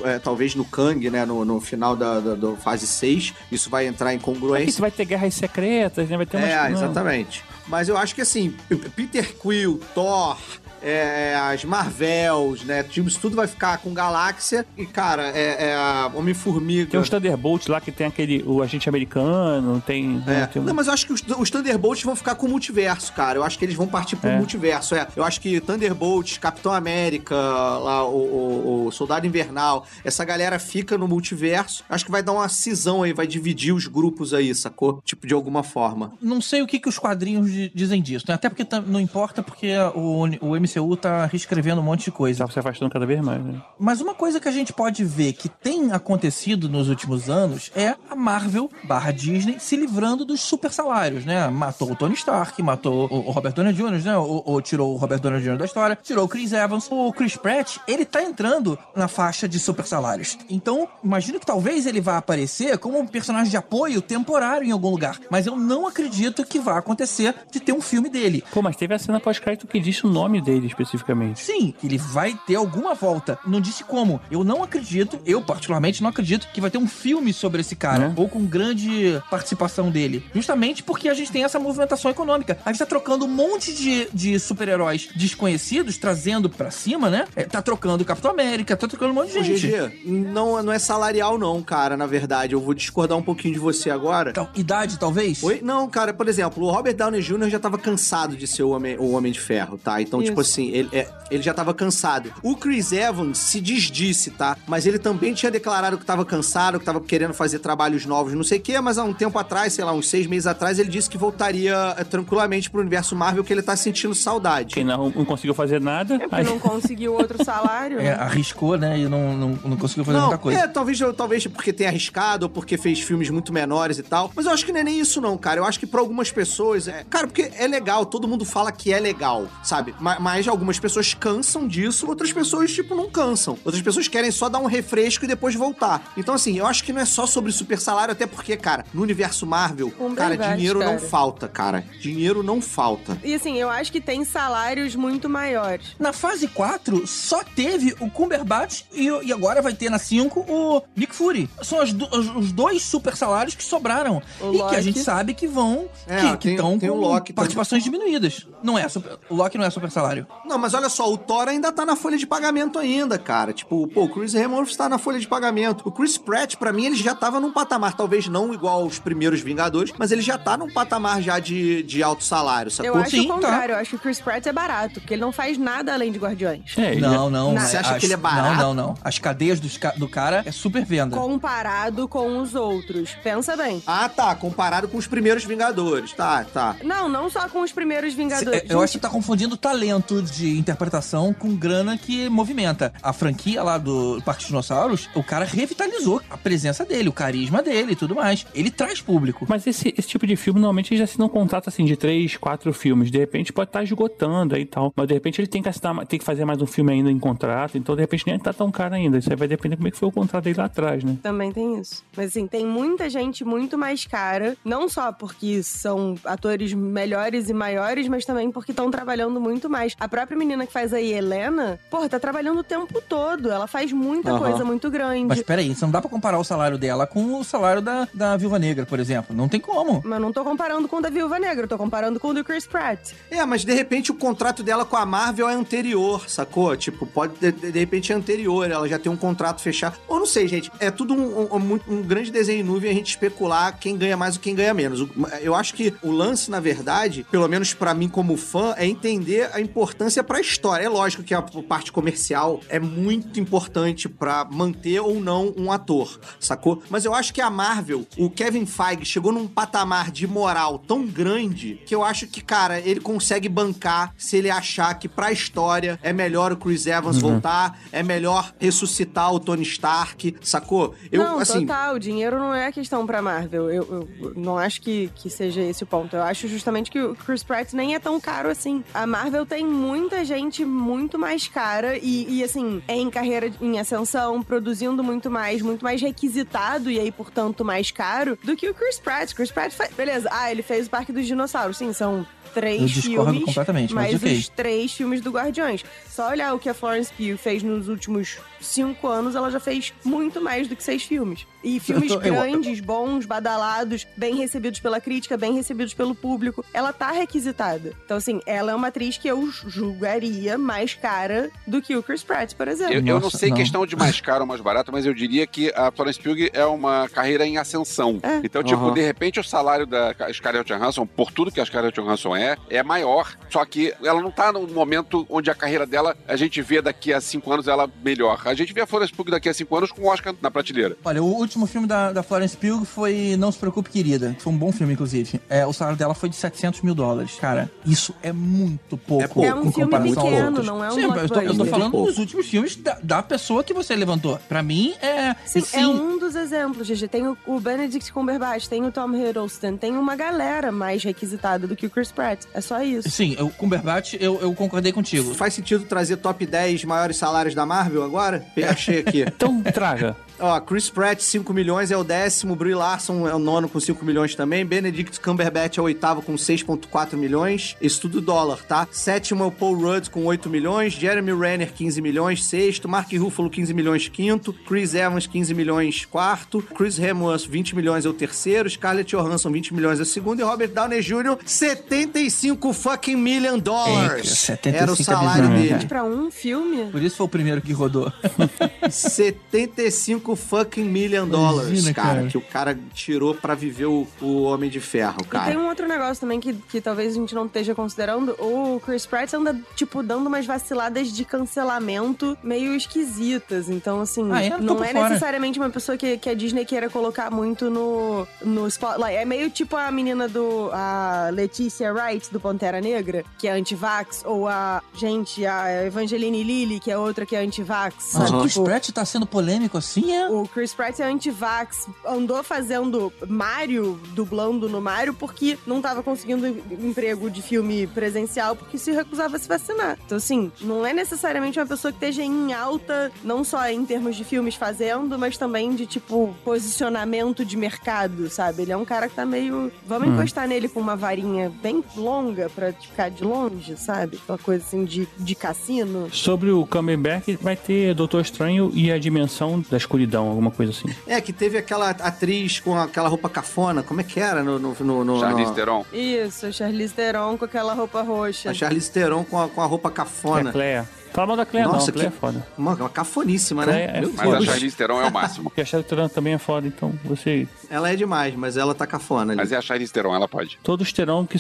É, 0.04 0.18
talvez 0.20 0.56
no 0.56 0.66
Kang, 0.66 1.10
né? 1.10 1.26
No, 1.26 1.46
no 1.46 1.62
final 1.62 1.96
da, 1.96 2.20
da, 2.20 2.36
da 2.36 2.56
fase 2.56 2.88
6. 2.88 3.34
Isso 3.52 3.70
vai 3.70 3.86
entrar 3.88 4.14
em 4.14 4.20
congruência. 4.20 4.72
você 4.72 4.82
vai 4.82 4.92
ter 4.92 5.06
guerras 5.06 5.34
secretas, 5.36 6.10
né? 6.10 6.18
Vai 6.18 6.26
ter 6.26 6.38
umas 6.38 6.50
É, 6.50 6.64
não. 6.70 6.78
exatamente. 6.78 7.44
Mas 7.68 7.90
eu 7.90 7.98
acho 7.98 8.16
que 8.16 8.22
assim, 8.22 8.56
Peter 8.96 9.36
Quill, 9.38 9.80
Thor, 9.94 10.38
é, 10.82 11.36
as 11.36 11.64
Marvels, 11.64 12.64
né? 12.64 12.84
Tipo, 12.84 13.08
isso 13.08 13.20
tudo 13.20 13.36
vai 13.36 13.48
ficar 13.48 13.78
com 13.80 13.94
Galáxia. 13.94 14.66
E, 14.78 14.86
cara, 14.86 15.30
é, 15.36 15.70
é 15.70 15.76
a 15.76 16.12
Homem-Formiga. 16.14 16.92
Tem 16.92 17.00
os 17.00 17.10
Thunderbolts 17.10 17.68
lá 17.68 17.80
que 17.82 17.92
tem 17.92 18.08
aquele. 18.08 18.44
O 18.46 18.62
agente 18.62 18.88
americano, 18.90 19.82
tem. 19.86 20.22
né, 20.26 20.42
É. 20.44 20.48
tem 20.48 20.62
um- 20.62 20.66
Não, 20.66 20.74
mas 20.74 20.88
eu 20.88 20.94
acho 20.94 21.06
que 21.06 21.14
os, 21.14 21.22
os 21.38 21.50
Thunderbolts 21.50 22.04
vão 22.04 22.16
ficar 22.16 22.36
com 22.36 22.46
o 22.46 22.50
multiverso, 22.50 23.12
cara. 23.14 23.38
Eu 23.40 23.44
acho 23.44 23.58
que 23.58 23.66
eles 23.66 23.76
vão 23.76 23.88
partir 23.88 24.16
pro 24.16 24.30
É. 24.30 24.38
multiverso. 24.38 24.96
É. 24.96 25.08
Eu 25.16 25.24
acho 25.24 25.40
que 25.42 25.60
Thunderbolts, 25.62 26.38
Capitão 26.38 26.72
América, 26.72 27.36
lá, 27.36 28.06
o, 28.06 28.16
o- 28.18 28.86
o 28.88 28.92
Soldado 28.92 29.26
Invernal, 29.28 29.86
essa 30.04 30.24
galera 30.26 30.60
fica 30.60 30.98
no 30.98 31.08
multiverso. 31.08 31.84
Acho 31.90 32.06
que 32.06 32.12
vai 32.12 32.22
dar 32.24 32.34
uma 32.34 32.50
cisão 32.50 33.04
aí, 33.04 33.14
vai 33.14 33.28
dividir 33.28 33.74
os 33.74 33.88
grupos 33.88 34.34
aí, 34.34 34.54
sacou? 34.54 35.02
Tipo, 35.04 35.28
de 35.28 35.34
alguma 35.34 35.64
forma. 35.64 36.14
Não 36.22 36.42
sei 36.42 36.62
o 36.62 36.68
que, 36.68 36.80
que 36.80 36.90
os 36.90 36.98
quadrinhos 37.00 37.52
di- 37.52 37.72
dizem 37.74 38.02
disso, 38.02 38.26
né? 38.28 38.36
Até 38.36 38.50
porque 38.50 38.66
não 38.86 39.00
importa, 39.00 39.42
porque 39.44 39.74
o, 39.96 40.26
o 40.42 40.56
MCU 40.68 40.96
tá 40.98 41.26
reescrevendo 41.26 41.82
um 41.82 41.84
monte 41.84 42.06
de 42.06 42.12
coisa. 42.12 42.46
Tá 42.46 42.52
se 42.52 42.60
afastando 42.60 42.92
cada 42.92 43.06
vez 43.06 43.22
mais, 43.22 43.44
né? 43.44 43.62
Mas 43.80 44.02
uma 44.02 44.14
coisa 44.14 44.40
que 44.40 44.48
a 44.48 44.52
gente 44.52 44.74
pode 44.74 45.04
ver 45.04 45.34
que 45.34 45.50
tem 45.50 45.92
acontecido 45.92 46.68
nos 46.68 46.90
últimos 46.90 47.30
anos 47.30 47.72
é 47.76 47.96
a 48.10 48.16
Marvel 48.16 48.70
barra 48.84 49.12
Disney 49.12 49.60
se 49.60 49.76
livrando 49.76 50.26
dos 50.26 50.42
super 50.42 50.72
salários, 50.72 51.26
né? 51.26 51.48
Matou 51.50 51.92
o 51.92 51.96
Tony 51.96 52.14
Stark, 52.16 52.62
matou 52.62 53.08
o 53.12 53.32
Robert 53.32 53.54
Downey 53.54 53.74
Jr., 53.74 54.04
né? 54.04 54.18
Ou, 54.18 54.44
ou 54.46 54.62
tirou 54.62 54.94
o 54.94 54.98
Robert 54.98 55.20
Downey 55.20 55.42
Jr. 55.42 55.58
da 55.58 55.66
história, 55.66 55.98
tirou 56.02 56.26
o 56.26 56.28
Chris 56.28 56.52
Evans. 56.52 56.88
O 56.90 57.12
Chris 57.14 57.36
Pratt, 57.36 57.78
ele 57.88 58.06
tá 58.06 58.22
entrando 58.22 58.78
na 58.96 59.08
faixa 59.08 59.48
de 59.48 59.60
super 59.60 59.86
salários. 59.86 60.38
Então, 60.50 60.88
imagino 61.04 61.40
que 61.40 61.46
talvez 61.46 61.86
ele 61.86 62.02
vá 62.02 62.18
aparecer 62.18 62.78
como 62.78 63.00
um 63.00 63.08
personagem 63.08 63.50
de 63.50 63.58
apoio 63.58 64.02
temporário 64.02 64.68
em 64.68 64.72
algum 64.72 64.90
lugar. 64.90 65.20
Mas 65.30 65.46
eu 65.46 65.56
não 65.56 65.88
acredito 65.88 66.46
que 66.46 66.60
vá 66.60 66.78
acontecer 66.78 67.34
de 67.52 67.60
ter 67.60 67.72
um 67.72 67.82
filme 67.82 68.10
dele. 68.10 68.44
Pô, 68.52 68.62
mas 68.62 68.76
teve 68.76 68.94
a 68.94 69.00
cena 69.00 69.20
pós-crédito 69.20 69.68
que 69.68 69.80
disse 69.80 70.06
o 70.06 70.10
nome 70.10 70.42
dele 70.42 70.57
especificamente. 70.66 71.40
Sim, 71.42 71.74
que 71.80 71.86
ele 71.86 71.98
vai 71.98 72.34
ter 72.48 72.56
alguma 72.56 72.94
volta. 72.96 73.38
Não 73.46 73.62
disse 73.62 73.84
como. 73.84 74.20
Eu 74.32 74.44
não 74.44 74.64
acredito, 74.64 75.20
eu 75.26 75.42
particularmente 75.42 76.02
não 76.02 76.10
acredito 76.10 76.48
que 76.54 76.60
vai 76.62 76.72
ter 76.72 76.78
um 76.78 76.88
filme 76.88 77.32
sobre 77.34 77.62
esse 77.62 77.76
cara, 77.76 78.10
Né? 78.10 78.14
ou 78.18 78.28
com 78.28 78.46
grande 78.46 79.22
participação 79.30 79.90
dele. 79.92 80.24
Justamente 80.34 80.82
porque 80.84 81.10
a 81.10 81.14
gente 81.14 81.32
tem 81.32 81.44
essa 81.44 81.60
movimentação 81.60 82.10
econômica. 82.10 82.58
A 82.66 82.72
gente 82.72 82.80
tá 82.80 82.86
trocando 82.86 83.26
um 83.26 83.28
monte 83.28 83.74
de, 83.74 84.08
de 84.14 84.40
super-heróis 84.40 85.10
desconhecidos, 85.16 85.98
trazendo 85.98 86.50
pra 86.50 86.72
cima, 86.72 87.10
né? 87.10 87.26
É, 87.36 87.44
tá 87.44 87.62
trocando 87.62 88.04
o 88.04 88.06
Capitão 88.06 88.32
América, 88.32 88.76
tá 88.76 88.88
trocando 88.88 89.12
um 89.12 89.16
monte 89.16 89.34
de 89.34 89.40
Ô, 89.40 89.44
gente. 89.44 89.68
GG, 89.68 90.02
não, 90.06 90.62
não 90.64 90.72
é 90.74 90.80
salarial, 90.80 91.38
não, 91.38 91.62
cara, 91.62 91.96
na 91.98 92.06
verdade. 92.08 92.54
Eu 92.54 92.62
vou 92.62 92.74
discordar 92.74 93.18
um 93.18 93.22
pouquinho 93.24 93.54
de 93.54 93.60
você 93.60 93.90
agora. 93.90 94.32
Então, 94.32 94.50
idade, 94.56 94.98
talvez? 94.98 95.44
Oi? 95.44 95.60
Não, 95.64 95.88
cara, 95.88 96.14
por 96.14 96.28
exemplo, 96.28 96.64
o 96.66 96.72
Robert 96.72 96.96
Downey 96.96 97.22
Jr. 97.22 97.50
já 97.50 97.60
tava 97.60 97.78
cansado 97.78 98.36
de 98.36 98.48
ser 98.48 98.64
o 98.64 98.70
Homem, 98.70 98.98
o 98.98 99.12
homem 99.12 99.32
de 99.32 99.40
Ferro, 99.40 99.78
tá? 99.78 100.02
Então, 100.02 100.22
tipo 100.22 100.42
Isso. 100.42 100.47
Assim, 100.50 100.68
ele, 100.70 100.90
é, 100.92 101.08
ele 101.30 101.44
já 101.44 101.54
tava 101.54 101.74
cansado. 101.74 102.34
O 102.42 102.56
Chris 102.56 102.92
Evans 102.92 103.38
se 103.38 103.60
desdisse, 103.62 104.32
tá? 104.32 104.58
Mas 104.68 104.86
ele 104.86 105.00
também 105.00 105.34
tinha 105.34 105.52
declarado 105.52 105.98
que 105.98 106.06
tava 106.06 106.26
cansado, 106.26 106.80
que 106.80 106.86
tava 106.86 107.00
querendo 107.02 107.34
fazer 107.34 107.60
trabalhos 107.60 108.06
novos, 108.06 108.34
não 108.34 108.44
sei 108.44 108.58
o 108.60 108.62
quê, 108.62 108.80
mas 108.82 108.98
há 108.98 109.04
um 109.04 109.14
tempo 109.14 109.38
atrás, 109.38 109.74
sei 109.74 109.84
lá, 109.84 109.92
uns 109.94 110.10
seis 110.10 110.26
meses 110.28 110.48
atrás, 110.48 110.80
ele 110.80 110.90
disse 110.90 111.10
que 111.10 111.18
voltaria 111.18 111.96
é, 111.98 112.04
tranquilamente 112.04 112.70
pro 112.70 112.82
universo 112.82 113.16
Marvel, 113.16 113.44
que 113.44 113.54
ele 113.54 113.62
tá 113.62 113.76
sentindo 113.76 114.14
saudade. 114.16 114.74
Quem 114.74 114.84
não, 114.84 115.10
não 115.10 115.26
conseguiu 115.26 115.54
fazer 115.54 115.80
nada. 115.82 116.16
É 116.16 116.20
porque 116.20 116.36
aí- 116.36 116.44
não 116.46 116.60
conseguiu 116.60 117.14
outro 117.14 117.44
salário. 117.44 117.98
É, 118.00 118.04
né? 118.04 118.14
arriscou, 118.14 118.78
né? 118.78 119.00
E 119.00 119.08
não, 119.08 119.36
não, 119.36 119.50
não 119.66 119.78
conseguiu 119.78 120.06
fazer 120.06 120.18
não, 120.18 120.28
muita 120.28 120.38
coisa. 120.38 120.60
É, 120.60 120.68
talvez, 120.68 121.00
talvez 121.16 121.48
porque 121.48 121.74
tenha 121.74 121.90
arriscado 121.90 122.46
ou 122.46 122.50
porque 122.50 122.78
fez 122.78 123.00
filmes 123.02 123.30
muito 123.30 123.52
menores 123.52 123.98
e 123.98 124.04
tal. 124.04 124.32
Mas 124.36 124.46
eu 124.46 124.52
acho 124.52 124.66
que 124.66 124.72
não 124.72 124.80
é 124.80 124.84
nem 124.84 125.00
isso, 125.00 125.20
não, 125.20 125.38
cara. 125.38 125.60
Eu 125.60 125.66
acho 125.66 125.80
que 125.80 125.86
pra 125.88 126.00
algumas 126.00 126.32
pessoas. 126.32 126.88
É... 126.88 127.04
Cara, 127.10 127.28
porque 127.28 127.52
é 127.58 127.68
legal, 127.68 128.06
todo 128.06 128.28
mundo 128.28 128.46
fala 128.46 128.72
que 128.72 128.94
é 128.94 129.00
legal, 129.00 129.48
sabe? 129.64 129.94
Ma- 130.00 130.20
Mas 130.38 130.48
algumas 130.48 130.80
pessoas 130.80 131.16
cansam 131.16 131.68
disso, 131.68 132.08
outras 132.08 132.32
pessoas, 132.32 132.72
tipo, 132.72 132.94
não 132.94 133.10
cansam. 133.10 133.58
Outras 133.66 133.82
pessoas 133.82 134.08
querem 134.08 134.30
só 134.30 134.48
dar 134.48 134.60
um 134.60 134.68
refresco 134.68 135.26
e 135.26 135.28
depois 135.28 135.56
voltar. 135.56 136.14
Então, 136.16 136.36
assim, 136.36 136.60
eu 136.60 136.68
acho 136.68 136.84
que 136.84 136.94
não 136.94 137.02
é 137.02 137.06
só 137.06 137.26
sobre 137.26 137.52
super 137.52 137.80
salário, 137.80 138.12
até 138.12 138.28
porque, 138.28 138.56
cara, 138.56 138.86
no 138.94 139.02
universo 139.02 139.48
Marvel, 139.48 139.92
Um 140.00 140.14
cara, 140.14 140.30
verdade, 140.30 140.58
dinheiro 140.58 140.78
não 140.78 140.86
cara. 140.98 141.00
falta, 141.00 141.48
cara. 141.48 141.84
Dinheiro 142.00 142.44
não 142.44 142.62
falta. 142.62 143.18
E 143.24 143.34
assim, 143.34 143.58
eu 143.58 143.68
acho 143.68 143.92
que 143.92 144.00
tem 144.00 144.24
salários 144.24 144.94
muito 144.96 145.28
maiores. 145.28 145.96
Na 145.98 146.14
fase 146.14 146.48
4, 146.48 147.08
só 147.08 147.44
teve 147.44 147.96
o 148.00 148.08
Cumberbatch 148.12 148.84
e, 148.94 149.08
e 149.26 149.34
agora 149.34 149.60
vai 149.60 149.74
ter 149.74 149.90
na 149.90 149.98
5 149.98 150.40
o 150.42 150.84
Nick 150.96 151.16
Fury. 151.16 151.50
São 151.64 151.82
as 151.82 151.92
do- 151.92 152.06
os, 152.16 152.28
os 152.36 152.52
dois 152.52 152.84
super 152.84 153.16
salários 153.16 153.56
que 153.56 153.64
sobraram. 153.64 154.22
O 154.40 154.52
e 154.52 154.58
que 154.58 154.62
a 154.62 154.66
Loki. 154.66 154.82
gente 154.84 155.00
sabe 155.00 155.34
que 155.34 155.48
vão. 155.48 155.88
É, 156.06 156.38
que- 156.38 156.50
estão 156.52 156.78
com 156.78 156.88
Loki 156.94 157.34
participações 157.34 157.84
diminuídas. 157.84 158.46
Não 158.62 158.78
é 158.78 158.88
super, 158.88 159.18
o 159.30 159.36
Loki 159.36 159.58
não 159.58 159.66
é 159.66 159.70
super 159.72 159.90
salário. 159.90 160.27
Não, 160.46 160.58
mas 160.58 160.74
olha 160.74 160.88
só, 160.88 161.12
o 161.12 161.18
Thor 161.18 161.48
ainda 161.50 161.72
tá 161.74 161.86
na 161.86 161.96
folha 161.96 162.18
de 162.18 162.26
pagamento 162.26 162.80
ainda, 162.80 163.18
cara. 163.20 163.52
Tipo, 163.52 163.86
pô, 163.88 164.04
o 164.06 164.10
Chris 164.10 164.34
Hemsworth 164.34 164.76
tá 164.78 164.88
na 164.88 164.98
folha 164.98 165.20
de 165.20 165.28
pagamento. 165.28 165.82
O 165.86 165.92
Chris 165.92 166.18
Pratt, 166.18 166.56
pra 166.56 166.72
mim, 166.72 166.86
ele 166.86 166.96
já 166.96 167.14
tava 167.14 167.40
num 167.40 167.52
patamar, 167.52 167.96
talvez 167.96 168.28
não 168.30 168.54
igual 168.54 168.82
aos 168.84 168.98
primeiros 168.98 169.42
Vingadores, 169.42 169.94
mas 169.98 170.12
ele 170.12 170.22
já 170.22 170.38
tá 170.38 170.56
num 170.58 170.72
patamar 170.72 171.22
já 171.22 171.38
de, 171.40 171.84
de 171.84 172.02
alto 172.02 172.24
salário, 172.24 172.72
sacou? 172.72 172.94
Eu 172.96 173.02
acho 173.02 173.12
Sim, 173.12 173.26
o 173.26 173.28
tá. 173.28 173.34
contrário, 173.34 173.74
eu 173.74 173.80
acho 173.80 173.90
que 173.90 173.96
o 173.98 174.00
Chris 174.00 174.22
Pratt 174.22 174.46
é 174.46 174.54
barato, 174.54 175.02
porque 175.02 175.14
ele 175.16 175.22
não 175.22 175.32
faz 175.34 175.58
nada 175.58 175.94
além 175.94 176.12
de 176.14 176.18
Guardiões. 176.20 176.78
É, 176.78 176.92
ele 176.94 177.02
Não, 177.02 177.30
não. 177.30 177.54
Nada. 177.54 177.68
Você 177.68 177.78
acha 177.78 177.94
as- 177.96 178.00
que 178.00 178.06
ele 178.06 178.14
é 178.14 178.18
barato? 178.18 178.56
Não, 178.56 178.74
não, 178.74 178.88
não. 178.88 178.96
As 179.04 179.20
cadeias 179.20 179.60
ca- 179.78 179.94
do 179.98 180.08
cara 180.08 180.44
é 180.46 180.52
super 180.52 180.86
venda. 180.86 181.18
Comparado 181.18 182.08
com 182.08 182.40
os 182.42 182.56
outros. 182.56 183.12
Pensa 183.24 183.56
bem. 183.58 183.82
Ah, 183.86 184.08
tá, 184.08 184.34
comparado 184.36 184.88
com 184.88 184.98
os 184.98 185.08
primeiros 185.08 185.44
Vingadores. 185.44 186.14
Tá, 186.14 186.44
tá. 186.46 186.76
Não, 186.84 187.10
não 187.10 187.30
só 187.30 187.48
com 187.50 187.62
os 187.62 187.72
primeiros 187.72 188.14
Vingadores. 188.14 188.62
É, 188.70 188.74
Eu 188.74 188.82
acho 188.82 188.94
que 188.94 189.00
tá 189.00 189.10
confundindo 189.10 189.58
talento 189.58 190.17
de 190.22 190.58
interpretação 190.58 191.34
com 191.34 191.56
grana 191.56 191.98
que 191.98 192.30
movimenta. 192.30 192.94
A 193.02 193.14
franquia 193.14 193.64
lá 193.64 193.78
do 193.78 194.22
Parque 194.24 194.42
dos 194.42 194.48
Dinossauros, 194.48 195.10
o 195.16 195.24
cara 195.24 195.46
revitalizou 195.46 196.22
a 196.30 196.38
presença 196.38 196.86
dele, 196.86 197.10
o 197.10 197.14
carisma 197.14 197.62
dele 197.62 197.94
e 197.94 197.96
tudo 197.96 198.16
mais. 198.16 198.46
Ele 198.54 198.72
traz 198.72 199.02
público. 199.02 199.46
Mas 199.48 199.66
esse, 199.68 199.94
esse 199.98 200.08
tipo 200.08 200.26
de 200.26 200.36
filme, 200.36 200.60
normalmente, 200.60 200.94
ele 200.94 201.00
já 201.00 201.04
assinou 201.06 201.28
um 201.28 201.32
contrato 201.32 201.70
assim 201.70 201.86
de 201.86 201.96
três, 201.96 202.38
quatro 202.38 202.74
filmes. 202.74 203.12
De 203.12 203.18
repente 203.18 203.54
pode 203.54 203.70
estar 203.70 203.84
esgotando 203.84 204.56
aí 204.56 204.62
e 204.62 204.66
tal. 204.66 204.94
Mas 204.96 205.08
de 205.08 205.14
repente 205.14 205.40
ele 205.40 205.48
tem 205.48 205.62
que 205.62 205.70
assinar, 205.70 206.06
tem 206.06 206.20
que 206.20 206.26
fazer 206.26 206.46
mais 206.46 206.62
um 206.62 206.68
filme 206.68 206.92
ainda 206.94 207.12
em 207.12 207.20
contrato. 207.20 207.78
Então, 207.78 207.96
de 207.96 208.02
repente, 208.02 208.26
nem 208.28 208.40
tá 208.40 208.54
tão 208.54 208.72
caro 208.72 208.96
ainda. 208.96 209.18
Isso 209.18 209.30
aí 209.30 209.36
vai 209.36 209.48
depender 209.48 209.76
como 209.76 209.88
é 209.88 209.92
que 209.92 209.98
foi 209.98 210.08
o 210.08 210.12
contrato 210.12 210.44
dele 210.44 210.58
lá 210.58 210.66
atrás, 210.66 211.04
né? 211.04 211.18
Também 211.22 211.52
tem 211.52 211.80
isso. 211.80 212.04
Mas 212.16 212.28
assim, 212.28 212.48
tem 212.48 212.66
muita 212.66 213.10
gente 213.10 213.44
muito 213.44 213.78
mais 213.78 214.06
cara, 214.06 214.56
não 214.64 214.90
só 214.90 215.12
porque 215.12 215.62
são 215.64 216.16
atores 216.26 216.74
melhores 216.74 217.50
e 217.50 217.54
maiores, 217.54 218.08
mas 218.08 218.26
também 218.26 218.52
porque 218.52 218.72
estão 218.72 218.90
trabalhando 218.92 219.40
muito 219.40 219.70
mais. 219.70 219.96
A 220.00 220.07
A 220.08 220.10
própria 220.10 220.38
menina 220.38 220.66
que 220.66 220.72
faz 220.72 220.94
aí, 220.94 221.12
Helena, 221.12 221.78
porra, 221.90 222.08
tá 222.08 222.18
trabalhando 222.18 222.60
o 222.62 222.64
tempo 222.64 223.02
todo. 223.02 223.52
Ela 223.52 223.68
faz 223.68 223.92
muita 223.92 224.32
Aham. 224.32 224.40
coisa 224.40 224.64
muito 224.64 224.90
grande. 224.90 225.26
Mas 225.26 225.40
Mas... 225.40 225.46
peraí, 225.46 225.76
você 225.76 225.84
não 225.84 225.92
dá 225.92 226.00
pra 226.00 226.10
comparar 226.10 226.40
o 226.40 226.46
salário 226.46 226.78
dela 226.78 227.06
com 227.06 227.38
o 227.38 227.44
salário 227.44 227.82
da, 227.82 228.08
da 228.14 228.38
Viúva 228.38 228.58
Negra, 228.58 228.86
por 228.86 229.02
exemplo. 229.02 229.36
Não 229.36 229.50
tem 229.50 229.60
como. 229.60 230.02
não 230.08 230.32
tô 230.32 230.46
comparando 230.46 230.88
com 230.88 230.96
o 230.96 231.02
da 231.02 231.10
Viúva 231.10 231.38
Negra, 231.40 231.66
eu 231.66 231.68
tô 231.68 231.78
comparando 231.78 232.22
com 232.22 232.30
o 232.30 232.34
do 232.34 232.42
Chris 232.42 232.66
Pratt. 232.66 233.12
É, 233.30 233.46
mas 233.46 233.66
de 233.66 233.74
repente 233.74 234.10
o 234.10 234.16
contrato 234.16 234.64
dela 234.64 234.86
com 234.86 234.96
a 234.96 235.06
Marvel 235.06 235.50
é 235.50 235.54
anterior, 235.54 236.30
sacou? 236.30 236.78
Tipo, 236.78 237.06
pode, 237.06 237.34
de, 237.38 237.52
de 237.52 237.78
repente 237.78 238.14
é 238.14 238.16
anterior, 238.16 238.72
ela 238.72 238.88
já 238.88 238.98
tem 238.98 239.12
um 239.12 239.18
contrato 239.18 239.60
fechado. 239.62 239.98
Ou 240.08 240.20
não 240.20 240.26
sei, 240.26 240.48
gente, 240.48 240.72
é 240.80 240.90
tudo 240.90 241.14
um, 241.14 241.54
um- 241.54 241.80
um- 241.90 242.02
grande 242.02 242.32
desenho 242.32 242.62
em 242.62 242.64
nuvem 242.64 242.90
a 242.90 242.94
gente 242.94 243.10
especular 243.10 243.78
quem 243.78 243.98
ganha 243.98 244.16
mais 244.16 244.36
ou 244.36 244.42
quem 244.42 244.56
ganha 244.56 244.74
menos. 244.74 245.06
Eu 245.42 245.54
acho 245.54 245.74
que 245.74 245.94
o 246.02 246.12
lance, 246.12 246.50
na 246.50 246.62
verdade, 246.62 247.26
pelo 247.30 247.46
menos 247.50 247.74
pra 247.74 247.94
mim 247.94 248.08
como 248.08 248.38
fã, 248.38 248.74
é 248.78 248.86
entender 248.88 249.50
a 249.52 249.60
importância 249.60 249.97
pra 250.24 250.40
história. 250.40 250.86
É 250.86 250.90
lógico 250.90 251.24
que 251.24 251.34
a 251.34 251.42
parte 251.42 251.92
comercial 251.92 252.62
é 252.70 252.80
muito 252.80 253.40
importante 253.40 254.08
pra 254.08 254.46
manter 254.46 255.00
ou 255.00 255.20
não 255.20 255.54
um 255.58 255.72
ator, 255.72 256.20
sacou? 256.40 256.82
Mas 256.90 257.06
eu 257.06 257.14
acho 257.14 257.34
que 257.34 257.42
a 257.42 257.50
Marvel, 257.50 258.06
o 258.18 258.30
Kevin 258.30 258.66
Feige 258.66 259.06
chegou 259.06 259.32
num 259.32 259.48
patamar 259.48 260.12
de 260.12 260.28
moral 260.28 260.80
tão 260.80 261.06
grande 261.06 261.82
que 261.86 261.94
eu 261.94 262.04
acho 262.04 262.28
que, 262.28 262.42
cara, 262.42 262.80
ele 262.80 263.00
consegue 263.00 263.50
bancar 263.50 264.14
se 264.18 264.38
ele 264.38 264.50
achar 264.50 264.94
que 264.96 265.08
pra 265.08 265.32
história 265.32 266.00
é 266.02 266.14
melhor 266.14 266.52
o 266.52 266.58
Chris 266.58 266.86
Evans 266.86 267.18
voltar, 267.20 267.80
é 267.92 268.04
melhor 268.04 268.54
ressuscitar 268.60 269.34
o 269.34 269.40
Tony 269.40 269.64
Stark, 269.64 270.36
sacou? 270.42 270.94
Eu, 271.12 271.24
não, 271.24 271.40
assim, 271.40 271.62
total. 271.62 272.00
Dinheiro 272.00 272.38
não 272.38 272.54
é 272.54 272.72
questão 272.72 273.06
pra 273.06 273.22
Marvel. 273.22 273.70
Eu, 273.70 274.08
eu 274.22 274.34
não 274.36 274.58
acho 274.58 274.82
que, 274.82 275.10
que 275.16 275.30
seja 275.30 275.62
esse 275.62 275.84
o 275.84 275.88
ponto. 275.88 276.16
Eu 276.16 276.24
acho 276.24 276.48
justamente 276.48 276.92
que 276.92 277.00
o 277.00 277.16
Chris 277.16 277.44
Pratt 277.44 277.74
nem 277.74 277.96
é 277.96 278.00
tão 278.00 278.20
caro 278.20 278.50
assim. 278.50 278.84
A 278.94 279.08
Marvel 279.08 279.46
tem 279.46 279.66
muita 279.78 280.26
gente 280.26 280.66
muito 280.66 281.18
mais 281.18 281.48
cara 281.48 281.98
e, 281.98 282.40
e, 282.40 282.44
assim, 282.44 282.82
em 282.88 283.10
carreira 283.10 283.52
em 283.62 283.80
ascensão, 283.80 284.42
produzindo 284.42 285.04
muito 285.04 285.30
mais, 285.30 285.62
muito 285.62 285.84
mais 285.84 286.02
requisitado 286.02 286.90
e 286.90 287.00
aí, 287.00 287.12
portanto, 287.12 287.64
mais 287.64 287.92
caro 287.92 288.38
do 288.44 288.56
que 288.56 288.70
o 288.70 288.74
Chris 288.74 289.00
Pratt. 289.00 289.34
Chris 289.34 289.52
Pratt 289.52 289.74
faz... 289.74 289.92
Beleza, 289.94 290.28
ah, 290.32 290.52
ele 290.52 290.62
fez 290.62 290.88
o 290.88 290.90
Parque 290.90 291.12
dos 291.14 291.26
Dinossauros. 291.26 291.78
Sim, 291.78 291.94
são 291.94 292.26
três 292.60 292.82
Eu 292.82 292.88
discordo 292.88 293.24
filmes, 293.32 293.46
completamente, 293.46 293.94
mas 293.94 294.04
mais 294.12 294.16
ok. 294.24 294.38
os 294.38 294.50
três 294.50 294.92
filmes 294.94 295.22
do 295.22 295.30
Guardiões. 295.32 295.84
Só 296.10 296.30
olhar 296.30 296.54
o 296.54 296.60
que 296.60 296.68
a 296.70 296.74
Florence 296.74 297.12
Pugh 297.14 297.38
fez 297.38 297.62
nos 297.62 297.88
últimos 297.88 298.38
cinco 298.60 299.08
anos, 299.08 299.36
ela 299.36 299.52
já 299.52 299.60
fez 299.60 299.94
muito 300.04 300.42
mais 300.42 300.68
do 300.68 300.76
que 300.76 300.84
seis 300.84 301.04
filmes. 301.04 301.46
E 301.64 301.80
filmes 301.80 302.08
tô- 302.08 302.22
eu- 302.22 302.34
grandes, 302.34 302.80
bons, 302.80 303.26
badalados, 303.26 304.08
bem 304.16 304.36
recebidos 304.36 304.80
pela 304.80 305.00
crítica, 305.02 305.38
bem 305.38 305.54
recebidos 305.54 305.94
pelo 305.94 306.16
público. 306.16 306.64
Ela 306.74 306.92
tá 306.94 307.12
requisitada. 307.12 307.94
Então, 308.06 308.18
assim, 308.18 308.40
ela 308.46 308.72
é 308.72 308.76
uma 308.76 308.88
atriz 308.88 309.18
que 309.18 309.28
eu 309.28 309.48
julgaria 309.52 310.58
mais 310.58 310.94
cara 310.94 311.50
do 311.66 311.82
que 311.82 311.96
o 311.96 312.02
Chris 312.04 312.24
Pratt, 312.24 312.54
por 312.56 312.68
exemplo. 312.68 312.94
Eu, 312.94 313.00
eu 313.00 313.04
não 313.16 313.20
Nossa, 313.20 313.38
sei 313.38 313.50
não. 313.50 313.58
questão 313.58 313.86
de 313.86 313.96
mais 313.96 314.20
caro 314.22 314.42
ou 314.42 314.48
mais 314.48 314.62
barato, 314.62 314.92
mas 314.92 315.06
eu 315.06 315.14
diria 315.14 315.46
que 315.46 315.72
a 315.76 315.92
Florence 315.92 316.20
Pugh 316.20 316.50
é 316.54 316.66
uma 316.66 317.10
carreira 317.10 317.46
em 317.46 317.58
ascensão. 317.58 318.20
É. 318.24 318.40
Então, 318.44 318.64
tipo, 318.64 318.86
Aham. 318.86 318.94
de 318.94 319.02
repente 319.02 319.40
o 319.40 319.44
salário 319.44 319.86
da 319.86 320.16
Scarlett 320.34 320.72
Johansson, 320.72 321.06
por 321.06 321.32
tudo 321.32 321.52
que 321.52 321.60
a 321.60 321.66
Scarlett 321.66 322.00
Johansson 322.00 322.36
é, 322.36 322.47
é 322.70 322.84
maior. 322.84 323.36
Só 323.50 323.66
que 323.66 323.94
ela 324.04 324.22
não 324.22 324.32
tá 324.32 324.52
no 324.52 324.68
momento 324.68 325.26
onde 325.30 325.50
a 325.50 325.56
carreira 325.56 325.86
dela, 325.86 326.16
a 326.28 326.36
gente 326.36 326.62
vê 326.62 326.82
daqui 326.82 327.14
a 327.14 327.20
cinco 327.20 327.52
anos 327.52 327.68
ela 327.68 327.90
melhor. 328.04 328.42
A 328.46 328.54
gente 328.54 328.74
vê 328.74 328.82
a 328.82 328.88
Florence 328.88 329.14
Pugh 329.14 329.32
daqui 329.32 329.50
a 329.50 329.54
cinco 329.54 329.76
anos 329.76 329.92
com 329.92 330.04
o 330.04 330.08
Oscar 330.08 330.36
na 330.42 330.52
prateleira. 330.52 330.98
Olha, 331.04 331.24
o 331.24 331.26
último 331.26 331.66
filme 331.66 331.88
da, 331.88 332.12
da 332.12 332.24
Florence 332.24 332.56
Pugh 332.56 332.86
foi 332.86 333.36
Não 333.38 333.52
Se 333.52 333.58
Preocupe, 333.58 333.90
Querida. 333.90 334.34
que 334.34 334.44
Foi 334.44 334.54
um 334.54 334.58
bom 334.58 334.72
filme, 334.72 334.94
inclusive. 334.94 335.42
É, 335.50 335.66
o 335.66 335.74
salário 335.74 335.98
dela 335.98 336.14
foi 336.14 336.30
de 336.30 336.36
700 336.36 336.82
mil 336.82 336.94
dólares. 336.94 337.36
Cara, 337.40 337.72
isso 337.86 338.14
é 338.22 338.32
muito 338.32 338.98
pouco. 338.98 339.24
É 339.24 339.28
pouco. 339.28 339.50
É 339.50 339.56
um 339.56 339.68
em 339.68 339.72
filme 339.72 340.00
pequeno, 340.00 340.64
não 340.64 340.84
é 340.84 340.90
um 340.90 340.92
Sim, 340.92 341.04
eu 341.04 341.30
tô, 341.30 341.42
eu 341.42 341.58
tô 341.58 341.66
falando 341.66 341.92
Pouco. 341.92 342.08
dos 342.08 342.18
últimos 342.18 342.48
filmes 342.48 342.76
da, 342.76 342.98
da 343.02 343.24
pessoa 343.24 343.64
que 343.64 343.74
você 343.74 343.96
levantou. 343.96 344.40
Pra 344.48 344.62
mim, 344.62 344.94
é... 345.02 345.36
Sim, 345.46 345.62
sim, 345.62 345.82
é 345.82 345.88
um 345.88 346.18
dos 346.18 346.36
exemplos, 346.36 346.88
GG. 346.88 347.08
Tem 347.08 347.28
o, 347.28 347.38
o 347.46 347.60
Benedict 347.60 348.12
Cumberbatch, 348.12 348.68
tem 348.68 348.86
o 348.86 348.92
Tom 348.92 349.14
Hiddleston, 349.14 349.78
tem 349.78 349.98
uma 349.98 350.16
galera 350.16 350.72
mais 350.72 351.04
requisitada 351.04 351.68
do 351.68 351.76
que 351.76 351.86
o 351.86 351.90
Chris 351.90 352.12
Pratt. 352.12 352.37
É 352.54 352.62
só 352.62 352.82
isso. 352.82 353.10
Sim, 353.10 353.36
o 353.40 353.50
Cumberbatch, 353.50 354.16
eu, 354.20 354.40
eu 354.42 354.54
concordei 354.54 354.92
contigo. 354.92 355.34
faz 355.34 355.54
sentido 355.54 355.86
trazer 355.86 356.18
top 356.18 356.46
10 356.46 356.84
maiores 356.86 357.18
salários 357.18 357.54
da 357.54 357.66
Marvel 357.66 358.04
agora? 358.04 358.46
Achei 358.70 359.00
aqui. 359.00 359.26
Então 359.38 359.62
traga. 359.62 360.16
Ó, 360.40 360.60
Chris 360.62 360.90
Pratt, 360.90 361.20
5 361.20 361.52
milhões, 361.54 361.90
é 361.92 361.98
o 361.98 362.04
décimo. 362.04 362.56
Brie 362.56 362.76
Larson 362.76 363.28
é 363.28 363.34
o 363.34 363.40
nono 363.40 363.68
com 363.68 363.80
5 363.80 364.06
milhões 364.06 364.36
também. 364.36 364.66
Benedict 364.66 365.20
Cumberbatch 365.20 365.78
é 365.78 365.82
o 365.82 365.86
oitavo 365.86 366.22
com 366.22 366.36
6,4 366.36 367.16
milhões. 367.16 367.76
Isso 367.82 368.02
tudo 368.02 368.22
dólar, 368.22 368.64
tá? 368.64 368.88
Sétimo 368.92 369.44
é 369.44 369.48
o 369.48 369.52
Paul 369.52 369.76
Rudd 369.76 370.10
com 370.10 370.26
8 370.26 370.50
milhões. 370.50 370.94
Jeremy 370.94 371.34
Renner, 371.34 371.74
15 371.74 372.02
milhões. 372.02 372.46
Sexto. 372.46 372.88
Mark 372.88 373.12
Ruffalo, 373.14 373.50
15 373.50 373.74
milhões. 373.74 374.08
Quinto. 374.08 374.54
Chris 374.54 374.94
Evans, 374.94 375.26
15 375.26 375.54
milhões. 375.54 376.06
Quarto. 376.06 376.62
Chris 376.62 377.00
Hemsworth, 377.00 377.48
20 377.48 377.76
milhões 377.76 378.06
é 378.06 378.10
o 378.10 378.14
terceiro. 378.14 378.70
Scarlett 378.70 379.16
Johansson, 379.16 379.52
20 379.52 379.74
milhões 379.74 380.00
é 380.00 380.04
o 380.04 380.06
segundo. 380.06 380.40
E 380.40 380.44
Robert 380.44 380.70
Downey 380.70 381.02
Jr., 381.02 381.38
75 381.46 382.74
fucking 382.74 383.16
million 383.16 383.58
dollars. 383.58 384.30
75 384.30 384.84
Era 384.84 384.92
o 384.92 384.96
salário 384.96 385.50
bizarro, 385.50 385.78
dele. 385.78 385.86
Pra 385.88 386.04
um 386.04 386.30
filme? 386.30 386.92
Por 386.92 387.02
isso 387.02 387.18
foi 387.18 387.26
o 387.26 387.30
primeiro 387.30 387.62
que 387.62 387.74
rodou. 387.74 388.12
75 388.90 390.27
fucking 390.36 390.84
million 390.86 391.28
dollars, 391.28 391.68
Imagina, 391.70 391.94
cara, 391.94 392.16
cara. 392.16 392.28
que 392.28 392.38
o 392.38 392.42
cara 392.42 392.78
tirou 392.94 393.34
pra 393.36 393.56
viver 393.56 393.86
o, 393.86 394.08
o 394.22 394.44
Homem 394.44 394.70
de 394.70 394.80
Ferro, 394.80 395.18
E 395.22 395.24
tem 395.24 395.28
cara. 395.40 395.60
um 395.60 395.68
outro 395.68 395.88
negócio 395.88 396.20
também 396.22 396.40
que, 396.40 396.54
que 396.54 396.82
talvez 396.82 397.14
a 397.14 397.16
gente 397.16 397.34
não 397.36 397.46
esteja 397.46 397.74
considerando. 397.76 398.32
O 398.40 398.80
Chris 398.86 399.06
Pratt 399.06 399.34
anda, 399.34 399.60
tipo, 399.76 400.02
dando 400.04 400.28
umas 400.28 400.46
vaciladas 400.46 401.12
de 401.12 401.24
cancelamento 401.26 402.38
meio 402.44 402.76
esquisitas. 402.76 403.70
Então, 403.70 404.02
assim, 404.02 404.30
Ah, 404.32 404.44
é? 404.44 404.58
Não 404.60 404.84
é 404.84 404.92
fora. 404.94 405.10
necessariamente 405.10 405.60
uma 405.60 405.70
pessoa 405.70 405.98
que, 405.98 406.18
que 406.18 406.30
a 406.30 406.34
Disney 406.34 406.66
queira 406.66 406.90
colocar 406.90 407.32
muito 407.32 407.70
no, 407.70 408.28
no 408.44 408.68
spotlight. 408.68 409.16
É 409.18 409.26
meio 409.26 409.50
tipo 409.50 409.76
a 409.76 409.90
menina 409.92 410.28
do... 410.28 410.70
A 410.74 411.30
Letícia 411.32 411.92
Wright, 411.94 412.32
do 412.32 412.40
Pantera 412.40 412.80
Negra, 412.82 413.24
que 413.38 413.48
é 413.48 413.52
anti-vax. 413.52 414.24
Ou 414.26 414.48
a, 414.48 414.82
gente, 414.94 415.46
a 415.46 415.86
Evangeline 415.86 416.44
Lilly, 416.44 416.80
que 416.80 416.92
é 416.92 416.98
outra 416.98 417.26
que 417.26 417.36
é 417.36 417.40
anti-vax. 417.40 417.96
Mas 418.14 418.30
sabe? 418.30 418.36
o 418.38 418.40
Chris 418.42 418.54
Tipo, 418.54 418.66
Pratt 418.66 418.90
tá 418.92 419.06
sendo 419.06 419.26
polêmico 419.28 419.78
assim, 419.78 420.14
é? 420.14 420.17
O 420.30 420.48
Chris 420.48 420.74
Pratt 420.74 421.00
é 421.00 421.04
anti-vax, 421.04 421.88
andou 422.06 422.44
fazendo 422.44 423.12
Mario, 423.28 424.00
dublando 424.14 424.70
no 424.70 424.82
Mario, 424.82 425.14
porque 425.14 425.58
não 425.66 425.82
tava 425.82 426.04
conseguindo 426.04 426.48
emprego 426.48 427.30
de 427.30 427.42
filme 427.42 427.88
presencial, 427.88 428.56
porque 428.56 428.78
se 428.78 428.92
recusava 428.92 429.36
a 429.36 429.40
se 429.40 429.48
vacinar. 429.48 429.98
Então, 430.06 430.18
assim, 430.18 430.52
não 430.62 430.86
é 430.86 430.94
necessariamente 430.94 431.60
uma 431.60 431.66
pessoa 431.66 431.92
que 431.92 431.98
esteja 431.98 432.24
em 432.24 432.54
alta, 432.54 433.12
não 433.24 433.44
só 433.44 433.68
em 433.70 433.86
termos 433.86 434.16
de 434.16 434.24
filmes 434.24 434.56
fazendo, 434.56 435.18
mas 435.18 435.38
também 435.38 435.76
de, 435.76 435.86
tipo, 435.86 436.34
posicionamento 436.44 437.46
de 437.46 437.58
mercado, 437.58 438.30
sabe? 438.30 438.64
Ele 438.64 438.72
é 438.72 438.78
um 438.78 438.86
cara 438.86 439.08
que 439.08 439.16
tá 439.16 439.26
meio. 439.26 439.72
Vamos 439.86 440.10
encostar 440.10 440.48
nele 440.48 440.68
com 440.68 440.80
uma 440.80 440.96
varinha 440.96 441.52
bem 441.62 441.84
longa 441.96 442.50
pra 442.50 442.72
ficar 442.74 443.10
de 443.10 443.24
longe, 443.24 443.78
sabe? 443.78 444.18
Aquela 444.24 444.38
coisa 444.38 444.64
assim 444.64 444.86
de, 444.86 445.08
de 445.18 445.36
cassino. 445.36 446.10
Sobre 446.12 446.52
o 446.52 446.66
Comeback, 446.66 447.38
vai 447.42 447.56
ter 447.56 447.94
Doutor 447.94 448.22
Estranho 448.22 448.72
e 448.74 448.92
a 448.92 448.98
Dimensão 448.98 449.64
da 449.70 449.78
Escuridão, 449.78 450.07
alguma 450.16 450.52
coisa 450.52 450.72
assim. 450.72 450.94
É, 451.06 451.20
que 451.20 451.34
teve 451.34 451.58
aquela 451.58 451.90
atriz 451.90 452.60
com 452.60 452.78
aquela 452.78 453.10
roupa 453.10 453.30
cafona, 453.30 453.84
como 453.84 454.00
é 454.02 454.04
que 454.04 454.20
era 454.20 454.44
no... 454.44 454.58
no, 454.60 454.76
no, 454.80 455.04
no- 455.04 455.20
Charlize 455.20 455.50
no- 455.50 455.56
Theron. 455.56 455.86
Isso, 455.92 456.46
a 456.46 456.52
Charlize 456.52 456.94
Theron 456.94 457.38
com 457.38 457.46
aquela 457.46 457.74
roupa 457.74 458.02
roxa. 458.02 458.52
A 458.52 458.54
Charlize 458.54 458.90
Theron 458.92 459.24
com 459.24 459.42
a, 459.42 459.50
com 459.50 459.62
a 459.62 459.66
roupa 459.66 459.90
É 459.90 459.92
cafona. 459.92 460.52
Cleia. 460.52 460.88
Fala 461.18 461.30
mal 461.30 461.38
da 461.38 461.48
Cleia, 461.48 461.66
Nossa, 461.66 461.88
não. 461.88 461.94
Cleia 461.94 462.12
que- 462.12 462.16
é 462.16 462.20
foda. 462.20 462.48
Uma, 462.56 462.76
uma 462.76 462.90
cafoníssima, 462.92 463.64
Cleia 463.64 463.88
né? 463.88 463.98
é 463.98 464.02
Meu 464.02 464.14
Mas 464.16 464.28
a. 464.28 464.46
Charlize 464.46 464.76
Theron 464.76 465.02
é 465.02 465.06
o 465.08 465.12
máximo. 465.12 465.44
Porque 465.46 465.62
a 465.62 465.66
Charlize 465.66 465.90
Theron 465.90 466.08
também 466.10 466.34
é 466.36 466.38
foda, 466.38 466.68
então 466.68 466.94
você... 467.04 467.48
Ela 467.72 467.90
é 467.92 467.96
demais, 467.96 468.36
mas 468.36 468.56
ela 468.56 468.76
tá 468.76 468.86
cafona 468.86 469.32
ali. 469.34 469.36
Mas 469.36 469.52
é 469.52 469.58
a 469.58 469.62
Charlize 469.62 469.92
Theron, 469.92 470.14
ela 470.14 470.28
pode. 470.28 470.60
Todos 470.62 470.94
terão 470.94 471.26
que 471.26 471.36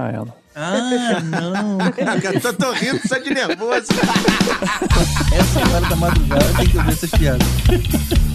a 0.00 0.10
ela. 0.10 0.36
Ah, 0.52 1.20
não. 1.22 1.78
Eu 2.42 2.54
tô 2.54 2.72
rindo 2.72 3.06
só 3.06 3.18
de 3.18 3.32
nervoso. 3.32 3.86
Essa 5.32 5.76
hora 5.76 5.88
da 5.88 5.94
madrugada 5.94 6.52
tem 6.56 6.68
que 6.68 6.76
ouvir 6.76 6.90
essas 6.90 7.10
piadas. 7.12 7.46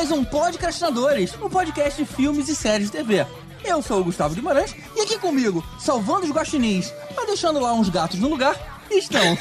mais 0.00 0.10
um 0.12 0.24
Podcastinadores, 0.24 1.34
um 1.42 1.50
podcast 1.50 2.02
de 2.02 2.10
filmes 2.10 2.48
e 2.48 2.56
séries 2.56 2.90
de 2.90 2.96
TV. 2.96 3.26
Eu 3.62 3.82
sou 3.82 4.00
o 4.00 4.04
Gustavo 4.04 4.34
Guimarães 4.34 4.74
e 4.96 5.02
aqui 5.02 5.18
comigo, 5.18 5.62
salvando 5.78 6.24
os 6.24 6.32
guaxinins, 6.32 6.90
mas 7.14 7.26
deixando 7.26 7.60
lá 7.60 7.74
uns 7.74 7.90
gatos 7.90 8.18
no 8.18 8.30
lugar, 8.30 8.56
estão. 8.90 9.36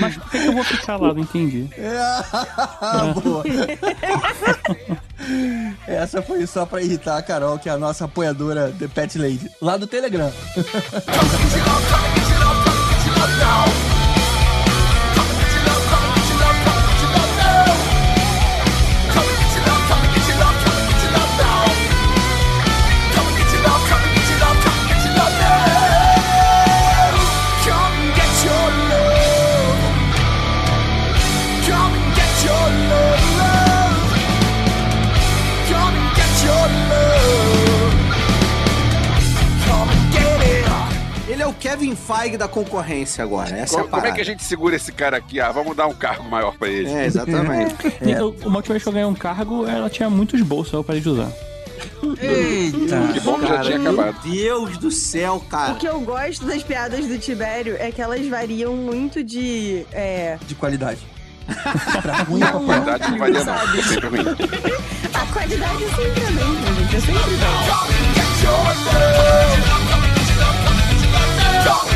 Mas 0.00 0.16
por 0.16 0.30
que, 0.32 0.38
eu 0.38 0.52
vou 0.52 0.64
ficar 0.64 0.96
lá? 0.96 1.14
Não 1.14 1.20
entendi. 1.20 1.70
Boa. 3.22 3.44
Essa 5.86 6.20
foi 6.22 6.44
só 6.44 6.66
pra 6.66 6.82
irritar 6.82 7.18
a 7.18 7.22
Carol, 7.22 7.56
que 7.56 7.68
é 7.68 7.72
a 7.72 7.78
nossa 7.78 8.06
apoiadora 8.06 8.74
The 8.76 8.88
Pet 8.88 9.16
Lady, 9.16 9.48
lá 9.60 9.76
do 9.76 9.86
Telegram. 9.86 10.32
Kevin 41.62 41.94
Feige 41.94 42.36
da 42.36 42.48
concorrência 42.48 43.22
agora. 43.22 43.56
Essa 43.56 43.76
é 43.76 43.82
Como, 43.82 43.86
a 43.86 43.90
como 44.00 44.06
é 44.06 44.10
que 44.12 44.20
a 44.20 44.24
gente 44.24 44.42
segura 44.42 44.74
esse 44.74 44.90
cara 44.90 45.16
aqui? 45.16 45.38
Ah, 45.40 45.52
vamos 45.52 45.76
dar 45.76 45.86
um 45.86 45.94
cargo 45.94 46.24
maior 46.28 46.56
pra 46.58 46.68
ele. 46.68 46.90
É, 46.90 47.06
exatamente. 47.06 47.76
Eu- 48.02 48.34
Uma 48.44 48.56
última 48.56 48.72
vez 48.72 48.82
que 48.82 48.88
eu 48.88 48.92
ganhei 48.92 49.06
um 49.06 49.14
cargo, 49.14 49.64
ela 49.68 49.88
tinha 49.88 50.10
muitos 50.10 50.40
bolsos, 50.42 50.72
eu 50.72 50.82
parei 50.82 51.00
de 51.00 51.08
usar. 51.08 51.30
Eita! 52.20 53.12
Que 53.12 53.20
bom 53.20 53.38
que 53.38 53.46
já 53.46 53.60
tinha 53.60 53.78
meu 53.78 53.92
acabado. 53.92 54.28
Deus 54.28 54.76
do 54.78 54.90
céu, 54.90 55.36
O 55.36 55.40
cara. 55.48 55.74
que 55.74 55.86
eu 55.86 56.00
gosto 56.00 56.44
das 56.46 56.64
piadas 56.64 57.06
do 57.06 57.16
Tibério 57.18 57.76
é 57.78 57.92
que 57.92 58.02
elas 58.02 58.26
variam 58.26 58.74
muito 58.74 59.22
de. 59.22 59.86
É, 59.92 60.38
De 60.44 60.56
qualidade. 60.56 60.98
pra 62.02 62.22
ruim 62.24 62.40
pra 62.40 62.50
pior. 62.52 62.64
qualidade 62.64 63.08
não 63.10 63.18
varia 63.18 63.44
não, 63.44 63.54
é 63.54 63.82
sempre 63.82 64.08
ruim. 64.08 64.20
a 65.14 65.26
qualidade 65.32 65.84
é 65.84 65.88
sempre 65.88 66.24
a 66.24 66.30
mesma, 66.30 66.74
gente. 66.74 66.96
É 66.96 67.00
sempre 67.00 67.36
bom. 67.36 70.01
Don't 71.64 71.92